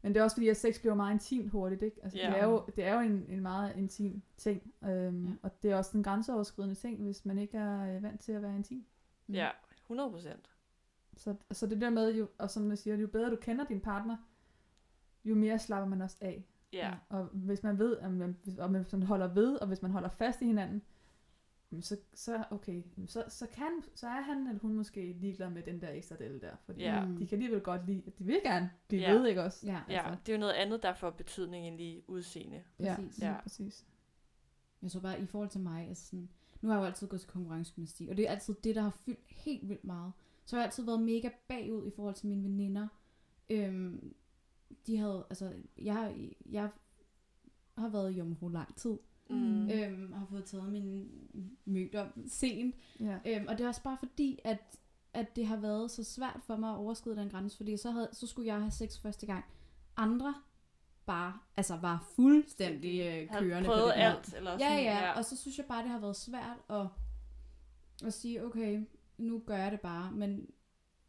men 0.03 0.14
det 0.14 0.20
er 0.20 0.24
også 0.24 0.37
fordi, 0.37 0.49
at 0.49 0.57
sex 0.57 0.81
bliver 0.81 0.95
meget 0.95 1.12
intimt 1.12 1.51
hurtigt, 1.51 1.83
ikke? 1.83 2.01
Altså, 2.03 2.18
Ja. 2.18 2.26
det, 2.31 2.39
er 2.39 2.45
jo, 2.45 2.66
det 2.76 2.85
er 2.85 2.95
jo 2.95 3.01
en, 3.01 3.26
en 3.28 3.41
meget 3.41 3.76
intim 3.76 4.22
ting, 4.37 4.72
øhm, 4.85 5.26
Ja. 5.26 5.33
og 5.43 5.62
det 5.62 5.70
er 5.70 5.76
også 5.76 5.97
en 5.97 6.03
grænseoverskridende 6.03 6.74
ting, 6.74 7.03
hvis 7.03 7.24
man 7.24 7.39
ikke 7.39 7.59
er 7.59 7.97
øh, 7.97 8.03
vant 8.03 8.20
til 8.20 8.33
at 8.33 8.43
være 8.43 8.57
intim. 8.57 8.85
Mm. 9.26 9.35
Ja, 9.35 9.51
100 9.83 10.11
procent. 10.11 10.51
Så, 11.16 11.35
så 11.53 11.66
det 11.66 11.81
der 11.81 11.91
med, 11.91 12.14
jo, 12.14 12.28
og 12.39 12.51
som 12.51 12.70
jeg 12.70 12.78
siger, 12.78 12.97
jo 12.97 13.07
bedre 13.07 13.31
du 13.31 13.37
kender 13.37 13.64
din 13.64 13.81
partner, 13.81 14.16
jo 15.24 15.35
mere 15.35 15.59
slapper 15.59 15.89
man 15.89 16.03
også 16.03 16.16
af. 16.20 16.45
Ja. 16.72 16.95
Og 17.09 17.24
hvis 17.24 17.62
man 17.62 17.78
ved, 17.78 17.97
at 17.99 18.11
man, 18.12 18.37
og 18.59 18.70
man 18.70 19.03
holder 19.03 19.28
ved, 19.35 19.57
og 19.57 19.66
hvis 19.66 19.83
man 19.83 19.91
holder 19.91 20.09
fast 20.09 20.43
i 20.43 20.45
hinanden, 20.47 20.83
så, 21.81 21.97
så 22.14 22.45
okay, 22.51 22.83
så, 23.07 23.25
så, 23.29 23.47
kan, 23.47 23.71
så 23.95 24.07
er 24.07 24.21
han 24.21 24.47
eller 24.47 24.61
hun 24.61 24.75
måske 24.75 25.12
ligeglad 25.12 25.51
med 25.51 25.62
den 25.62 25.81
der 25.81 25.91
ekstra 25.91 26.16
del 26.16 26.41
der. 26.41 26.57
Fordi 26.64 26.81
Ja. 26.81 27.07
de 27.18 27.27
kan 27.27 27.37
alligevel 27.37 27.61
godt 27.61 27.87
lide, 27.87 28.03
de 28.18 28.25
vil 28.25 28.41
gerne 28.45 28.71
blive 28.89 29.03
Ja. 29.03 29.12
ved, 29.12 29.27
ikke 29.27 29.43
også? 29.43 29.66
Ja, 29.66 29.81
Ja, 29.89 30.09
Altså. 30.09 30.21
det 30.27 30.33
er 30.33 30.37
jo 30.37 30.41
noget 30.41 30.53
andet, 30.53 30.83
der 30.83 30.95
får 30.95 31.11
betydning 31.11 31.66
end 31.66 31.77
lige 31.77 32.03
udseende. 32.11 32.62
Ja, 32.81 32.95
Præcis. 32.97 33.18
ja. 33.23 33.29
Ja. 33.31 33.41
præcis. 33.41 33.87
Jeg 34.83 34.91
så 34.91 35.01
bare 35.01 35.21
i 35.23 35.27
forhold 35.27 35.49
til 35.51 35.61
mig, 35.61 35.89
altså 35.89 36.07
sådan, 36.07 36.29
nu 36.61 36.68
har 36.68 36.77
jeg 36.77 36.81
jo 36.83 36.87
altid 36.87 37.07
gået 37.09 37.21
til 37.21 37.31
konkurrencegymnastik, 37.31 38.09
og 38.09 38.16
det 38.16 38.27
er 38.27 38.31
altid 38.31 38.55
det, 38.64 38.75
der 38.75 38.83
har 38.83 38.91
fyldt 38.91 39.21
helt 39.29 39.68
vildt 39.68 39.85
meget. 39.85 40.12
Så 40.45 40.57
har 40.57 40.61
jeg 40.62 40.66
altid 40.66 40.85
været 40.85 41.03
mega 41.03 41.31
bagud 41.49 41.87
i 41.87 41.91
forhold 41.97 42.14
til 42.14 42.29
mine 42.29 42.45
veninder. 42.45 42.89
Øhm, 43.51 44.14
de 44.87 44.97
havde, 44.97 45.27
altså, 45.31 45.53
jeg, 45.79 45.95
har- 45.95 46.29
jeg 46.51 46.71
har 47.79 47.89
været 47.89 48.11
jomfru 48.11 48.49
lang 48.49 48.77
tid. 48.77 48.99
Mm. 49.31 49.70
Øhm, 49.70 50.12
og 50.12 50.18
har 50.18 50.26
fået 50.26 50.45
taget 50.45 50.72
min 50.72 51.09
møder 51.64 52.09
sent. 52.26 52.74
Ja. 53.01 53.18
Øhm, 53.26 53.47
og 53.49 53.59
det 53.59 53.64
er 53.64 53.68
også 53.68 53.83
bare 53.83 53.97
fordi, 53.99 54.39
at, 54.45 54.78
at 55.14 55.37
det 55.37 55.47
har 55.47 55.57
været 55.57 55.91
så 55.91 56.05
svært 56.05 56.41
for 56.47 56.57
mig 56.57 56.70
at 56.70 56.76
overskride 56.76 57.16
den 57.16 57.28
grænse, 57.31 57.57
fordi 57.57 57.76
så, 57.76 57.91
havde, 57.91 58.09
så 58.12 58.26
skulle 58.26 58.47
jeg 58.47 58.61
have 58.61 58.70
sex 58.70 59.01
første 59.03 59.26
gang. 59.26 59.45
Andre 59.97 60.35
bare, 61.07 61.39
altså 61.57 61.76
var 61.76 62.05
fuldstændig 62.16 63.01
øh, 63.01 63.07
Havde 63.31 63.45
kørende 63.45 63.66
på 63.66 63.72
prøvet 63.72 63.93
det 63.97 64.03
alt. 64.03 64.35
Eller 64.37 64.51
Ja, 64.51 64.59
sådan, 64.59 64.83
ja, 64.85 65.12
og 65.18 65.24
så 65.24 65.37
synes 65.37 65.59
jeg 65.59 65.66
bare, 65.66 65.83
det 65.83 65.91
har 65.91 65.99
været 66.01 66.16
svært 66.16 66.57
at, 66.70 66.87
at 68.07 68.12
sige, 68.14 68.45
okay, 68.45 68.87
nu 69.18 69.43
gør 69.47 69.57
jeg 69.57 69.72
det 69.72 69.81
bare, 69.81 70.12
men, 70.12 70.47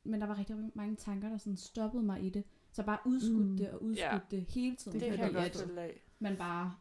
men 0.03 0.21
der 0.21 0.27
var 0.27 0.37
rigtig 0.39 0.55
mange 0.75 0.95
tanker, 0.95 1.29
der 1.29 1.37
sådan 1.37 1.57
stoppede 1.57 2.03
mig 2.03 2.23
i 2.23 2.29
det. 2.29 2.43
Så 2.71 2.83
bare 2.83 2.97
udskudt 3.05 3.47
Mm. 3.47 3.57
det 3.57 3.69
og 3.69 3.83
udskudt 3.83 3.99
Ja. 4.13 4.19
det 4.31 4.45
hele 4.49 4.75
tiden, 4.75 4.99
Det 4.99 5.09
det 5.09 5.17
kan 5.17 5.33
jeg 5.35 5.51
godt 5.53 5.77
af. 5.77 6.01
man 6.19 6.37
bare 6.37 6.75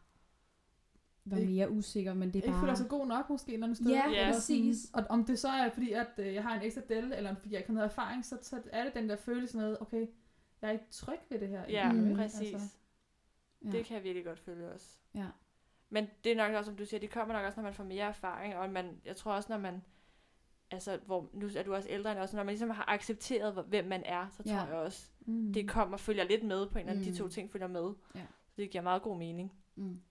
var 1.25 1.37
Ikke- 1.37 1.51
mere 1.51 1.71
usikker, 1.71 2.13
men 2.13 2.27
det 2.27 2.35
er 2.35 2.37
Ikke 2.43 2.49
bare... 2.49 2.59
føler 2.61 2.73
sig 2.75 2.89
god 2.89 3.07
nok 3.07 3.29
måske 3.29 3.53
eller 3.53 3.65
andet 3.65 3.77
sted. 3.77 3.87
Ja. 3.91 4.05
Eller 4.05 4.33
præcis. 4.33 4.77
Sådan, 4.83 5.05
og 5.05 5.11
om 5.11 5.25
det 5.25 5.39
så 5.39 5.47
er 5.47 5.69
fordi, 5.69 5.91
at 5.91 6.07
øh, 6.17 6.33
jeg 6.33 6.43
har 6.43 6.55
en 6.55 6.61
ekstra 6.61 6.81
del, 6.89 7.13
eller 7.13 7.35
fordi 7.35 7.51
jeg 7.53 7.59
ikke 7.59 7.69
har 7.69 7.73
noget 7.73 7.85
erfaring, 7.89 8.25
så, 8.25 8.37
så 8.41 8.61
er 8.71 8.83
det 8.83 8.93
den 8.93 9.09
der 9.09 9.15
følelse 9.15 9.57
med, 9.57 9.77
okay, 9.81 10.07
jeg 10.61 10.67
er 10.67 10.71
ikke 10.71 10.85
tryg 10.91 11.19
ved 11.29 11.39
det 11.39 11.47
her. 11.47 11.63
Ja, 11.69 11.91
Mm. 11.91 12.15
præcis. 12.15 12.53
Altså, 12.53 12.67
Ja. 13.65 13.71
Det 13.71 13.85
kan 13.85 13.95
jeg 13.95 14.03
virkelig 14.03 14.25
godt 14.25 14.39
følge 14.39 14.71
også. 14.71 14.87
Ja. 15.15 15.25
Men 15.89 16.07
det 16.23 16.31
er 16.31 16.35
nok 16.35 16.53
også, 16.55 16.69
som 16.69 16.77
du 16.77 16.85
siger, 16.85 16.99
det 16.99 17.09
kommer 17.09 17.33
nok 17.33 17.45
også, 17.45 17.55
når 17.59 17.63
man 17.63 17.73
får 17.73 17.83
mere 17.83 18.05
erfaring, 18.05 18.55
og 18.55 18.69
man, 18.69 19.01
jeg 19.05 19.15
tror 19.15 19.31
også, 19.33 19.49
når 19.51 19.57
man, 19.57 19.81
altså, 20.71 20.99
hvor, 21.05 21.29
nu 21.33 21.49
er 21.57 21.63
du 21.63 21.73
også 21.75 21.89
ældre 21.89 22.11
end 22.11 22.19
også, 22.19 22.35
når 22.35 22.43
man 22.43 22.51
ligesom 22.51 22.69
har 22.69 22.85
accepteret, 22.87 23.65
hvem 23.67 23.85
man 23.85 24.03
er, 24.05 24.27
så 24.29 24.43
tror 24.43 24.51
Ja. 24.53 24.61
jeg 24.61 24.73
også, 24.73 25.09
mm. 25.25 25.53
det 25.53 25.69
kommer, 25.69 25.97
følger 25.97 26.23
lidt 26.23 26.43
med 26.43 26.69
på 26.69 26.77
en 26.79 26.89
anden, 26.89 27.05
Mm. 27.05 27.11
de 27.11 27.17
to 27.17 27.27
ting 27.27 27.51
følger 27.51 27.67
med. 27.67 27.93
Ja. 28.15 28.25
Så 28.49 28.53
det 28.61 28.69
giver 28.69 28.81
meget 28.83 29.01
god 29.01 29.17
mening. 29.17 29.53
Mm. 29.75 30.01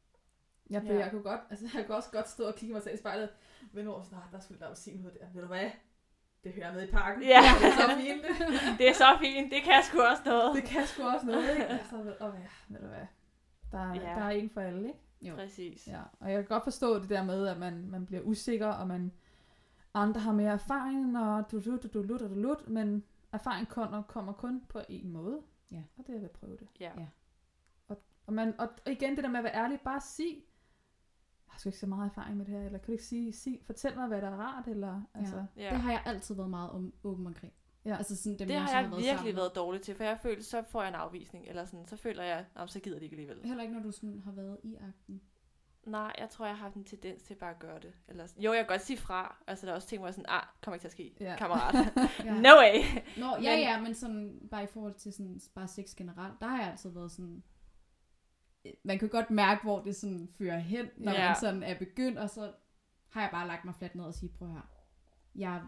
Ja, 0.70 0.78
for 0.78 0.84
Ja. 0.92 0.98
jeg 0.98 1.10
kunne 1.10 1.22
godt, 1.22 1.40
altså 1.50 1.66
jeg 1.74 1.86
kunne 1.86 1.96
også 1.96 2.10
godt 2.10 2.28
stå 2.28 2.44
og 2.44 2.54
kigge 2.54 2.72
mig 2.72 2.82
selv 2.82 2.94
i 2.94 2.98
spejlet, 2.98 3.28
ved 3.72 3.82
nu, 3.84 3.94
sådan, 4.04 4.18
"Ah, 4.18 4.32
der 4.32 4.40
skulle 4.40 4.60
der 4.60 4.66
appelsin 4.66 5.06
ud 5.06 5.10
der. 5.10 5.26
Ved 5.34 5.42
du 5.42 5.48
hvad? 5.48 5.70
Det 6.44 6.52
hører 6.52 6.72
med 6.72 6.88
i 6.88 6.90
pakken. 6.90 7.22
Ja. 7.22 7.40
Det 7.60 7.68
er 7.68 7.72
så 7.72 7.96
fint. 7.96 8.22
Det 8.78 8.88
er 8.88 8.94
så 8.94 9.16
fint, 9.20 9.52
det 9.52 9.62
kan 9.62 9.82
sgu 9.82 10.00
også 10.00 10.22
noget. 10.26 10.56
det 10.56 10.64
kan 10.64 10.86
sgu 10.86 11.02
også 11.02 11.26
noget, 11.26 11.50
ikke? 11.50 11.66
Altså, 11.78 11.96
ved, 11.96 12.14
oh, 12.20 12.34
ja, 12.34 12.46
ved 12.68 12.80
du 12.80 12.86
hvad? 12.86 13.06
Der, 13.72 13.94
Ja. 13.94 14.00
der 14.00 14.24
er 14.24 14.30
en 14.30 14.50
for 14.50 14.60
alle, 14.60 14.88
ikke? 14.88 14.98
Jo. 15.22 15.34
Præcis. 15.34 15.86
Ja, 15.88 16.00
og 16.20 16.30
jeg 16.32 16.36
kan 16.38 16.44
godt 16.48 16.64
forstå 16.64 16.98
det 16.98 17.08
der 17.08 17.24
med, 17.24 17.46
at 17.46 17.58
man, 17.58 17.86
man 17.90 18.06
bliver 18.06 18.22
usikker, 18.22 18.66
og 18.68 18.86
man 18.88 19.12
andre 19.94 20.20
har 20.20 20.32
mere 20.32 20.52
erfaring, 20.52 21.18
og 21.18 21.50
du 21.52 21.60
du 21.60 21.76
du 21.76 22.02
du 22.08 22.18
du 22.18 22.34
lut, 22.34 22.68
men 22.68 23.04
erfaring 23.32 23.68
kommer, 23.68 24.02
kommer 24.02 24.32
kun 24.32 24.62
på 24.68 24.80
en 24.88 25.12
måde. 25.12 25.40
Ja. 25.70 25.82
Og 25.98 26.06
det 26.06 26.14
er 26.14 26.18
ved 26.18 26.24
at 26.28 26.30
prøve 26.30 26.56
det. 26.56 26.68
Ja. 26.80 26.90
Ja. 26.98 27.06
Og, 27.88 27.96
og, 28.26 28.32
man, 28.32 28.60
og 28.60 28.68
igen 28.86 29.16
det 29.16 29.24
der 29.24 29.30
med 29.30 29.38
at 29.38 29.44
være 29.44 29.54
ærlig, 29.54 29.80
bare 29.80 30.00
sig, 30.00 30.26
jeg 30.26 30.42
har 31.50 31.58
sgu 31.58 31.68
ikke 31.68 31.78
så 31.78 31.86
meget 31.86 32.10
erfaring 32.10 32.36
med 32.36 32.44
det 32.46 32.54
her, 32.54 32.60
eller 32.66 32.78
kan 32.78 32.86
du 32.86 32.92
ikke 32.92 33.04
sige, 33.04 33.32
sig 33.32 33.60
fortæl 33.66 33.96
mig, 33.96 34.08
hvad 34.08 34.20
der 34.20 34.28
er 34.30 34.36
rart, 34.36 34.68
eller 34.68 35.02
altså, 35.14 35.44
Ja. 35.56 35.70
Det 35.70 35.78
har 35.78 35.90
jeg 35.92 36.02
altid 36.06 36.34
været 36.34 36.50
meget 36.50 36.70
om, 36.70 36.92
åben 37.04 37.26
omkring. 37.26 37.52
Ja. 37.84 37.96
Altså 37.96 38.16
sådan 38.16 38.38
dem, 38.38 38.48
det 38.48 38.54
jeg 38.54 38.62
har 38.64 38.80
jeg 38.80 38.90
været 38.90 39.02
virkelig 39.02 39.18
sammen 39.18 39.36
været 39.36 39.54
dårlig 39.56 39.82
til, 39.82 39.94
for 39.94 40.04
jeg 40.04 40.18
føler, 40.22 40.42
så 40.42 40.62
får 40.62 40.80
jeg 40.82 40.88
en 40.88 40.94
afvisning, 40.94 41.46
eller 41.48 41.64
sådan, 41.64 41.86
så 41.86 41.96
føler 41.96 42.22
jeg, 42.22 42.44
at 42.56 42.70
så 42.70 42.80
gider 42.80 42.98
de 42.98 43.04
ikke 43.04 43.14
alligevel. 43.14 43.44
Heller 43.44 43.62
ikke, 43.62 43.74
når 43.74 43.82
du 43.82 43.90
sådan 43.90 44.20
har 44.24 44.32
været 44.32 44.58
i 44.62 44.74
akten. 44.74 45.20
Nej, 45.86 46.12
jeg 46.18 46.28
tror, 46.30 46.46
jeg 46.46 46.54
har 46.56 46.62
haft 46.62 46.74
en 46.74 46.84
tendens 46.84 47.22
til 47.22 47.34
bare 47.34 47.50
at 47.50 47.58
gøre 47.58 47.80
det. 47.80 47.92
Eller, 48.08 48.26
jo, 48.38 48.52
jeg 48.52 48.58
kan 48.64 48.68
godt 48.68 48.80
sige 48.86 48.96
fra. 48.96 49.36
Altså, 49.46 49.66
der 49.66 49.72
er 49.72 49.76
også 49.76 49.88
ting, 49.88 50.00
hvor 50.00 50.06
jeg 50.06 50.14
sådan, 50.14 50.26
ah, 50.28 50.42
kommer 50.62 50.74
ikke 50.74 50.82
til 50.82 50.88
at 50.88 50.92
ske, 50.92 51.14
Ja. 51.20 51.36
kammerat. 51.38 51.74
Ja. 52.24 52.34
no 52.34 52.48
way. 52.60 53.02
Nå, 53.18 53.26
ja, 53.42 53.56
Men- 53.56 53.60
ja, 53.60 53.80
men 53.82 53.94
sådan, 53.94 54.38
bare 54.50 54.62
i 54.64 54.66
forhold 54.66 54.94
til 54.94 55.12
sådan, 55.12 55.40
bare 55.54 55.68
sex 55.68 55.94
generelt, 55.94 56.40
der 56.40 56.46
har 56.46 56.58
jeg 56.62 56.70
altid 56.70 56.90
været 56.90 57.10
sådan, 57.12 57.42
man 58.82 58.98
kan 58.98 59.08
godt 59.08 59.30
mærke, 59.30 59.62
hvor 59.62 59.82
det 59.82 59.96
sådan 59.96 60.28
fører 60.38 60.58
hen, 60.58 60.86
når 60.96 61.12
Ja. 61.12 61.26
man 61.28 61.36
sådan 61.40 61.62
er 61.62 61.78
begyndt, 61.78 62.18
og 62.18 62.30
så 62.30 62.52
har 63.08 63.20
jeg 63.20 63.30
bare 63.32 63.46
lagt 63.46 63.64
mig 63.64 63.74
fladt 63.74 63.94
ned 63.94 64.04
og 64.04 64.14
sige, 64.14 64.28
prøv 64.38 64.48
her, 64.48 64.60
jeg, 65.34 65.62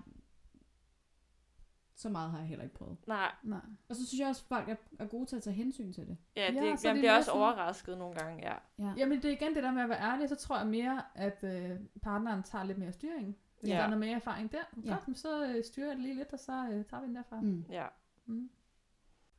så 1.94 2.08
meget 2.08 2.30
har 2.30 2.38
jeg 2.38 2.46
heller 2.46 2.64
ikke 2.64 2.74
prøvet. 2.76 2.96
Nej, 3.06 3.32
nej. 3.42 3.60
Og 3.88 3.96
så 3.96 4.06
synes 4.06 4.20
jeg 4.20 4.28
også, 4.28 4.42
at 4.44 4.48
folk 4.48 4.68
er, 4.68 4.76
er 4.98 5.06
gode 5.06 5.26
til 5.26 5.36
at 5.36 5.42
tage 5.42 5.54
hensyn 5.54 5.92
til 5.92 6.06
det. 6.06 6.16
ja, 6.36 6.42
Ja, 6.42 6.46
det, 6.46 6.54
så 6.54 6.60
er 6.60 6.64
ja, 6.64 6.70
det 6.76 6.84
jeg 6.84 6.94
bliver 6.94 7.02
mere 7.12 7.18
også 7.18 7.26
sådan- 7.26 7.40
overrasket 7.40 7.98
nogle 7.98 8.14
gange, 8.14 8.42
ja. 8.50 8.54
Ja. 8.78 8.94
Jamen 8.96 9.22
det 9.22 9.24
er 9.24 9.32
igen 9.32 9.54
det 9.54 9.62
der 9.62 9.72
med 9.72 9.82
at 9.82 9.88
være 9.88 10.00
ærlig, 10.12 10.28
så 10.28 10.34
tror 10.36 10.58
jeg 10.58 10.66
mere, 10.66 11.02
at 11.14 11.44
øh, 11.44 11.80
partneren 12.02 12.42
tager 12.42 12.64
lidt 12.64 12.78
mere 12.78 12.92
styring. 12.92 13.36
Hvis 13.60 13.70
Ja. 13.70 13.76
der 13.76 13.82
er 13.82 13.86
noget 13.86 14.00
mere 14.00 14.14
erfaring 14.16 14.52
der, 14.52 14.58
Ja. 14.84 14.90
ja. 15.08 15.14
så 15.14 15.46
øh, 15.46 15.64
styrer 15.64 15.86
jeg 15.86 15.96
det 15.96 16.02
lige 16.02 16.14
lidt, 16.14 16.32
og 16.32 16.38
så 16.38 16.52
øh, 16.72 16.84
tager 16.84 17.00
vi 17.00 17.06
den 17.06 17.14
derfra. 17.16 17.40
Mm. 17.40 17.64
ja. 17.70 17.86
Mm. 18.26 18.50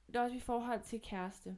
Det 0.08 0.16
er 0.16 0.22
også 0.22 0.36
i 0.36 0.40
forhold 0.40 0.82
til 0.82 1.02
kæreste. 1.02 1.58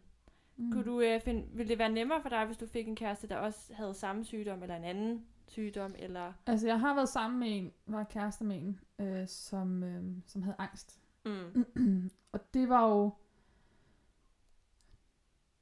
Mm. 0.57 0.71
Kunne 0.71 0.83
du 0.85 1.01
øh, 1.01 1.21
finde, 1.21 1.47
ville 1.51 1.69
det 1.69 1.79
være 1.79 1.89
nemmere 1.91 2.21
for 2.21 2.29
dig, 2.29 2.45
hvis 2.45 2.57
du 2.57 2.67
fik 2.67 2.87
en 2.87 2.95
kæreste, 2.95 3.27
der 3.27 3.37
også 3.37 3.73
havde 3.73 3.93
samme 3.93 4.25
sygdom, 4.25 4.61
eller 4.61 4.75
en 4.75 4.83
anden 4.83 5.25
sygdom, 5.47 5.95
eller... 5.99 6.33
Altså, 6.45 6.67
jeg 6.67 6.79
har 6.79 6.95
været 6.95 7.09
sammen 7.09 7.39
med 7.39 7.57
en, 7.57 7.71
var 7.85 8.03
kæreste 8.03 8.43
med 8.43 8.57
en, 8.57 8.79
øh, 8.99 9.27
som, 9.27 9.83
øh, 9.83 10.03
som 10.25 10.41
havde 10.41 10.55
angst. 10.59 10.99
Mm. 11.25 11.65
og 12.33 12.53
det 12.53 12.69
var 12.69 12.89
jo... 12.89 13.13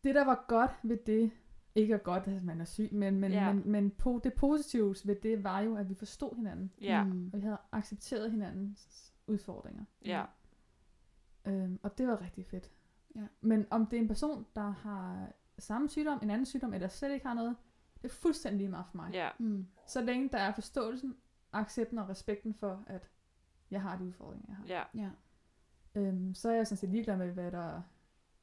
Det, 0.03 0.15
der 0.15 0.25
var 0.25 0.45
godt 0.47 0.71
ved 0.83 0.97
det, 0.97 1.31
ikke 1.75 1.93
er 1.93 1.97
godt, 1.97 2.27
at 2.27 2.43
man 2.43 2.61
er 2.61 2.65
syg, 2.65 2.89
men, 2.91 3.19
men, 3.19 3.31
ja. 3.31 3.53
men, 3.53 3.71
men 3.71 3.91
på, 3.91 4.21
det 4.23 4.33
positive 4.33 4.95
ved 5.05 5.15
det 5.15 5.43
var 5.43 5.59
jo, 5.59 5.75
at 5.75 5.89
vi 5.89 5.95
forstod 5.95 6.35
hinanden. 6.35 6.71
Ja, 6.81 7.03
Mm. 7.03 7.29
Og 7.33 7.39
vi 7.39 7.43
havde 7.43 7.57
accepteret 7.71 8.31
hinandens 8.31 9.13
udfordringer. 9.27 9.83
ja, 10.05 10.23
Øhm, 11.47 11.79
og 11.83 11.97
det 11.97 12.07
var 12.07 12.21
rigtig 12.21 12.45
fedt. 12.45 12.71
Ja. 13.15 13.27
Men 13.41 13.65
om 13.71 13.85
det 13.85 13.97
er 13.97 14.01
en 14.01 14.07
person, 14.07 14.45
der 14.55 14.69
har 14.69 15.31
samme 15.59 15.89
sygdom, 15.89 16.19
en 16.23 16.29
anden 16.29 16.45
sygdom, 16.45 16.73
eller 16.73 16.87
slet 16.87 17.13
ikke 17.13 17.25
har 17.27 17.33
noget, 17.33 17.55
det 18.01 18.09
er 18.09 18.13
fuldstændig 18.13 18.57
lige 18.57 18.69
meget 18.69 18.85
for 18.85 18.97
mig. 18.97 19.13
ja, 19.13 19.29
Mm. 19.39 19.67
Så 19.87 20.01
længe 20.01 20.29
der 20.29 20.37
er 20.37 20.53
forståelsen, 20.53 21.15
accepten 21.53 21.97
og 21.97 22.09
respekten 22.09 22.53
for, 22.53 22.83
at 22.87 23.09
jeg 23.71 23.81
har 23.81 23.97
de 23.97 24.03
udfordringer, 24.03 24.45
jeg 24.49 24.55
har. 24.55 24.65
ja, 24.67 24.83
Ja. 25.03 25.09
Øhm, 26.01 26.33
så 26.33 26.49
er 26.49 26.53
jeg 26.55 26.67
sådan 26.67 26.77
set 26.77 26.89
ligeglad 26.89 27.17
med, 27.17 27.31
hvad 27.31 27.51
der, 27.51 27.81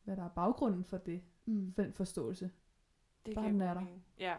hvad 0.04 0.16
der 0.16 0.24
er 0.24 0.28
baggrunden 0.28 0.84
for 0.84 0.96
det, 0.98 1.22
Mm. 1.46 1.72
for 1.74 1.82
den 1.82 1.92
forståelse. 1.92 2.50
det 3.26 3.34
Bare 3.34 3.44
den 3.48 3.60
er 3.60 3.74
der. 3.74 3.86
Ja, 4.18 4.36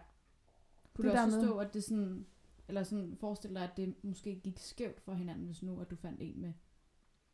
Kunne 0.93 1.09
Det 1.09 1.15
du 1.17 1.21
også 1.21 1.37
med- 1.37 1.45
forstå, 1.45 1.57
at 1.57 1.73
det 1.73 1.83
sådan, 1.83 2.25
eller 2.67 2.83
sådan 2.83 3.17
forestille 3.19 3.55
dig, 3.59 3.63
at 3.69 3.77
det 3.77 4.03
måske 4.03 4.35
gik 4.43 4.59
skævt 4.59 4.99
for 5.01 5.13
hinanden, 5.13 5.45
hvis 5.45 5.63
nu, 5.63 5.79
at 5.81 5.91
du 5.91 5.95
fandt 5.95 6.21
en 6.21 6.41
med, 6.41 6.53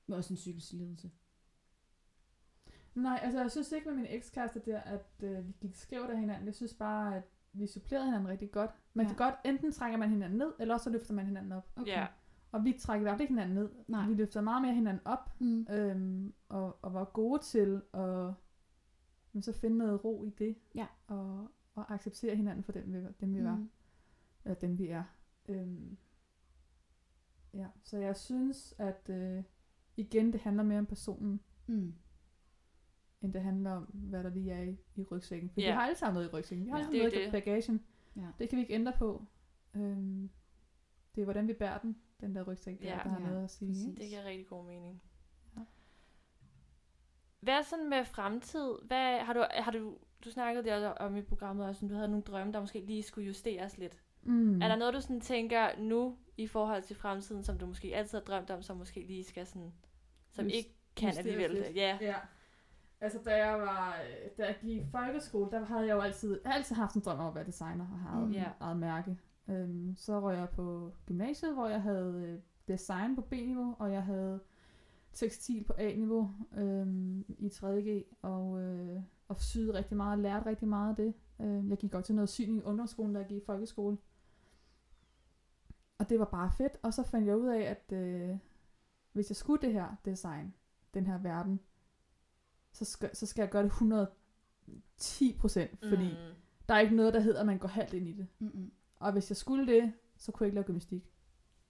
med 0.08 0.18
også 0.18 0.34
en 0.34 0.36
psykisk 0.36 0.72
lidelse? 0.74 1.12
Nej, 3.02 3.20
altså 3.24 3.42
jeg 3.42 3.52
synes 3.52 3.72
ikke 3.72 3.88
med 3.90 3.96
min 3.96 4.06
ekskæreste 4.10 4.60
der, 4.60 4.80
at 4.80 5.06
øh, 5.24 5.48
vi 5.48 5.54
gik 5.62 5.76
skævt 5.76 6.10
af 6.10 6.20
hinanden. 6.20 6.46
Jeg 6.46 6.56
synes 6.56 6.74
bare, 6.74 7.16
at 7.16 7.24
vi 7.54 7.68
supplerede 7.68 8.06
hinanden 8.06 8.30
rigtig 8.30 8.52
godt. 8.52 8.72
Man 8.94 9.06
Ja. 9.06 9.10
kan 9.10 9.18
godt, 9.18 9.36
enten 9.46 9.72
trækker 9.72 9.98
man 9.98 10.10
hinanden 10.10 10.38
ned, 10.38 10.54
eller 10.60 10.74
også 10.74 10.84
så 10.84 10.90
løfter 10.90 11.14
man 11.14 11.26
hinanden 11.26 11.52
op. 11.52 11.70
Okay. 11.76 11.92
ja, 11.92 12.08
Og 12.52 12.66
vi 12.66 12.74
trækker 12.80 13.02
i 13.02 13.04
hvert 13.04 13.14
fald 13.14 13.22
ikke 13.22 13.32
hinanden 13.34 13.56
ned. 13.56 13.70
Nej. 13.88 14.08
Vi 14.08 14.14
løfter 14.14 14.42
meget 14.42 14.62
mere 14.62 14.74
hinanden 14.74 15.08
op, 15.08 15.40
Mm. 15.40 15.68
øhm, 15.70 16.34
og, 16.50 16.80
og 16.82 16.94
var 16.94 17.04
gode 17.06 17.42
til 17.44 17.82
at 17.94 18.34
men 19.34 19.42
så 19.42 19.54
finde 19.54 19.78
noget 19.78 20.04
ro 20.06 20.24
i 20.24 20.30
det. 20.30 20.58
Ja. 20.76 20.88
Og, 21.08 21.52
og 21.76 21.94
acceptere 21.94 22.36
hinanden 22.36 22.64
for 22.64 22.72
dem, 22.72 22.94
vi, 22.94 23.00
dem, 23.22 23.34
vi 23.36 23.44
var. 23.44 23.56
Mm. 23.56 23.70
Eller 24.46 24.56
dem, 24.56 24.78
vi 24.78 24.88
er. 24.88 25.04
Øhm, 25.50 25.98
ja, 27.54 27.68
så 27.84 27.98
jeg 27.98 28.16
synes, 28.18 28.76
at 28.78 29.10
øh, 29.10 29.44
igen, 29.98 30.34
det 30.34 30.42
handler 30.42 30.64
mere 30.64 30.80
om 30.80 30.86
personen, 30.86 31.40
Mm. 31.68 31.94
End 33.22 33.34
det 33.34 33.42
handler 33.42 33.72
om, 33.72 33.84
hvad 33.84 34.24
der 34.24 34.30
lige 34.30 34.52
er 34.52 34.62
i, 34.64 34.78
i 34.96 35.04
rygsækken. 35.04 35.50
For 35.50 35.62
Ja. 35.62 35.68
vi 35.68 35.72
har 35.74 35.82
alle 35.82 35.98
sammen 35.98 36.14
noget 36.14 36.28
i 36.28 36.32
rygsækken. 36.32 36.66
Vi 36.66 36.70
har 36.72 36.78
Ja. 36.78 36.84
alle 36.84 36.92
Det 36.94 37.00
er 37.00 37.10
sammen 37.10 37.22
noget 37.22 37.28
i 37.28 37.42
bagagen. 37.42 37.84
Ja. 38.16 38.28
Det 38.40 38.50
kan 38.50 38.56
vi 38.58 38.62
ikke 38.62 38.74
ændre 38.74 38.94
på. 38.98 39.26
Øhm, 39.76 40.30
det 41.16 41.22
er, 41.22 41.26
hvordan 41.26 41.48
vi 41.48 41.54
bærer 41.54 41.78
den, 41.78 41.98
den 42.22 42.36
der 42.36 42.44
rygsæk, 42.44 42.82
der, 42.82 42.88
Ja. 42.90 43.00
der 43.04 43.10
har 43.10 43.20
Ja, 43.20 43.26
noget 43.28 43.44
at 43.44 43.52
sige. 43.52 43.70
præcis. 43.72 43.96
Det 44.00 44.10
giver 44.10 44.24
rigtig 44.26 44.48
god 44.48 44.66
mening. 44.66 45.02
Ja. 45.58 45.62
Hvad 47.40 47.64
sådan 47.64 47.90
med 47.90 48.06
fremtid? 48.06 48.72
Hvad, 48.84 49.20
har 49.20 49.34
du, 49.34 49.46
har 49.52 49.72
du, 49.72 49.98
du 50.26 50.32
snakkede 50.32 50.66
der 50.70 50.90
om 50.90 51.16
i 51.16 51.22
programmet 51.22 51.66
også, 51.68 51.86
om 51.86 51.90
du 51.90 51.96
havde 51.96 52.08
nogle 52.08 52.24
drømme, 52.24 52.54
der 52.54 52.60
måske 52.60 52.80
lige 52.80 53.04
skulle 53.04 53.28
justeres 53.28 53.78
lidt. 53.78 54.02
Mm. 54.24 54.62
Er 54.62 54.68
der 54.68 54.76
noget, 54.76 54.94
du 54.94 55.02
sådan 55.02 55.22
tænker 55.22 55.80
nu 55.80 56.18
i 56.38 56.48
forhold 56.48 56.84
til 56.84 56.96
fremtiden, 56.96 57.44
som 57.44 57.58
du 57.58 57.66
måske 57.66 57.96
altid 57.96 58.18
har 58.18 58.26
drømt 58.26 58.50
om, 58.50 58.62
som 58.62 58.78
måske 58.78 59.04
lige 59.08 59.24
skal 59.24 59.46
sådan, 59.48 59.74
som 60.32 60.46
Just- 60.46 60.56
ikke 60.56 60.76
kan 60.96 61.18
alligevel? 61.18 61.52
lidt? 61.52 61.76
Ja, 61.76 61.98
Ja. 62.02 62.16
Altså, 63.02 63.20
da 63.26 63.46
jeg 63.46 63.60
var, 63.60 63.96
da 64.38 64.46
jeg 64.46 64.58
gik 64.62 64.78
i 64.82 64.86
folkeskole, 64.92 65.52
der 65.52 65.66
havde 65.66 65.88
jeg 65.88 65.96
jo 65.96 66.00
altid, 66.02 66.40
jeg 66.46 66.54
altid 66.54 66.76
haft 66.76 66.96
en 66.96 67.02
drøm 67.02 67.20
om 67.20 67.28
at 67.28 67.36
være 67.36 67.46
designer 67.46 67.88
og 67.92 68.00
have 68.00 68.26
Mm. 68.28 68.36
eget 68.60 68.78
mærke. 68.78 69.18
Øhm, 69.48 69.96
så 69.98 70.20
røg 70.20 70.38
jeg 70.38 70.50
på 70.50 70.92
gymnasiet, 71.06 71.54
hvor 71.54 71.68
jeg 71.68 71.82
havde 71.82 72.14
øh, 72.28 72.40
design 72.68 73.16
på 73.16 73.22
B-niveau, 73.22 73.76
og 73.80 73.92
jeg 73.92 74.04
havde 74.04 74.40
tekstil 75.14 75.64
på 75.64 75.74
A-niveau 75.78 76.32
øhm, 76.58 77.26
i 77.40 77.48
3.G, 77.48 78.04
og, 78.22 78.62
øh, 78.62 79.02
og 79.28 79.40
syede 79.40 79.74
rigtig 79.74 79.98
meget, 79.98 80.12
og 80.12 80.18
lærte 80.24 80.46
rigtig 80.46 80.68
meget 80.68 80.90
af 80.90 80.96
det. 80.96 81.14
Øh, 81.42 81.70
jeg 81.70 81.78
gik 81.78 81.94
også 81.94 82.06
til 82.06 82.16
noget 82.16 82.30
syning 82.30 82.58
i 82.58 82.64
ungdomsskolen, 82.64 83.14
da 83.14 83.20
jeg 83.20 83.28
gik 83.28 83.38
i 83.42 83.46
folkeskole. 83.46 83.98
Og 86.00 86.10
det 86.10 86.20
var 86.20 86.26
bare 86.26 86.52
fedt, 86.52 86.78
og 86.84 86.94
så 86.94 87.04
fandt 87.04 87.28
jeg 87.28 87.38
ud 87.38 87.48
af, 87.48 87.62
at 87.62 87.92
øh, 87.98 88.38
hvis 89.14 89.30
jeg 89.30 89.36
skulle 89.36 89.62
det 89.62 89.74
her 89.74 89.96
design, 90.06 90.54
den 90.94 91.06
her 91.08 91.18
verden, 91.18 91.60
så 92.78 92.86
skal, 92.86 93.16
så 93.16 93.26
skal 93.26 93.42
jeg 93.42 93.50
gøre 93.50 93.64
det 93.64 93.72
110 93.72 95.38
procent, 95.40 95.80
fordi 95.90 96.06
Mm. 96.10 96.34
der 96.70 96.74
er 96.76 96.80
ikke 96.80 96.96
noget, 96.96 97.14
der 97.14 97.20
hedder, 97.20 97.40
at 97.40 97.46
man 97.46 97.58
går 97.58 97.68
halvt 97.68 97.94
ind 97.94 98.08
i 98.08 98.14
det. 98.14 98.28
Mm-mm. 98.40 98.72
Og 99.00 99.12
hvis 99.12 99.30
jeg 99.32 99.38
skulle 99.38 99.68
det, 99.68 99.94
så 100.18 100.32
kunne 100.32 100.44
jeg 100.46 100.48
ikke 100.48 100.56
lave 100.56 100.66
gymnastik. 100.66 101.12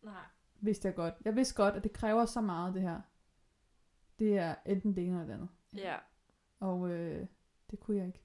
Nej. 0.04 0.14
Vidste 0.60 0.88
jeg 0.88 0.96
godt. 0.96 1.14
Jeg 1.26 1.36
vidste 1.36 1.56
godt, 1.56 1.76
at 1.76 1.84
det 1.84 1.94
kræver 1.94 2.26
så 2.26 2.42
meget, 2.42 2.74
det 2.74 2.82
her. 2.82 3.02
Det 4.20 4.38
er 4.38 4.56
enten 4.66 4.96
det 4.96 5.04
ene 5.08 5.14
eller 5.16 5.26
det 5.26 5.34
andet. 5.34 5.50
Ja. 5.76 5.96
Og 6.60 6.90
øh, 6.90 7.26
det 7.72 7.80
kunne 7.80 7.98
jeg 7.98 8.08
ikke. 8.08 8.22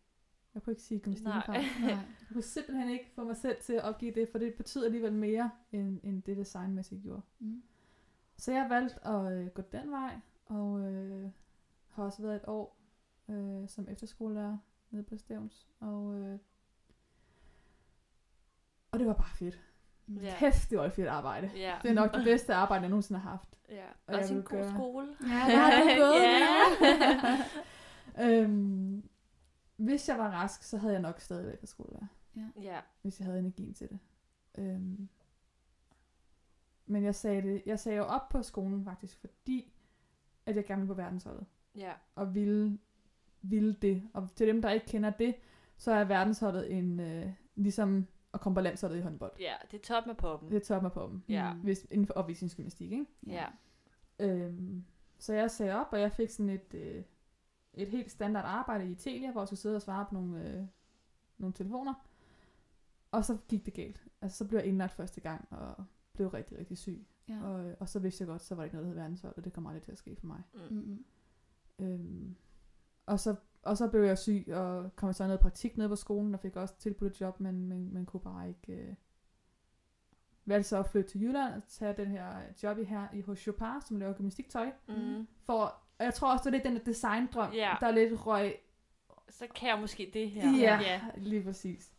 Jeg 0.55 0.62
kunne 0.62 0.72
ikke 0.72 0.83
sige 0.83 1.01
gymnastik 1.01 1.26
Nej. 1.26 1.45
Nej. 1.80 1.89
Jeg 1.91 2.05
kunne 2.33 2.43
simpelthen 2.43 2.89
ikke 2.91 3.11
få 3.14 3.24
mig 3.24 3.37
selv 3.37 3.57
til 3.62 3.72
at 3.72 3.83
opgive 3.83 4.14
det, 4.14 4.28
for 4.28 4.39
det 4.39 4.55
betyder 4.55 4.85
alligevel 4.85 5.12
mere, 5.12 5.51
end, 5.72 6.01
end 6.03 6.22
det 6.22 6.37
designmæssigt 6.37 7.03
gjorde. 7.03 7.22
Mm. 7.39 7.62
Så 8.37 8.53
jeg 8.53 8.66
valgte 8.70 9.07
at 9.07 9.33
øh, 9.33 9.47
gå 9.47 9.62
den 9.72 9.91
vej, 9.91 10.20
og 10.47 10.80
øh, 10.80 11.30
har 11.93 12.05
også 12.05 12.22
været 12.22 12.36
et 12.36 12.45
år 12.49 12.78
øh, 13.28 13.68
som 13.68 13.88
efterskolelærer 13.88 14.59
nede 14.90 15.03
på 15.05 15.16
Stævns. 15.16 15.68
Og, 15.80 16.14
øh, 16.18 16.38
og 18.93 18.99
det 18.99 19.07
var 19.07 19.12
bare 19.12 19.36
fedt. 19.36 19.61
Ja. 20.09 20.34
Kæft, 20.38 20.70
det 20.70 20.78
var 20.78 20.84
et 20.84 20.93
fedt 20.93 21.09
arbejde. 21.09 21.51
Ja. 21.57 21.78
Det 21.82 21.90
er 21.90 21.95
nok 21.95 22.14
det 22.14 22.24
bedste 22.24 22.55
arbejde, 22.55 22.82
jeg 22.82 22.90
nogensinde 22.90 23.20
har 23.20 23.30
haft. 23.30 23.59
Ja. 23.68 23.86
Og 24.07 24.14
Også 24.14 24.32
jeg 24.34 24.38
en 24.38 24.45
god 24.45 24.59
gøre- 24.59 24.70
skole. 24.74 25.16
Ja, 25.20 25.26
der 25.26 25.57
har 25.57 25.70
du 25.82 26.01
gået. 26.05 26.22
Ja. 28.18 28.43
øhm, 28.43 29.09
hvis 29.76 30.09
jeg 30.09 30.18
var 30.18 30.30
rask, 30.30 30.62
så 30.62 30.78
havde 30.78 30.93
jeg 30.93 31.03
nok 31.03 31.20
stadig 31.20 31.47
været 31.47 31.59
på 31.59 31.66
skolelærer. 31.66 32.07
ja. 32.61 32.80
Hvis 33.03 33.18
jeg 33.20 33.26
havde 33.26 33.38
energien 33.38 33.74
til 33.74 33.88
det. 33.88 33.99
Øhm, 34.59 35.09
men 36.86 37.05
jeg 37.05 37.14
sagde, 37.14 37.43
det, 37.43 37.62
jeg 37.66 37.78
sagde 37.80 37.99
jo 37.99 38.05
op 38.05 38.28
på 38.28 38.43
skolen 38.43 38.84
faktisk, 38.84 39.18
fordi 39.20 39.72
at 40.47 40.57
jeg 40.57 40.64
gerne 40.66 40.80
ville 40.82 40.95
på 40.95 41.03
verdensholdet. 41.03 41.47
Ja. 41.76 41.92
og 42.14 42.34
ville, 42.34 42.78
ville 43.42 43.74
det. 43.82 44.02
Og 44.14 44.28
til 44.36 44.46
dem, 44.46 44.62
der 44.62 44.70
ikke 44.70 44.86
kender 44.86 45.10
det, 45.10 45.34
så 45.76 45.92
er 45.92 46.04
verdensholdet 46.04 46.72
en, 46.78 47.00
øh, 47.00 47.32
ligesom 47.54 48.06
at 48.34 48.40
komme 48.40 48.54
på 48.54 48.60
landsholdet 48.60 48.98
i 48.98 49.00
håndbold. 49.00 49.32
Ja, 49.40 49.54
det 49.70 49.78
er 49.78 49.82
top 49.82 50.06
med 50.06 50.14
poppen. 50.14 50.50
Det 50.50 50.56
er 50.56 50.74
top 50.74 50.84
af 50.84 50.92
på 50.92 51.08
dem. 51.10 51.22
Ja. 51.28 51.52
Mm. 51.54 51.60
Hvis, 51.60 51.86
inden 51.90 52.06
for 52.06 52.14
opvisningsgymnastik, 52.14 52.92
ikke? 52.92 53.06
Ja. 53.26 53.46
Øhm, 54.18 54.84
så 55.18 55.34
jeg 55.34 55.50
sagde 55.50 55.74
op, 55.74 55.86
og 55.92 56.00
jeg 56.00 56.12
fik 56.12 56.30
sådan 56.30 56.50
et, 56.50 56.74
øh, 56.74 57.04
et 57.74 57.88
helt 57.88 58.10
standard 58.10 58.44
arbejde 58.44 58.90
i 58.90 58.94
Telia, 58.94 59.32
hvor 59.32 59.40
jeg 59.40 59.48
skulle 59.48 59.60
sidde 59.60 59.76
og 59.76 59.82
svare 59.82 60.06
på 60.08 60.14
nogle, 60.14 60.48
øh, 60.48 60.64
nogle 61.38 61.52
telefoner. 61.52 61.94
Og 63.10 63.24
så 63.24 63.38
gik 63.48 63.66
det 63.66 63.74
galt. 63.74 64.06
Altså, 64.20 64.38
så 64.38 64.48
blev 64.48 64.58
jeg 64.58 64.68
indlagt 64.68 64.92
første 64.92 65.20
gang, 65.20 65.48
og 65.50 65.84
blev 66.12 66.28
rigtig, 66.28 66.58
rigtig 66.58 66.78
syg. 66.78 67.06
Ja. 67.28 67.44
Og, 67.44 67.64
øh, 67.64 67.76
og 67.80 67.88
så 67.88 67.98
vidste 67.98 68.22
jeg 68.22 68.28
godt, 68.28 68.42
så 68.42 68.54
var 68.54 68.62
det 68.62 68.66
ikke 68.66 68.76
noget, 68.76 68.86
der 68.86 68.92
hed 68.92 69.00
verdenshold, 69.00 69.34
og 69.36 69.44
det 69.44 69.52
kommer 69.52 69.70
aldrig 69.70 69.82
til 69.82 69.92
at 69.92 69.98
ske 69.98 70.16
for 70.16 70.26
mig. 70.26 70.42
Mm. 70.70 71.04
Øhm, 71.83 72.35
og, 73.07 73.20
så, 73.20 73.35
og 73.62 73.76
så 73.76 73.89
blev 73.89 74.03
jeg 74.03 74.18
syg, 74.18 74.45
og 74.53 74.97
kom 74.97 75.12
så 75.12 75.24
noget 75.26 75.41
praktik 75.41 75.76
nede 75.76 75.89
på 75.89 75.97
skolen, 75.97 76.35
og 76.35 76.41
fik 76.41 76.57
også 76.57 76.74
tilbudt 76.78 77.12
et 77.12 77.20
job, 77.20 77.41
men, 77.41 77.66
men, 77.68 77.95
men 77.95 78.07
kunne 78.07 78.20
bare 78.20 78.49
ikke... 78.49 78.72
Øh, 78.72 78.95
valgte 80.45 80.68
så 80.68 80.78
at 80.78 80.87
flytte 80.87 81.11
til 81.11 81.20
Jylland 81.22 81.55
og 81.55 81.62
tage 81.68 81.95
den 81.97 82.07
her 82.07 82.37
job 82.62 82.78
i 82.78 82.85
her 82.85 83.09
i 83.14 83.20
hos 83.20 83.39
Chopin, 83.39 83.80
som 83.87 83.97
laver 83.99 84.12
gymnastiktøj. 84.12 84.70
Mm. 84.89 85.26
For, 85.41 85.62
og 85.99 86.05
jeg 86.05 86.14
tror 86.14 86.33
også, 86.33 86.43
det 86.43 86.47
er 86.47 86.51
lidt 86.51 86.64
den 86.64 86.76
der 86.76 86.85
designdrøm, 86.85 87.53
Ja. 87.53 87.74
der 87.80 87.87
er 87.87 87.91
lidt 87.91 88.26
røg. 88.26 88.55
Så 89.28 89.47
kan 89.55 89.68
jeg 89.68 89.78
måske 89.80 90.11
det 90.12 90.30
her. 90.30 90.51
Ja, 90.59 90.80
Ja. 90.80 91.01
lige 91.16 91.43
præcis. 91.43 91.93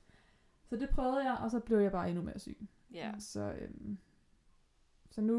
Så 0.65 0.75
det 0.75 0.89
prøvede 0.89 1.23
jeg, 1.23 1.37
og 1.41 1.51
så 1.51 1.59
blev 1.59 1.77
jeg 1.79 1.91
bare 1.91 2.09
endnu 2.09 2.23
mere 2.23 2.39
syg. 2.39 2.57
ja. 2.93 3.11
Så, 3.19 3.53
øhm, 3.61 3.97
så 5.09 5.21
nu, 5.21 5.37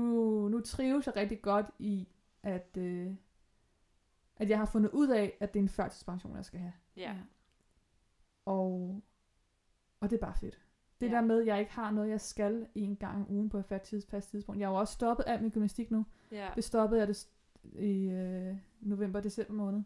nu 0.49 0.61
trives 0.61 1.07
jeg 1.07 1.17
rigtig 1.17 1.43
godt 1.43 1.67
i, 1.79 2.09
at, 2.43 2.77
øh, 2.79 3.15
at 4.37 4.51
jeg 4.51 4.59
har 4.59 4.67
fundet 4.67 4.91
ud 4.91 5.09
af, 5.09 5.37
at 5.41 5.55
det 5.55 5.61
er 5.61 5.63
en 5.63 5.69
førtidspension, 5.69 6.37
jeg 6.37 6.45
skal 6.45 6.61
have. 6.61 6.73
Ja. 6.97 7.17
Og, 8.45 9.01
og 10.01 10.11
det 10.11 10.17
er 10.17 10.21
bare 10.21 10.35
fedt. 10.35 10.61
Det 11.01 11.11
Ja. 11.11 11.15
der 11.15 11.21
med, 11.21 11.41
at 11.41 11.47
jeg 11.47 11.61
ikke 11.61 11.73
har 11.73 11.91
noget, 11.91 12.11
jeg 12.11 12.21
skal 12.21 12.67
en 12.75 12.97
gang 12.97 13.17
om 13.17 13.31
ugen 13.33 13.49
på 13.51 13.59
et 13.59 13.65
fast, 13.67 13.85
tids, 13.85 14.07
fast 14.07 14.31
tidspunkt. 14.31 14.61
Jeg 14.61 14.69
har 14.69 14.73
jo 14.73 14.79
også 14.81 14.95
stoppet 14.95 15.25
alt 15.27 15.43
min 15.43 15.51
gymnastik 15.51 15.91
nu. 15.91 16.07
Ja. 16.31 16.51
Det 16.55 16.65
stoppede 16.65 17.01
jeg 17.01 17.09
det 17.09 17.29
i 17.79 18.11
øh, 18.11 18.57
november-december 18.81 19.55
måned. 19.55 19.83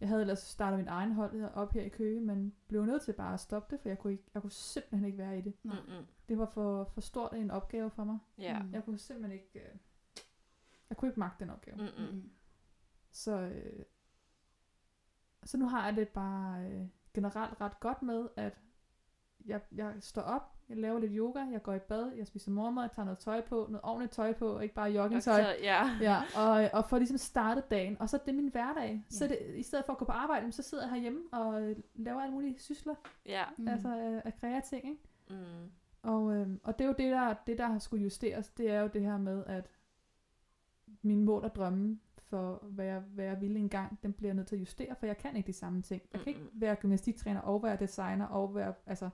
Jeg 0.00 0.08
havde 0.08 0.20
ellers 0.20 0.38
startet 0.38 0.78
min 0.78 0.88
egen 0.88 1.12
hold 1.12 1.40
her- 1.40 1.48
op 1.48 1.72
her 1.72 1.82
i 1.82 1.88
Køge, 1.88 2.20
men 2.20 2.54
blev 2.68 2.84
nødt 2.84 3.02
til 3.02 3.12
bare 3.12 3.34
at 3.34 3.40
stoppe 3.40 3.74
det, 3.74 3.80
for 3.82 3.88
jeg 3.88 3.98
kunne, 3.98 4.12
ikke, 4.12 4.24
jeg 4.34 4.42
kunne 4.42 4.50
simpelthen 4.50 5.04
ikke 5.06 5.18
være 5.18 5.38
i 5.38 5.40
det. 5.40 5.54
Mm-mm. 5.62 6.06
Det 6.28 6.38
var 6.38 6.46
for, 6.46 6.84
for 6.84 7.00
stort 7.00 7.34
en 7.34 7.50
opgave 7.50 7.90
for 7.90 8.04
mig. 8.04 8.18
Ja. 8.38 8.62
Mm. 8.62 8.72
Jeg 8.72 8.84
kunne 8.84 8.98
simpelthen 8.98 9.32
ikke... 9.32 9.58
Øh, 9.60 9.76
jeg 10.88 10.96
kunne 10.96 11.08
ikke 11.08 11.20
magte 11.20 11.44
den 11.44 11.50
opgave. 11.50 11.76
Mm. 12.12 12.30
Så, 13.12 13.32
øh, 13.40 13.84
så 15.44 15.56
nu 15.56 15.68
har 15.68 15.86
jeg 15.86 15.96
det 15.96 16.08
bare 16.08 16.64
øh, 16.64 16.86
generelt 17.14 17.60
ret 17.60 17.80
godt 17.80 18.02
med, 18.02 18.28
at 18.36 18.58
jeg, 19.46 19.60
jeg 19.72 19.94
står 20.00 20.22
op, 20.22 20.52
jeg 20.68 20.76
laver 20.76 20.98
lidt 20.98 21.12
yoga, 21.14 21.38
jeg 21.52 21.62
går 21.62 21.74
i 21.74 21.78
bad, 21.78 22.12
jeg 22.12 22.26
spiser 22.26 22.50
morgenmad, 22.50 22.82
jeg 22.82 22.90
tager 22.90 23.04
noget 23.06 23.18
tøj 23.18 23.40
på, 23.40 23.66
noget 23.68 23.80
ordentligt 23.84 24.12
tøj 24.12 24.32
på, 24.32 24.48
og 24.48 24.62
ikke 24.62 24.74
bare 24.74 24.90
joggingtøj. 24.90 25.42
Så, 25.42 25.56
ja. 25.62 25.98
Ja, 26.00 26.22
og, 26.36 26.70
og 26.72 26.84
får 26.84 26.98
ligesom 26.98 27.18
startet 27.18 27.70
dagen. 27.70 28.00
Og 28.00 28.08
så 28.08 28.16
er 28.16 28.20
det 28.24 28.34
min 28.34 28.48
hverdag. 28.48 29.04
Så 29.10 29.26
det, 29.28 29.38
i 29.56 29.62
stedet 29.62 29.84
for 29.84 29.92
at 29.92 29.98
gå 29.98 30.04
på 30.04 30.12
arbejde, 30.12 30.52
så 30.52 30.62
sidder 30.62 30.84
jeg 30.84 30.92
herhjemme 30.92 31.20
og 31.32 31.62
øh, 31.62 31.76
laver 31.94 32.20
alle 32.20 32.34
mulige 32.34 32.58
sysler, 32.58 32.94
Ja. 33.26 33.44
mm. 33.58 33.68
altså 33.68 33.88
af, 33.88 34.22
af 34.24 34.36
kreative 34.40 34.80
ting. 34.80 34.90
Ikke? 34.90 35.02
Mm. 35.30 35.70
Og, 36.02 36.34
øhm, 36.36 36.60
og 36.64 36.78
det 36.78 36.84
er 36.84 36.88
jo 36.88 36.94
det 36.98 37.12
der, 37.12 37.34
det, 37.46 37.58
der 37.58 37.66
har 37.66 37.78
skulle 37.78 38.02
justeres. 38.02 38.48
Det 38.48 38.70
er 38.70 38.80
jo 38.80 38.86
det 38.92 39.02
her 39.02 39.18
med, 39.18 39.44
at 39.46 39.70
min 41.02 41.24
mål 41.24 41.44
og 41.44 41.54
drømme 41.54 41.98
for, 42.32 42.64
hvad 42.70 42.84
jeg, 42.84 43.00
hvad 43.14 43.24
jeg 43.24 43.40
ville 43.40 43.58
engang, 43.58 43.98
den 44.02 44.12
bliver 44.12 44.28
jeg 44.28 44.34
nødt 44.36 44.46
til 44.46 44.56
at 44.56 44.60
justere, 44.60 44.94
for 44.98 45.06
jeg 45.06 45.18
kan 45.18 45.36
ikke 45.36 45.46
de 45.46 45.52
samme 45.52 45.82
ting. 45.82 46.02
Jeg 46.12 46.20
kan 46.20 46.28
ikke 46.28 46.40
være 46.52 46.74
gymnastiktræner 46.76 47.40
og 47.40 47.62
være 47.62 47.76
designer 47.76 48.26
og 48.26 48.54
være, 48.54 48.74
altså, 48.86 49.10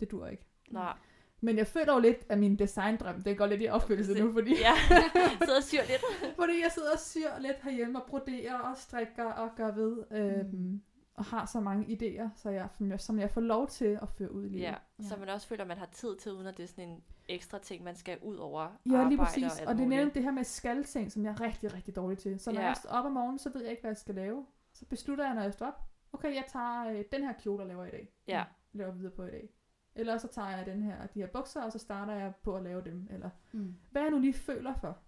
det 0.00 0.10
dur 0.10 0.26
ikke. 0.26 0.46
Nej. 0.70 0.96
Men 1.40 1.56
jeg 1.58 1.66
føler 1.66 1.92
jo 1.94 1.98
lidt, 2.00 2.26
at 2.28 2.38
min 2.38 2.56
designdrøm, 2.58 3.22
det 3.22 3.38
går 3.38 3.46
lidt 3.46 3.62
i 3.62 3.66
opfyldelse 3.68 4.14
nu, 4.22 4.32
fordi, 4.38 4.50
Ja, 4.60 4.72
sidder 5.44 5.56
og 5.56 5.62
syr 5.62 5.80
lidt. 5.88 6.32
fordi 6.36 6.52
jeg 6.62 6.70
sidder 6.74 6.92
og 6.92 6.98
syr 6.98 7.38
lidt 7.40 7.56
herhjemme 7.62 8.00
og 8.02 8.06
broderer 8.08 8.58
og 8.58 8.76
strikker 8.76 9.24
og 9.24 9.50
gør 9.56 9.70
ved, 9.74 10.04
øhm, 10.10 10.46
Mm. 10.52 10.80
Og 11.20 11.26
har 11.26 11.46
så 11.46 11.60
mange 11.60 11.86
idéer, 11.86 12.28
så 12.34 12.50
jeg, 12.50 12.68
som, 12.78 12.90
jeg, 12.90 13.00
som 13.00 13.18
jeg 13.18 13.30
får 13.30 13.40
lov 13.40 13.68
til 13.68 13.98
at 14.02 14.08
føre 14.08 14.32
ud 14.32 14.44
i 14.44 14.48
livet. 14.48 14.62
Ja, 14.62 14.74
Ja. 14.98 15.04
så 15.08 15.16
man 15.16 15.28
også 15.28 15.46
føler, 15.46 15.62
at 15.64 15.68
man 15.68 15.78
har 15.78 15.86
tid 15.92 16.16
til, 16.16 16.32
uden 16.32 16.46
at 16.46 16.56
det 16.56 16.62
er 16.62 16.66
sådan 16.68 16.88
en 16.88 17.02
ekstra 17.28 17.58
ting, 17.58 17.84
man 17.84 17.94
skal 17.96 18.18
ud 18.22 18.36
over 18.36 18.68
Ja, 18.90 19.08
lige 19.08 19.18
præcis. 19.18 19.58
alt 19.60 19.68
Og 19.68 19.74
det 19.74 19.82
er 19.84 19.88
nemlig 19.88 20.14
det 20.14 20.22
her 20.22 20.30
med 20.30 20.44
skal-ting, 20.44 21.12
som 21.12 21.24
jeg 21.24 21.30
er 21.30 21.40
rigtig, 21.40 21.74
rigtig 21.74 21.96
dårlig 21.96 22.18
til. 22.18 22.40
Så 22.40 22.52
når 22.52 22.60
Ja. 22.60 22.66
jeg 22.66 22.76
står 22.76 22.90
op 22.90 23.04
om 23.04 23.12
morgenen, 23.12 23.38
så 23.38 23.50
ved 23.52 23.60
jeg 23.62 23.70
ikke, 23.70 23.80
hvad 23.80 23.90
jeg 23.90 23.96
skal 23.96 24.14
lave. 24.14 24.46
Så 24.72 24.84
beslutter 24.86 25.24
jeg, 25.26 25.34
når 25.34 25.42
jeg 25.42 25.52
står 25.52 25.66
op, 25.66 25.80
okay, 26.12 26.34
jeg 26.34 26.44
tager 26.48 26.90
øh, 26.90 27.04
den 27.12 27.22
her 27.24 27.32
kjole, 27.32 27.58
jeg 27.60 27.68
laver 27.68 27.84
i 27.84 27.90
dag. 27.90 28.12
Ja, 28.26 28.44
Laver 28.72 28.92
videre 28.92 29.12
på 29.12 29.24
i 29.24 29.30
dag. 29.30 29.48
Eller 29.94 30.18
så 30.18 30.28
tager 30.28 30.56
jeg 30.56 30.66
den 30.66 30.82
her, 30.82 31.06
de 31.06 31.20
her 31.20 31.26
bukser, 31.26 31.62
og 31.62 31.72
så 31.72 31.78
starter 31.78 32.12
jeg 32.14 32.32
på 32.42 32.56
at 32.56 32.62
lave 32.62 32.82
dem. 32.84 33.06
Eller 33.10 33.30
Mm. 33.52 33.74
hvad 33.90 34.02
jeg 34.02 34.10
nu 34.10 34.18
lige 34.18 34.32
føler 34.34 34.74
for. 34.74 34.98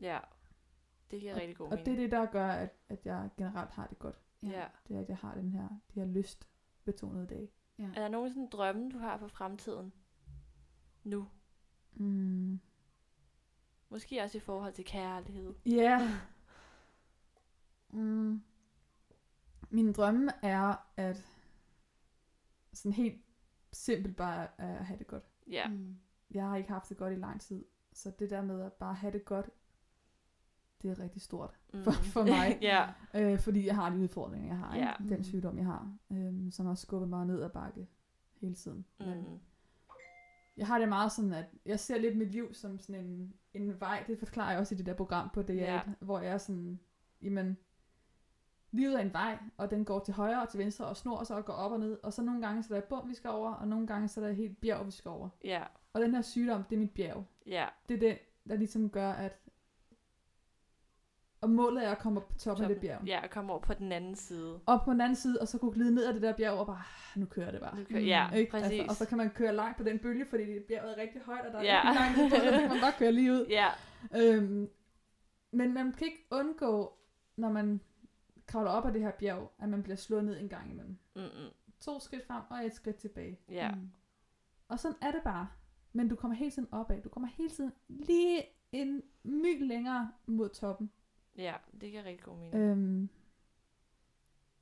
ja. 0.00 0.18
Det 1.10 1.20
giver 1.20 1.36
rigtig 1.36 1.56
god 1.56 1.68
Og 1.70 1.78
det 1.78 1.88
er 1.88 1.96
det, 1.96 2.10
der 2.10 2.26
gør, 2.26 2.46
at, 2.48 2.70
at 2.88 3.06
jeg 3.06 3.28
generelt 3.36 3.70
har 3.70 3.86
det 3.86 3.98
godt. 3.98 4.16
Ja. 4.44 4.60
Ja. 4.60 4.66
Det 4.88 4.96
er, 4.96 5.00
at 5.00 5.08
jeg 5.08 5.16
har 5.16 5.34
den 5.34 5.50
her, 5.50 5.68
de 5.68 6.00
her 6.00 6.06
lystbetonede 6.06 7.26
dage. 7.26 7.50
Er 7.78 8.00
der 8.00 8.08
nogen 8.08 8.30
sådan 8.30 8.48
drømme, 8.52 8.90
du 8.90 8.98
har 8.98 9.16
for 9.16 9.28
fremtiden? 9.28 9.92
Nu. 11.04 11.28
Mm. 11.92 12.60
Måske 13.88 14.22
også 14.22 14.38
i 14.38 14.40
forhold 14.40 14.72
til 14.72 14.84
kærlighed. 14.84 15.54
Ja. 15.66 16.00
Yeah. 16.00 16.10
Mm. 17.90 18.42
Min 19.70 19.92
drømme 19.92 20.30
er 20.42 20.90
at 20.96 21.26
sådan 22.72 22.92
helt 22.92 23.22
simpelt 23.72 24.16
bare 24.16 24.60
at 24.60 24.86
have 24.86 24.98
det 24.98 25.06
godt. 25.06 25.24
Ja. 25.46 25.68
Mm. 25.68 25.98
Jeg 26.30 26.44
har 26.48 26.56
ikke 26.56 26.68
haft 26.68 26.88
det 26.88 26.96
godt 26.96 27.12
i 27.12 27.16
lang 27.16 27.40
tid, 27.40 27.64
så 27.92 28.10
det 28.18 28.30
der 28.30 28.42
med 28.42 28.62
at 28.62 28.72
bare 28.72 28.94
have 28.94 29.12
det 29.12 29.24
godt, 29.24 29.50
det 30.82 30.90
er 30.90 30.98
rigtig 30.98 31.22
stort 31.22 31.58
Mm. 31.72 31.84
for, 31.84 31.90
for 31.90 32.22
mig. 32.24 32.58
ja. 32.62 32.86
øh, 33.14 33.38
fordi 33.40 33.66
jeg 33.66 33.74
har 33.74 33.90
de 33.90 33.98
udfordringer, 33.98 34.48
jeg 34.48 34.58
har. 34.58 34.74
Ikke? 34.74 35.14
Den 35.14 35.24
sygdom, 35.24 35.58
jeg 35.58 35.66
har, 35.66 35.96
øh, 36.12 36.52
som 36.52 36.66
har 36.66 36.74
skubbet 36.74 37.08
mig 37.08 37.26
ned 37.26 37.42
ad 37.42 37.50
bakke 37.50 37.86
hele 38.40 38.54
tiden. 38.54 38.84
Men 38.98 39.18
Mm. 39.18 39.38
jeg 40.56 40.66
har 40.66 40.78
det 40.78 40.88
meget 40.88 41.12
sådan, 41.12 41.32
at 41.32 41.44
jeg 41.66 41.80
ser 41.80 41.98
lidt 41.98 42.16
mit 42.18 42.30
liv 42.30 42.54
som 42.54 42.78
sådan 42.78 43.04
en, 43.04 43.34
en 43.54 43.80
vej. 43.80 44.04
Det 44.06 44.18
forklarer 44.18 44.50
jeg 44.50 44.60
også 44.60 44.74
i 44.74 44.78
det 44.78 44.86
der 44.86 44.94
program 44.94 45.30
på 45.34 45.40
DR1, 45.40 45.52
Ja. 45.52 45.80
hvor 46.00 46.20
jeg 46.20 46.32
er 46.32 46.38
sådan, 46.38 46.80
jamen, 47.22 47.56
livet 48.70 48.94
er 48.94 48.98
en 48.98 49.12
vej, 49.12 49.38
og 49.56 49.70
den 49.70 49.84
går 49.84 49.98
til 49.98 50.14
højre 50.14 50.42
og 50.42 50.48
til 50.48 50.58
venstre 50.58 50.86
og 50.86 50.96
snor 50.96 51.24
sig 51.24 51.36
og 51.36 51.44
går 51.44 51.52
op 51.52 51.72
og 51.72 51.80
ned. 51.80 51.98
Og 52.02 52.12
så 52.12 52.22
nogle 52.22 52.46
gange 52.46 52.62
så 52.62 52.74
er 52.74 52.78
der 52.78 52.82
et 52.82 52.88
bund, 52.88 53.08
vi 53.08 53.14
skal 53.14 53.30
over, 53.30 53.52
og 53.52 53.68
nogle 53.68 53.86
gange 53.86 54.08
så 54.08 54.20
er 54.20 54.24
der 54.24 54.30
et 54.30 54.36
helt 54.36 54.60
bjerg, 54.60 54.86
vi 54.86 54.90
skal 54.90 55.08
over. 55.08 55.28
Ja. 55.44 55.62
Og 55.92 56.00
den 56.00 56.14
her 56.14 56.22
sygdom, 56.22 56.62
det 56.64 56.76
er 56.76 56.80
mit 56.80 56.90
bjerg. 56.90 57.24
Ja. 57.46 57.66
Det 57.88 57.94
er 57.94 57.98
det, 57.98 58.18
der 58.48 58.56
ligesom 58.56 58.90
gør, 58.90 59.10
at 59.12 59.38
og 61.44 61.50
målet 61.50 61.86
er 61.86 61.90
at 61.90 61.98
komme 61.98 62.20
op 62.20 62.28
på 62.28 62.38
toppen 62.38 62.64
af 62.64 62.68
det 62.68 62.80
bjerg. 62.80 63.04
Ja, 63.06 63.20
og 63.22 63.30
komme 63.30 63.52
over 63.52 63.60
på 63.60 63.74
den 63.74 63.92
anden 63.92 64.14
side. 64.14 64.60
Op 64.66 64.84
på 64.84 64.92
den 64.92 65.00
anden 65.00 65.16
side, 65.16 65.40
og 65.40 65.48
så 65.48 65.58
kunne 65.58 65.72
glide 65.72 65.94
ned 65.94 66.04
ad 66.06 66.14
det 66.14 66.22
der 66.22 66.32
bjerg, 66.36 66.52
og 66.58 66.66
bare, 66.66 66.76
"Ah, 66.76 67.20
nu 67.20 67.26
kører 67.26 67.50
det 67.50 67.60
bare. 67.60 67.78
Nu 67.78 67.84
kører, 67.84 68.00
ja, 68.00 68.30
Ikke? 68.30 68.50
præcis. 68.50 68.70
Altså, 68.80 68.86
og 68.88 68.96
så 68.96 69.06
kan 69.08 69.18
man 69.18 69.30
køre 69.30 69.54
langt 69.54 69.76
på 69.76 69.82
den 69.84 69.98
bølge, 69.98 70.26
fordi 70.26 70.42
det 70.54 70.64
bjerget 70.64 70.98
er 70.98 71.02
rigtig 71.02 71.20
højt, 71.22 71.46
og 71.46 71.52
der 71.52 71.58
er 71.58 71.62
Ja. 71.64 71.80
rigtig 71.88 72.00
langt 72.00 72.18
ned 72.18 72.30
på, 72.30 72.36
så 72.36 72.60
kan 72.60 72.68
man 72.70 72.80
bare 72.80 72.92
køre 72.98 73.12
lige 73.12 73.32
ud. 73.32 73.46
Ja. 73.50 73.68
Øhm, 74.16 74.68
men 75.52 75.74
man 75.74 75.92
kan 75.92 76.06
ikke 76.06 76.24
undgå, 76.30 76.92
når 77.36 77.50
man 77.52 77.80
kravler 78.46 78.70
op 78.70 78.86
ad 78.86 78.92
det 78.92 79.00
her 79.00 79.10
bjerg, 79.10 79.52
at 79.58 79.68
man 79.68 79.82
bliver 79.82 79.96
slået 79.96 80.24
ned 80.24 80.40
en 80.40 80.48
gang 80.48 80.70
imellem. 80.70 80.98
Mm-mm. 81.16 81.50
To 81.80 82.00
skridt 82.00 82.26
frem 82.26 82.42
og 82.50 82.64
et 82.66 82.74
skridt 82.74 82.96
tilbage. 82.96 83.38
Ja. 83.50 83.70
Mm. 83.70 83.90
Og 84.68 84.78
sådan 84.78 84.96
er 85.02 85.10
det 85.10 85.20
bare. 85.24 85.48
Men 85.92 86.08
du 86.08 86.16
kommer 86.16 86.36
hele 86.36 86.50
tiden 86.50 86.68
opad. 86.72 87.00
Du 87.02 87.08
kommer 87.08 87.28
hele 87.28 87.50
tiden 87.50 87.72
lige 87.88 88.42
en 88.72 89.02
my 89.24 89.68
længere 89.68 90.10
mod 90.26 90.48
toppen. 90.48 90.90
Ja, 91.36 91.54
det 91.80 91.90
giver 91.90 92.04
rigtig 92.04 92.24
god 92.24 92.36
mening. 92.36 92.54
Øhm, 92.54 93.08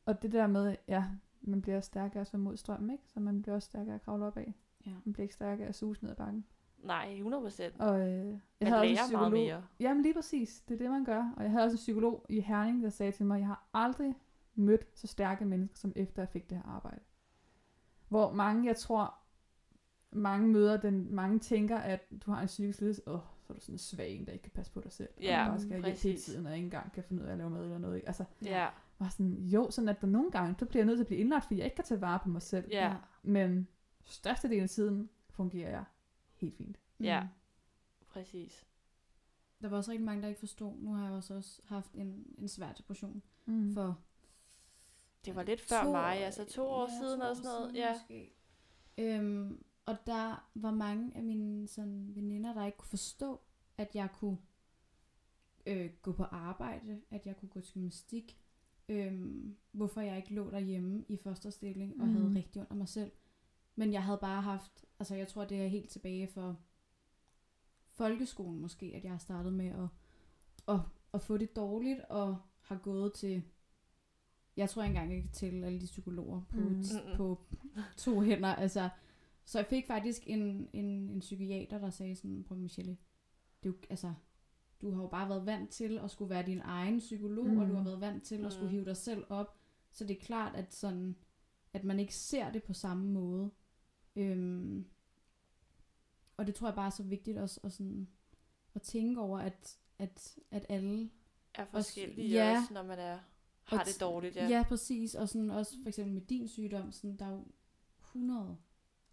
og 0.06 0.22
det 0.22 0.32
der 0.32 0.46
med, 0.46 0.76
ja, 0.88 1.04
man 1.40 1.62
bliver 1.62 1.80
stærkere 1.80 2.24
som 2.24 2.40
mod 2.40 2.56
strømmen, 2.56 2.90
ikke? 2.90 3.04
Så 3.06 3.20
man 3.20 3.42
bliver 3.42 3.54
også 3.54 3.66
stærkere 3.66 3.94
at 3.94 4.02
kravle 4.02 4.26
opad. 4.26 4.44
Ja. 4.86 4.90
Man 5.04 5.12
bliver 5.12 5.22
ikke 5.22 5.34
stærkere 5.34 5.68
at 5.68 5.74
suse 5.74 6.02
ned 6.04 6.10
ad 6.10 6.16
bakken. 6.16 6.44
Nej, 6.78 7.12
100 7.12 7.42
procent. 7.42 7.80
Og 7.80 8.00
øh, 8.00 8.06
jeg 8.06 8.40
Man 8.60 8.68
havde 8.72 8.80
også 8.80 8.90
en 8.90 8.96
psykolog. 8.96 9.30
meget 9.30 9.32
mere. 9.32 9.64
Jamen 9.80 10.02
lige 10.02 10.14
præcis, 10.14 10.60
det 10.60 10.74
er 10.74 10.78
det, 10.78 10.90
man 10.90 11.04
gør. 11.04 11.32
Og 11.36 11.42
jeg 11.42 11.50
havde 11.50 11.64
også 11.64 11.74
en 11.74 11.78
psykolog 11.78 12.26
i 12.28 12.40
Herning, 12.40 12.82
der 12.82 12.88
sagde 12.88 13.12
til 13.12 13.26
mig, 13.26 13.38
jeg 13.38 13.46
har 13.46 13.68
aldrig 13.74 14.14
mødt 14.54 14.98
så 14.98 15.06
stærke 15.06 15.44
mennesker, 15.44 15.76
som 15.76 15.92
efter 15.96 16.22
jeg 16.22 16.28
fik 16.28 16.50
det 16.50 16.58
her 16.58 16.64
arbejde. 16.64 17.00
Hvor 18.08 18.32
mange, 18.32 18.66
jeg 18.66 18.76
tror, 18.76 19.14
mange 20.10 20.48
møder 20.48 20.76
den, 20.76 21.14
mange 21.14 21.38
tænker, 21.38 21.78
at 21.78 22.00
du 22.26 22.30
har 22.30 22.40
en 22.40 22.46
psykisk 22.46 22.80
lidelse, 22.80 23.02
åh, 23.08 23.20
så 23.42 23.52
er 23.52 23.54
du 23.54 23.60
sådan 23.60 23.74
en 23.74 23.78
svag 23.78 24.10
en, 24.10 24.26
der 24.26 24.32
ikke 24.32 24.42
kan 24.42 24.52
passe 24.54 24.72
på 24.72 24.80
dig 24.80 24.92
selv. 24.92 25.08
Ja, 25.20 25.42
og 25.44 25.48
bare 25.50 25.58
skal 25.60 25.68
hjælp 25.68 25.84
hele 25.84 25.94
præcis. 25.94 26.24
tiden, 26.24 26.46
og 26.46 26.54
ikke 26.56 26.64
engang 26.64 26.92
kan 26.92 27.04
finde 27.04 27.22
ud 27.22 27.28
af 27.28 27.32
at 27.32 27.38
lave 27.38 27.50
mad 27.50 27.64
eller 27.64 27.78
noget. 27.78 27.96
Ikke? 27.96 28.06
Altså, 28.08 28.24
Ja. 28.44 28.68
var 28.98 29.08
sådan, 29.08 29.34
jo, 29.34 29.70
sådan 29.70 29.88
at 29.88 30.00
der 30.00 30.06
nogle 30.06 30.30
gange, 30.30 30.54
så 30.58 30.66
bliver 30.66 30.80
jeg 30.80 30.86
nødt 30.86 30.96
til 30.98 31.02
at 31.02 31.06
blive 31.06 31.20
indlagt, 31.20 31.44
fordi 31.44 31.56
jeg 31.58 31.64
ikke 31.64 31.76
kan 31.76 31.84
tage 31.84 32.00
vare 32.00 32.18
på 32.22 32.28
mig 32.28 32.42
selv. 32.42 32.68
Ja. 32.70 32.96
Men 33.22 33.68
størstedelen 34.04 34.62
af 34.62 34.68
tiden 34.70 35.10
fungerer 35.30 35.70
jeg 35.70 35.84
helt 36.34 36.56
fint. 36.56 36.78
Ja. 37.00 37.20
Mm. 37.22 37.28
Præcis. 38.08 38.66
Der 39.62 39.68
var 39.68 39.76
også 39.76 39.90
rigtig 39.90 40.04
mange, 40.06 40.22
der 40.22 40.28
ikke 40.28 40.40
forstod. 40.40 40.72
Nu 40.78 40.92
har 40.92 41.04
jeg 41.04 41.12
også, 41.12 41.34
også 41.34 41.60
haft 41.66 41.92
en, 41.94 42.26
en 42.38 42.48
svær 42.48 42.72
depression 42.72 43.22
Mm. 43.46 43.74
for 43.74 43.98
Det 45.24 45.34
var 45.34 45.42
lidt 45.42 45.60
før 45.60 45.82
to- 45.82 45.90
mig, 45.90 46.16
altså 46.16 46.44
to 46.44 46.62
år 46.68 46.88
ja, 46.90 46.98
siden 46.98 47.20
to 47.20 47.26
og 47.26 47.36
sådan 47.36 47.50
noget. 47.50 47.62
siden 47.70 47.76
Ja. 47.76 47.92
måske. 47.92 48.34
Øhm, 48.98 49.64
og 49.86 49.96
der 50.06 50.50
var 50.54 50.70
mange 50.70 51.16
af 51.16 51.22
mine 51.22 51.68
sådan, 51.68 52.10
veninder, 52.14 52.54
der 52.54 52.66
ikke 52.66 52.78
kunne 52.78 52.88
forstå, 52.88 53.40
at 53.78 53.94
jeg 53.94 54.08
kunne 54.12 54.38
øh, 55.66 55.90
gå 56.02 56.12
på 56.12 56.24
arbejde, 56.24 57.00
at 57.10 57.26
jeg 57.26 57.36
kunne 57.36 57.48
gå 57.48 57.60
til 57.60 57.74
gymnastik, 57.74 58.38
øhm, 58.88 59.56
hvorfor 59.72 60.00
jeg 60.00 60.16
ikke 60.16 60.34
lå 60.34 60.50
derhjemme 60.50 61.04
i 61.08 61.16
første 61.16 61.50
stilling 61.50 62.00
og 62.00 62.06
Mhm. 62.08 62.16
havde 62.16 62.34
rigtig 62.34 62.60
ondt 62.60 62.70
af 62.70 62.76
mig 62.76 62.88
selv. 62.88 63.12
Men 63.76 63.92
jeg 63.92 64.04
havde 64.04 64.18
bare 64.20 64.42
haft, 64.42 64.84
altså 64.98 65.14
jeg 65.14 65.28
tror, 65.28 65.44
det 65.44 65.62
er 65.62 65.66
helt 65.68 65.90
tilbage 65.90 66.28
for 66.28 66.56
folkeskolen 67.88 68.60
måske, 68.60 68.92
at 68.94 69.04
jeg 69.04 69.10
har 69.10 69.18
startet 69.18 69.52
med 69.52 69.66
at, 69.66 69.88
at, 70.74 70.80
at 71.14 71.22
få 71.22 71.36
det 71.36 71.56
dårligt, 71.56 72.00
og 72.08 72.36
har 72.60 72.76
gået 72.78 73.12
til, 73.12 73.42
jeg 74.56 74.70
tror 74.70 74.82
ikke 74.82 74.90
engang, 74.96 75.12
jeg 75.14 75.22
kan 75.22 75.30
tælle 75.32 75.66
alle 75.66 75.80
de 75.80 75.86
psykologer 75.86 76.42
på, 76.50 76.60
Mhm. 76.60 76.68
mm. 76.70 77.16
På 77.16 77.40
to 77.96 78.20
hænder. 78.20 78.48
Altså, 78.54 78.88
så 79.44 79.58
jeg 79.58 79.66
fik 79.66 79.86
faktisk 79.86 80.22
en, 80.26 80.68
en, 80.72 80.84
en 81.08 81.20
psykiater, 81.20 81.78
der 81.78 81.90
sagde 81.90 82.16
sådan, 82.16 82.44
prøv 82.44 82.58
Michelle, 82.58 82.96
det 83.62 83.68
er 83.68 83.72
jo, 83.72 83.76
altså, 83.90 84.14
du 84.80 84.90
har 84.90 85.02
jo 85.02 85.08
bare 85.08 85.28
været 85.28 85.46
vant 85.46 85.70
til 85.70 85.98
at 85.98 86.10
skulle 86.10 86.30
være 86.30 86.46
din 86.46 86.60
egen 86.64 86.98
psykolog, 86.98 87.46
mm. 87.46 87.58
og 87.58 87.68
du 87.68 87.72
har 87.72 87.80
Mm. 87.80 87.86
været 87.86 88.00
vant 88.00 88.22
til 88.24 88.44
at 88.44 88.52
skulle 88.52 88.66
Mm. 88.68 88.72
hive 88.72 88.84
dig 88.84 88.96
selv 88.96 89.24
op. 89.28 89.58
Så 89.90 90.04
det 90.04 90.16
er 90.16 90.20
klart, 90.24 90.54
at 90.56 90.74
sådan, 90.74 91.16
at 91.72 91.84
man 91.84 92.00
ikke 92.00 92.14
ser 92.14 92.52
det 92.52 92.62
på 92.62 92.72
samme 92.72 93.12
måde. 93.12 93.50
Øhm, 94.16 94.86
og 96.36 96.46
det 96.46 96.54
tror 96.54 96.68
jeg 96.68 96.74
bare 96.74 96.86
er 96.86 96.90
så 96.90 97.02
vigtigt 97.02 97.38
også 97.38 97.60
at, 97.64 97.72
sådan, 97.72 98.08
at 98.74 98.82
tænke 98.82 99.20
over, 99.20 99.38
at, 99.38 99.78
at, 99.98 100.38
at 100.50 100.66
alle 100.68 101.10
Er 101.54 101.64
forskellige 101.64 102.28
ja. 102.28 102.56
også, 102.58 102.74
når 102.74 102.82
man 102.82 102.98
er, 102.98 103.18
har 103.62 103.84
det 103.84 104.00
dårligt. 104.00 104.36
Ja. 104.36 104.42
Ja. 104.44 104.48
ja, 104.56 104.64
præcis. 104.68 105.14
Og 105.14 105.28
sådan 105.28 105.50
også 105.50 105.76
for 105.82 105.88
eksempel 105.88 106.14
med 106.14 106.22
din 106.22 106.48
sygdom, 106.48 106.92
sådan, 106.92 107.16
der 107.16 107.24
er 107.26 107.30
jo 107.30 107.44
100 108.00 108.56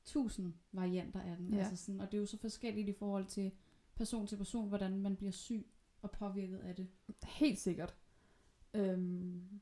1000 0.04 0.54
varianter 0.72 1.22
af 1.22 1.38
den. 1.38 1.54
Ja. 1.54 1.60
Altså 1.60 1.76
sådan, 1.76 2.02
og 2.02 2.12
det 2.12 2.18
er 2.18 2.22
jo 2.22 2.26
så 2.26 2.38
forskelligt 2.38 2.89
i 2.89 2.93
forhold 2.93 3.26
til 3.26 3.52
person 3.95 4.28
til 4.28 4.36
person, 4.38 4.68
hvordan 4.68 5.00
man 5.00 5.16
bliver 5.16 5.32
syg 5.32 5.68
og 6.02 6.12
påvirket 6.12 6.58
af 6.58 6.76
det. 6.76 6.88
Helt 7.24 7.60
sikkert. 7.60 7.95
Øhm, 8.74 9.62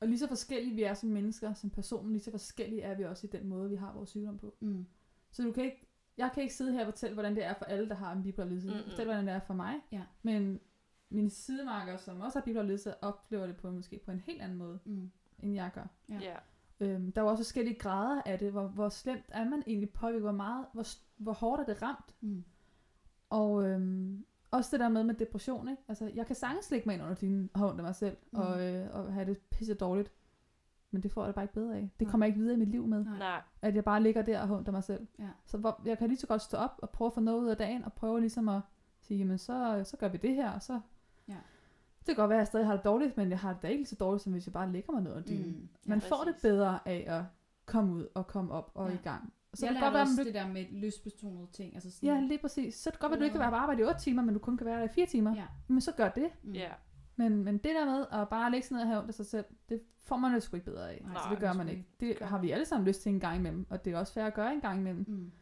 og 0.00 0.08
lige 0.08 0.18
så 0.18 0.28
forskellige 0.28 0.74
vi 0.74 0.82
er 0.82 0.94
som 0.94 1.08
mennesker, 1.08 1.54
som 1.54 1.70
personer, 1.70 2.10
lige 2.10 2.22
så 2.22 2.30
forskellige 2.30 2.82
er 2.82 2.94
vi 2.94 3.04
også 3.04 3.26
i 3.26 3.30
den 3.30 3.46
måde, 3.46 3.70
vi 3.70 3.76
har 3.76 3.94
vores 3.94 4.10
sygdom 4.10 4.38
på. 4.38 4.54
Mm. 4.60 4.86
Så 5.30 5.42
du 5.42 5.52
kan 5.52 5.64
ikke, 5.64 5.88
jeg 6.16 6.30
kan 6.34 6.42
ikke 6.42 6.54
sidde 6.54 6.72
her 6.72 6.80
og 6.80 6.92
fortælle, 6.92 7.14
hvordan 7.14 7.36
det 7.36 7.44
er 7.44 7.54
for 7.54 7.64
alle, 7.64 7.88
der 7.88 7.94
har 7.94 8.12
en 8.12 8.22
bipolar 8.22 8.48
lidelse. 8.48 8.68
Mm-mm. 8.68 8.82
fortælle, 8.82 9.04
hvordan 9.04 9.26
det 9.26 9.34
er 9.34 9.40
for 9.40 9.54
mig. 9.54 9.74
Ja. 9.92 10.02
Men 10.22 10.60
mine 11.08 11.30
sidemarker, 11.30 11.96
som 11.96 12.20
også 12.20 12.38
har 12.38 12.44
bipolar 12.44 12.64
lidelse, 12.64 13.04
oplever 13.04 13.46
det 13.46 13.56
på 13.56 13.70
måske 13.70 14.00
på 14.04 14.10
en 14.10 14.20
helt 14.20 14.42
anden 14.42 14.58
måde. 14.58 14.78
Mm. 14.84 15.10
end 15.38 15.54
jeg 15.54 15.70
gør. 15.74 15.86
Ja. 16.08 16.18
Ja. 16.20 16.36
Øhm, 16.80 17.12
der 17.12 17.20
er 17.20 17.24
jo 17.24 17.30
også 17.30 17.44
forskellige 17.44 17.78
grader 17.78 18.22
af 18.26 18.38
det. 18.38 18.52
Hvor, 18.52 18.66
hvor 18.66 18.88
slemt 18.88 19.24
er 19.28 19.44
man 19.44 19.62
egentlig 19.66 19.90
påvirket? 19.90 20.22
Hvor, 20.22 20.32
meget, 20.32 20.66
hvor, 20.72 20.84
hvor 21.16 21.32
hårdt 21.32 21.60
er 21.60 21.64
det 21.74 21.82
ramt? 21.82 22.14
Mm. 22.20 22.44
Og 23.30 23.64
øhm, 23.68 24.24
også 24.50 24.68
det 24.72 24.80
der 24.80 24.88
med 24.88 25.04
med 25.04 25.14
depression, 25.14 25.68
ikke? 25.68 25.82
Altså, 25.88 26.10
jeg 26.14 26.26
kan 26.26 26.36
sagtens 26.36 26.70
lægge 26.70 26.86
mig 26.86 26.94
ind 26.94 27.02
under 27.02 27.14
dine 27.14 27.48
hånd 27.54 27.78
af 27.78 27.84
mig 27.84 27.94
selv, 27.94 28.16
Mm. 28.32 28.38
og, 28.38 28.62
øh, 28.74 28.88
og 28.92 29.12
have 29.12 29.26
det 29.26 29.38
pisse 29.38 29.74
dårligt. 29.74 30.12
Men 30.90 31.02
det 31.02 31.12
får 31.12 31.22
jeg 31.22 31.26
det 31.28 31.34
bare 31.34 31.44
ikke 31.44 31.54
bedre 31.54 31.76
af. 31.76 31.90
Det 31.98 32.06
Nej. 32.06 32.10
kommer 32.10 32.26
jeg 32.26 32.28
ikke 32.30 32.40
videre 32.40 32.54
i 32.54 32.58
mit 32.58 32.68
liv 32.68 32.86
med. 32.86 33.04
Nej. 33.04 33.42
At 33.62 33.74
jeg 33.76 33.84
bare 33.84 34.02
ligger 34.02 34.22
der 34.22 34.40
og 34.40 34.48
håndter 34.48 34.72
mig 34.72 34.84
selv. 34.84 35.06
Ja. 35.18 35.28
Så 35.46 35.58
hvor, 35.58 35.82
jeg 35.84 35.98
kan 35.98 36.08
lige 36.08 36.18
så 36.18 36.26
godt 36.26 36.42
stå 36.42 36.56
op 36.56 36.78
og 36.82 36.90
prøve 36.90 37.06
at 37.06 37.12
få 37.12 37.20
noget 37.20 37.40
ud 37.40 37.48
af 37.48 37.56
dagen, 37.56 37.84
og 37.84 37.92
prøve 37.92 38.20
ligesom 38.20 38.48
at 38.48 38.60
sige, 39.00 39.18
jamen 39.18 39.38
så, 39.38 39.82
så 39.84 39.96
gør 39.96 40.08
vi 40.08 40.16
det 40.18 40.34
her, 40.34 40.50
og 40.50 40.62
så... 40.62 40.80
Ja. 42.00 42.06
Det 42.06 42.16
kan 42.16 42.22
godt 42.22 42.28
være, 42.28 42.36
at 42.38 42.40
jeg 42.40 42.46
stadig 42.46 42.66
har 42.66 42.76
det 42.76 42.84
dårligt, 42.84 43.16
men 43.16 43.30
jeg 43.30 43.38
har 43.38 43.52
det 43.52 43.62
da 43.62 43.68
ikke 43.68 43.86
så 43.86 43.96
dårligt, 43.96 44.22
som 44.22 44.32
hvis 44.32 44.46
jeg 44.46 44.52
bare 44.52 44.72
ligger 44.72 44.92
mig 44.92 45.02
ned 45.02 45.10
under 45.10 45.22
dynen. 45.22 45.46
Mm. 45.46 45.68
Man 45.86 45.98
Ja, 45.98 46.08
får 46.08 46.24
det 46.24 46.34
bedre 46.42 46.88
af 46.88 47.04
at 47.08 47.24
komme 47.66 47.94
ud 47.94 48.06
og 48.14 48.26
komme 48.26 48.52
op 48.52 48.70
og 48.74 48.88
Ja. 48.88 48.94
i 48.94 48.98
gang. 49.02 49.32
Så 49.54 49.60
Så 49.60 49.66
jeg 49.66 49.74
det 49.74 49.82
godt 49.82 49.92
være, 49.94 50.02
også 50.02 50.20
at 50.20 50.26
det 50.26 50.34
der 50.34 50.48
med 50.48 50.64
lystbetonede 50.72 51.46
ting. 51.52 51.74
Altså 51.74 51.90
sådan, 51.90 52.08
Ja, 52.08 52.20
lige 52.20 52.38
præcis. 52.38 52.74
Så 52.74 52.90
det 52.90 52.98
kan 52.98 53.08
godt 53.08 53.10
være, 53.10 53.16
at 53.16 53.20
du 53.20 53.24
ikke 53.24 53.32
kan 53.34 53.40
være 53.40 53.50
på 53.50 53.56
arbejde 53.56 53.82
i 53.82 53.84
8 53.84 54.00
timer, 54.00 54.22
men 54.22 54.34
du 54.34 54.40
kun 54.40 54.56
kan 54.56 54.66
være 54.66 54.78
der 54.78 54.84
i 54.84 54.88
4 54.88 55.06
timer. 55.06 55.34
Ja. 55.36 55.46
Men 55.68 55.80
så 55.80 55.92
gør 55.92 56.08
det. 56.08 56.30
Mm. 56.42 56.52
Ja. 56.52 56.68
Men, 57.16 57.44
men 57.44 57.54
det 57.54 57.64
der 57.74 57.84
med 57.84 58.06
at 58.12 58.28
bare 58.28 58.50
lægge 58.50 58.66
sig 58.66 58.74
ned 58.74 58.82
og 58.82 58.88
have 58.88 58.98
ondt 58.98 59.08
af 59.08 59.14
sig 59.14 59.26
selv, 59.26 59.44
det 59.68 59.82
får 60.02 60.16
man 60.16 60.34
jo 60.34 60.40
sgu 60.40 60.56
ikke 60.56 60.70
bedre 60.70 60.90
af. 60.90 61.00
Nej, 61.04 61.14
så 61.14 61.20
Nej, 61.20 61.30
det 61.30 61.38
gør 61.38 61.52
man 61.52 61.68
ikke. 61.68 61.86
Det 62.00 62.18
gør 62.18 62.26
har 62.26 62.38
vi 62.38 62.50
alle 62.50 62.64
sammen 62.64 62.86
lyst 62.88 63.02
til 63.02 63.12
en 63.12 63.20
gang 63.20 63.36
imellem, 63.38 63.66
og 63.70 63.84
det 63.84 63.92
er 63.92 63.98
også 63.98 64.12
fair 64.12 64.24
at 64.24 64.34
gøre 64.34 64.52
en 64.54 64.60
gang 64.60 64.80
imellem. 64.80 65.04
Mm. 65.08 65.32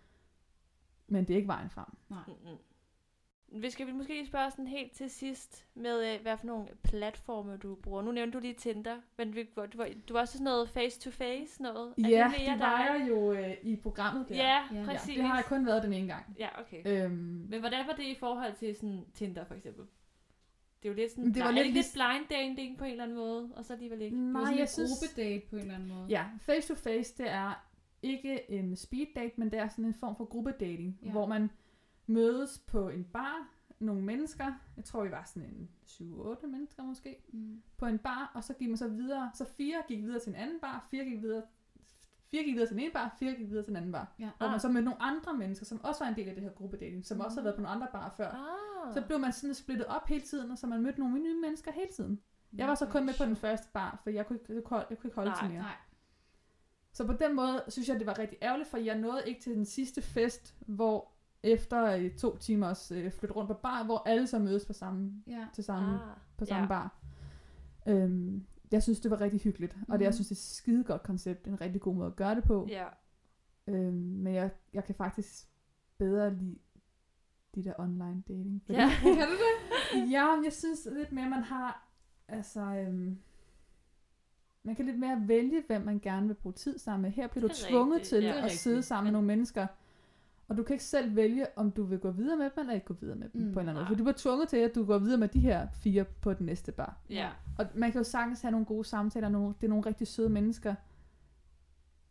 Men 1.08 1.24
det 1.24 1.30
er 1.32 1.36
ikke 1.36 1.48
vejen 1.48 1.70
frem. 1.70 1.86
Mm-mm. 2.08 2.56
Vi 3.52 3.70
skal 3.70 3.86
vi 3.86 3.92
måske 3.92 4.12
lige 4.12 4.26
spørge 4.26 4.50
sådan 4.50 4.66
helt 4.66 4.92
til 4.92 5.10
sidst 5.10 5.66
med, 5.74 6.14
øh, 6.14 6.22
hvad 6.22 6.36
for 6.36 6.46
nogle 6.46 6.68
platforme 6.84 7.56
du 7.56 7.74
bruger. 7.74 8.02
Nu 8.02 8.12
nævnte 8.12 8.38
du 8.38 8.42
lige 8.42 8.54
Tinder, 8.54 8.96
men 9.18 9.34
vi, 9.34 9.42
du, 9.42 9.60
var, 9.78 9.88
du 10.08 10.12
var 10.12 10.20
også 10.20 10.32
sådan 10.32 10.44
noget 10.44 10.68
face-to-face 10.68 11.62
noget. 11.62 11.94
Er 12.04 12.08
Ja, 12.08 12.28
mere 12.28 12.38
det 12.38 12.46
dig? 12.46 12.58
var 12.58 12.94
jeg 12.94 13.06
jo 13.08 13.32
øh, 13.32 13.54
i 13.62 13.76
programmet 13.76 14.28
der. 14.28 14.34
Ja, 14.36 14.58
Ja. 14.74 14.84
præcis. 14.84 15.14
det 15.16 15.24
har 15.24 15.34
jeg 15.36 15.44
kun 15.44 15.66
været 15.66 15.82
den 15.82 15.92
ene 15.92 16.06
gang. 16.08 16.36
Ja, 16.38 16.48
okay. 16.60 16.82
Øhm, 17.04 17.12
Men 17.50 17.60
hvordan 17.60 17.86
var 17.86 17.92
det 17.92 18.02
i 18.04 18.14
forhold 18.14 18.54
til 18.54 18.76
sådan 18.76 19.04
Tinder 19.14 19.44
for 19.44 19.54
eksempel? 19.54 19.84
Det 20.82 20.88
er 20.88 20.92
jo 20.92 20.96
lidt 20.96 21.10
sådan, 21.10 21.24
Det 21.24 21.34
det 21.34 21.40
var 21.42 21.48
var 21.48 21.54
lidt 21.62 21.74
lidt, 21.74 21.86
blind 21.94 22.28
dating 22.40 22.78
på 22.78 22.84
en 22.84 22.90
eller 22.90 23.04
anden 23.04 23.16
måde, 23.16 23.50
og 23.56 23.64
så 23.64 23.72
alligevel 23.72 24.02
ikke. 24.02 24.16
Det 24.16 24.24
var 24.24 24.32
nej, 24.32 24.42
sådan 24.44 24.54
jeg 24.58 24.62
en 24.62 24.68
synes... 24.68 24.90
gruppedate 25.00 25.46
på 25.50 25.56
en 25.56 25.62
eller 25.62 25.74
anden 25.74 25.88
måde. 25.88 26.06
Ja, 26.08 26.24
face 26.40 26.68
to 26.68 26.74
face, 26.74 27.14
det 27.18 27.30
er 27.30 27.64
ikke 28.02 28.50
en 28.50 28.76
speed 28.76 29.06
date, 29.16 29.32
men 29.36 29.50
det 29.50 29.58
er 29.58 29.68
sådan 29.68 29.84
en 29.84 29.94
form 29.94 30.16
for 30.16 30.24
gruppedating, 30.24 30.98
ja. 31.04 31.10
hvor 31.10 31.26
man 31.26 31.50
mødes 32.08 32.58
på 32.66 32.88
en 32.88 33.04
bar, 33.04 33.48
nogle 33.78 34.02
mennesker, 34.02 34.52
jeg 34.76 34.84
tror 34.84 35.04
vi 35.04 35.10
var 35.10 35.24
sådan 35.24 35.48
en 35.48 35.68
7-8 35.86 36.46
mennesker 36.46 36.82
måske, 36.82 37.16
Mm. 37.28 37.62
på 37.76 37.86
en 37.86 37.98
bar, 37.98 38.32
og 38.34 38.44
så 38.44 38.54
gik 38.54 38.68
man 38.68 38.76
så 38.76 38.88
videre, 38.88 39.30
så 39.34 39.44
fire 39.44 39.82
gik 39.88 40.02
videre 40.02 40.20
til 40.20 40.30
en 40.30 40.36
anden 40.36 40.60
bar, 40.60 40.86
fire 40.90 41.04
gik 41.04 41.22
videre, 41.22 41.42
fire 42.30 42.44
gik 42.44 42.54
videre 42.54 42.68
til 42.68 42.74
en 42.74 42.80
ene 42.80 42.92
bar, 42.92 43.16
fire 43.18 43.34
gik 43.34 43.50
videre 43.50 43.64
til 43.64 43.70
en 43.70 43.76
anden 43.76 43.92
bar. 43.92 44.14
Ja. 44.18 44.30
Ah. 44.40 44.50
man 44.50 44.60
så 44.60 44.68
mødte 44.68 44.84
nogle 44.84 45.02
andre 45.02 45.34
mennesker, 45.34 45.66
som 45.66 45.80
også 45.84 46.04
var 46.04 46.10
en 46.10 46.16
del 46.16 46.28
af 46.28 46.34
det 46.34 46.44
her 46.44 46.50
gruppedating, 46.50 47.06
som 47.06 47.20
også 47.20 47.36
havde 47.36 47.44
været 47.44 47.56
på 47.56 47.62
nogle 47.62 47.74
andre 47.74 47.88
barer 47.92 48.10
før. 48.16 48.30
Ah. 48.30 48.94
Så 48.94 49.02
blev 49.06 49.18
man 49.18 49.32
sådan 49.32 49.54
splittet 49.54 49.86
op 49.86 50.06
hele 50.08 50.20
tiden, 50.24 50.50
og 50.50 50.58
så 50.58 50.66
man 50.66 50.82
mødte 50.82 51.00
nogle 51.00 51.18
nye 51.18 51.40
mennesker 51.40 51.72
hele 51.72 51.90
tiden. 51.92 52.20
Jeg 52.52 52.68
var 52.68 52.74
så 52.74 52.86
kun 52.86 53.06
med 53.06 53.14
på 53.18 53.24
den 53.24 53.36
første 53.36 53.68
bar, 53.72 54.00
for 54.02 54.10
jeg 54.10 54.26
kunne 54.26 54.38
ikke, 54.38 54.54
jeg 54.54 54.64
kunne, 54.64 54.84
jeg 54.90 54.98
kunne 54.98 55.08
ikke 55.08 55.14
holde 55.14 55.30
Nej, 55.30 55.40
til 55.40 55.50
mere. 55.50 55.62
Nej. 55.62 55.76
Så 56.92 57.06
på 57.06 57.12
den 57.12 57.36
måde 57.36 57.64
synes 57.68 57.88
jeg, 57.88 57.98
det 57.98 58.06
var 58.06 58.18
rigtig 58.18 58.38
ærgerligt, 58.42 58.68
for 58.68 58.78
jeg 58.78 58.98
nåede 58.98 59.22
ikke 59.26 59.40
til 59.40 59.54
den 59.54 59.64
sidste 59.64 60.02
fest, 60.02 60.54
hvor 60.66 61.12
efter 61.42 61.84
øh, 61.84 62.10
to 62.14 62.36
timers 62.36 62.90
øh, 62.92 63.12
flytte 63.12 63.34
rundt 63.34 63.48
på 63.48 63.54
bar, 63.54 63.84
hvor 63.84 64.02
alle 64.06 64.26
så 64.26 64.38
mødes 64.38 64.64
på 64.66 64.72
samme, 64.72 65.22
Ja. 65.26 65.46
til 65.54 65.64
samme, 65.64 65.88
ah. 65.94 66.16
på 66.36 66.44
samme 66.44 66.62
ja. 66.62 66.68
bar. 66.68 66.98
Øhm, 67.86 68.44
jeg 68.72 68.82
synes, 68.82 69.00
det 69.00 69.10
var 69.10 69.20
rigtig 69.20 69.40
hyggeligt, 69.40 69.76
og 69.88 69.98
det, 69.98 70.04
jeg 70.04 70.08
Mhm. 70.08 70.12
synes, 70.12 70.28
det 70.28 70.34
er 70.34 70.38
et 70.38 70.44
skide 70.44 70.84
godt 70.84 71.02
koncept, 71.02 71.46
en 71.46 71.60
rigtig 71.60 71.80
god 71.80 71.94
måde 71.94 72.06
at 72.06 72.16
gøre 72.16 72.34
det 72.34 72.44
på. 72.44 72.66
Ja. 72.70 72.84
Øhm, 73.66 73.92
men 73.94 74.34
jeg, 74.34 74.50
jeg 74.74 74.84
kan 74.84 74.94
faktisk 74.94 75.48
bedre 75.98 76.34
lide 76.34 76.58
de 77.54 77.64
der 77.64 77.72
online 77.78 78.22
dating. 78.28 78.62
Fordi, 78.66 78.78
Ja. 78.78 78.90
Kan 79.02 79.14
du 79.28 79.32
det? 79.34 80.10
ja, 80.14 80.34
men 80.36 80.44
jeg 80.44 80.52
synes 80.52 80.88
lidt 80.92 81.12
mere, 81.12 81.30
man 81.30 81.42
har, 81.42 81.88
altså, 82.28 82.60
øhm, 82.60 83.18
man 84.62 84.76
kan 84.76 84.84
lidt 84.84 84.98
mere 84.98 85.22
vælge, 85.28 85.62
hvem 85.66 85.82
man 85.82 86.00
gerne 86.00 86.26
vil 86.26 86.34
bruge 86.34 86.52
tid 86.52 86.78
sammen 86.78 87.02
med. 87.02 87.10
Her 87.10 87.26
bliver 87.26 87.48
du 87.48 87.54
tvunget 87.54 87.94
rigtigt, 87.94 88.08
til 88.08 88.22
ja. 88.22 88.44
at 88.44 88.50
sidde 88.52 88.82
sammen 88.82 89.04
med 89.04 89.12
nogle 89.12 89.26
mennesker, 89.26 89.66
og 90.48 90.56
du 90.56 90.62
kan 90.62 90.74
ikke 90.74 90.84
selv 90.84 91.16
vælge, 91.16 91.46
om 91.58 91.70
du 91.70 91.82
vil 91.84 91.98
gå 91.98 92.10
videre 92.10 92.36
med 92.36 92.44
dem, 92.44 92.60
eller 92.60 92.72
ikke 92.74 92.86
gå 92.86 92.94
videre 93.00 93.16
med 93.16 93.28
dem 93.28 93.40
Mm, 93.42 93.52
på 93.52 93.60
en 93.60 93.68
eller 93.68 93.72
anden 93.72 93.74
måde. 93.74 93.86
For 93.88 93.94
du 93.94 94.02
bliver 94.04 94.16
tvunget 94.16 94.48
til, 94.48 94.56
at 94.56 94.74
du 94.74 94.84
går 94.84 94.98
videre 94.98 95.18
med 95.18 95.28
de 95.28 95.40
her 95.40 95.68
fire 95.72 96.04
på 96.04 96.32
den 96.34 96.46
næste 96.46 96.72
bar. 96.72 96.96
Ja. 97.10 97.28
Og 97.58 97.66
man 97.74 97.92
kan 97.92 97.98
jo 97.98 98.04
sagtens 98.04 98.42
have 98.42 98.52
nogle 98.52 98.66
gode 98.66 98.84
samtaler, 98.84 99.28
nogle, 99.28 99.54
det 99.60 99.64
er 99.66 99.68
nogle 99.68 99.86
rigtig 99.86 100.06
søde 100.06 100.28
mennesker. 100.28 100.74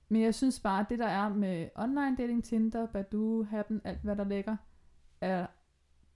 Men 0.09 0.21
jeg 0.21 0.35
synes 0.35 0.59
bare, 0.59 0.79
at 0.79 0.89
det 0.89 0.99
der 0.99 1.07
er 1.07 1.29
med 1.33 1.69
online 1.75 2.15
dating, 2.17 2.43
Tinder, 2.43 2.85
Badoo, 2.85 3.43
Happen, 3.43 3.81
alt 3.83 3.99
hvad 4.03 4.15
der 4.15 4.23
ligger, 4.23 4.55
er, 5.21 5.47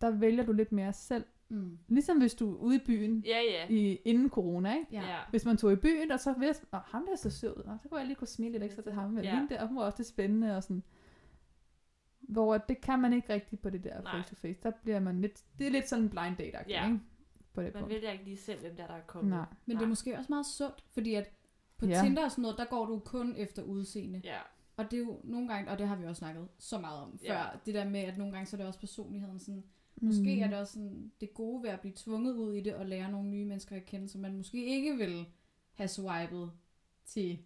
der 0.02 0.10
vælger 0.12 0.46
du 0.46 0.52
lidt 0.54 0.72
mere 0.72 0.94
selv. 0.94 1.24
Mm. 1.50 1.78
Ligesom 1.88 2.18
hvis 2.20 2.34
du 2.34 2.52
er 2.54 2.58
ude 2.58 2.76
i 2.76 2.80
byen 2.86 3.24
Ja, 3.26 3.40
ja. 3.52 3.68
i, 3.70 3.96
inden 4.06 4.30
corona, 4.30 4.74
ikke? 4.76 4.88
Ja. 4.92 5.02
Hvis 5.30 5.46
man 5.46 5.58
tog 5.58 5.72
i 5.74 5.76
byen, 5.76 6.12
og 6.12 6.20
så 6.20 6.34
vidste, 6.40 6.66
åh, 6.74 6.80
ham 6.86 7.06
der 7.06 7.12
er 7.12 7.16
så 7.18 7.30
sød, 7.30 7.56
og 7.66 7.78
så 7.84 7.90
kunne 7.90 7.98
jeg 8.00 8.08
lige 8.08 8.16
kunne 8.16 8.28
smile 8.28 8.52
lidt 8.52 8.64
ekstra 8.64 8.82
til 8.82 8.92
ham, 8.92 9.18
eller 9.18 9.32
Ja. 9.32 9.38
ja. 9.50 9.56
der, 9.56 9.68
hun 9.68 9.78
var 9.78 9.84
også 9.84 9.98
det 9.98 10.06
spændende, 10.06 10.58
og 10.58 10.64
sådan. 10.64 10.84
Hvor 12.32 12.58
det 12.58 12.82
kan 12.82 13.00
man 13.00 13.14
ikke 13.14 13.34
rigtig 13.34 13.60
på 13.60 13.70
det 13.70 13.84
der 13.84 14.02
Nej. 14.02 14.12
face 14.16 14.30
to 14.30 14.36
face. 14.36 14.60
Der 14.64 14.72
bliver 14.84 15.00
man 15.00 15.22
lidt, 15.22 15.44
det 15.60 15.68
er 15.68 15.72
lidt 15.72 15.90
sådan 15.90 16.04
en 16.04 16.10
blind 16.10 16.36
date 16.38 16.58
Ja. 16.70 16.86
ikke? 16.86 17.00
På 17.54 17.62
det 17.64 17.74
Man 17.74 17.82
punkt. 17.82 17.96
vælger 17.96 18.12
ikke 18.12 18.24
lige 18.24 18.38
selv, 18.38 18.60
hvem 18.62 18.76
der, 18.76 18.88
der 18.88 18.94
er 18.94 19.02
kommet. 19.02 19.30
Nej. 19.30 19.46
Men 19.66 19.76
det 19.76 19.82
er 19.82 19.86
Nej. 19.86 19.90
måske 19.90 20.18
også 20.18 20.32
meget 20.32 20.46
sundt, 20.46 20.84
fordi 20.94 21.14
at 21.14 21.32
på 21.78 21.86
Ja. 21.86 22.02
Tinder 22.04 22.24
og 22.26 22.32
sådan 22.32 22.42
noget, 22.42 22.58
der 22.58 22.66
går 22.66 22.86
du 22.86 23.00
kun 23.00 23.36
efter 23.38 23.64
udseende. 23.64 24.22
Ja. 24.24 24.38
Og 24.78 24.92
det 24.92 24.94
er 24.94 25.04
jo 25.04 25.20
nogle 25.24 25.48
gange, 25.48 25.72
og 25.72 25.80
det 25.80 25.88
har 25.88 25.96
vi 25.96 26.06
også 26.06 26.20
snakket 26.20 26.48
så 26.58 26.80
meget 26.80 27.00
om 27.02 27.20
før, 27.28 27.34
Ja. 27.34 27.46
det 27.66 27.74
der 27.74 27.90
med, 27.90 28.00
at 28.00 28.18
nogle 28.18 28.34
gange 28.34 28.46
så 28.46 28.56
er 28.56 28.58
det 28.58 28.68
også 28.68 28.80
personligheden 28.80 29.40
sådan, 29.40 29.64
måske 30.02 30.36
Mm. 30.36 30.42
er 30.44 30.48
det 30.48 30.58
også 30.58 30.74
sådan, 30.74 31.12
det 31.22 31.34
gode 31.34 31.64
ved 31.64 31.70
at 31.70 31.80
blive 31.82 31.94
tvunget 31.96 32.34
ud 32.36 32.54
i 32.54 32.62
det 32.62 32.76
og 32.76 32.86
lære 32.86 33.12
nogle 33.12 33.30
nye 33.30 33.46
mennesker 33.46 33.76
at 33.76 33.86
kende, 33.86 34.10
som 34.10 34.22
man 34.22 34.38
måske 34.38 34.66
ikke 34.66 34.98
vil 34.98 35.26
have 35.74 35.88
swipet 35.88 36.52
til 37.06 37.40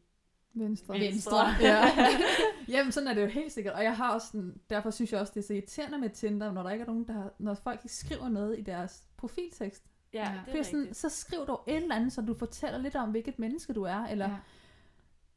Venstre. 0.56 0.94
Venstre. 1.00 1.48
Ja. 1.62 1.84
Jamen, 2.68 2.92
sådan 2.92 3.08
er 3.10 3.14
det 3.14 3.22
jo 3.22 3.28
helt 3.28 3.52
sikkert. 3.52 3.74
Og 3.74 3.84
jeg 3.84 3.98
har 3.98 4.14
også 4.14 4.28
sådan, 4.28 4.60
derfor 4.70 4.90
synes 4.92 5.12
jeg 5.12 5.22
også, 5.22 5.32
det 5.36 5.40
er 5.42 5.48
så 5.48 5.54
irriterende 5.54 5.98
med 5.98 6.10
Tinder, 6.10 6.52
når 6.52 6.64
der 6.64 6.70
ikke 6.70 6.82
er 6.84 6.88
nogen, 6.88 7.08
der 7.08 7.14
har, 7.14 7.34
når 7.40 7.54
folk 7.54 7.80
ikke 7.84 7.96
skriver 7.96 8.30
noget 8.30 8.60
i 8.60 8.62
deres 8.62 9.04
profiltekst. 9.18 9.84
Ja, 10.14 10.20
Ja. 10.34 10.52
det 10.52 10.60
er 10.60 10.64
sådan, 10.64 10.80
rigtigt. 10.80 10.98
så 10.98 11.10
skriv 11.10 11.40
dog 11.48 11.64
et 11.68 11.76
eller 11.76 11.96
andet, 11.96 12.14
så 12.14 12.22
du 12.22 12.34
fortæller 12.34 12.78
lidt 12.80 12.96
om, 12.96 13.10
hvilket 13.12 13.40
menneske 13.40 13.74
du 13.74 13.84
er, 13.84 14.06
eller 14.06 14.26
Ja. 14.26 14.32
ja. 14.32 14.38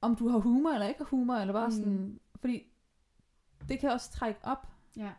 om 0.01 0.17
du 0.17 0.29
har 0.29 0.39
humor 0.39 0.71
eller 0.71 0.87
ikke 0.89 0.99
har 0.99 1.05
humor, 1.05 1.35
eller 1.35 1.55
bare 1.55 1.67
Mm. 1.69 1.73
sådan, 1.73 2.19
fordi 2.41 2.63
det 3.69 3.79
kan 3.79 3.91
også 3.91 4.11
trække 4.13 4.41
op. 4.43 4.67
Ja. 4.97 5.11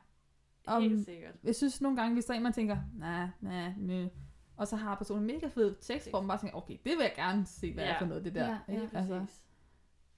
Om, 0.68 0.82
Helt 0.82 1.06
sikkert. 1.06 1.36
jeg 1.44 1.56
synes 1.56 1.82
nogle 1.82 1.98
gange, 1.98 2.14
hvis 2.14 2.26
der 2.26 2.34
er 2.34 2.38
en, 2.38 2.44
man 2.44 2.54
tænker, 2.54 2.78
nej, 2.98 3.28
nej, 3.42 3.74
nej, 3.78 4.10
og 4.58 4.68
så 4.68 4.76
har 4.76 4.96
personen 4.96 5.26
mega 5.28 5.48
fed 5.48 5.76
tekst, 5.82 6.10
hvor 6.10 6.22
man 6.22 6.28
bare 6.28 6.38
tænker, 6.40 6.58
okay, 6.58 6.74
det 6.74 6.92
vil 6.98 7.00
jeg 7.02 7.14
gerne 7.16 7.46
se, 7.46 7.74
hvad 7.74 7.84
ja. 7.84 7.90
Ja. 7.90 7.96
er 7.96 8.00
for 8.00 8.06
noget, 8.06 8.26
det 8.26 8.36
der. 8.36 8.48
Ja, 8.48 8.58
ikke? 8.74 8.90
ja. 8.94 8.98
Altså, 9.00 9.20
Præcis. 9.20 9.42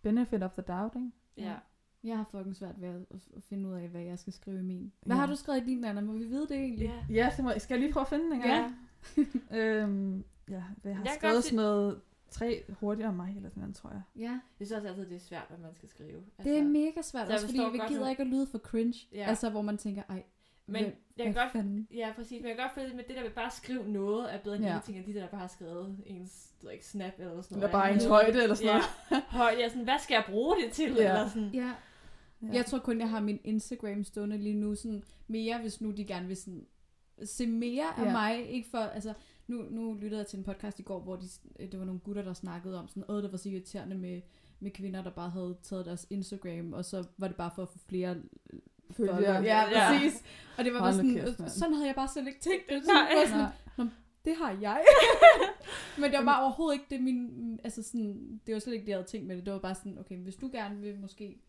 Benefit 0.02 0.44
of 0.44 0.52
the 0.54 0.62
doubt, 0.62 0.96
ikke? 0.96 1.12
Ja. 1.38 1.56
Jeg 2.04 2.18
har 2.18 2.24
fucking 2.24 2.56
svært 2.56 2.82
ved 2.82 2.88
at, 2.88 3.06
at 3.12 3.44
finde 3.44 3.70
ud 3.70 3.74
af, 3.74 3.88
hvad 3.90 4.02
jeg 4.02 4.20
skal 4.20 4.34
skrive 4.34 4.60
i 4.60 4.64
min. 4.64 4.92
Hvad 5.06 5.16
Ja. 5.16 5.20
har 5.20 5.28
du 5.28 5.36
skrevet 5.36 5.62
i 5.62 5.66
din, 5.66 5.84
Anna? 5.86 6.02
Må 6.02 6.14
vi 6.14 6.24
vide 6.26 6.48
det 6.48 6.58
egentlig? 6.58 6.86
Ja. 7.10 7.14
Ja, 7.14 7.36
så 7.36 7.42
må, 7.44 7.52
skal 7.58 7.74
jeg 7.76 7.82
lige 7.82 7.94
prøve 7.94 8.02
at 8.02 8.08
finde 8.08 8.26
den 8.26 8.34
en 8.34 8.42
gang? 8.42 8.76
Ja. 9.18 9.24
øhm, 9.58 10.24
ja, 10.50 10.64
jeg 10.84 10.96
har 10.98 11.04
Jeg 11.04 11.14
skrevet 11.18 11.44
sådan 11.44 11.56
noget 11.56 12.02
tre 12.30 12.64
hurtigere 12.80 13.10
end 13.10 13.18
mig, 13.18 13.34
eller 13.36 13.50
sådan 13.50 13.62
noget, 13.62 13.76
tror 13.76 13.90
jeg. 13.90 14.02
Ja. 14.16 14.40
Jeg 14.60 14.68
synes 14.68 14.72
også 14.72 14.88
altid, 14.88 15.06
det 15.06 15.16
er 15.16 15.20
svært, 15.20 15.46
hvad 15.50 15.58
man 15.58 15.74
skal 15.76 15.90
skrive. 15.90 16.24
Det 16.44 16.58
er 16.60 16.64
mega 16.64 17.02
svært, 17.02 17.30
også 17.32 17.46
fordi 17.46 17.60
vi 17.72 17.80
gider 17.88 18.04
nu- 18.04 18.10
ikke 18.10 18.22
at 18.22 18.28
lyde 18.28 18.48
for 18.48 18.58
cringe. 18.58 19.08
Ja. 19.14 19.26
Altså, 19.30 19.50
hvor 19.50 19.62
man 19.62 19.78
tænker, 19.78 20.04
ej, 20.10 20.24
Men 20.68 20.84
jeg 21.18 21.26
kan 21.26 21.34
godt, 21.34 21.52
fanden? 21.52 21.88
ja, 21.94 22.14
præcis. 22.16 22.42
Men 22.42 22.48
jeg 22.48 22.56
kan 22.58 22.64
godt 22.66 22.76
føle 22.76 22.96
med 22.96 23.04
det 23.08 23.16
der 23.16 23.24
med 23.24 23.32
bare 23.32 23.46
at 23.46 23.54
skrive 23.54 23.88
noget, 23.90 24.34
er 24.34 24.38
bedre 24.44 24.56
end 24.56 24.66
Ja. 24.66 24.74
ja. 24.74 24.80
ting, 24.86 24.98
end 24.98 25.06
de 25.06 25.14
der, 25.14 25.20
der 25.20 25.28
bare 25.28 25.40
har 25.42 25.48
skrevet 25.48 25.98
ens 26.06 26.54
ikke, 26.72 26.86
snap 26.86 27.14
eller 27.20 27.42
sådan 27.42 27.58
Eller 27.58 27.68
noget. 27.68 27.72
bare 27.72 27.94
ens 27.94 28.04
Ja. 28.04 28.10
højde, 28.10 28.44
eller 28.44 28.56
sådan 28.56 28.82
Ja, 29.12 29.22
højde. 29.28 29.58
Jeg 29.58 29.66
er 29.66 29.70
sådan, 29.70 29.84
hvad 29.84 30.00
skal 30.00 30.14
jeg 30.16 30.24
bruge 30.30 30.56
det 30.64 30.72
til? 30.72 30.94
Ja. 30.94 31.10
Eller 31.10 31.28
sådan. 31.30 31.50
Ja, 31.54 31.72
noget. 32.40 32.56
Jeg 32.56 32.66
tror 32.66 32.80
kun, 32.80 33.00
jeg 33.00 33.10
har 33.10 33.20
min 33.20 33.40
Instagram 33.44 34.04
stående 34.04 34.38
lige 34.38 34.56
nu 34.56 34.76
sådan 34.76 35.04
mere, 35.28 35.62
hvis 35.62 35.82
nu 35.82 35.92
de 35.92 36.06
gerne 36.06 36.28
vil 36.28 36.38
sådan 36.38 36.66
se 37.24 37.48
mere 37.48 38.00
af 38.00 38.06
Ja. 38.06 38.12
mig. 38.12 38.50
Ikke 38.50 38.70
for, 38.70 38.78
altså, 38.78 39.14
nu, 39.48 39.62
nu 39.70 39.94
lyttede 39.94 40.18
jeg 40.20 40.28
til 40.28 40.38
en 40.40 40.44
podcast 40.44 40.80
i 40.80 40.84
går, 40.84 41.00
hvor 41.00 41.16
de, 41.16 41.26
det 41.72 41.80
var 41.80 41.86
nogle 41.86 42.00
gutter, 42.00 42.22
der 42.22 42.34
snakkede 42.34 42.80
om 42.80 42.88
sådan, 42.88 43.04
åh, 43.10 43.24
det 43.24 43.32
var 43.32 43.38
så 43.38 43.50
irriterende 43.50 43.96
med, 43.96 44.22
med 44.60 44.72
kvinder, 44.72 45.04
der 45.04 45.12
bare 45.12 45.30
havde 45.30 45.58
taget 45.64 45.86
deres 45.86 46.08
Instagram, 46.10 46.74
og 46.74 46.86
så 46.86 47.04
var 47.18 47.28
det 47.28 47.38
bare 47.38 47.52
for 47.56 47.62
at 47.62 47.70
få 47.70 47.78
flere 47.78 48.16
Følger. 48.94 49.20
Ja, 49.20 49.42
Ja, 49.42 49.64
præcis. 49.92 50.24
Og 50.58 50.66
det 50.66 50.74
var 50.74 50.80
bare 50.80 50.94
sådan, 50.94 51.14
kæft, 51.14 51.52
sådan 51.52 51.74
havde 51.74 51.88
jeg 51.88 51.96
bare 51.96 52.08
selv 52.08 52.28
ikke 52.28 52.40
tænkt 52.40 52.70
det. 52.70 52.82
Nej. 52.88 53.26
Sådan, 53.28 53.40
var 53.40 53.52
sådan, 53.76 53.86
Nej. 53.88 53.88
det 54.26 54.36
har 54.42 54.58
jeg. 54.62 54.82
Men 56.00 56.12
det 56.12 56.20
var 56.20 56.26
bare 56.26 56.42
overhovedet 56.44 56.74
ikke 56.80 56.86
det, 56.90 57.02
min, 57.02 57.60
altså 57.64 57.84
sådan, 57.84 58.40
det 58.48 58.54
var 58.54 58.60
slet 58.60 58.74
ikke 58.74 58.86
det, 58.86 58.90
jeg 58.90 58.98
havde 58.98 59.08
tænkt 59.08 59.28
med 59.28 59.36
det. 59.38 59.46
Det 59.46 59.54
var 59.54 59.60
bare 59.60 59.76
sådan, 59.76 59.98
okay, 60.00 60.18
hvis 60.18 60.36
du 60.36 60.50
gerne 60.54 60.80
vil 60.82 61.00
måske 61.00 61.42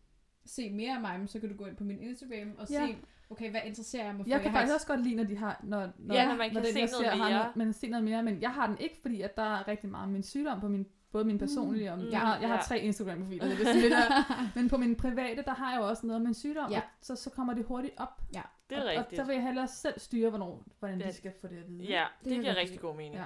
se 0.45 0.69
mere 0.69 0.95
af 0.95 1.01
mig, 1.01 1.19
så 1.25 1.39
kan 1.39 1.49
du 1.49 1.55
gå 1.55 1.65
ind 1.65 1.75
på 1.75 1.83
min 1.83 1.99
Instagram 1.99 2.51
og 2.57 2.67
Ja. 2.69 2.87
se, 2.87 2.95
okay, 3.29 3.51
hvad 3.51 3.61
interesserer 3.65 4.05
jeg 4.05 4.15
mig 4.15 4.25
for? 4.25 4.29
Jeg 4.29 4.41
kan 4.41 4.51
har 4.51 4.57
faktisk 4.57 4.69
ikke- 4.71 4.75
også 4.75 4.87
godt 4.87 5.03
lide, 5.03 5.15
når 5.15 5.23
de 5.23 5.37
har, 5.37 5.59
når, 5.63 5.89
når, 5.97 6.15
Ja, 6.15 6.27
når 6.27 6.35
man 6.35 6.49
kan 6.49 6.63
den, 6.63 6.73
se 6.73 6.79
jeg 6.79 6.89
noget 6.91 7.05
ser, 7.05 7.09
har 7.09 7.29
mere. 7.29 7.37
noget- 7.37 7.55
man 7.55 7.73
ser 7.73 7.89
noget 7.89 8.03
mere, 8.03 8.23
men 8.23 8.41
jeg 8.41 8.49
har 8.51 8.67
den 8.67 8.77
ikke, 8.79 8.97
fordi 9.01 9.21
at 9.21 9.35
der 9.37 9.43
er 9.43 9.67
rigtig 9.67 9.89
meget 9.89 10.03
af 10.05 10.09
min 10.11 10.23
sygdom 10.23 10.59
på 10.59 10.67
min 10.67 10.85
både 11.13 11.25
min 11.25 11.37
personlige 11.39 11.91
og 11.91 11.97
Mm, 11.99 12.09
jeg 12.11 12.19
har, 12.19 12.39
jeg 12.39 12.47
har 12.49 12.55
ja. 12.55 12.61
tre 12.61 12.79
Instagram-profiler, 12.79 13.45
det 13.45 13.53
er 13.61 13.65
sådan 13.65 13.81
lidt. 13.81 13.93
Men 14.55 14.69
på 14.69 14.77
min 14.77 14.95
private, 14.95 15.43
der 15.43 15.53
har 15.53 15.71
jeg 15.71 15.79
jo 15.81 15.87
også 15.87 16.05
noget 16.07 16.21
med 16.21 16.27
en 16.27 16.33
sygdom, 16.33 16.71
Ja. 16.71 16.77
og 16.77 16.83
så, 17.01 17.15
så 17.15 17.29
kommer 17.29 17.53
det 17.53 17.65
hurtigt 17.65 17.93
op. 17.97 18.21
Det 18.69 18.77
er 18.77 18.81
og, 18.81 18.87
rigtigt. 18.87 19.19
Og 19.19 19.25
så 19.25 19.29
vil 19.29 19.33
jeg 19.35 19.43
hellere 19.43 19.67
selv 19.67 19.99
styre, 19.99 20.29
hvornår, 20.29 20.63
hvordan 20.79 20.99
de 20.99 21.03
Det- 21.05 21.15
skal 21.15 21.31
få 21.41 21.47
det 21.47 21.57
at 21.57 21.67
vide. 21.69 21.83
Ja, 21.83 22.05
det, 22.25 22.31
jeg 22.31 22.39
giver 22.39 22.55
rigtig 22.55 22.79
god 22.79 22.95
mening. 22.95 23.15
Ja. 23.15 23.23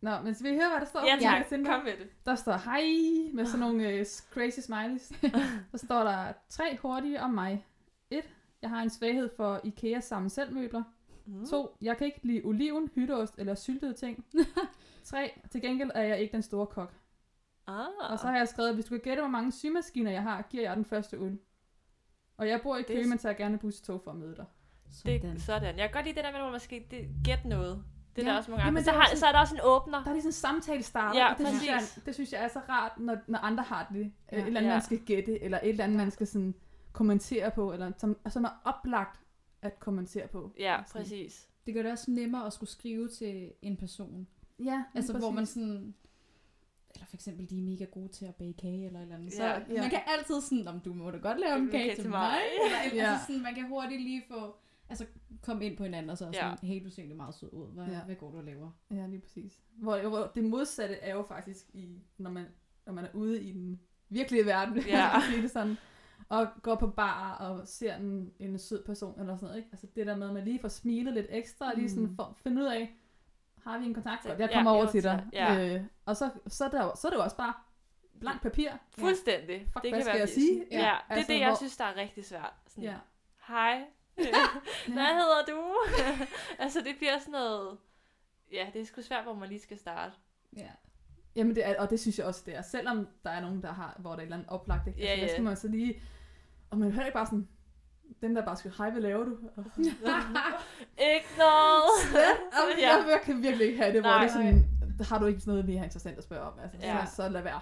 Nå, 0.00 0.10
men 0.24 0.34
så 0.34 0.42
vil 0.42 0.52
I 0.52 0.54
høre, 0.56 0.68
hvad 0.70 0.80
der 0.80 0.86
står? 0.86 1.00
Ja, 1.06 1.16
tak. 1.20 1.46
Kom 1.66 1.84
med 1.84 1.92
det. 1.92 2.08
Der 2.26 2.34
står 2.34 2.52
hej 2.64 2.82
med 3.34 3.44
sådan 3.46 3.60
nogle 3.60 3.88
øh, 3.88 4.06
crazy 4.32 4.60
smileys. 4.60 5.02
så 5.72 5.78
står 5.86 6.02
der 6.04 6.32
tre 6.48 6.78
hurtige 6.82 7.20
om 7.22 7.30
mig. 7.30 7.66
Et, 8.10 8.24
jeg 8.62 8.70
har 8.70 8.82
en 8.82 8.90
svaghed 8.90 9.30
for 9.36 9.60
IKEA 9.64 10.00
sammen 10.00 10.30
selv 10.30 10.54
møbler. 10.54 10.82
Mm. 11.30 11.46
To, 11.46 11.76
jeg 11.82 11.96
kan 11.96 12.06
ikke 12.06 12.20
lide 12.22 12.42
oliven, 12.44 12.90
hytteost 12.94 13.34
eller 13.38 13.54
syltede 13.54 13.92
ting. 13.94 14.24
Tre, 15.04 15.30
til 15.50 15.60
gengæld 15.62 15.90
er 15.94 16.02
jeg 16.02 16.20
ikke 16.20 16.32
den 16.32 16.42
store 16.42 16.66
kok. 16.66 16.94
Ah. 17.66 17.86
Og 18.10 18.18
så 18.18 18.26
har 18.26 18.36
jeg 18.36 18.48
skrevet, 18.48 18.74
hvis 18.74 18.84
du 18.84 18.90
kan 18.90 19.00
gætte, 19.00 19.22
hvor 19.22 19.30
mange 19.30 19.52
symaskiner 19.52 20.10
jeg 20.10 20.22
har, 20.22 20.42
giver 20.50 20.62
jeg 20.62 20.76
den 20.76 20.84
første 20.84 21.16
øl. 21.16 21.38
Og 22.36 22.48
jeg 22.48 22.60
bor 22.62 22.76
i 22.76 22.80
er 22.80 22.84
Køge, 22.84 23.08
men 23.08 23.18
tager 23.18 23.34
gerne 23.34 23.58
bus-tog 23.58 24.00
for 24.04 24.10
at 24.10 24.16
møde 24.16 24.36
dig. 24.36 24.44
Sådan. 24.90 25.22
Det, 25.34 25.42
sådan. 25.42 25.78
Jeg 25.78 25.88
kan 25.88 25.90
godt 25.92 26.04
lide 26.04 26.16
det 26.16 26.24
der 26.24 26.32
med, 26.32 26.40
hvor 26.40 26.50
man 26.50 26.60
skal 26.60 26.82
det, 26.90 27.08
gætte 27.24 27.48
noget. 27.48 27.84
Det 28.16 28.22
er 28.22 28.26
Ja. 28.26 28.32
der 28.32 28.38
også 28.38 28.50
mange 28.50 28.64
Jamen, 28.64 28.78
andre. 28.78 28.84
Så, 28.84 28.90
er 28.90 28.94
har, 28.94 29.16
så 29.16 29.26
er 29.26 29.32
der 29.32 29.38
også 29.40 29.54
en 29.54 29.60
åbner. 29.64 30.02
Der 30.02 30.08
er 30.08 30.12
lige 30.12 30.22
sådan 30.22 30.28
en 30.28 30.32
samtale 30.32 30.82
starter, 30.82 31.20
Ja, 31.20 31.34
det 31.38 31.46
synes, 31.48 31.66
jeg, 31.66 31.80
det 32.06 32.14
synes 32.14 32.32
jeg 32.32 32.44
er 32.44 32.48
så 32.48 32.60
rart, 32.68 32.98
når, 32.98 33.16
når 33.26 33.38
andre 33.38 33.64
har 33.64 33.90
det. 33.92 34.12
Ja. 34.32 34.36
Et 34.38 34.46
eller 34.46 34.60
andet, 34.60 34.70
Ja. 34.70 34.74
man 34.74 34.82
skal 34.82 34.98
gætte, 34.98 35.42
eller 35.42 35.58
et 35.62 35.68
eller 35.68 35.84
andet, 35.84 35.96
man 35.98 36.10
skal 36.10 36.26
sådan 36.26 36.54
kommentere 36.92 37.50
på, 37.50 37.72
eller 37.72 37.92
som, 37.98 38.16
som 38.28 38.44
er 38.44 38.60
oplagt 38.64 39.20
at 39.62 39.80
kommentere 39.80 40.28
på. 40.28 40.52
Ja, 40.58 40.80
Sådan. 40.86 41.02
præcis. 41.02 41.48
Det 41.66 41.74
gør 41.74 41.82
det 41.82 41.92
også 41.92 42.10
nemmere 42.10 42.46
at 42.46 42.52
skulle 42.52 42.70
skrive 42.70 43.08
til 43.08 43.52
en 43.62 43.76
person. 43.76 44.26
Ja, 44.64 44.84
Altså, 44.94 45.18
hvor 45.18 45.30
man 45.30 45.46
sådan... 45.46 45.94
Eller 46.94 47.06
for 47.06 47.16
eksempel, 47.16 47.50
de 47.50 47.58
er 47.58 47.62
mega 47.62 47.84
gode 47.84 48.08
til 48.08 48.24
at 48.24 48.34
bage 48.34 48.52
kage 48.52 48.86
eller 48.86 48.98
et 48.98 49.02
eller 49.02 49.14
andet. 49.16 49.32
Så 49.32 49.44
Ja. 49.44 49.58
ja. 49.70 49.80
man 49.80 49.90
kan 49.90 50.00
altid 50.18 50.40
sådan, 50.40 50.68
om 50.68 50.80
du 50.80 50.92
må 50.94 51.10
da 51.10 51.16
godt 51.18 51.40
lave 51.40 51.56
en 51.56 51.62
En 51.62 51.70
kage, 51.70 51.94
til 51.96 52.08
mig. 52.10 52.38
Eller, 52.64 53.02
Ja. 53.04 53.10
altså 53.12 53.26
sådan, 53.26 53.42
man 53.42 53.54
kan 53.54 53.68
hurtigt 53.68 54.02
lige 54.02 54.22
få... 54.28 54.56
Altså, 54.88 55.06
komme 55.42 55.66
ind 55.66 55.76
på 55.76 55.82
hinanden 55.82 56.10
og 56.10 56.18
så 56.18 56.24
er 56.24 56.28
Ja. 56.28 56.54
sådan, 56.56 56.68
hey, 56.68 56.84
du 56.84 56.90
ser 56.90 57.02
egentlig 57.02 57.16
meget 57.16 57.34
sød 57.34 57.52
ud. 57.52 57.66
Hvad, 57.74 57.86
Ja. 57.86 58.00
hvad 58.04 58.14
går 58.14 58.30
du 58.30 58.38
og 58.38 58.44
laver? 58.44 58.70
Ja, 58.90 59.06
lige 59.06 59.20
præcis. 59.20 59.58
Hvor, 59.76 60.08
hvor 60.08 60.32
det 60.34 60.44
modsatte 60.44 60.94
er 60.94 61.14
jo 61.14 61.22
faktisk, 61.22 61.66
i, 61.74 61.98
når, 62.18 62.30
man, 62.30 62.46
når 62.86 62.92
man 62.92 63.04
er 63.04 63.08
ude 63.14 63.42
i 63.42 63.52
den 63.52 63.80
virkelige 64.08 64.46
verden, 64.46 64.78
Ja. 64.86 65.10
sige 65.30 65.42
det 65.42 65.50
sådan, 65.50 65.76
og 66.28 66.48
går 66.62 66.74
på 66.74 66.86
bar 66.86 67.34
og 67.36 67.68
ser 67.68 67.96
en, 67.96 68.32
en 68.38 68.58
sød 68.58 68.84
person 68.84 69.20
eller 69.20 69.36
sådan 69.36 69.46
noget. 69.46 69.56
Ikke? 69.56 69.68
Altså 69.72 69.86
det 69.96 70.06
der 70.06 70.16
med, 70.16 70.28
at 70.28 70.34
man 70.34 70.44
lige 70.44 70.60
får 70.60 70.68
smilet 70.68 71.14
lidt 71.14 71.26
ekstra, 71.30 71.66
og 71.70 71.72
lige 71.76 71.90
sådan 71.90 72.04
Mm. 72.04 72.16
får, 72.16 72.36
finde 72.42 72.62
ud 72.62 72.66
af, 72.66 72.96
har 73.64 73.78
vi 73.78 73.84
en 73.86 73.94
kontakt? 73.94 74.24
Ja, 74.26 74.36
jeg 74.38 74.50
kommer 74.52 74.70
jeg 74.70 74.76
over 74.76 74.86
er 74.86 74.90
til 74.90 75.02
dig. 75.02 75.26
dig. 75.32 75.74
Øh, 75.76 75.84
og 76.06 76.16
så, 76.16 76.30
så, 76.46 76.64
er 76.64 76.68
der, 76.70 76.94
så 76.96 77.08
er 77.08 77.10
det 77.10 77.16
jo 77.18 77.22
også 77.22 77.36
bare 77.36 77.54
blankt 78.20 78.42
papir. 78.42 78.70
Fuldstændig. 78.98 79.68
Fuck, 79.72 79.82
det 79.82 79.90
hvad 79.90 79.98
kan 79.98 80.02
skal 80.02 80.12
være 80.12 80.20
jeg 80.20 80.28
sige? 80.28 80.66
Ja, 80.70 80.78
Ja, 80.78 80.84
ja 80.86 80.92
det 80.92 80.98
er 81.08 81.14
altså, 81.14 81.32
det, 81.32 81.40
jeg 81.40 81.48
hvor- 81.48 81.56
synes, 81.56 81.76
der 81.76 81.84
er 81.84 81.96
rigtig 81.96 82.24
svært. 82.24 82.52
Sådan, 82.66 82.84
Ja. 82.84 82.96
Hej. 83.48 83.84
Hvad 84.96 85.14
hedder 85.14 85.44
du? 85.48 85.76
altså, 86.64 86.80
det 86.80 86.94
bliver 86.98 87.18
sådan 87.18 87.32
noget... 87.32 87.78
Ja, 88.52 88.66
det 88.72 88.80
er 88.80 88.84
sgu 88.86 89.02
svært, 89.02 89.24
hvor 89.24 89.34
man 89.34 89.48
lige 89.48 89.60
skal 89.60 89.78
starte. 89.78 90.14
Ja. 90.56 90.68
Jamen 91.36 91.54
det 91.54 91.66
er, 91.68 91.74
og 91.78 91.90
det 91.90 92.00
synes 92.00 92.18
jeg 92.18 92.26
også, 92.26 92.42
det 92.46 92.56
er. 92.56 92.62
Selvom 92.62 93.08
der 93.24 93.30
er 93.30 93.40
nogen, 93.40 93.62
der 93.62 93.72
har, 93.72 93.96
hvor 93.98 94.10
der 94.10 94.16
er 94.16 94.20
et 94.20 94.24
eller 94.24 94.36
andet 94.36 94.48
oplagt, 94.50 94.86
ikke? 94.88 95.00
Ja, 95.00 95.06
altså, 95.06 95.20
der 95.20 95.26
ja. 95.26 95.32
skal 95.34 95.44
man 95.44 95.56
så 95.56 95.68
lige, 95.68 96.02
og 96.70 96.78
man 96.78 96.90
hører 96.92 97.06
ikke 97.06 97.14
bare 97.16 97.26
sådan, 97.26 97.48
dem 98.22 98.34
der 98.34 98.44
bare 98.44 98.56
skal, 98.56 98.72
hej, 98.78 98.90
hvad 98.90 99.02
laver 99.02 99.24
du? 99.24 99.30
Ikke 101.14 101.26
noget. 101.38 101.90
Jamen, 102.14 102.78
Ja. 102.78 102.88
jeg, 103.10 103.20
kan 103.24 103.42
virkelig 103.42 103.66
ikke 103.66 103.78
have 103.82 103.92
det, 103.92 104.00
hvor 104.00 104.10
Nej. 104.10 104.22
det 104.22 104.28
er 104.28 104.32
sådan, 104.32 104.64
har 105.08 105.18
du 105.18 105.26
ikke 105.26 105.40
noget 105.46 105.64
mere 105.64 105.84
interessant 105.84 106.18
at 106.18 106.24
spørge 106.24 106.42
om? 106.42 106.52
Altså, 106.62 106.78
Ja. 106.82 107.06
så, 107.06 107.14
så 107.16 107.28
lad 107.28 107.42
være. 107.42 107.60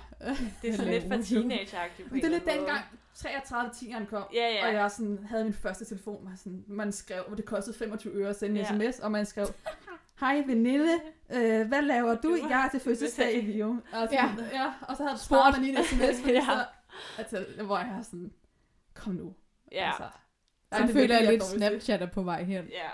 Det 0.62 0.70
er 0.70 0.76
sådan 0.76 0.92
lidt 0.92 1.04
for 1.08 1.14
teenage-agtigt 1.34 2.10
det 2.14 2.20
er 2.22 2.26
en 2.26 2.30
lidt 2.32 2.46
dengang 2.46 2.80
33 3.14 3.70
10'eren 3.70 4.04
kom. 4.06 4.22
Ja, 4.34 4.48
ja. 4.48 4.66
og 4.66 4.74
jeg 4.74 4.90
sådan, 4.90 5.18
havde 5.28 5.44
min 5.44 5.52
første 5.52 5.84
telefon, 5.84 6.26
og 6.32 6.38
sådan, 6.38 6.64
man 6.66 6.92
skrev, 6.92 7.22
og 7.30 7.36
det 7.36 7.44
kostede 7.44 7.76
25 7.78 8.12
øre 8.14 8.28
at 8.28 8.36
sende 8.38 8.60
en 8.60 8.66
Ja. 8.80 8.90
sms, 8.92 8.98
og 9.00 9.12
man 9.12 9.26
skrev, 9.26 9.46
hej 10.20 10.42
veninde, 10.46 11.00
øh, 11.30 11.68
hvad 11.68 11.82
laver 11.82 12.14
du? 12.14 12.36
Du- 12.36 12.48
Jeg 12.48 12.64
er 12.64 12.68
til 12.70 12.80
fødselsdag 12.80 13.34
i 13.36 13.46
Vium. 13.46 13.82
Altså, 13.92 14.16
Ja. 14.16 14.24
ja. 14.38 14.62
ja. 14.62 14.72
Og 14.88 14.96
så 14.96 15.02
havde 15.02 15.18
Spurgt. 15.18 15.24
sparet 15.24 15.54
man 15.54 15.62
lige 15.62 15.78
en 15.78 15.84
sms, 15.84 16.26
Ja. 16.36 16.40
så, 16.44 16.64
altså, 17.18 17.46
hvor 17.64 17.78
jeg 17.78 17.88
er 17.98 18.02
sådan, 18.02 18.32
kom 18.94 19.12
nu. 19.12 19.34
Ja, 19.72 19.86
Altså, 19.86 20.04
Så 20.72 20.82
det 20.82 20.90
er 20.90 20.92
føler 20.92 21.18
jeg 21.20 21.32
lidt. 21.32 21.42
Snapchat 21.44 22.02
er 22.02 22.06
på 22.06 22.22
vej 22.22 22.42
hen. 22.44 22.64
ja. 22.64 22.88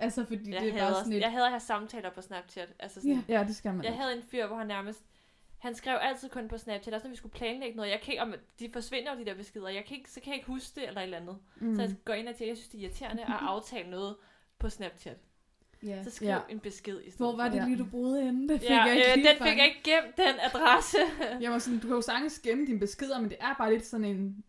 Altså, 0.00 0.24
fordi 0.24 0.52
Jeg 0.52 0.60
det 0.60 0.74
er 0.74 0.78
bare 0.78 0.94
sådan 0.94 1.12
et... 1.12 1.20
jeg 1.20 1.32
hader 1.32 1.44
at 1.44 1.50
have 1.50 1.60
samtaler 1.60 2.10
på 2.10 2.20
Snapchat. 2.22 2.68
Altså 2.78 3.00
sådan, 3.00 3.24
Ja. 3.28 3.38
Ja, 3.38 3.44
det 3.44 3.56
skal 3.56 3.74
man 3.74 3.84
Jeg 3.84 3.92
ikke. 3.92 4.02
havde 4.02 4.16
en 4.16 4.22
fyr, 4.22 4.46
hvor 4.46 4.56
han 4.56 4.66
nærmest... 4.66 5.04
Han 5.58 5.74
skrev 5.74 5.98
altid 6.00 6.28
kun 6.28 6.48
på 6.48 6.58
Snapchat, 6.58 6.94
også 6.94 7.06
når 7.06 7.10
vi 7.10 7.16
skulle 7.16 7.32
planlægge 7.32 7.76
noget. 7.76 7.90
Jeg 7.90 8.00
kan 8.00 8.12
ikke, 8.12 8.22
om, 8.22 8.34
de 8.58 8.70
forsvinder 8.72 9.12
jo, 9.14 9.18
de 9.20 9.24
der 9.24 9.34
beskeder. 9.34 9.68
Jeg 9.68 9.84
kan 9.84 9.96
ikke, 9.96 10.10
så 10.10 10.20
kan 10.20 10.28
jeg 10.30 10.36
ikke 10.36 10.46
huske 10.46 10.80
det 10.80 10.88
eller 10.88 11.00
et 11.00 11.04
eller 11.04 11.16
andet. 11.18 11.38
Mm. 11.56 11.76
Så 11.76 11.82
jeg 11.82 11.94
går 12.04 12.12
ind 12.12 12.28
og 12.28 12.34
tænker, 12.34 12.50
jeg 12.50 12.56
synes, 12.56 12.68
det 12.68 12.78
er 12.78 12.82
irriterende 12.82 13.22
at 13.22 13.32
aftale 13.40 13.90
noget 13.90 14.16
på 14.58 14.68
Snapchat. 14.70 15.16
Ja. 15.82 16.04
Så 16.04 16.10
skriv 16.10 16.28
Ja. 16.28 16.38
en 16.48 16.58
besked 16.60 16.98
i 17.00 17.10
stedet 17.10 17.16
Hvor 17.16 17.36
var 17.36 17.48
det 17.48 17.64
lige, 17.64 17.78
du 17.78 17.84
boede 17.84 18.22
henne? 18.24 18.48
Det 18.48 18.60
fik 18.60 18.70
Ja, 18.70 18.82
jeg 18.82 18.94
ikke 18.96 19.08
øh, 19.10 19.16
den 19.16 19.26
fik 19.26 19.38
fanget. 19.38 19.56
jeg 19.56 19.66
ikke 19.66 19.80
gemt, 19.84 20.16
den 20.16 20.34
adresse. 20.42 20.96
Jeg 21.44 21.50
var 21.50 21.58
sådan, 21.58 21.78
du 21.78 21.86
kan 21.86 21.94
jo 21.96 22.00
sagtens 22.02 22.38
gemme 22.38 22.66
dine 22.66 22.78
beskeder, 22.80 23.20
men 23.20 23.30
det 23.30 23.36
er 23.40 23.54
bare 23.58 23.72
lidt 23.72 23.86
sådan 23.86 24.04
en... 24.04 24.44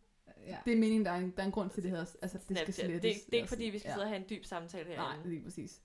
Ja. 0.48 0.58
Det 0.66 0.74
er 0.74 0.78
meningen, 0.78 1.06
der 1.06 1.12
er 1.12 1.16
en, 1.16 1.34
der 1.36 1.42
er 1.42 1.46
en 1.46 1.52
grund 1.52 1.70
til 1.70 1.84
det 1.84 1.92
her. 1.92 1.98
Altså, 2.22 2.38
det 2.50 2.58
skal 2.58 2.74
slettes. 2.74 2.76
Det, 2.76 2.84
er- 2.96 3.00
det 3.00 3.06
er 3.06 3.10
ikke 3.10 3.26
eller 3.32 3.48
fordi, 3.48 3.64
vi 3.66 3.80
skal 3.80 3.90
ja. 3.90 3.94
sidde 3.94 4.04
og 4.04 4.10
have 4.10 4.20
en 4.20 4.26
dyb 4.30 4.46
samtale 4.46 4.90
Nej, 4.90 4.96
herinde. 4.96 5.30
lige 5.30 5.44
præcis. 5.44 5.82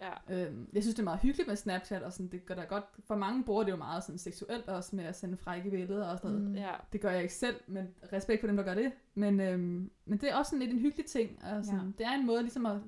Ja. 0.00 0.34
Øhm, 0.46 0.68
jeg 0.72 0.82
synes, 0.82 0.94
det 0.94 1.00
er 1.02 1.04
meget 1.04 1.20
hyggeligt 1.20 1.48
med 1.48 1.56
Snapchat, 1.56 2.02
og 2.02 2.12
sådan, 2.12 2.28
det 2.28 2.46
gør 2.46 2.54
da 2.54 2.62
godt. 2.62 2.84
For 3.06 3.16
mange 3.16 3.44
bruger 3.44 3.62
det 3.64 3.70
jo 3.70 3.76
meget 3.76 4.04
sådan 4.04 4.18
seksuelt 4.18 4.68
også 4.68 4.96
med 4.96 5.04
at 5.04 5.16
sende 5.16 5.36
frække 5.36 5.70
billeder 5.70 6.06
og 6.08 6.18
sådan 6.18 6.30
noget. 6.30 6.48
Mm. 6.50 6.54
Ja. 6.56 6.70
Det 6.92 7.00
gør 7.00 7.10
jeg 7.10 7.22
ikke 7.22 7.34
selv, 7.34 7.56
men 7.66 7.88
respekt 8.12 8.40
for 8.40 8.46
dem, 8.46 8.56
der 8.56 8.62
gør 8.64 8.74
det. 8.74 8.92
Men, 9.14 9.40
øhm, 9.40 9.90
men 10.04 10.18
det 10.18 10.30
er 10.30 10.34
også 10.36 10.50
sådan 10.50 10.58
lidt 10.66 10.72
en 10.72 10.78
hyggelig 10.80 11.06
ting. 11.06 11.38
Og 11.44 11.64
sådan, 11.64 11.80
Ja. 11.80 11.86
Det 11.98 12.06
er 12.06 12.10
en 12.14 12.26
måde 12.26 12.42
ligesom 12.42 12.66
at 12.66 12.78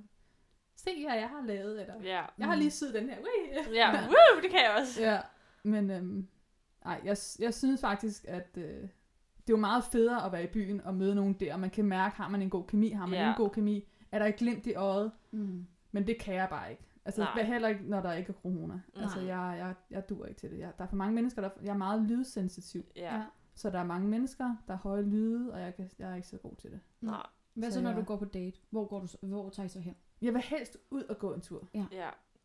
se, 0.85 1.05
hvad 1.07 1.18
jeg 1.18 1.28
har 1.28 1.43
lavet. 1.47 1.80
Eller, 1.80 1.95
Ja. 2.03 2.22
Jeg 2.39 2.47
har 2.47 2.55
lige 2.55 2.70
syet 2.70 2.95
den 2.95 3.09
her. 3.09 3.18
Ui! 3.18 3.74
Ja, 3.74 3.91
woo, 4.12 4.41
det 4.43 4.51
kan 4.51 4.61
jeg 4.61 4.76
også. 4.80 5.03
Ja, 5.03 5.20
men 5.62 5.91
øhm, 5.91 6.28
ej, 6.85 7.01
jeg, 7.05 7.16
jeg 7.39 7.55
synes 7.55 7.80
faktisk, 7.80 8.24
at 8.28 8.49
øh, 8.57 8.64
det 8.64 9.51
er 9.51 9.51
jo 9.51 9.57
meget 9.57 9.85
federe 9.85 10.26
at 10.26 10.33
være 10.33 10.45
i 10.45 10.47
byen 10.47 10.80
og 10.80 10.95
møde 10.95 11.14
nogen 11.14 11.35
der, 11.35 11.55
og 11.55 11.61
man 11.61 11.70
kan 11.70 11.85
mærke, 11.85 12.16
har 12.16 12.28
man 12.28 12.43
en 12.43 12.51
god 12.51 12.64
kemi, 12.66 12.91
har 12.91 13.07
man 13.07 13.18
Ja. 13.18 13.28
en 13.28 13.35
god 13.37 13.51
kemi, 13.51 13.89
er 14.12 14.18
der 14.18 14.26
et 14.26 14.37
glimt 14.37 14.66
i 14.66 14.74
øjet, 14.74 15.12
Mm. 15.30 15.66
men 15.93 16.07
det 16.07 16.18
kan 16.20 16.35
jeg 16.35 16.49
bare 16.51 16.70
ikke. 16.70 16.83
Altså 17.05 17.20
Nej. 17.20 17.43
heller 17.43 17.68
ikke, 17.68 17.83
når 17.85 18.01
der 18.01 18.12
ikke 18.12 18.28
er 18.28 18.35
corona. 18.43 18.80
Altså 18.97 19.18
Nej. 19.18 19.26
jeg, 19.37 19.59
jeg, 19.59 19.74
jeg 19.91 20.09
dur 20.09 20.26
ikke 20.26 20.41
til 20.41 20.51
det. 20.51 20.59
Jeg, 20.59 20.72
der 20.78 20.85
er 20.85 20.89
for 20.89 20.97
mange 20.97 21.14
mennesker, 21.14 21.43
der, 21.43 21.51
jeg 21.62 21.70
er 21.72 21.76
meget 21.76 22.03
lydsensitiv, 22.03 22.85
Ja. 22.97 23.14
Ja. 23.16 23.22
så 23.55 23.70
der 23.70 23.78
er 23.78 23.85
mange 23.85 24.09
mennesker, 24.09 24.57
der 24.66 24.72
er 24.74 24.78
høje 24.78 25.03
lyde, 25.03 25.53
og 25.53 25.61
jeg, 25.61 25.74
kan, 25.74 25.91
jeg 25.99 26.11
er 26.11 26.14
ikke 26.14 26.28
så 26.28 26.37
god 26.39 26.57
til 26.57 26.70
det. 26.70 26.80
Nej. 27.01 27.26
Hvad 27.55 27.70
så, 27.70 27.74
Så 27.74 27.80
når 27.83 27.91
jeg- 27.91 27.99
du 27.99 28.05
går 28.05 28.16
på 28.16 28.24
date? 28.24 28.59
Hvor, 28.70 28.87
går 28.87 29.01
du, 29.01 29.26
hvor 29.26 29.51
tager 29.51 29.66
I 29.66 29.68
så 29.68 29.80
hen? 29.80 29.97
Jeg 30.23 30.35
vil 30.35 30.43
helst 30.43 30.77
ud 30.91 31.03
og 31.03 31.18
gå 31.18 31.35
en 31.35 31.41
tur. 31.41 31.68
Ja. 31.75 31.85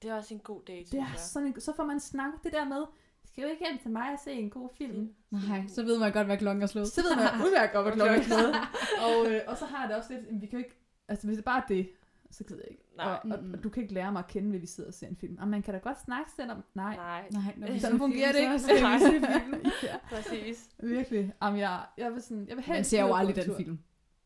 Det 0.02 0.10
er 0.10 0.16
også 0.16 0.34
en 0.34 0.40
god 0.40 0.62
date, 0.68 0.92
Det 0.92 1.00
er 1.00 1.16
sådan 1.18 1.48
en, 1.48 1.62
så 1.62 1.74
får 1.76 1.86
man 1.86 2.00
snakket 2.00 2.44
det 2.44 2.52
der 2.54 2.66
med, 2.66 2.84
skal 3.26 3.44
du 3.44 3.50
ikke 3.50 3.66
hjem 3.70 3.80
til 3.80 3.92
mig 3.92 4.12
og 4.14 4.20
se 4.24 4.32
en 4.32 4.50
god 4.50 4.70
film? 4.78 5.14
Nej, 5.32 5.64
så 5.68 5.84
ved 5.84 6.00
man 6.00 6.12
godt, 6.12 6.26
hvad 6.28 6.38
klokken 6.38 6.64
er 6.64 6.68
slået. 6.68 6.88
Så 6.88 7.02
ved 7.02 7.16
man 7.16 7.26
udmærket 7.46 7.74
godt, 7.74 7.86
hvad 7.86 7.94
klokken 7.96 8.20
er 8.20 8.24
slået. 8.24 8.56
og, 9.28 9.32
øh, 9.32 9.42
og 9.48 9.58
så 9.58 9.66
har 9.66 9.80
jeg 9.82 9.90
det 9.90 9.98
også 9.98 10.14
lidt, 10.14 10.42
vi 10.42 10.48
kan 10.48 10.60
ikke, 10.60 10.76
altså 11.08 11.28
hvis 11.28 11.38
det 11.38 11.46
bare 11.46 11.62
er 11.64 11.68
det, 11.68 11.90
så 12.32 12.44
gider 12.44 12.62
jeg 12.62 12.72
ikke. 12.72 12.84
Nej. 12.98 13.06
Og, 13.06 13.20
og, 13.32 13.40
og, 13.54 13.64
du 13.64 13.70
kan 13.70 13.84
ikke 13.84 13.94
lære 13.94 14.12
mig 14.12 14.20
at 14.20 14.28
kende, 14.28 14.52
ved 14.52 14.60
vi 14.60 14.66
sidder 14.68 14.90
og 14.90 14.94
ser 14.94 15.08
en 15.08 15.16
film. 15.16 15.38
Og 15.40 15.48
man 15.48 15.62
kan 15.62 15.74
da 15.74 15.80
godt 15.80 16.02
snakke 16.02 16.32
selvom, 16.32 16.64
nej. 16.74 16.96
Nej, 16.96 17.26
Nej, 17.32 17.54
når 17.58 17.68
vi 17.72 17.80
Sådan 17.80 17.94
ser 17.94 17.98
fungerer 17.98 18.32
det 18.32 18.62
så 18.62 18.72
ikke. 18.72 18.82
ser 18.82 19.10
film. 19.10 19.54
ja, 19.84 19.98
præcis. 20.10 20.70
virkelig. 20.80 21.34
Jamen, 21.42 21.60
jeg, 21.60 21.86
jeg 21.98 22.14
vil 22.14 22.22
sådan, 22.22 22.40
jeg 22.48 22.58
vil 22.58 22.64
Man 22.68 22.76
helst 22.76 22.90
ser 22.90 23.04
ud 23.04 23.10
jo 23.10 23.16
aldrig 23.16 23.34
en 23.38 23.42
den 23.42 23.50
tur. 23.50 23.58
film. 23.58 23.80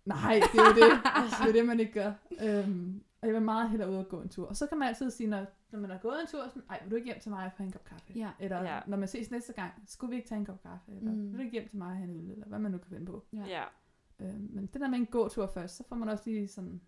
Nej, 0.06 0.42
det 0.54 0.60
er 0.60 0.64
jo 0.66 0.74
det. 0.74 1.00
det 1.42 1.48
er 1.50 1.54
det, 1.54 1.66
man 1.66 1.80
ikke 1.80 1.94
gør. 1.94 2.12
Øhm, 2.42 3.04
og 3.22 3.28
jeg 3.28 3.34
vil 3.34 3.42
meget 3.42 3.70
hellere 3.70 3.90
ud 3.92 3.96
og 3.96 4.08
gå 4.10 4.22
en 4.22 4.30
tur. 4.30 4.48
Og 4.48 4.56
så 4.58 4.68
kan 4.68 4.78
man 4.80 4.88
altid 4.88 5.12
sige, 5.12 5.28
når, 5.30 5.46
når 5.72 5.80
man 5.80 5.90
har 5.90 5.98
gået 5.98 6.22
en 6.22 6.28
tur, 6.28 6.48
sådan, 6.48 6.64
ej, 6.70 6.80
vil 6.84 6.92
du 6.92 6.96
ikke 6.96 7.06
hjem 7.06 7.20
til 7.20 7.32
mig 7.32 7.46
og 7.46 7.52
få 7.58 7.64
en 7.64 7.72
kop 7.72 7.84
kaffe? 7.84 8.14
Ja. 8.16 8.30
Eller 8.40 8.64
Ja. 8.64 8.80
når 8.88 8.98
man 8.98 9.08
ses 9.08 9.32
næste 9.32 9.54
gang, 9.54 9.72
skulle 9.88 10.10
vi 10.12 10.16
ikke 10.16 10.28
tage 10.30 10.40
en 10.40 10.46
kop 10.46 10.62
kaffe? 10.64 10.92
Eller 10.92 11.12
Mm. 11.12 11.28
vil 11.32 11.34
du 11.38 11.40
ikke 11.44 11.52
hjem 11.52 11.68
til 11.70 11.78
mig 11.78 11.88
og 11.88 11.96
have 11.96 12.10
en 12.10 12.16
øl? 12.16 12.32
Eller 12.32 12.48
hvad 12.48 12.60
man 12.60 12.72
nu 12.72 12.78
kan 12.78 12.88
finde 12.90 13.06
på. 13.06 13.26
Ja. 13.34 13.46
Ja. 13.48 13.64
Øhm, 14.20 14.50
men 14.54 14.66
det 14.66 14.82
der 14.82 14.88
med 14.90 14.98
en 15.00 15.06
gåtur 15.06 15.48
først, 15.48 15.76
så 15.78 15.84
får 15.90 15.96
man 15.96 16.10
også 16.10 16.24
lige 16.30 16.48
sådan, 16.48 16.82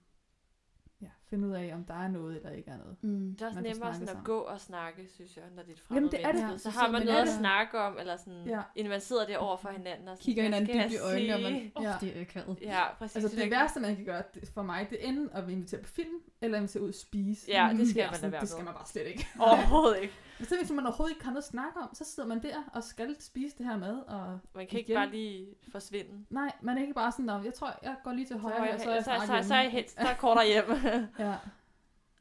finde 1.34 1.47
ud 1.47 1.53
af, 1.53 1.71
om 1.75 1.84
der 1.84 1.93
er 1.93 2.07
noget 2.07 2.36
eller 2.36 2.49
ikke 2.49 2.69
er 2.71 2.77
noget. 2.77 2.95
Mm. 3.01 3.31
Det 3.36 3.41
er 3.41 3.45
også 3.47 3.55
Man 3.61 3.63
nemmere 3.71 3.93
sådan 3.93 4.03
at 4.03 4.09
sammen. 4.09 4.25
gå 4.25 4.38
og 4.38 4.59
snakke, 4.61 5.07
synes 5.15 5.36
jeg, 5.38 5.43
når 5.55 5.61
det 5.63 5.69
er 5.69 5.73
et 5.73 5.84
Jamen, 5.89 6.09
fremmed 6.09 6.09
det 6.11 6.19
er 6.25 6.31
det. 6.31 6.36
menneske. 6.36 6.51
Ja, 6.53 6.57
Så 6.57 6.71
så 6.71 6.79
har 6.79 6.91
man 6.91 7.05
noget 7.05 7.21
at 7.21 7.27
snakke 7.29 7.79
om, 7.79 7.97
eller 7.99 8.15
sådan, 8.17 8.43
Ja. 8.47 8.61
inden 8.75 8.89
man 8.91 9.01
sidder 9.01 9.25
der 9.25 9.38
over 9.38 9.57
for 9.57 9.69
hinanden. 9.69 10.07
Og 10.07 10.17
sådan, 10.17 10.25
Kigger 10.25 10.43
hinanden 10.43 10.67
dybt 10.84 10.93
i 10.93 10.97
øjnene, 10.97 11.36
og 11.36 11.41
man, 11.41 11.71
Ja. 11.81 11.89
oh, 11.95 12.01
det 12.01 12.17
er 12.17 12.21
akavet. 12.21 12.57
Ja, 12.61 12.93
præcis. 12.99 13.15
Altså 13.15 13.36
det 13.36 13.43
ikke- 13.43 13.55
værste, 13.55 13.79
man 13.79 13.95
kan 13.95 14.05
gøre 14.05 14.23
det, 14.34 14.49
for 14.53 14.61
mig, 14.63 14.88
det 14.89 14.97
er 15.05 15.07
enten 15.09 15.29
at 15.34 15.49
invitere 15.49 15.81
på 15.81 15.89
film, 15.89 16.15
eller 16.44 16.58
invitere 16.58 16.84
ud 16.84 16.89
at 16.89 16.96
spise. 16.96 17.46
Ja, 17.52 17.70
det 17.78 17.89
skal 17.89 18.02
er 18.02 18.06
man 18.08 18.14
sådan, 18.16 18.22
lade 18.22 18.32
være 18.32 18.41
Det 18.41 18.50
skal 18.50 18.64
man 18.64 18.74
bare 18.74 18.86
slet 18.88 19.08
ikke. 19.08 19.28
Overhovedet 19.39 20.02
ikke. 20.02 20.14
Men 20.39 20.48
så 20.48 20.58
hvis 20.58 20.72
man 20.72 20.86
overhovedet 20.86 21.16
ikke 21.16 21.24
har 21.26 21.32
noget 21.32 21.44
at 21.44 21.48
snakke 21.48 21.80
om, 21.80 21.89
så 21.94 22.04
sidder 22.06 22.30
man 22.30 22.41
der 22.44 22.56
og 22.74 22.84
skal 22.84 23.16
spise 23.20 23.58
det 23.58 23.66
her 23.66 23.78
mad, 23.78 23.98
og 24.08 24.39
Man 24.56 24.68
kan 24.68 24.80
ikke 24.80 24.91
Igen. 24.91 25.00
bare 25.00 25.10
lige 25.12 25.48
forsvinde. 25.72 26.26
nej, 26.30 26.52
man 26.62 26.78
er 26.78 26.82
ikke 26.82 26.94
bare 26.94 27.12
sådan, 27.12 27.26
"Nå, 27.26 27.39
jeg 27.44 27.54
tror, 27.54 27.80
jeg 27.84 27.96
går 28.04 28.12
lige 28.14 28.26
til 28.26 28.34
Så, 28.36 28.39
højre, 28.39 28.58
her, 28.60 28.66
jeg, 28.66 28.80
så 28.82 28.89
er 28.89 28.94
jeg 28.96 29.04
så, 29.04 29.12
så, 29.20 29.41
så, 29.41 29.48
så 29.48 29.54
er 29.54 29.58
jeg 29.62 29.72
hjemme." 29.72 29.82
helt, 29.82 29.96
der 29.98 30.08
er 30.10 30.16
kortere 30.16 30.48
hjem. 30.48 30.64
Ja. 31.20 31.36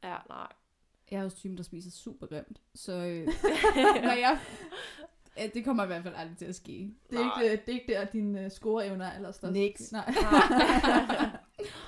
ja, 0.03 0.15
nej. 0.29 0.47
Jeg 1.11 1.19
er 1.19 1.23
også 1.23 1.37
typen, 1.37 1.57
der 1.57 1.63
spiser 1.63 1.91
super 1.91 2.27
grimt. 2.27 2.61
Så 2.75 2.91
øh, 2.93 3.25
når 4.03 4.19
jeg... 4.19 4.39
Ja, 5.37 5.47
det 5.53 5.65
kommer 5.65 5.83
i 5.83 5.87
hvert 5.87 6.03
fald 6.03 6.15
aldrig 6.17 6.37
til 6.37 6.45
at 6.45 6.55
ske. 6.55 6.93
Det 7.09 7.19
er, 7.19 7.41
ikke, 7.41 7.51
det 7.65 7.69
er 7.75 7.79
ikke 7.79 7.93
der, 7.93 8.05
din 8.05 8.45
uh, 8.45 8.51
scoreevner 8.51 9.05
er 9.05 9.11
allerstørst. 9.11 9.53
Niks. 9.53 9.91
Nej. 9.91 10.05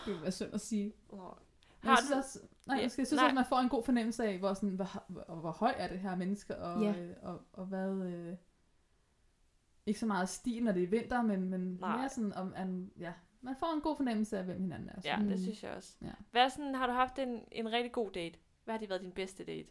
Det 0.05 0.13
vil 0.13 0.21
være 0.21 0.31
synd 0.31 0.53
at 0.53 0.61
sige. 0.61 0.93
Har 1.13 1.41
jeg 1.85 1.97
synes 1.97 2.11
også, 2.17 2.39
nej, 2.67 2.75
Ja, 2.77 2.81
jeg, 2.81 2.91
synes 2.91 3.11
nej. 3.11 3.23
også, 3.23 3.35
man 3.35 3.45
får 3.45 3.59
en 3.59 3.69
god 3.69 3.83
fornemmelse 3.83 4.23
af, 4.25 4.39
hvor, 4.39 4.53
sådan, 4.53 4.69
hvor, 4.75 5.03
hvor, 5.07 5.35
hvor 5.35 5.51
høj 5.51 5.73
er 5.77 5.87
det 5.87 5.99
her 5.99 6.15
menneske, 6.15 6.57
og, 6.57 6.81
Ja. 6.83 6.91
øh, 7.01 7.15
og, 7.21 7.41
og 7.53 7.65
hvad... 7.65 7.89
Øh, 7.91 8.35
ikke 9.85 9.99
så 9.99 10.05
meget 10.05 10.29
stil, 10.29 10.63
når 10.63 10.71
det 10.71 10.83
er 10.83 10.87
vinter, 10.87 11.21
men, 11.21 11.49
men 11.49 11.61
Nej. 11.61 11.97
mere 11.97 12.09
sådan, 12.09 12.33
om, 12.33 12.53
an, 12.55 12.91
ja, 12.99 13.13
man 13.41 13.55
får 13.59 13.73
en 13.75 13.81
god 13.81 13.95
fornemmelse 13.95 14.37
af, 14.37 14.43
hvem 14.45 14.61
hinanden 14.61 14.89
er. 14.89 14.95
Ja, 15.05 15.15
sådan. 15.15 15.29
det 15.29 15.39
synes 15.39 15.63
jeg 15.63 15.71
også. 15.71 15.97
Ja. 16.01 16.11
Hvad 16.31 16.49
sådan, 16.49 16.75
har 16.75 16.87
du 16.87 16.93
haft 16.93 17.19
en, 17.19 17.43
en 17.51 17.71
rigtig 17.71 17.91
god 17.91 18.11
date? 18.11 18.39
Hvad 18.63 18.73
har 18.73 18.79
det 18.79 18.89
været 18.89 19.01
din 19.01 19.11
bedste 19.11 19.43
date? 19.43 19.69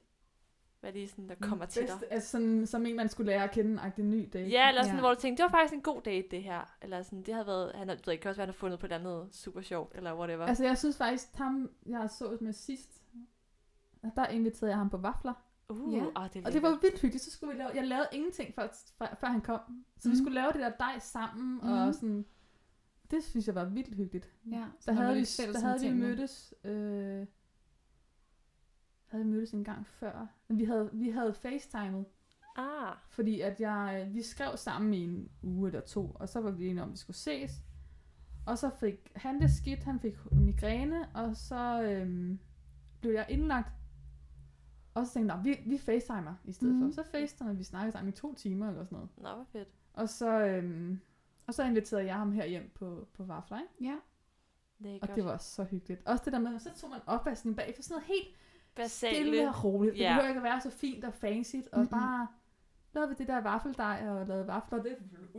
Hvad 0.85 0.93
er 0.93 1.01
det 1.01 1.11
sådan, 1.11 1.28
der 1.28 1.35
kommer 1.41 1.66
til 1.66 1.82
dig? 1.87 1.99
Altså 2.11 2.28
sådan, 2.28 2.66
som 2.66 2.87
en, 2.87 2.97
man 2.97 3.09
skulle 3.09 3.26
lære 3.32 3.45
at 3.45 3.51
kende, 3.51 3.80
agtig 3.82 4.05
ny 4.05 4.28
date. 4.32 4.49
Ja, 4.49 4.68
eller 4.68 4.82
sådan, 4.82 4.97
Ja. 4.97 5.01
hvor 5.01 5.14
du 5.14 5.20
tænkte, 5.20 5.43
det 5.43 5.53
var 5.53 5.59
faktisk 5.59 5.74
en 5.74 5.80
god 5.82 6.03
date, 6.03 6.28
det 6.30 6.43
her. 6.43 6.74
Eller 6.82 7.03
sådan, 7.03 7.22
det 7.22 7.35
havde 7.35 7.47
været, 7.47 7.72
han 7.74 7.89
ved, 7.89 7.95
ikke, 7.95 8.11
det 8.11 8.20
kan 8.20 8.28
også 8.28 8.39
være, 8.39 8.47
han 8.47 8.53
har 8.55 8.59
fundet 8.59 8.78
på 8.80 8.87
et 8.87 8.93
eller 8.93 9.11
andet 9.11 9.35
super 9.35 9.61
sjovt, 9.61 9.93
eller 9.97 10.14
whatever. 10.18 10.47
Altså, 10.47 10.64
jeg 10.64 10.78
synes 10.78 10.97
faktisk, 10.97 11.35
ham, 11.35 11.70
jeg 11.87 12.11
så 12.11 12.39
med 12.41 12.53
sidst, 12.53 13.03
der 14.16 14.26
inviterede 14.26 14.70
jeg 14.70 14.78
ham 14.78 14.91
på 14.91 14.97
vafler. 14.97 15.32
uh, 15.68 15.95
ja. 15.95 16.05
ah, 16.16 16.28
det 16.32 16.43
er 16.43 16.47
Og 16.47 16.53
det 16.53 16.62
var 16.62 16.70
vildt 16.82 17.01
hyggeligt. 17.01 17.24
Så 17.24 17.30
skulle 17.30 17.53
vi 17.53 17.59
lave, 17.59 17.70
jeg 17.74 17.87
lavede 17.87 18.09
ingenting, 18.12 18.55
før, 18.55 18.68
før, 19.20 19.26
han 19.26 19.41
kom. 19.41 19.61
Så 19.99 20.09
mm. 20.09 20.12
vi 20.12 20.16
Mhm. 20.16 20.24
skulle 20.24 20.35
lave 20.35 20.53
det 20.53 20.61
der 20.61 20.70
dej 20.70 20.99
sammen, 20.99 21.55
mm. 21.55 21.61
Mhm. 21.68 21.72
og 21.72 21.95
sådan... 21.95 22.24
Det 23.11 23.24
synes 23.24 23.47
jeg 23.47 23.55
var 23.55 23.64
vildt 23.64 23.95
hyggeligt. 23.95 24.30
Ja, 24.51 24.64
Der 24.87 24.93
havde, 24.93 25.14
vi, 25.14 25.20
der 25.53 25.61
havde 25.61 25.80
vi 25.80 25.93
mødtes... 25.93 26.55
Øh, 26.64 27.03
havde 29.15 29.25
vi 29.25 29.31
mødtes 29.31 29.51
en 29.53 29.65
gang 29.65 29.87
før. 29.87 30.27
Men 30.49 30.59
vi 30.59 30.65
havde, 30.65 30.91
vi 30.93 31.11
havde 31.11 31.35
facetimet, 31.35 32.05
Ah, 32.57 32.97
fordi 33.09 33.41
at 33.41 33.61
jeg, 33.61 34.09
vi 34.12 34.23
skrev 34.23 34.57
sammen 34.57 34.95
i 34.95 35.05
en 35.05 35.29
uge 35.43 35.69
eller 35.69 35.81
to, 35.81 36.11
og 36.15 36.29
så 36.29 36.41
var 36.41 36.51
vi 36.51 36.67
enige 36.67 36.83
om, 36.83 36.89
at 36.89 36.93
vi 36.93 36.99
skulle 36.99 37.17
ses. 37.17 37.51
Og 38.47 38.59
så 38.59 38.71
fik 38.81 39.12
han 39.17 39.41
det 39.41 39.51
skidt, 39.51 39.85
han 39.85 40.01
fik 40.01 40.15
migræne, 40.33 41.09
og 41.15 41.37
så 41.37 41.83
øhm, 41.83 42.39
blev 43.01 43.12
jeg 43.12 43.27
indlagt. 43.29 43.73
Og 44.95 45.07
så 45.07 45.12
tænkte 45.12 45.35
jeg, 45.35 45.43
"Nå, 45.43 45.51
vi, 45.51 45.71
vi 45.71 45.79
facetimer 45.79 46.35
i 46.45 46.53
stedet 46.53 46.75
Mhm. 46.75 46.85
mm. 46.85 46.93
for. 46.93 47.03
Så 47.03 47.11
facetimer 47.11 47.53
vi 47.53 47.65
snakkede 47.65 47.93
sammen 47.93 48.12
i 48.12 48.17
to 48.17 48.35
timer 48.35 48.69
eller 48.69 48.85
sådan 48.85 48.97
noget. 48.97 49.11
nå, 49.17 49.29
hvor 49.35 49.45
fedt. 49.53 49.69
Og 49.93 50.09
så, 50.09 50.41
øhm, 50.47 51.01
og 51.47 51.55
så 51.55 51.65
inviterede 51.65 52.07
jeg 52.07 52.15
ham 52.15 52.33
her 52.33 52.47
hjem 52.47 52.71
på, 52.75 53.09
på 53.15 53.23
ikke? 53.23 53.91
Ja. 53.91 53.97
Lækkert. 54.79 55.11
Og 55.11 55.17
det 55.17 55.25
var 55.25 55.37
så 55.37 55.65
hyggeligt. 55.65 56.07
Også 56.07 56.23
det 56.25 56.33
der 56.33 56.39
med, 56.39 56.59
så 56.59 56.71
tog 56.77 56.91
man 56.91 57.01
opvasken 57.07 57.55
bag 57.55 57.73
for 57.77 57.83
sådan 57.83 57.95
noget 57.95 58.07
helt 58.07 58.37
Basale. 58.77 59.14
stille 59.14 59.49
og 59.49 59.64
roligt. 59.64 59.93
Det 59.95 60.01
Ja. 60.01 60.09
behøver 60.12 60.29
ikke 60.29 60.39
at 60.39 60.45
være 60.45 60.61
så 60.61 60.70
fint 60.70 61.05
og 61.05 61.14
fancy, 61.14 61.57
og 61.72 61.79
Mm-mm. 61.79 61.89
bare 61.89 62.27
lavede 62.95 63.09
vi 63.11 63.14
det 63.18 63.29
der 63.29 63.41
vaffeldej, 63.41 64.09
og 64.09 64.27
lavede 64.27 64.47
vafler, 64.47 64.83
det 64.83 64.97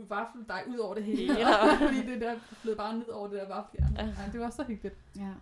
vaffeldej 0.08 0.64
ud 0.68 0.76
over 0.78 0.94
det 0.94 1.04
hele. 1.04 1.32
Ja. 1.38 1.76
Fordi 1.86 2.06
det 2.06 2.20
der 2.20 2.38
flød 2.38 2.76
bare 2.76 2.94
ned 2.98 3.08
over 3.08 3.28
det 3.28 3.36
der 3.40 3.48
vaffeljern. 3.48 3.92
Ja. 3.94 4.04
Ja, 4.06 4.30
det 4.32 4.40
var 4.40 4.50
så 4.50 4.62
hyggeligt. 4.64 4.96
ja. 5.16 5.32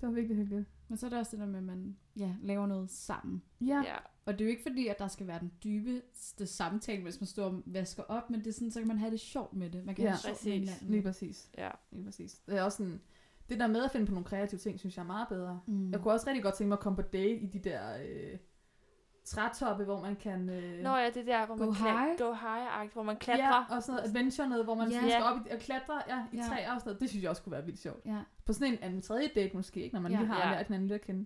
Det 0.00 0.08
var 0.08 0.14
virkelig 0.14 0.36
hyggeligt. 0.36 0.68
Men 0.88 0.98
så 0.98 1.06
er 1.06 1.10
det 1.10 1.18
også 1.18 1.30
det 1.30 1.38
der 1.40 1.46
med, 1.46 1.58
at 1.58 1.64
man 1.64 1.96
ja, 2.16 2.34
laver 2.42 2.66
noget 2.66 2.90
sammen. 2.90 3.42
Ja, 3.60 3.82
Ja, 3.86 3.96
Og 4.24 4.32
det 4.32 4.40
er 4.40 4.44
jo 4.44 4.50
ikke 4.50 4.62
fordi, 4.62 4.86
at 4.86 4.98
der 4.98 5.08
skal 5.08 5.26
være 5.26 5.40
den 5.40 5.52
dybeste 5.64 6.46
samtale, 6.46 7.02
hvis 7.02 7.20
man 7.20 7.26
står 7.26 7.44
og 7.44 7.62
vasker 7.66 8.02
op, 8.02 8.30
men 8.30 8.40
det 8.40 8.46
er 8.46 8.52
sådan, 8.52 8.70
så 8.70 8.78
kan 8.80 8.88
man 8.88 8.98
have 8.98 9.10
det 9.10 9.20
sjovt 9.20 9.52
med 9.56 9.70
det. 9.70 9.84
Man 9.84 9.94
kan 9.94 10.04
Ja. 10.04 10.10
have 10.10 10.14
det 10.16 10.22
sjovt 10.22 10.44
med 10.44 10.52
Præcis. 10.52 10.70
hinanden. 10.70 10.90
lige 10.90 11.02
præcis. 11.02 11.50
ja. 11.58 11.70
Lige 11.90 12.04
præcis. 12.04 12.34
Det 12.46 12.58
er 12.58 12.62
også 12.62 12.76
sådan, 12.76 13.00
det 13.50 13.60
der 13.60 13.66
med 13.66 13.84
at 13.84 13.90
finde 13.90 14.06
på 14.06 14.12
nogle 14.12 14.24
kreative 14.26 14.58
ting, 14.58 14.78
synes 14.78 14.96
jeg 14.96 15.02
er 15.02 15.06
meget 15.06 15.28
bedre. 15.28 15.60
Mm. 15.66 15.90
Jeg 15.90 16.00
kunne 16.00 16.12
også 16.14 16.26
rigtig 16.26 16.42
godt 16.42 16.54
tænke 16.54 16.68
mig 16.68 16.76
at 16.76 16.80
komme 16.80 16.96
på 16.96 17.02
date 17.02 17.36
i 17.36 17.46
de 17.46 17.58
der 17.58 17.80
øh, 18.06 18.38
trætoppe, 19.24 19.84
hvor 19.84 20.00
man 20.00 20.16
kan... 20.16 20.48
Øh, 20.50 20.82
Nå 20.82 20.96
ja, 20.96 21.10
det 21.14 21.26
der, 21.26 21.46
hvor 21.46 21.56
Go 21.56 21.64
man 21.64 21.74
kla- 21.74 21.98
high? 22.06 22.18
go 22.18 22.32
high 22.32 22.92
hvor 22.92 23.02
man 23.02 23.16
klatrer. 23.16 23.64
Ja, 23.70 23.76
og 23.76 23.82
sådan 23.82 23.94
noget 23.96 24.08
adventure 24.08 24.48
noget, 24.48 24.64
hvor 24.64 24.74
man 24.74 24.92
yeah. 24.92 25.10
skal 25.10 25.22
op 25.22 25.36
i, 25.46 25.50
og 25.50 25.58
klatre 25.58 26.02
ja, 26.08 26.24
i 26.32 26.36
Ja. 26.36 26.42
træer 26.42 26.72
og 26.74 26.80
sådan 26.80 26.88
noget. 26.88 27.00
Det 27.00 27.08
synes 27.08 27.22
jeg 27.22 27.30
også 27.30 27.42
kunne 27.42 27.52
være 27.52 27.64
vildt 27.64 27.80
sjovt. 27.80 28.06
Ja. 28.06 28.18
På 28.46 28.52
sådan 28.52 28.72
en 28.72 28.78
anden 28.82 29.02
tredje 29.02 29.28
date 29.34 29.56
måske, 29.56 29.82
ikke? 29.82 29.94
når 29.94 30.00
man 30.00 30.12
Ja. 30.12 30.18
lige 30.18 30.26
har 30.28 30.48
Ja. 30.50 30.54
lært 30.56 30.66
hinanden 30.66 30.88
lidt 30.88 31.00
at 31.00 31.06
kende. 31.06 31.24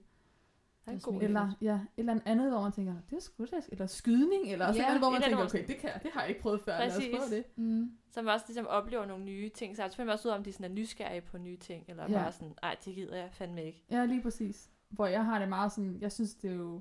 Det 0.87 0.95
er 0.95 0.99
god. 1.12 1.22
Eller, 1.22 1.53
ja, 1.61 1.74
et 1.74 1.80
eller 1.97 2.18
andet, 2.24 2.51
hvor 2.51 2.62
man 2.62 2.72
tænker, 2.72 2.95
det 3.11 3.16
er 3.16 3.20
sgu 3.20 3.45
da, 3.45 3.61
eller 3.68 3.87
skydning, 3.87 4.53
eller 4.53 4.66
sådan 4.66 4.80
Ja, 4.80 4.87
noget, 4.87 5.01
hvor 5.01 5.11
man 5.11 5.22
tænker, 5.22 5.45
okay, 5.45 5.66
det, 5.66 5.76
kan 5.76 5.91
jeg, 5.91 6.01
det 6.03 6.11
har 6.12 6.20
jeg 6.20 6.28
ikke 6.28 6.41
prøvet 6.41 6.61
før, 6.61 6.78
lad 6.78 6.87
os 6.87 6.95
Præcis. 6.95 7.14
prøve 7.16 7.30
det. 7.37 7.45
Mm. 7.57 7.93
Så 8.11 8.22
man 8.22 8.35
også 8.35 8.47
ligesom 8.49 8.66
oplever 8.66 9.07
nogle 9.07 9.24
nye 9.24 9.49
ting. 9.49 9.76
Så 9.76 9.82
jeg 9.82 9.93
finder 9.93 10.12
også 10.12 10.28
ud 10.28 10.32
af, 10.32 10.37
om 10.39 10.45
de 10.45 10.53
sådan 10.53 10.64
er 10.70 10.74
nysgerrige 10.74 11.20
på 11.20 11.39
nye 11.39 11.57
ting. 11.57 11.85
Eller 11.89 12.05
Ja. 12.11 12.12
bare 12.22 12.32
sådan, 12.32 12.55
nej, 12.62 12.76
det 12.85 12.95
gider 12.95 13.16
jeg 13.16 13.28
fandme 13.32 13.64
ikke. 13.64 13.85
Ja, 13.91 14.05
lige 14.05 14.22
præcis. 14.22 14.70
Hvor 14.89 15.07
jeg 15.07 15.24
har 15.24 15.39
det 15.39 15.49
meget 15.49 15.72
sådan, 15.72 15.99
jeg 16.01 16.12
synes 16.12 16.35
det 16.35 16.51
er 16.51 16.55
jo, 16.55 16.80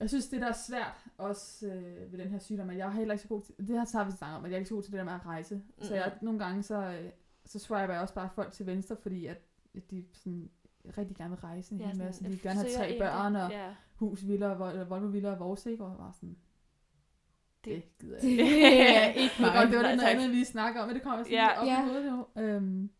jeg 0.00 0.08
synes 0.08 0.28
det 0.28 0.40
der 0.40 0.48
er 0.48 0.52
svært 0.52 1.04
også 1.18 1.66
øh, 1.66 2.12
ved 2.12 2.18
den 2.18 2.30
her 2.30 2.38
sygdom, 2.38 2.70
at 2.70 2.76
jeg 2.76 2.86
er 2.86 2.90
heller 2.90 3.14
ikke 3.14 3.22
så 3.22 3.28
god 3.28 3.42
til, 3.42 3.54
det 3.58 3.68
her 3.68 3.84
tager 3.84 4.04
vi 4.04 4.10
snakket 4.12 4.36
om, 4.38 4.44
at 4.44 4.50
jeg 4.50 4.56
er 4.56 4.58
ikke 4.58 4.68
så 4.68 4.74
god 4.74 4.82
til 4.82 4.92
det 4.92 4.98
der 4.98 5.04
med 5.04 5.12
at 5.12 5.26
rejse. 5.26 5.54
Mm. 5.54 5.62
Så 5.84 5.94
jeg, 5.94 6.12
nogle 6.22 6.38
gange 6.44 6.62
så, 6.62 6.74
øh, 6.76 7.10
så 7.44 7.58
swiper 7.58 7.92
jeg 7.92 8.00
også 8.02 8.14
bare 8.14 8.28
folk 8.34 8.52
til 8.52 8.66
venstre, 8.66 8.96
fordi 8.96 9.26
at, 9.26 9.40
at 9.74 9.90
de 9.90 10.04
sådan 10.12 10.50
rigtig 10.98 11.16
gerne 11.16 11.30
vil 11.30 11.38
rejse 11.38 11.74
en 11.74 11.80
Ja, 11.80 11.86
hel 11.86 11.94
sådan, 11.94 12.06
masse. 12.06 12.20
De 12.20 12.24
jeg 12.24 12.32
vil 12.32 12.42
gerne 12.42 12.60
have 12.60 12.70
tre 12.76 12.98
børn 12.98 13.36
og 13.36 13.50
Ja. 13.50 13.74
hus, 13.94 14.26
villa, 14.26 14.48
og 14.48 14.58
Vol- 14.58 14.84
Volvo, 14.88 15.06
villa 15.06 15.30
og 15.32 15.38
vores, 15.38 15.66
ikke? 15.66 15.84
Og 15.84 15.90
jeg 15.90 15.98
var 15.98 16.12
sådan, 16.12 16.36
det, 17.64 17.74
Det- 17.74 17.98
gider 17.98 18.14
jeg 18.16 18.22
Det 18.22 18.28
ikke. 18.30 18.86
er 18.96 19.08
ikke 19.22 19.34
Det, 19.38 19.42
var, 19.46 19.52
mig. 19.54 19.66
det 19.68 19.76
var 19.76 19.82
Nej, 19.82 19.90
det 19.90 19.98
noget 19.98 20.08
andet, 20.10 20.30
vi 20.30 20.44
snakker 20.44 20.80
om, 20.80 20.86
men 20.88 20.94
det 20.94 21.02
kommer 21.02 21.18
sådan 21.24 21.32
Ja. 21.38 21.60
op 21.60 21.66
Ja. 21.66 21.84
i 21.84 21.88
hovedet 21.88 22.12
nu. 22.12 22.26
Øhm, 22.42 22.90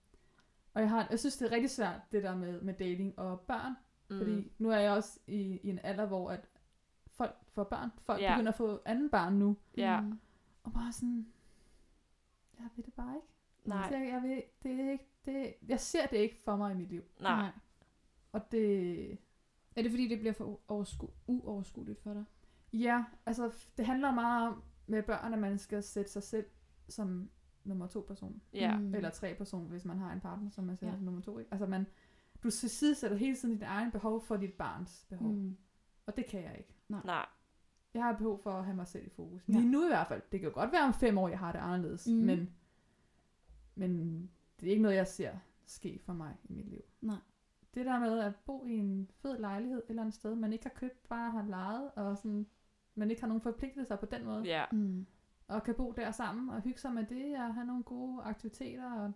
og 0.74 0.80
jeg, 0.80 0.90
har, 0.90 1.06
jeg 1.10 1.18
synes, 1.18 1.36
det 1.36 1.46
er 1.48 1.52
rigtig 1.52 1.70
svært, 1.70 2.00
det 2.12 2.22
der 2.22 2.36
med, 2.36 2.60
med 2.60 2.74
dating 2.74 3.18
og 3.18 3.40
børn. 3.40 3.72
Mm. 4.10 4.18
Fordi 4.18 4.52
nu 4.58 4.70
er 4.70 4.76
jeg 4.78 4.92
også 4.92 5.18
i, 5.26 5.40
i 5.62 5.68
en 5.68 5.78
alder, 5.82 6.06
hvor 6.06 6.30
at 6.30 6.48
folk 7.12 7.34
får 7.52 7.64
børn. 7.64 7.90
Folk 8.02 8.20
Ja. 8.20 8.34
begynder 8.34 8.52
at 8.52 8.58
få 8.58 8.82
anden 8.84 9.10
barn 9.10 9.32
nu. 9.32 9.56
Ja. 9.76 10.00
Mm. 10.00 10.20
Og 10.62 10.72
bare 10.72 10.92
sådan, 10.92 11.26
jeg 12.58 12.66
ved 12.76 12.84
det 12.84 12.94
bare 12.94 13.14
ikke. 13.16 13.26
Nej. 13.64 13.88
Så 13.88 13.96
jeg, 13.96 14.08
jeg, 14.08 14.22
ved, 14.22 14.42
det 14.62 14.80
er 14.86 14.90
ikke, 14.92 15.08
det, 15.24 15.54
jeg 15.68 15.80
ser 15.80 16.06
det 16.06 16.16
ikke 16.16 16.36
for 16.44 16.56
mig 16.56 16.72
i 16.72 16.76
mit 16.76 16.88
liv. 16.88 17.02
Nej. 17.20 17.48
Og 18.32 18.52
det, 18.52 19.10
Er 19.76 19.82
det 19.82 19.90
fordi, 19.90 20.08
det 20.08 20.18
bliver 20.18 20.32
for 20.32 20.44
uoversku- 20.44 21.10
uoverskueligt 21.26 22.00
for 22.02 22.12
dig? 22.14 22.24
ja, 22.72 23.04
altså 23.26 23.52
det 23.76 23.86
handler 23.86 24.10
meget 24.12 24.48
om 24.48 24.62
med 24.86 25.02
børn, 25.02 25.32
at 25.32 25.38
man 25.38 25.58
skal 25.58 25.82
sætte 25.82 26.10
sig 26.10 26.22
selv 26.22 26.46
som 26.88 27.30
nummer 27.64 27.86
to 27.86 28.04
person. 28.08 28.42
Ja. 28.54 28.78
Mm. 28.78 28.94
Eller 28.94 29.10
tre 29.10 29.34
person, 29.34 29.66
hvis 29.68 29.84
man 29.84 29.98
har 29.98 30.12
en 30.12 30.20
partner, 30.20 30.50
som 30.50 30.64
man 30.64 30.76
sætter 30.76 30.86
Ja. 30.86 30.92
ja. 30.92 30.98
som 30.98 31.04
nummer 31.04 31.20
to. 31.20 31.38
Ikke? 31.38 31.52
Altså 31.52 31.66
man, 31.66 31.86
du 32.42 32.50
tilsidesætter 32.50 33.16
hele 33.16 33.36
tiden 33.36 33.54
dit 33.54 33.62
egen 33.62 33.90
behov 33.90 34.20
for 34.24 34.36
dit 34.36 34.52
barns 34.52 35.06
behov. 35.08 35.32
Mm. 35.32 35.56
Og 36.06 36.16
det 36.16 36.26
kan 36.26 36.42
jeg 36.42 36.54
ikke. 36.58 36.74
Nej. 36.88 37.26
Jeg 37.94 38.02
har 38.04 38.12
behov 38.16 38.38
for 38.42 38.50
at 38.50 38.64
have 38.64 38.76
mig 38.76 38.86
selv 38.86 39.06
i 39.06 39.10
fokus. 39.10 39.48
Ja. 39.48 39.52
Lige 39.52 39.70
nu 39.70 39.84
i 39.84 39.88
hvert 39.88 40.06
fald. 40.08 40.22
Det 40.32 40.40
kan 40.40 40.48
jo 40.48 40.54
godt 40.54 40.72
være 40.72 40.84
om 40.84 40.94
fem 40.94 41.18
år, 41.18 41.28
jeg 41.28 41.38
har 41.38 41.52
det 41.52 41.58
anderledes. 41.58 42.06
Mm. 42.06 42.12
Men, 42.14 42.50
men 43.74 44.22
det 44.60 44.66
er 44.66 44.70
ikke 44.70 44.82
noget, 44.82 44.96
jeg 44.96 45.06
ser 45.08 45.36
ske 45.66 45.98
for 46.04 46.12
mig 46.12 46.36
i 46.44 46.52
mit 46.52 46.68
liv. 46.68 46.82
Nej. 47.00 47.16
Det 47.74 47.86
der 47.86 47.98
med 47.98 48.18
at 48.18 48.32
bo 48.36 48.64
i 48.66 48.70
en 48.72 49.10
fed 49.22 49.38
lejlighed 49.38 49.78
et 49.78 49.84
eller 49.88 50.02
andet 50.02 50.14
sted, 50.14 50.34
man 50.34 50.52
ikke 50.52 50.64
har 50.64 50.70
købt, 50.76 51.08
bare 51.08 51.30
har 51.30 51.44
lejet, 51.44 51.90
og 51.96 52.16
sådan, 52.16 52.46
man 52.94 53.10
ikke 53.10 53.22
har 53.22 53.28
nogen 53.28 53.40
forpligtelser 53.40 53.96
på 53.96 54.06
den 54.06 54.24
måde, 54.24 54.42
Ja. 54.44 54.64
Mm. 54.72 55.06
og 55.48 55.62
kan 55.62 55.74
bo 55.74 55.92
der 55.96 56.10
sammen 56.10 56.48
og 56.50 56.60
hygge 56.60 56.80
sig 56.80 56.92
med 56.92 57.04
det, 57.06 57.34
og 57.36 57.54
have 57.54 57.66
nogle 57.66 57.82
gode 57.82 58.22
aktiviteter, 58.22 58.92
og 58.92 59.12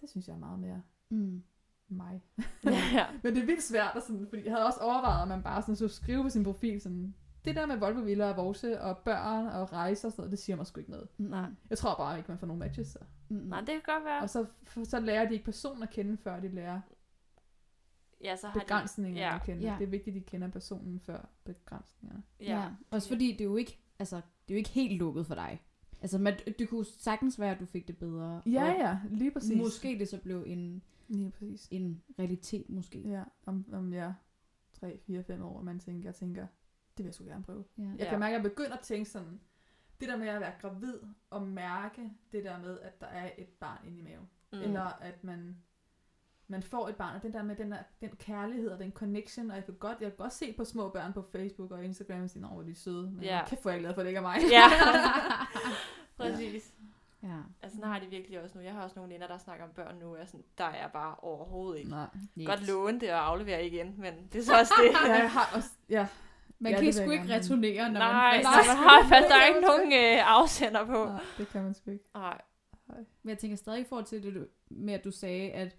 det 0.00 0.10
synes 0.10 0.28
jeg 0.28 0.34
er 0.34 0.38
meget 0.38 0.58
mere 0.58 0.82
Mm. 1.10 1.42
mig. 1.88 2.22
ja. 2.94 3.06
Men 3.22 3.34
det 3.34 3.42
er 3.42 3.46
vildt 3.46 3.62
svært, 3.62 3.92
og 3.96 4.02
sådan, 4.02 4.26
fordi 4.28 4.44
jeg 4.44 4.52
havde 4.52 4.66
også 4.66 4.80
overvejet, 4.80 5.22
at 5.22 5.28
man 5.28 5.42
bare 5.42 5.62
sådan, 5.62 5.76
så 5.76 5.88
skrive 5.88 6.22
på 6.22 6.28
sin 6.28 6.44
profil, 6.44 6.80
sådan, 6.80 7.14
det 7.44 7.56
der 7.56 7.66
med 7.66 7.76
Volvo 7.76 8.00
Villa 8.00 8.30
og 8.30 8.36
Vorse 8.36 8.80
og 8.80 8.98
børn 8.98 9.46
og 9.46 9.72
rejser 9.72 10.08
og 10.08 10.12
sådan 10.12 10.20
noget, 10.22 10.30
det 10.30 10.38
siger 10.38 10.56
mig 10.56 10.66
sgu 10.66 10.78
ikke 10.80 10.90
noget. 10.90 11.08
Nej. 11.18 11.46
Jeg 11.70 11.78
tror 11.78 11.94
bare 11.96 12.18
ikke, 12.18 12.28
man 12.30 12.38
får 12.38 12.46
nogen 12.46 12.60
matches. 12.60 12.86
Så. 12.88 12.98
Mm. 13.28 13.36
Nej, 13.36 13.60
det 13.60 13.68
kan 13.68 13.82
godt 13.94 14.04
være. 14.04 14.20
Og 14.22 14.30
så, 14.30 14.46
så 14.84 15.00
lærer 15.00 15.28
de 15.28 15.32
ikke 15.32 15.44
personen 15.44 15.82
at 15.82 15.90
kende, 15.90 16.16
før 16.16 16.40
de 16.40 16.48
lærer 16.48 16.80
Ja, 18.22 18.36
så 18.36 18.46
har 18.46 18.54
de... 18.54 18.60
begrænsningerne 18.60 19.26
ja. 19.26 19.34
at 19.34 19.42
kende. 19.42 19.62
Ja. 19.62 19.76
Det 19.78 19.84
er 19.84 19.90
vigtigt, 19.90 20.16
at 20.16 20.22
de 20.22 20.26
kender 20.26 20.48
personen 20.48 21.00
før 21.00 21.28
begrænsningerne. 21.44 22.22
Ja. 22.40 22.60
ja. 22.60 22.68
Også 22.90 23.08
fordi 23.08 23.32
det 23.32 23.40
er 23.40 23.44
jo 23.44 23.56
ikke, 23.56 23.78
altså, 23.98 24.16
det 24.16 24.22
er 24.48 24.54
jo 24.54 24.58
ikke 24.58 24.70
helt 24.70 24.98
lukket 24.98 25.26
for 25.26 25.34
dig. 25.34 25.62
Altså, 26.00 26.18
man, 26.18 26.38
det 26.58 26.68
kunne 26.68 26.84
sagtens 26.84 27.40
være, 27.40 27.50
at 27.52 27.60
du 27.60 27.66
fik 27.66 27.88
det 27.88 27.96
bedre. 27.98 28.42
Ja, 28.46 28.64
ja, 28.64 28.98
lige 29.10 29.30
præcis. 29.30 29.56
Måske 29.56 29.98
det 29.98 30.08
så 30.08 30.18
blev 30.18 30.44
en, 30.46 30.82
Lige 31.08 31.30
præcis. 31.30 31.68
en 31.70 32.02
realitet, 32.18 32.68
måske. 32.70 32.98
Ja, 33.08 33.22
om, 33.46 33.64
om 33.72 33.92
jeg 33.92 34.14
3, 34.72 34.98
4, 35.06 35.22
5 35.24 35.42
år, 35.42 35.58
og 35.58 35.64
man 35.64 35.78
tænker, 35.78 36.08
jeg 36.08 36.14
tænker, 36.14 36.46
det 36.96 36.98
vil 36.98 37.04
jeg 37.04 37.14
sgu 37.14 37.24
gerne 37.24 37.44
prøve. 37.44 37.64
Ja. 37.78 37.82
Jeg 37.82 37.96
Ja. 37.98 38.10
kan 38.10 38.18
mærke, 38.20 38.36
at 38.36 38.42
jeg 38.42 38.50
begynder 38.50 38.72
at 38.76 38.80
tænke 38.80 39.10
sådan, 39.10 39.40
det 40.00 40.08
der 40.08 40.16
med 40.16 40.28
at 40.28 40.40
være 40.40 40.52
gravid 40.60 40.98
og 41.30 41.42
mærke 41.46 42.10
det 42.32 42.44
der 42.44 42.58
med, 42.60 42.78
at 42.80 43.00
der 43.00 43.06
er 43.06 43.30
et 43.38 43.48
barn 43.48 43.86
inde 43.86 43.98
i 43.98 44.02
maven. 44.02 44.28
Mm. 44.52 44.58
Eller 44.58 44.84
at 44.84 45.24
man, 45.24 45.56
man 46.52 46.62
får 46.62 46.88
et 46.88 46.96
barn, 46.96 47.16
og 47.16 47.22
den 47.22 47.32
der 47.32 47.42
med 47.42 47.56
den, 47.56 47.70
der, 47.72 47.78
den 48.00 48.10
kærlighed 48.18 48.68
og 48.70 48.78
den 48.78 48.92
connection, 48.92 49.50
og 49.50 49.56
jeg 49.56 49.64
kan 49.64 49.74
godt, 49.74 50.00
jeg 50.00 50.08
kan 50.10 50.16
godt 50.16 50.32
se 50.32 50.52
på 50.52 50.64
små 50.64 50.88
børn 50.88 51.12
på 51.12 51.22
Facebook 51.32 51.70
og 51.70 51.84
Instagram, 51.84 52.22
og 52.22 52.30
sige, 52.30 52.46
hvor 52.46 52.62
de 52.62 52.70
er 52.70 52.74
søde, 52.74 53.10
men 53.10 53.22
Ja. 53.24 53.36
ja. 53.36 53.44
kæft, 53.48 53.62
hvor 53.62 53.70
jeg 53.70 53.80
glad 53.80 53.94
for, 53.94 54.00
at 54.00 54.04
det 54.04 54.10
ikke 54.10 54.18
er 54.18 54.22
mig. 54.22 54.36
Ja. 54.50 54.64
Præcis. 56.16 56.72
ja. 57.22 57.36
Altså, 57.62 57.76
sådan 57.76 57.92
har 57.92 57.98
de 57.98 58.06
virkelig 58.06 58.42
også 58.42 58.58
nu. 58.58 58.64
Jeg 58.64 58.72
har 58.72 58.82
også 58.82 58.96
nogle 58.96 59.12
venner, 59.12 59.26
der 59.26 59.38
snakker 59.38 59.64
om 59.64 59.70
børn 59.74 59.96
nu. 60.00 60.08
og 60.10 60.16
Jeg 60.16 60.22
er 60.22 60.26
sådan, 60.26 60.44
der 60.58 60.64
er 60.64 60.80
jeg 60.80 60.90
bare 60.92 61.14
overhovedet 61.22 61.78
ikke. 61.78 61.90
Nej. 61.90 62.06
Godt 62.46 62.66
låne 62.68 63.00
det 63.00 63.12
og 63.12 63.26
aflevere 63.26 63.66
igen, 63.66 63.94
men 63.98 64.14
det 64.32 64.38
er 64.38 64.42
så 64.44 64.58
også 64.60 64.72
det. 64.82 65.08
Ja, 65.08 65.14
jeg 65.22 65.30
har 65.30 65.56
også, 65.56 65.70
ja. 65.88 66.06
Man 66.58 66.72
Ja, 66.72 66.80
kan 66.80 66.92
sgu 66.92 67.10
ikke 67.10 67.34
returnere, 67.34 67.92
når 67.92 68.00
Nej, 68.00 68.36
man 68.36 68.44
først 68.44 68.68
man 68.68 68.76
Nej. 68.76 68.84
har 69.00 69.08
fast, 69.08 69.28
der 69.28 69.34
er 69.36 69.46
ikke 69.46 69.60
nogen 69.60 69.92
øh, 69.92 70.36
afsender 70.36 70.86
på. 70.86 71.04
Nej, 71.04 71.20
det 71.38 71.48
kan 71.48 71.62
man 71.62 71.74
sgu 71.74 71.90
ikke. 71.90 72.04
Nej. 72.14 72.40
Men 73.22 73.28
jeg 73.30 73.38
tænker 73.38 73.56
stadig 73.56 73.80
i 73.80 73.84
forhold 73.88 74.04
til 74.06 74.22
det 74.22 74.34
du, 74.34 74.46
med, 74.70 74.94
at 74.94 75.04
du 75.04 75.10
sagde, 75.10 75.50
at, 75.50 75.76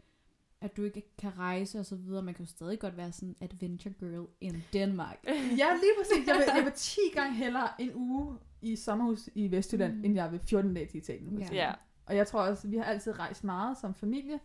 at 0.64 0.78
du 0.78 0.84
ikke 0.84 1.04
kan 1.18 1.38
rejse 1.38 1.80
og 1.80 1.86
så 1.86 1.96
videre. 1.96 2.24
Man 2.24 2.34
kan 2.34 2.46
jo 2.46 2.50
stadig 2.50 2.80
godt 2.80 2.98
være 2.98 3.12
sådan 3.12 3.36
adventure 3.42 3.94
girl 4.00 4.28
in 4.42 4.64
Denmark. 4.74 5.18
Ja, 5.62 5.68
lige 5.76 5.94
præcis. 6.00 6.28
Jeg 6.28 6.36
vil, 6.36 6.44
jeg 6.56 6.64
vil 6.66 6.74
10 6.76 7.00
gange 7.14 7.36
hellere 7.36 7.68
en 7.82 7.92
uge 7.96 8.38
i 8.62 8.76
sommerhus 8.76 9.30
i 9.36 9.52
Vestjylland, 9.52 9.98
Mm. 9.98 10.06
end 10.06 10.16
jeg 10.16 10.32
vil 10.32 10.40
14 10.40 10.74
dage 10.74 10.86
til 10.88 10.98
Italien. 10.98 11.40
Ja. 11.40 11.48
Ja. 11.52 11.74
Og 12.06 12.16
jeg 12.16 12.28
tror 12.28 12.42
også, 12.42 12.68
vi 12.68 12.78
har 12.78 12.84
altid 12.84 13.20
rejst 13.20 13.44
meget 13.44 13.78
som 13.78 13.94
familie. 13.94 14.40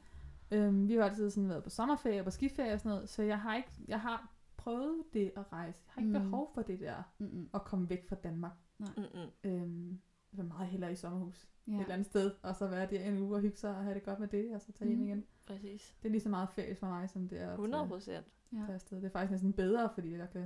Øhm, 0.50 0.88
vi 0.88 0.94
har 0.94 1.02
altid 1.04 1.30
sådan 1.30 1.48
været 1.48 1.64
på 1.64 1.70
sommerferie 1.70 2.20
og 2.20 2.24
på 2.24 2.30
skiferie 2.30 2.72
og 2.72 2.78
sådan 2.80 2.90
noget, 2.90 3.08
så 3.08 3.22
jeg 3.22 3.38
har 3.40 3.56
ikke, 3.56 3.68
jeg 3.88 4.00
har 4.00 4.34
prøvet 4.56 5.02
det 5.12 5.32
at 5.36 5.52
rejse. 5.52 5.80
Jeg 5.86 5.92
har 5.94 6.00
ikke 6.00 6.18
Mm. 6.18 6.24
behov 6.24 6.50
for 6.54 6.62
det 6.62 6.80
der 6.80 6.94
Mm-mm. 7.18 7.48
at 7.54 7.64
komme 7.64 7.90
væk 7.90 8.08
fra 8.08 8.16
Danmark. 8.16 8.52
Mm-mm. 8.78 9.30
Øhm, 9.44 9.98
vil 10.38 10.46
meget 10.46 10.68
hellere 10.68 10.92
i 10.92 10.96
sommerhus 10.96 11.48
ja. 11.66 11.72
Et 11.72 11.80
eller 11.80 11.94
andet 11.94 12.06
sted, 12.06 12.34
og 12.42 12.56
så 12.56 12.66
være 12.66 12.86
der 12.90 13.00
en 13.00 13.18
uge 13.18 13.36
og 13.36 13.40
hygge 13.40 13.56
sig 13.56 13.76
og 13.76 13.82
have 13.82 13.94
det 13.94 14.02
godt 14.02 14.18
med 14.20 14.28
det, 14.28 14.54
og 14.54 14.60
så 14.60 14.72
tage 14.72 14.88
hjem 14.88 14.98
Mm. 14.98 15.06
igen. 15.06 15.24
Præcis. 15.46 15.96
Det 16.02 16.08
er 16.08 16.12
lige 16.12 16.20
så 16.20 16.28
meget 16.28 16.48
ferie 16.48 16.74
for 16.74 16.86
mig, 16.86 17.10
som 17.10 17.28
det 17.28 17.40
er 17.40 17.46
at 17.46 17.52
100 17.54 17.82
tage, 17.82 17.88
procent. 17.88 18.26
Ja. 18.52 18.58
Det 18.90 19.04
er 19.04 19.10
faktisk 19.10 19.30
næsten 19.30 19.52
bedre, 19.52 19.90
fordi 19.94 20.12
jeg 20.16 20.30
kan 20.30 20.40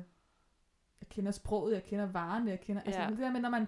jeg 1.00 1.08
kender 1.08 1.30
sproget, 1.30 1.74
jeg 1.74 1.84
kender 1.84 2.06
varerne, 2.06 2.50
jeg 2.50 2.60
kender... 2.60 2.82
Altså 2.82 3.00
Ja. 3.00 3.10
det 3.10 3.18
der 3.18 3.32
med, 3.32 3.40
når 3.40 3.48
man, 3.50 3.66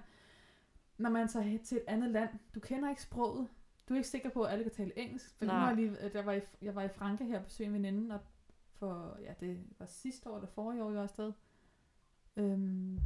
når 0.99 1.11
man 1.11 1.29
tager 1.29 1.59
til 1.65 1.77
et 1.79 1.85
andet 1.87 2.11
land, 2.11 2.31
du 2.55 2.61
kender 2.61 2.89
ikke 2.91 3.03
sproget. 3.03 3.49
Du 3.89 3.95
er 3.95 3.97
ikke 3.99 4.09
sikker 4.09 4.31
på, 4.31 4.43
at 4.43 4.53
alle 4.53 4.65
kan 4.65 4.73
tale 4.73 4.99
engelsk. 4.99 5.39
For 5.39 5.45
nu 5.45 5.51
har 5.53 5.67
jeg, 5.69 5.77
lige, 5.77 5.97
jeg, 6.15 6.27
var 6.27 6.33
i, 6.33 6.41
jeg 6.63 6.75
var 6.75 6.83
i 6.83 6.89
Frankrig 6.89 7.29
her 7.29 7.39
og 7.39 7.45
besøgte 7.45 7.67
en 7.69 7.73
veninde, 7.75 8.15
og 8.15 8.21
for, 8.73 9.19
ja, 9.23 9.35
det 9.41 9.65
var 9.79 9.87
sidste 9.87 10.31
år 10.31 10.35
eller 10.37 10.49
forrige 10.49 10.83
år, 10.85 10.89
jeg 10.89 10.97
var 10.97 11.03
afsted. 11.03 11.33
Øhm, 12.37 13.01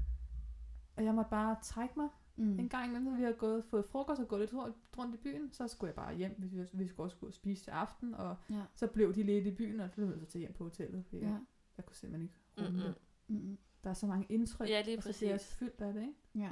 og 0.96 1.04
jeg 1.04 1.14
måtte 1.14 1.30
bare 1.30 1.56
trække 1.62 1.94
mig 1.96 2.08
Mm. 2.38 2.58
en 2.58 2.68
gang 2.68 2.84
imellem, 2.86 3.04
når 3.12 3.16
vi 3.18 3.22
har 3.22 3.32
gået, 3.32 3.64
fået 3.64 3.84
frokost 3.84 4.20
og 4.20 4.28
gået 4.28 4.40
lidt 4.40 4.54
rundt, 4.98 5.14
i 5.14 5.18
byen, 5.18 5.52
så 5.52 5.68
skulle 5.68 5.88
jeg 5.88 5.94
bare 5.94 6.14
hjem, 6.16 6.34
hvis 6.38 6.52
vi, 6.54 6.64
vi 6.72 6.86
skulle 6.88 7.06
også 7.06 7.16
gå 7.16 7.26
og 7.26 7.32
spise 7.32 7.64
til 7.64 7.70
aften, 7.70 8.14
og 8.14 8.36
Ja. 8.50 8.62
så 8.74 8.86
blev 8.86 9.14
de 9.14 9.22
lidt 9.22 9.46
i 9.46 9.54
byen, 9.54 9.80
og 9.80 9.88
så 9.88 9.94
blev 9.94 10.10
jeg 10.10 10.18
så 10.20 10.26
til 10.26 10.38
hjem 10.38 10.52
på 10.52 10.64
hotellet, 10.64 11.04
fordi 11.04 11.22
Ja. 11.22 11.28
jeg, 11.28 11.40
jeg 11.76 11.86
kunne 11.86 11.96
simpelthen 11.96 12.22
ikke 12.22 12.34
rumme 12.66 12.82
det. 12.86 12.94
Mm-mm. 13.28 13.42
Mm-mm. 13.42 13.58
Der 13.84 13.90
er 13.90 13.94
så 13.94 14.06
mange 14.06 14.26
indtryk, 14.28 14.68
Ja, 14.68 14.82
lige 14.82 14.96
og 14.98 15.02
så 15.02 15.12
bliver 15.18 15.30
jeg 15.30 15.40
fyldt 15.40 15.80
af 15.80 15.92
det, 15.92 16.00
ikke? 16.00 16.14
Ja. 16.34 16.50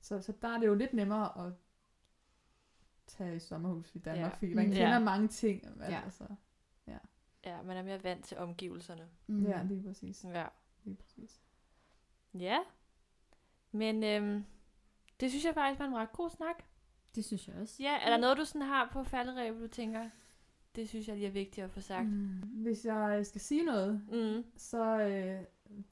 Så, 0.00 0.20
så 0.20 0.32
der 0.42 0.48
er 0.48 0.58
det 0.58 0.66
jo 0.66 0.74
lidt 0.74 0.92
nemmere 0.92 1.46
at 1.46 1.52
tage 3.06 3.36
i 3.36 3.38
sommerhus 3.38 3.94
i 3.94 3.98
Danmark, 3.98 4.30
Ja. 4.32 4.36
fordi 4.36 4.54
man 4.54 4.66
Mm. 4.66 4.72
kender 4.72 4.88
Ja. 4.92 4.98
mange 4.98 5.28
ting. 5.28 5.62
Ja. 5.80 5.90
Ja. 5.90 6.00
Altså. 6.04 6.24
Ja, 7.44 7.62
man 7.62 7.76
er 7.76 7.82
mere 7.82 8.04
vant 8.04 8.24
til 8.24 8.38
omgivelserne. 8.38 9.08
Mm. 9.26 9.44
ja, 9.44 9.62
lige 9.62 9.82
præcis. 9.82 10.24
Ja. 10.24 10.46
Lige 10.84 10.96
præcis. 10.96 11.42
Ja. 12.34 12.58
Men 13.72 14.04
øhm, 14.04 14.44
det 15.20 15.30
synes 15.30 15.44
jeg 15.44 15.54
faktisk 15.54 15.80
var 15.80 15.86
en 15.86 15.96
ret 15.96 16.12
god 16.12 16.30
snak. 16.30 16.62
Det 17.14 17.24
synes 17.24 17.48
jeg 17.48 17.56
også. 17.60 17.76
Ja, 17.80 17.96
er 18.02 18.10
der 18.10 18.16
noget, 18.16 18.36
du 18.38 18.44
sådan 18.44 18.62
har 18.62 18.88
på 18.92 19.04
falderæbet, 19.04 19.60
du 19.62 19.66
tænker, 19.68 20.00
det 20.76 20.88
synes 20.88 21.08
jeg 21.08 21.16
lige 21.16 21.26
er 21.26 21.30
vigtigt 21.32 21.64
at 21.64 21.70
få 21.70 21.80
sagt? 21.80 22.06
Mm. 22.08 22.28
Hvis 22.44 22.84
jeg 22.84 23.26
skal 23.26 23.40
sige 23.40 23.64
noget, 23.64 24.02
Mm. 24.12 24.44
så 24.56 24.84
øh, 24.98 25.40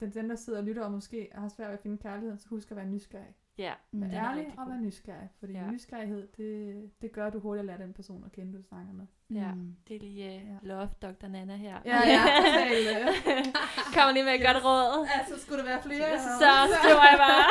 den, 0.00 0.10
den, 0.14 0.30
der 0.30 0.36
sidder 0.36 0.58
og 0.58 0.64
lytter 0.64 0.84
og 0.84 0.90
måske 0.92 1.28
har 1.34 1.48
svært 1.48 1.68
ved 1.68 1.74
at 1.74 1.82
finde 1.82 1.98
kærlighed, 1.98 2.38
så 2.38 2.48
husk 2.48 2.70
at 2.70 2.76
være 2.76 2.86
nysgerrig. 2.86 3.34
Ja, 3.58 3.72
Mm. 3.90 4.00
Vær 4.00 4.08
ærlig 4.30 4.46
og 4.46 4.64
god. 4.66 4.72
vær 4.74 4.80
nysgerrig, 4.80 5.28
fordi 5.38 5.52
Ja. 5.52 5.70
nysgerrighed, 5.70 6.28
det, 6.36 6.90
det 7.02 7.12
gør, 7.12 7.26
at 7.26 7.32
du 7.32 7.38
hurtigt 7.40 7.66
lærer 7.66 7.78
den 7.78 7.92
person 7.92 8.24
at 8.24 8.32
kende, 8.32 8.58
du 8.58 8.62
snakker 8.62 8.92
med. 8.92 9.06
Ja. 9.30 9.54
Mm. 9.54 9.76
det 9.88 9.96
er 9.96 10.00
lige 10.00 10.26
uh, 10.36 10.48
Ja. 10.68 10.74
love 10.74 10.88
Dr. 11.02 11.28
Nana 11.28 11.56
her. 11.56 11.78
Ja, 11.84 12.00
ja. 12.08 12.20
Øh. 13.00 13.44
Kommer 13.94 14.12
lige 14.12 14.24
med 14.24 14.34
et 14.34 14.46
godt 14.46 14.64
råd. 14.64 15.06
Ja, 15.06 15.24
så 15.34 15.40
skulle 15.42 15.58
der 15.58 15.64
være 15.64 15.82
flere. 15.82 16.18
Så 16.18 16.76
skriver 16.78 17.04
jeg 17.10 17.18
bare. 17.18 17.46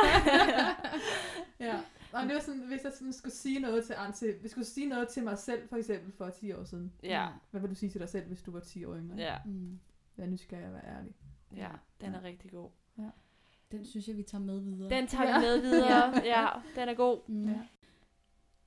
ja. 1.60 1.80
Og 2.14 2.23
det 2.23 2.34
var 2.34 2.40
sådan, 2.40 2.61
hvis 2.68 2.84
jeg 2.84 2.91
sådan 2.94 3.14
skulle 3.14 3.34
sige 3.34 3.60
noget 3.60 3.86
til, 3.86 3.94
an- 3.98 4.14
til, 4.14 4.31
hvis 4.34 4.44
jeg 4.44 4.52
skulle 4.52 4.65
sige 4.65 4.88
noget 4.90 5.07
til 5.10 5.23
mig 5.23 5.38
selv, 5.38 5.69
for 5.69 5.77
eksempel 5.77 6.11
for 6.11 6.30
10 6.30 6.52
år 6.53 6.64
siden. 6.64 6.94
Ja, 7.03 7.27
Hvad 7.52 7.61
vil 7.61 7.69
du 7.69 7.76
sige 7.76 7.90
til 7.90 8.02
dig 8.02 8.10
selv, 8.10 8.27
hvis 8.27 8.41
du 8.41 8.52
var 8.52 8.60
10 8.60 8.86
år 8.86 8.95
yngre? 8.95 9.18
ja, 9.18 9.38
Mm. 9.45 9.80
Vær 10.15 10.26
nysgerrig 10.26 10.65
og 10.68 10.73
vær 10.73 10.81
ærlig. 10.98 11.14
ja, 11.56 11.69
den 12.02 12.15
er 12.15 12.23
rigtig 12.23 12.52
god. 12.52 12.69
Den 13.72 13.86
synes 13.86 14.07
jeg, 14.07 14.18
vi 14.18 14.23
tager 14.23 14.41
med 14.44 14.60
videre. 14.60 14.90
Den 14.90 15.07
tager 15.07 15.23
vi 15.26 15.30
Ja. 15.30 15.40
med 15.40 15.61
videre. 15.61 16.14
Ja, 16.36 16.48
den 16.76 16.90
er 16.90 16.94
god. 16.94 17.19
Mm. 17.30 17.49
Ja. 17.49 17.60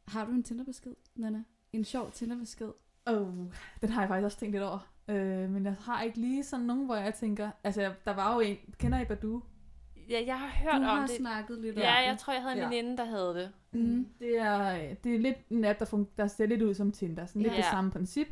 Har 0.08 0.24
du 0.24 0.32
en 0.32 0.42
Tinder-besked, 0.42 0.94
Nana? 1.14 1.42
En 1.72 1.84
sjov 1.84 2.10
Tinder-besked? 2.12 2.70
Oh, 3.06 3.28
den 3.80 3.88
har 3.88 4.00
jeg 4.02 4.08
faktisk 4.08 4.24
også 4.24 4.38
tænkt 4.38 4.52
lidt 4.52 4.62
over. 4.64 4.92
Øh, 5.08 5.50
men 5.50 5.64
jeg 5.64 5.74
har 5.74 6.02
ikke 6.02 6.18
lige 6.20 6.44
sådan 6.44 6.66
nogen, 6.66 6.84
hvor 6.86 6.96
jeg 6.96 7.14
tænker... 7.14 7.50
Altså, 7.64 7.94
der 8.04 8.14
var 8.14 8.34
jo 8.34 8.40
en... 8.40 8.56
Kender 8.78 9.00
I 9.00 9.04
Badu? 9.04 9.42
Ja, 10.08 10.22
jeg 10.26 10.38
har 10.40 10.48
hørt 10.48 10.72
Du 10.72 10.76
om 10.76 10.82
har 10.84 11.06
det. 11.06 11.16
snakket 11.16 11.58
lidt 11.58 11.76
om 11.76 11.82
Ja, 11.82 11.94
det. 12.00 12.06
jeg 12.08 12.18
tror, 12.18 12.32
jeg 12.32 12.42
havde 12.42 12.54
en 12.54 12.60
Ja. 12.60 12.68
veninde, 12.68 12.96
der 12.96 13.04
havde 13.04 13.34
det. 13.34 13.52
Mm. 13.72 14.06
Det 14.18 14.38
er, 14.38 14.94
det 15.04 15.14
er 15.14 15.18
lidt 15.18 15.36
en 15.50 15.64
app, 15.64 15.78
der, 15.78 15.84
fun- 15.86 16.14
der 16.18 16.26
ser 16.26 16.46
lidt 16.46 16.62
ud 16.62 16.74
som 16.74 16.92
Tinder. 16.92 17.26
Sådan 17.26 17.42
lidt 17.42 17.52
Ja. 17.52 17.56
det 17.56 17.64
samme 17.64 17.90
princip. 17.90 18.26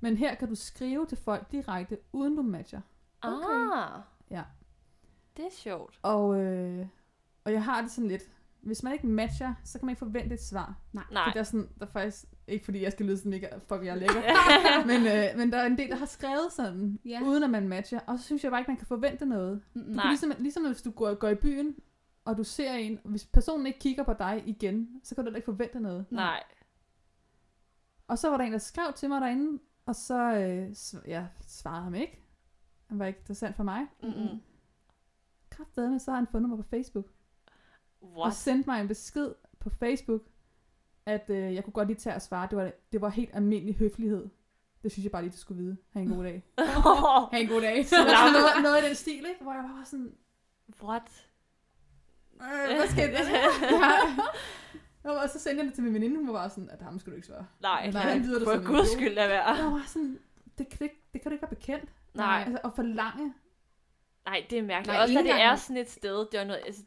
Men 0.00 0.16
her 0.16 0.34
kan 0.34 0.48
du 0.48 0.54
skrive 0.54 1.06
til 1.06 1.18
folk 1.18 1.52
direkte, 1.52 1.98
uden 2.12 2.36
du 2.36 2.42
matcher. 2.42 2.80
Okay. 3.22 3.72
Ah. 3.72 4.00
Ja. 4.30 4.42
Det 5.36 5.44
er 5.44 5.50
sjovt. 5.52 5.98
Og, 6.02 6.40
øh, 6.40 6.86
og 7.44 7.52
jeg 7.52 7.64
har 7.64 7.80
det 7.82 7.90
sådan 7.90 8.08
lidt... 8.08 8.22
Hvis 8.60 8.82
man 8.82 8.92
ikke 8.92 9.06
matcher, 9.06 9.54
så 9.64 9.78
kan 9.78 9.86
man 9.86 9.92
ikke 9.92 9.98
forvente 9.98 10.34
et 10.34 10.42
svar. 10.42 10.74
Nej. 10.92 11.04
For 11.10 11.30
der 11.32 11.40
er, 11.40 11.44
sådan, 11.44 11.68
der 11.78 11.86
er 11.86 11.90
faktisk... 11.90 12.24
Ikke 12.46 12.64
fordi 12.64 12.82
jeg 12.82 12.92
skal 12.92 13.06
lyde 13.06 13.16
sådan 13.16 13.30
mega... 13.30 13.46
Fuck, 13.68 13.84
jeg 13.84 13.88
er 13.88 13.94
lækker. 13.94 14.86
men, 14.90 15.06
øh, 15.06 15.38
men 15.38 15.52
der 15.52 15.58
er 15.58 15.66
en 15.66 15.78
del, 15.78 15.88
der 15.90 15.96
har 15.96 16.06
skrevet 16.06 16.52
sådan, 16.52 16.98
Ja. 17.04 17.20
uden 17.24 17.42
at 17.42 17.50
man 17.50 17.68
matcher. 17.68 18.00
Og 18.06 18.18
så 18.18 18.24
synes 18.24 18.44
jeg 18.44 18.50
bare 18.52 18.60
ikke, 18.60 18.70
man 18.70 18.76
kan 18.78 18.86
forvente 18.86 19.26
noget. 19.26 19.62
Mm-mm. 19.74 19.86
Du 19.86 19.92
Nej. 19.92 20.02
kan 20.02 20.10
ligesom, 20.10 20.32
ligesom 20.38 20.66
hvis 20.66 20.82
du 20.82 20.90
går, 20.90 21.14
går 21.14 21.28
i 21.28 21.34
byen, 21.34 21.76
og 22.24 22.36
du 22.36 22.44
ser 22.44 22.72
en, 22.72 22.98
og 23.04 23.10
hvis 23.10 23.24
personen 23.26 23.66
ikke 23.66 23.78
kigger 23.78 24.02
på 24.04 24.12
dig 24.12 24.42
igen, 24.46 25.00
så 25.04 25.14
kan 25.14 25.24
du 25.24 25.28
heller 25.28 25.36
ikke 25.36 25.44
forvente 25.46 25.80
noget. 25.80 26.06
Nej. 26.10 26.42
Og 28.08 28.18
så 28.18 28.30
var 28.30 28.36
der 28.36 28.44
en, 28.44 28.52
der 28.52 28.58
skrev 28.58 28.92
til 28.96 29.08
mig 29.08 29.20
derinde, 29.20 29.62
og 29.86 29.96
så 29.96 30.32
øh, 30.34 30.68
sv- 30.70 31.08
ja, 31.08 31.26
svarede 31.46 31.82
ham 31.82 31.94
ikke. 31.94 32.18
Han 32.86 32.98
var 32.98 33.06
ikke 33.06 33.18
interessant 33.18 33.56
for 33.56 33.62
mig. 33.62 33.86
Mm-mm. 34.02 34.40
Kraftedeme, 35.50 35.98
så 35.98 36.10
har 36.10 36.18
han 36.18 36.26
fundet 36.26 36.48
mig 36.50 36.58
på 36.58 36.64
Facebook. 36.70 37.06
Og 38.00 38.18
What? 38.20 38.34
sendte 38.34 38.70
mig 38.70 38.80
en 38.80 38.88
besked 38.88 39.34
på 39.60 39.70
Facebook, 39.70 40.22
at 41.06 41.30
øh, 41.30 41.54
jeg 41.54 41.64
kunne 41.64 41.72
godt 41.72 41.88
lige 41.88 41.96
tage 41.98 42.14
at 42.14 42.22
svare. 42.22 42.48
Det 42.50 42.58
var, 42.58 42.70
det 42.92 43.00
var 43.00 43.08
helt 43.08 43.30
almindelig 43.34 43.74
høflighed. 43.76 44.28
Det 44.82 44.92
synes 44.92 45.04
jeg 45.04 45.12
bare 45.12 45.22
lige, 45.22 45.32
du 45.32 45.36
skulle 45.36 45.62
vide. 45.62 45.76
Ha' 45.92 46.00
en 46.00 46.08
god 46.08 46.24
dag. 46.24 46.44
Ha' 47.32 47.38
en 47.40 47.48
god 47.48 47.60
dag. 47.60 47.86
Så 47.86 47.96
noget, 47.96 48.62
noget 48.62 48.82
i 48.84 48.86
den 48.86 48.94
stil, 48.94 49.14
ikke? 49.28 49.38
Hvor 49.42 49.52
jeg 49.52 49.62
bare 49.62 49.78
var 49.78 49.84
sådan, 49.84 50.14
What? 50.82 51.02
øh, 52.42 52.76
hvad 52.76 52.88
skete 52.88 53.12
der? 53.12 53.18
ja. 55.04 55.10
Og 55.10 55.28
så 55.30 55.38
sendte 55.38 55.58
jeg 55.58 55.66
det 55.66 55.74
til 55.74 55.84
min 55.84 55.94
veninde, 55.94 56.16
hun 56.16 56.26
var 56.26 56.32
bare 56.32 56.50
sådan, 56.50 56.70
at 56.70 56.82
ham 56.82 56.98
skulle 56.98 57.12
du 57.12 57.16
ikke 57.16 57.26
svare. 57.26 57.46
Nej, 57.60 57.90
Nej, 57.90 58.02
han 58.02 58.22
lyder 58.22 58.44
for 58.44 58.66
guds 58.66 58.88
skyld 58.92 59.14
lad 59.14 59.28
være. 59.28 59.44
Jeg 59.54 59.64
var 59.64 59.84
sådan, 59.86 60.18
det 60.58 60.68
kan, 60.68 60.78
ikke, 60.84 61.02
det 61.12 61.22
kan 61.22 61.30
du 61.30 61.32
ikke 61.34 61.42
være 61.42 61.54
bekendt. 61.56 61.90
Nej, 62.14 62.42
Altså, 62.46 62.58
at 62.64 62.70
forlange. 62.76 63.34
nej, 64.26 64.46
det 64.50 64.58
er 64.58 64.62
mærkeligt. 64.62 64.94
Nej, 64.94 65.02
Også 65.02 65.14
når 65.14 65.22
det 65.22 65.40
er 65.40 65.56
sådan 65.56 65.76
et 65.76 65.90
sted, 65.90 66.18
det 66.32 66.38
var 66.40 66.44
noget, 66.44 66.62
altså, 66.66 66.82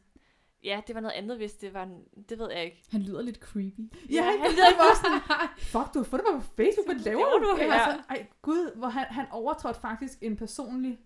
ja, 0.65 0.81
det 0.87 0.95
var 0.95 1.01
noget 1.01 1.13
andet, 1.15 1.37
hvis 1.37 1.53
det 1.53 1.73
var, 1.73 1.83
en, 1.83 1.97
det 2.29 2.39
ved 2.39 2.51
jeg 2.51 2.63
ikke. 2.65 2.83
Han 2.91 3.01
lyder 3.01 3.21
lidt 3.21 3.37
creepy. 3.37 3.79
Ja, 4.11 4.21
han 4.23 4.39
han 4.39 4.51
lyder 4.51 4.77
var 4.83 4.95
sådan, 5.03 5.49
fuck, 5.57 5.93
du 5.93 5.99
har 5.99 6.03
fundet 6.03 6.25
mig 6.33 6.41
på 6.41 6.47
Facebook, 6.47 6.85
hvad 6.87 6.95
laver 6.95 7.39
du? 7.39 7.57
Jeg 7.59 7.73
her? 7.73 7.85
sådan, 7.85 8.01
ej 8.09 8.25
gud, 8.41 8.75
hvor 8.77 8.87
han, 8.87 9.05
han 9.09 9.25
overtrådte 9.31 9.79
faktisk 9.79 10.17
en 10.21 10.37
personlig 10.37 10.99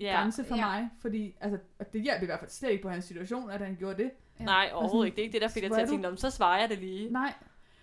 Ja, 0.00 0.16
grænse 0.20 0.44
for 0.44 0.56
Ja. 0.56 0.66
mig, 0.66 0.90
fordi 1.00 1.34
altså, 1.40 1.58
det 1.92 2.02
hjalp 2.02 2.22
i 2.22 2.26
hvert 2.26 2.38
fald 2.40 2.50
slet 2.50 2.70
ikke 2.70 2.82
på 2.82 2.88
hans 2.88 3.04
situation, 3.04 3.50
at 3.50 3.60
han 3.60 3.76
gjorde 3.76 4.02
det. 4.02 4.10
Ja. 4.40 4.44
nej, 4.44 4.70
overhovedet 4.72 4.92
sådan, 4.92 5.06
ikke. 5.06 5.16
Det 5.16 5.20
er 5.22 5.24
ikke 5.24 5.32
det, 5.32 5.42
der 5.42 5.48
fik 5.48 5.66
hvor 5.66 5.76
til 5.76 5.82
at 5.82 5.88
tænke, 5.88 6.02
"Nå, 6.10 6.16
så 6.16 6.30
svarer 6.30 6.60
jeg 6.60 6.68
det 6.68 6.78
lige. 6.78 7.10
Nej, 7.12 7.32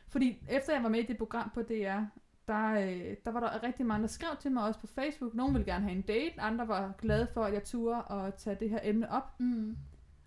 fordi 0.10 0.38
efter 0.50 0.74
jeg 0.74 0.84
var 0.84 0.90
med 0.90 1.00
i 1.00 1.06
det 1.06 1.18
program 1.18 1.50
på 1.54 1.62
DR, 1.62 2.00
der, 2.48 2.72
øh, 2.72 3.16
der 3.26 3.32
var 3.32 3.40
der 3.40 3.64
rigtig 3.64 3.86
mange, 3.86 4.02
der 4.02 4.08
skrev 4.08 4.30
til 4.40 4.52
mig 4.52 4.64
også 4.64 4.80
på 4.80 4.88
Facebook. 4.88 5.34
Nogle 5.34 5.54
ville 5.54 5.66
gerne 5.74 5.84
have 5.84 5.96
en 5.96 6.02
date, 6.02 6.42
andre 6.42 6.68
var 6.68 6.94
glade 7.02 7.28
for, 7.34 7.44
at 7.44 7.54
jeg 7.54 7.64
turde 7.64 8.04
at 8.12 8.34
tage 8.36 8.58
det 8.60 8.70
her 8.70 8.80
emne 8.84 9.12
op. 9.12 9.40
Mm. 9.40 9.78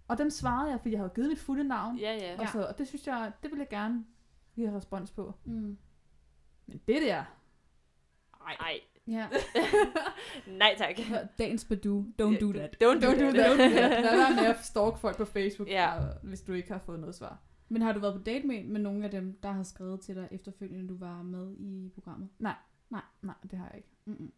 Og 0.08 0.18
dem 0.18 0.30
svarede 0.30 0.70
jeg, 0.70 0.80
fordi 0.80 0.90
jeg 0.92 0.98
havde 1.00 1.12
givet 1.14 1.28
mit 1.28 1.38
fulde 1.38 1.64
navn. 1.64 1.98
Ja, 1.98 2.12
ja. 2.14 2.40
Og, 2.40 2.48
så, 2.48 2.66
og 2.66 2.78
det 2.78 2.88
synes 2.88 3.06
jeg, 3.06 3.32
det 3.42 3.50
vil 3.50 3.58
jeg 3.58 3.68
gerne 3.68 4.04
give 4.54 4.76
respons 4.76 5.10
på. 5.10 5.34
Mm. 5.44 5.78
Men 6.66 6.80
det 6.88 7.02
der, 7.02 7.24
Nej, 8.44 8.56
nej. 8.60 8.80
Ja. 9.06 9.28
Nej, 10.58 10.74
tak. 10.78 10.96
Dagens 11.38 11.64
Badu. 11.64 12.02
Don't 12.22 12.40
do 12.40 12.52
that. 12.52 12.76
Don't 12.82 13.00
do, 13.00 13.06
don't 13.06 13.20
do 13.20 13.30
that. 13.30 13.58
that. 13.58 14.02
Lad 14.04 14.16
være 14.16 14.34
med 14.36 14.44
at 14.54 14.64
stalke 14.64 14.98
folk 14.98 15.16
på 15.16 15.24
Facebook, 15.24 15.68
Ja. 15.68 15.98
og, 15.98 16.14
hvis 16.22 16.40
du 16.42 16.52
ikke 16.52 16.72
har 16.72 16.78
fået 16.78 17.00
noget 17.00 17.14
svar. 17.14 17.38
Men 17.68 17.82
har 17.82 17.92
du 17.92 18.00
været 18.00 18.14
på 18.14 18.22
date 18.22 18.46
med, 18.46 18.64
med 18.64 18.80
nogle 18.80 19.04
af 19.04 19.10
dem, 19.10 19.38
der 19.42 19.52
har 19.52 19.62
skrevet 19.62 20.00
til 20.00 20.14
dig 20.14 20.28
efterfølgende, 20.30 20.88
du 20.88 20.96
var 20.98 21.22
med 21.22 21.56
i 21.58 21.90
programmet? 21.94 22.28
Nej, 22.38 22.54
det 23.50 23.58
har 23.58 23.66
jeg 23.68 23.76
ikke. 23.76 23.88
Mm-mm. 24.04 24.32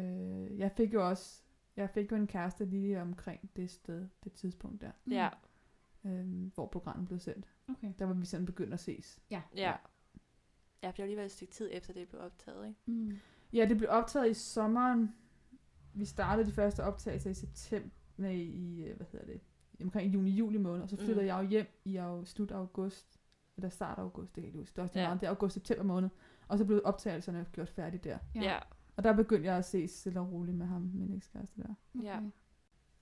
Øh, 0.00 0.58
jeg 0.58 0.70
fik 0.76 0.94
jo 0.94 1.08
også, 1.08 1.42
jeg 1.76 1.90
fik 1.90 2.10
jo 2.10 2.16
en 2.16 2.26
kæreste 2.26 2.64
lige 2.64 3.00
omkring 3.02 3.50
det 3.56 3.70
sted, 3.70 4.08
det 4.24 4.32
tidspunkt 4.32 4.80
der, 4.80 4.90
Ja, 5.10 5.28
øh, 6.04 6.46
hvor 6.54 6.66
programmet 6.66 7.06
blev 7.06 7.18
sendt. 7.18 7.46
Okay. 7.68 7.92
Der 7.98 8.04
var 8.04 8.14
vi 8.14 8.26
sådan 8.26 8.46
begyndt 8.46 8.74
at 8.74 8.80
ses. 8.80 9.20
Ja. 9.30 9.42
ja. 9.56 9.74
Ja, 10.82 10.88
for 10.88 10.92
det 10.92 11.02
var 11.02 11.06
lige 11.06 11.16
været 11.16 11.26
et 11.26 11.32
stykke 11.32 11.52
tid 11.52 11.68
efter, 11.72 11.92
det 11.92 12.08
blev 12.08 12.20
optaget, 12.20 12.66
ikke? 12.68 12.80
Mm. 12.86 13.16
Ja, 13.52 13.66
det 13.68 13.76
blev 13.78 13.88
optaget 13.90 14.30
i 14.30 14.34
sommeren. 14.34 15.14
Vi 15.94 16.04
startede 16.04 16.46
de 16.46 16.52
første 16.52 16.84
optagelser 16.84 17.30
i 17.30 17.34
september. 17.34 17.90
i, 18.28 18.84
øh, 18.84 18.96
hvad 18.96 19.06
hedder 19.12 19.26
det, 19.26 19.40
omkring 19.82 20.14
juni-juli 20.14 20.58
måned, 20.58 20.82
og 20.82 20.88
så 20.88 20.96
flyttede 20.96 21.20
Mm. 21.20 21.26
jeg 21.26 21.42
jo 21.42 21.48
hjem 21.48 21.66
i 21.84 21.98
au- 21.98 22.24
slut 22.24 22.50
august, 22.50 23.20
eller 23.56 23.68
start 23.68 23.98
af 23.98 24.02
august, 24.02 24.28
det 24.28 24.34
kan 24.34 24.42
jeg 24.42 24.46
ikke 24.48 24.58
huske, 24.58 24.76
det 24.76 24.82
var, 24.82 24.90
Ja. 25.00 25.08
ja. 25.08 25.14
det 25.14 25.22
er 25.22 25.28
august-september 25.28 25.84
måned, 25.84 26.08
og 26.48 26.58
så 26.58 26.64
blev 26.64 26.80
optagelserne 26.84 27.46
gjort 27.52 27.68
færdige 27.68 28.00
der. 28.10 28.18
Ja. 28.34 28.40
ja. 28.42 28.58
Og 28.96 29.04
der 29.04 29.12
begyndte 29.12 29.46
jeg 29.46 29.56
at 29.56 29.64
se 29.64 29.88
stille 29.88 30.20
og 30.20 30.32
roligt 30.32 30.56
med 30.56 30.66
ham, 30.66 30.90
min 30.94 31.12
ekskæreste 31.16 31.62
der. 31.62 31.74
Ja. 32.02 32.20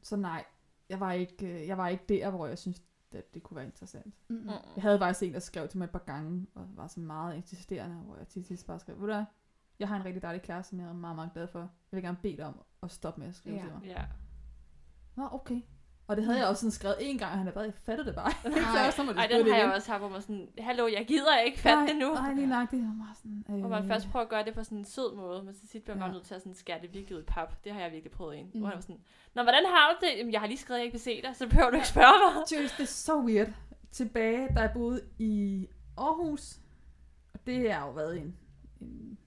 Så 0.03 0.17
nej, 0.17 0.45
jeg 0.89 1.01
var 1.01 1.13
ikke, 1.13 1.61
øh, 1.61 1.67
jeg 1.67 1.79
var 1.79 1.89
ikke 1.89 2.05
der, 2.09 2.31
hvor 2.31 2.47
jeg 2.47 2.59
synes, 2.59 2.83
at 3.13 3.35
det 3.35 3.43
kunne 3.43 3.57
være 3.57 3.65
interessant. 3.65 4.15
Mm-hmm. 4.29 4.49
Jeg 4.49 4.83
havde 4.83 4.99
faktisk 4.99 5.23
en, 5.23 5.33
der 5.35 5.41
skrev 5.41 5.69
til 5.69 5.79
mig 5.79 5.85
et 5.85 5.91
par 5.91 5.99
gange, 5.99 6.47
og 6.55 6.69
var 6.77 6.87
så 6.87 7.01
meget 7.01 7.37
insisterende, 7.37 7.97
hvor 7.97 8.17
jeg 8.17 8.29
til 8.29 8.45
sidst 8.45 8.67
bare 8.67 8.81
skrev, 8.81 9.01
ved 9.01 9.09
du 9.09 9.25
jeg 9.79 9.89
har 9.89 9.97
en 9.97 10.05
rigtig 10.05 10.23
dejlig 10.23 10.43
kæreste, 10.43 10.71
som 10.71 10.81
jeg 10.81 10.89
er 10.89 10.93
meget, 10.93 11.17
meget 11.17 11.33
glad 11.33 11.47
for. 11.47 11.59
Jeg 11.59 11.69
vil 11.97 12.03
gerne 12.03 12.19
bede 12.23 12.37
dig 12.37 12.45
om 12.47 12.61
at 12.83 12.91
stoppe 12.91 13.21
med 13.21 13.29
at 13.29 13.35
skrive 13.35 13.57
Ja. 13.57 13.63
til 13.63 13.73
mig. 13.73 13.83
ja. 13.85 14.05
Nå, 15.17 15.29
okay. 15.33 15.61
Og 16.07 16.17
det 16.17 16.25
havde 16.25 16.39
jeg 16.39 16.47
også 16.49 16.61
sådan 16.61 16.71
skrevet 16.71 16.97
en 17.01 17.19
gang, 17.19 17.31
og 17.33 17.39
han 17.39 17.47
havde 17.47 17.55
bare 17.55 17.73
fattet 17.73 18.07
det 18.07 18.15
bare. 18.15 18.33
Nej. 18.51 18.91
så, 18.91 18.97
så 18.97 19.03
må 19.05 19.13
det 19.13 19.19
Ej, 19.19 19.27
den 19.27 19.39
det 19.45 19.53
har 19.53 19.59
jeg 19.59 19.67
igen. 19.67 19.75
også 19.77 19.91
haft, 19.91 20.01
hvor 20.01 20.09
man 20.09 20.23
sådan, 20.23 20.49
hallo, 20.59 20.87
jeg 20.89 21.05
gider 21.07 21.39
ikke 21.39 21.59
fatte 21.59 21.87
det 21.87 21.97
nu. 21.97 22.15
Nej, 22.15 22.33
lige 22.35 22.47
nok, 22.47 22.71
det 22.71 22.79
var 22.79 22.95
meget 23.05 23.17
sådan... 23.17 23.45
Øh, 23.51 23.57
Hvor 23.61 23.69
man 23.69 23.85
først 23.87 24.11
prøver 24.11 24.23
at 24.25 24.29
gøre 24.31 24.45
det 24.45 24.55
på 24.55 24.65
sådan 24.65 24.79
en 24.79 24.85
sød 24.85 25.15
måde, 25.17 25.43
men 25.43 25.55
til 25.55 25.69
sidst 25.69 25.85
bliver 25.85 25.97
man 25.97 26.03
Ja. 26.03 26.07
bare 26.07 26.15
nødt 26.15 26.25
til 26.25 26.35
at 26.35 26.41
sådan 26.41 26.55
skære 26.55 26.81
det 26.83 26.95
virkelig 26.95 27.17
ud 27.17 27.23
i 27.23 27.25
pap. 27.27 27.65
Det 27.65 27.73
har 27.73 27.81
jeg 27.81 27.93
virkelig 27.93 28.13
prøvet 28.13 28.39
en. 28.39 28.45
Mm. 28.47 28.51
Mm. 28.55 28.61
Hvor 28.61 28.69
han 28.69 28.75
var 28.77 28.81
sådan, 28.81 29.01
Nå, 29.35 29.43
hvordan 29.43 29.65
har 29.67 29.91
du 29.91 30.07
det? 30.07 30.19
Jamen, 30.19 30.33
jeg 30.33 30.41
har 30.41 30.47
lige 30.49 30.59
skrevet, 30.59 30.79
at 30.79 30.81
jeg 30.81 30.85
ikke 30.87 30.95
vil 30.95 31.01
se 31.01 31.23
dig, 31.23 31.37
så 31.37 31.49
behøver 31.49 31.71
du 31.71 31.75
ikke 31.77 31.89
spørge 31.89 32.35
mig. 32.35 32.43
Seriøst, 32.49 32.77
det 32.77 32.83
er 32.83 32.87
så 32.87 33.21
weird. 33.21 33.49
Tilbage, 33.93 34.49
da 34.57 34.61
jeg 34.61 34.71
boede 34.75 35.01
i 35.19 35.67
Aarhus, 35.99 36.57
og 37.35 37.47
det 37.47 37.71
er 37.71 37.81
jo 37.81 37.91
været 37.91 38.19
en, 38.21 38.37
en 38.81 39.19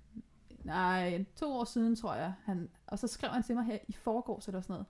nej, 0.63 1.25
to 1.35 1.53
år 1.53 1.63
siden, 1.63 1.95
tror 1.95 2.13
jeg. 2.13 2.33
Han, 2.45 2.69
og 2.87 2.99
så 2.99 3.07
skrev 3.07 3.29
han 3.31 3.43
til 3.43 3.55
mig 3.55 3.65
her 3.65 3.77
i 3.87 3.93
forgårs 3.93 4.47
eller 4.47 4.61
sådan 4.61 4.73
noget. 4.73 4.85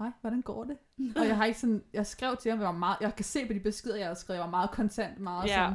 Hej, 0.00 0.10
hvordan 0.20 0.42
går 0.42 0.64
det? 0.64 0.76
og 1.16 1.26
jeg 1.26 1.36
har 1.36 1.44
ikke 1.44 1.58
sådan, 1.60 1.82
jeg 1.92 2.06
skrev 2.06 2.36
til 2.36 2.50
ham, 2.50 2.60
jeg 2.60 2.66
var 2.66 2.72
meget, 2.72 2.96
jeg 3.00 3.14
kan 3.14 3.24
se 3.24 3.46
på 3.46 3.52
de 3.52 3.60
beskeder, 3.60 3.96
jeg 3.96 4.06
har 4.06 4.14
skrevet, 4.14 4.38
jeg 4.38 4.44
var 4.44 4.50
meget 4.50 4.70
kontant, 4.70 5.18
meget 5.18 5.48
Ja. 5.48 5.54
sådan, 5.54 5.74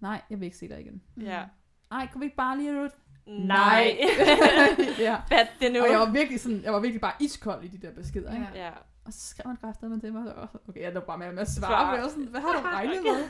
nej, 0.00 0.22
jeg 0.30 0.40
vil 0.40 0.44
ikke 0.46 0.56
se 0.56 0.68
dig 0.68 0.80
igen. 0.80 1.02
Ja. 1.20 1.44
Ej, 1.90 2.08
kunne 2.12 2.20
vi 2.20 2.24
ikke 2.24 2.36
bare 2.36 2.58
lige? 2.58 2.90
Nej. 3.26 3.96
ja. 4.98 5.16
Fat 5.28 5.48
det 5.60 5.72
nu. 5.72 5.80
Og 5.80 5.90
jeg 5.90 5.98
var 5.98 6.10
virkelig 6.10 6.40
sådan, 6.40 6.62
jeg 6.62 6.72
var 6.72 6.80
virkelig 6.80 7.00
bare 7.00 7.12
iskold 7.20 7.64
i 7.64 7.68
de 7.68 7.78
der 7.86 7.92
beskeder, 7.92 8.32
ikke? 8.32 8.46
Ja. 8.54 8.70
Og 9.04 9.12
så 9.12 9.20
skrev 9.28 9.46
han 9.46 9.56
kraftedet 9.56 10.00
til 10.00 10.12
mig, 10.12 10.34
og 10.36 10.48
okay, 10.68 10.80
jeg 10.80 10.92
lå 10.94 11.00
bare 11.00 11.18
med, 11.18 11.32
med 11.32 11.38
at 11.42 11.50
Svar. 11.50 11.66
svare, 11.68 11.86
men 11.86 11.94
jeg 11.94 12.02
var 12.02 12.08
sådan, 12.08 12.24
hvad 12.26 12.40
har 12.40 12.52
du 12.52 12.58
regnet 12.76 13.02
med? 13.02 13.28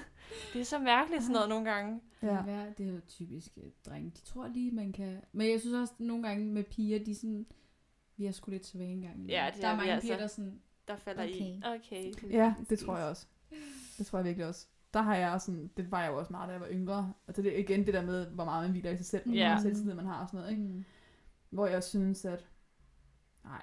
Det 0.53 0.61
er 0.61 0.65
så 0.65 0.79
mærkeligt 0.79 1.23
sådan 1.23 1.35
noget 1.35 1.49
nogle 1.49 1.71
gange. 1.71 2.01
Ja. 2.23 2.39
Det, 2.79 2.87
er, 2.87 2.91
jo 2.93 3.01
typisk 3.09 3.49
øh, 3.57 3.71
drenge. 3.87 4.11
De 4.11 4.21
tror 4.21 4.47
lige, 4.49 4.71
man 4.71 4.93
kan... 4.93 5.21
Men 5.33 5.51
jeg 5.51 5.61
synes 5.61 5.75
også, 5.75 5.93
at 6.01 6.07
nogle 6.07 6.23
gange 6.29 6.47
med 6.47 6.65
piger, 6.65 7.05
de 7.05 7.15
sådan... 7.15 7.47
Vi 8.17 8.27
er 8.27 8.33
sgu 8.33 8.51
lidt 8.51 8.67
svage 8.67 8.91
engang. 8.93 9.27
Ja, 9.29 9.51
det 9.55 9.63
der 9.63 9.69
er 9.69 9.73
er 9.73 9.77
mange 9.77 9.93
altså. 9.93 10.07
piger, 10.07 10.17
der 10.17 10.25
er 10.25 10.29
sådan... 10.29 10.61
Der 10.89 10.97
falder 10.97 11.23
i. 11.23 11.63
Okay. 11.65 12.13
Ja, 12.31 12.55
det 12.71 12.79
tror 12.79 12.97
jeg 12.97 13.07
også. 13.07 13.27
Det 13.99 14.07
tror 14.07 14.19
jeg 14.19 14.25
virkelig 14.25 14.47
også. 14.47 14.67
Der 14.95 15.03
har 15.03 15.17
jeg 15.17 15.31
også 15.33 15.45
sådan, 15.47 15.71
det 15.77 15.91
var 15.91 16.03
jeg 16.03 16.13
jo 16.13 16.19
også 16.19 16.33
meget, 16.33 16.49
da 16.49 16.53
jeg 16.53 16.61
var 16.61 16.69
yngre. 16.71 17.13
Og 17.27 17.37
det 17.37 17.47
er 17.55 17.59
igen 17.59 17.87
det 17.87 17.95
der 17.95 18.03
med, 18.03 18.27
hvor 18.27 18.45
meget 18.45 18.63
man 18.65 18.71
hviler 18.71 18.91
i 18.91 18.97
sig 18.97 19.07
selv, 19.07 19.25
hvor 19.27 19.35
Ja. 19.35 19.49
meget 19.49 19.63
selvtillid 19.63 19.95
man 19.95 20.07
har 20.07 20.23
og 20.23 20.29
sådan 20.29 20.39
noget, 20.41 20.51
ikke? 20.51 20.63
Mm. 20.63 20.85
Hvor 21.51 21.67
jeg 21.67 21.85
synes, 21.85 22.25
at 22.25 22.49
nej, 23.45 23.63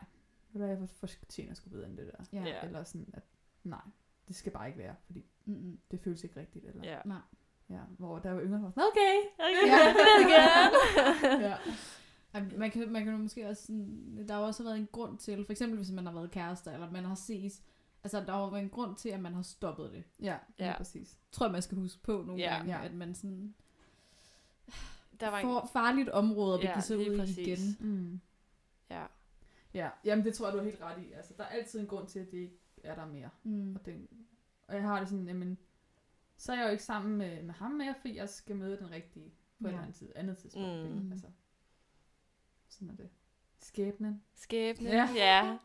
du 0.53 0.57
hvad, 0.57 0.67
jeg 0.67 0.89
fortjener 0.99 1.53
sgu 1.53 1.69
bedre 1.69 1.87
end 1.87 1.97
det 1.97 2.07
der. 2.17 2.25
Ja. 2.39 2.43
Ja. 2.49 2.65
Eller 2.65 2.83
sådan, 2.83 3.07
at 3.13 3.23
nej, 3.63 3.81
det 4.27 4.35
skal 4.35 4.51
bare 4.51 4.67
ikke 4.67 4.79
være, 4.79 4.95
fordi 5.05 5.25
Mm-mm. 5.45 5.79
det 5.91 5.99
føles 5.99 6.23
ikke 6.23 6.39
rigtigt. 6.39 6.65
Eller, 6.65 6.83
Ja. 6.91 6.97
Nej. 7.05 7.17
ja. 7.69 7.79
Hvor 7.97 8.19
der 8.19 8.31
var 8.31 8.41
yngre, 8.41 8.61
var 8.61 8.69
sådan, 8.69 8.83
okay. 8.91 9.15
Okay, 9.39 9.67
Ja. 9.67 9.77
det 9.89 9.95
vil 9.95 10.31
jeg 10.31 10.49
gerne. 11.31 11.43
ja. 11.49 11.55
Man 12.33 12.71
kan, 12.71 12.91
man 12.91 13.03
kan 13.03 13.11
jo 13.11 13.17
måske 13.17 13.47
også 13.49 13.63
sådan, 13.65 14.25
der 14.27 14.33
har 14.33 14.41
også 14.41 14.63
været 14.63 14.77
en 14.77 14.87
grund 14.91 15.17
til, 15.17 15.45
for 15.45 15.51
eksempel 15.51 15.77
hvis 15.77 15.91
man 15.91 16.05
har 16.05 16.13
været 16.13 16.31
kærester, 16.31 16.71
eller 16.73 16.91
man 16.91 17.05
har 17.05 17.15
ses, 17.15 17.63
altså 18.03 18.19
der 18.19 18.31
har 18.31 18.49
været 18.49 18.63
en 18.63 18.69
grund 18.69 18.95
til, 18.95 19.09
at 19.09 19.19
man 19.19 19.33
har 19.33 19.41
stoppet 19.41 19.91
det. 19.91 20.03
Ja, 20.19 20.37
ja. 20.59 20.65
Ja. 20.67 20.77
præcis. 20.77 21.17
Tror 21.31 21.45
jeg, 21.45 21.51
man 21.51 21.61
skal 21.61 21.77
huske 21.77 22.03
på 22.03 22.23
nogle 22.27 22.41
Ja. 22.41 22.55
gange, 22.55 22.77
Ja. 22.79 22.85
at 22.85 22.93
man 22.93 23.15
sådan 23.15 23.55
Der 25.19 25.29
var 25.29 25.37
en... 25.37 25.43
får 25.43 25.69
farligt 25.73 26.09
område 26.09 26.53
at 26.57 26.63
Ja, 26.63 26.67
begive 26.69 26.81
sig 26.81 26.97
lige 26.97 27.11
ud 27.11 27.17
præcis. 27.17 27.37
igen. 27.37 27.77
Mm. 27.79 28.19
Ja. 28.89 29.05
Ja, 29.73 29.89
jamen 30.05 30.25
det 30.25 30.33
tror 30.35 30.45
jeg, 30.45 30.53
du 30.53 30.57
har 30.57 30.65
helt 30.65 30.81
ret 30.81 31.03
i. 31.03 31.11
Altså, 31.11 31.33
der 31.37 31.43
er 31.43 31.47
altid 31.47 31.79
en 31.79 31.87
grund 31.87 32.07
til, 32.07 32.19
at 32.19 32.31
det 32.31 32.37
ikke 32.37 32.59
er 32.83 32.95
der 32.95 33.05
mere. 33.05 33.29
Mm. 33.43 33.75
Og, 33.75 33.85
det, 33.85 34.07
og 34.67 34.75
jeg 34.75 34.83
har 34.83 34.99
det 34.99 35.09
sådan, 35.09 35.27
jamen, 35.27 35.57
så 36.37 36.51
er 36.51 36.57
jeg 36.57 36.65
jo 36.65 36.71
ikke 36.71 36.83
sammen 36.83 37.17
med, 37.17 37.43
med 37.43 37.53
ham 37.53 37.71
mere, 37.71 37.95
fordi 38.01 38.17
jeg 38.17 38.29
skal 38.29 38.55
møde 38.55 38.77
den 38.77 38.91
rigtige 38.91 39.33
på 39.61 39.67
et 39.67 39.71
Ja. 39.71 39.75
eller 39.75 39.81
andet, 39.81 39.95
tid, 39.95 40.09
andet 40.15 40.37
tidspunkt. 40.37 40.89
Mm. 40.91 40.97
Ikke? 40.97 41.11
Altså, 41.11 41.27
sådan 42.73 42.89
er 42.89 42.95
det. 42.95 43.09
Skæbnen. 43.59 44.23
Skæbne. 44.35 44.89
Ja. 44.89 45.09
ja, 45.15 45.57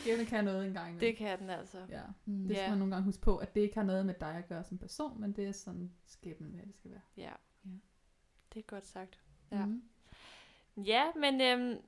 Skæbnen 0.00 0.26
kan 0.26 0.44
noget 0.44 0.66
en 0.66 0.72
gang 0.74 1.00
det 1.00 1.16
kan 1.16 1.38
den 1.38 1.50
altså. 1.50 1.78
Ja, 1.90 2.02
Mm. 2.24 2.48
det 2.48 2.56
skal 2.56 2.62
Ja. 2.64 2.68
man 2.70 2.78
nogle 2.78 2.94
gange 2.94 3.04
huske 3.04 3.22
på, 3.22 3.36
at 3.36 3.54
det 3.54 3.60
ikke 3.60 3.74
har 3.74 3.82
noget 3.84 4.06
med 4.06 4.14
dig 4.20 4.34
at 4.34 4.48
gøre 4.48 4.64
som 4.64 4.78
person, 4.78 5.20
men 5.20 5.32
det 5.32 5.46
er 5.48 5.52
sådan 5.52 5.92
skæbnen, 6.06 6.50
hvad 6.52 6.66
det 6.66 6.74
skal 6.74 6.90
være. 6.90 7.00
Ja. 7.16 7.32
Ja. 7.64 7.70
Det 8.54 8.58
er 8.60 8.64
godt 8.66 8.86
sagt. 8.86 9.20
Ja. 9.52 9.64
Mm. 9.66 9.82
Ja, 10.76 11.04
men 11.16 11.40
øhm, 11.40 11.80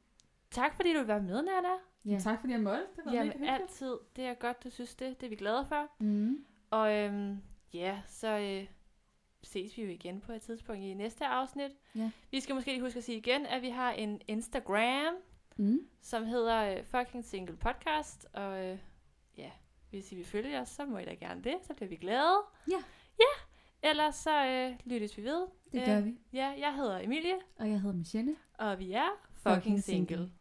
tak 0.51 0.75
fordi 0.75 0.93
du 0.93 0.99
vil 0.99 1.09
være 1.09 1.23
med, 1.23 1.43
Nana. 1.43 1.69
Ja. 2.05 2.19
Tak 2.19 2.41
fordi 2.41 2.53
jeg 2.53 2.61
måtte. 2.63 2.83
Det 2.97 3.05
var 3.05 3.13
Jamen 3.13 3.45
altid. 3.45 3.97
Det 4.17 4.25
er 4.25 4.35
godt, 4.35 4.65
du 4.65 4.71
synes 4.71 4.95
det. 4.95 5.21
Det 5.21 5.27
er 5.27 5.31
vi 5.31 5.37
glade 5.37 5.67
for. 5.67 5.89
Mm. 6.01 6.45
Og 6.71 6.93
øhm, 6.97 7.39
ja, 7.75 8.03
så 8.07 8.39
øh, 8.39 8.67
ses 9.43 9.77
vi 9.77 9.83
jo 9.83 9.89
igen 9.91 10.21
på 10.21 10.33
et 10.33 10.43
tidspunkt 10.43 10.83
i 10.83 10.95
næste 10.95 11.27
afsnit. 11.27 11.71
Ja. 11.95 12.11
Vi 12.31 12.41
skal 12.41 12.55
måske 12.55 12.71
lige 12.73 12.81
huske 12.83 12.97
at 12.99 13.05
sige 13.05 13.19
igen, 13.19 13.47
at 13.47 13.63
vi 13.63 13.69
har 13.69 13.93
en 13.93 14.21
Instagram, 14.29 15.15
Mm. 15.57 15.79
som 16.03 16.25
hedder 16.27 16.77
øh, 16.77 16.85
Fucking 16.85 17.25
Single 17.25 17.57
Podcast. 17.57 18.27
Og 18.33 18.65
øh, 18.67 18.79
ja, 19.37 19.51
hvis 19.91 20.13
I 20.13 20.15
vil 20.15 20.25
følge 20.25 20.61
os, 20.61 20.69
så 20.69 20.85
må 20.87 20.99
I 20.99 21.05
da 21.05 21.15
gerne 21.15 21.43
det. 21.45 21.55
Så 21.63 21.75
bliver 21.75 21.89
vi 21.89 21.97
glade. 21.97 22.37
Ja. 22.71 22.83
Ja. 23.21 23.89
Ellers 23.91 24.15
så 24.15 24.47
øh, 24.47 24.77
lyttes 24.85 25.17
vi 25.17 25.25
ved. 25.25 25.47
Det 25.73 25.81
Øh, 25.81 25.87
gør 25.87 26.01
vi. 26.01 26.19
Ja, 26.33 26.55
jeg 26.59 26.75
hedder 26.77 26.99
Emilie, 26.99 27.35
Og 27.59 27.71
jeg 27.71 27.81
hedder 27.81 27.97
Michelle. 27.97 28.37
og 28.59 28.79
vi 28.79 28.93
er 28.93 29.09
Fucking 29.35 29.55
Fucking 29.57 29.83
Single. 29.83 30.17
Single. 30.17 30.33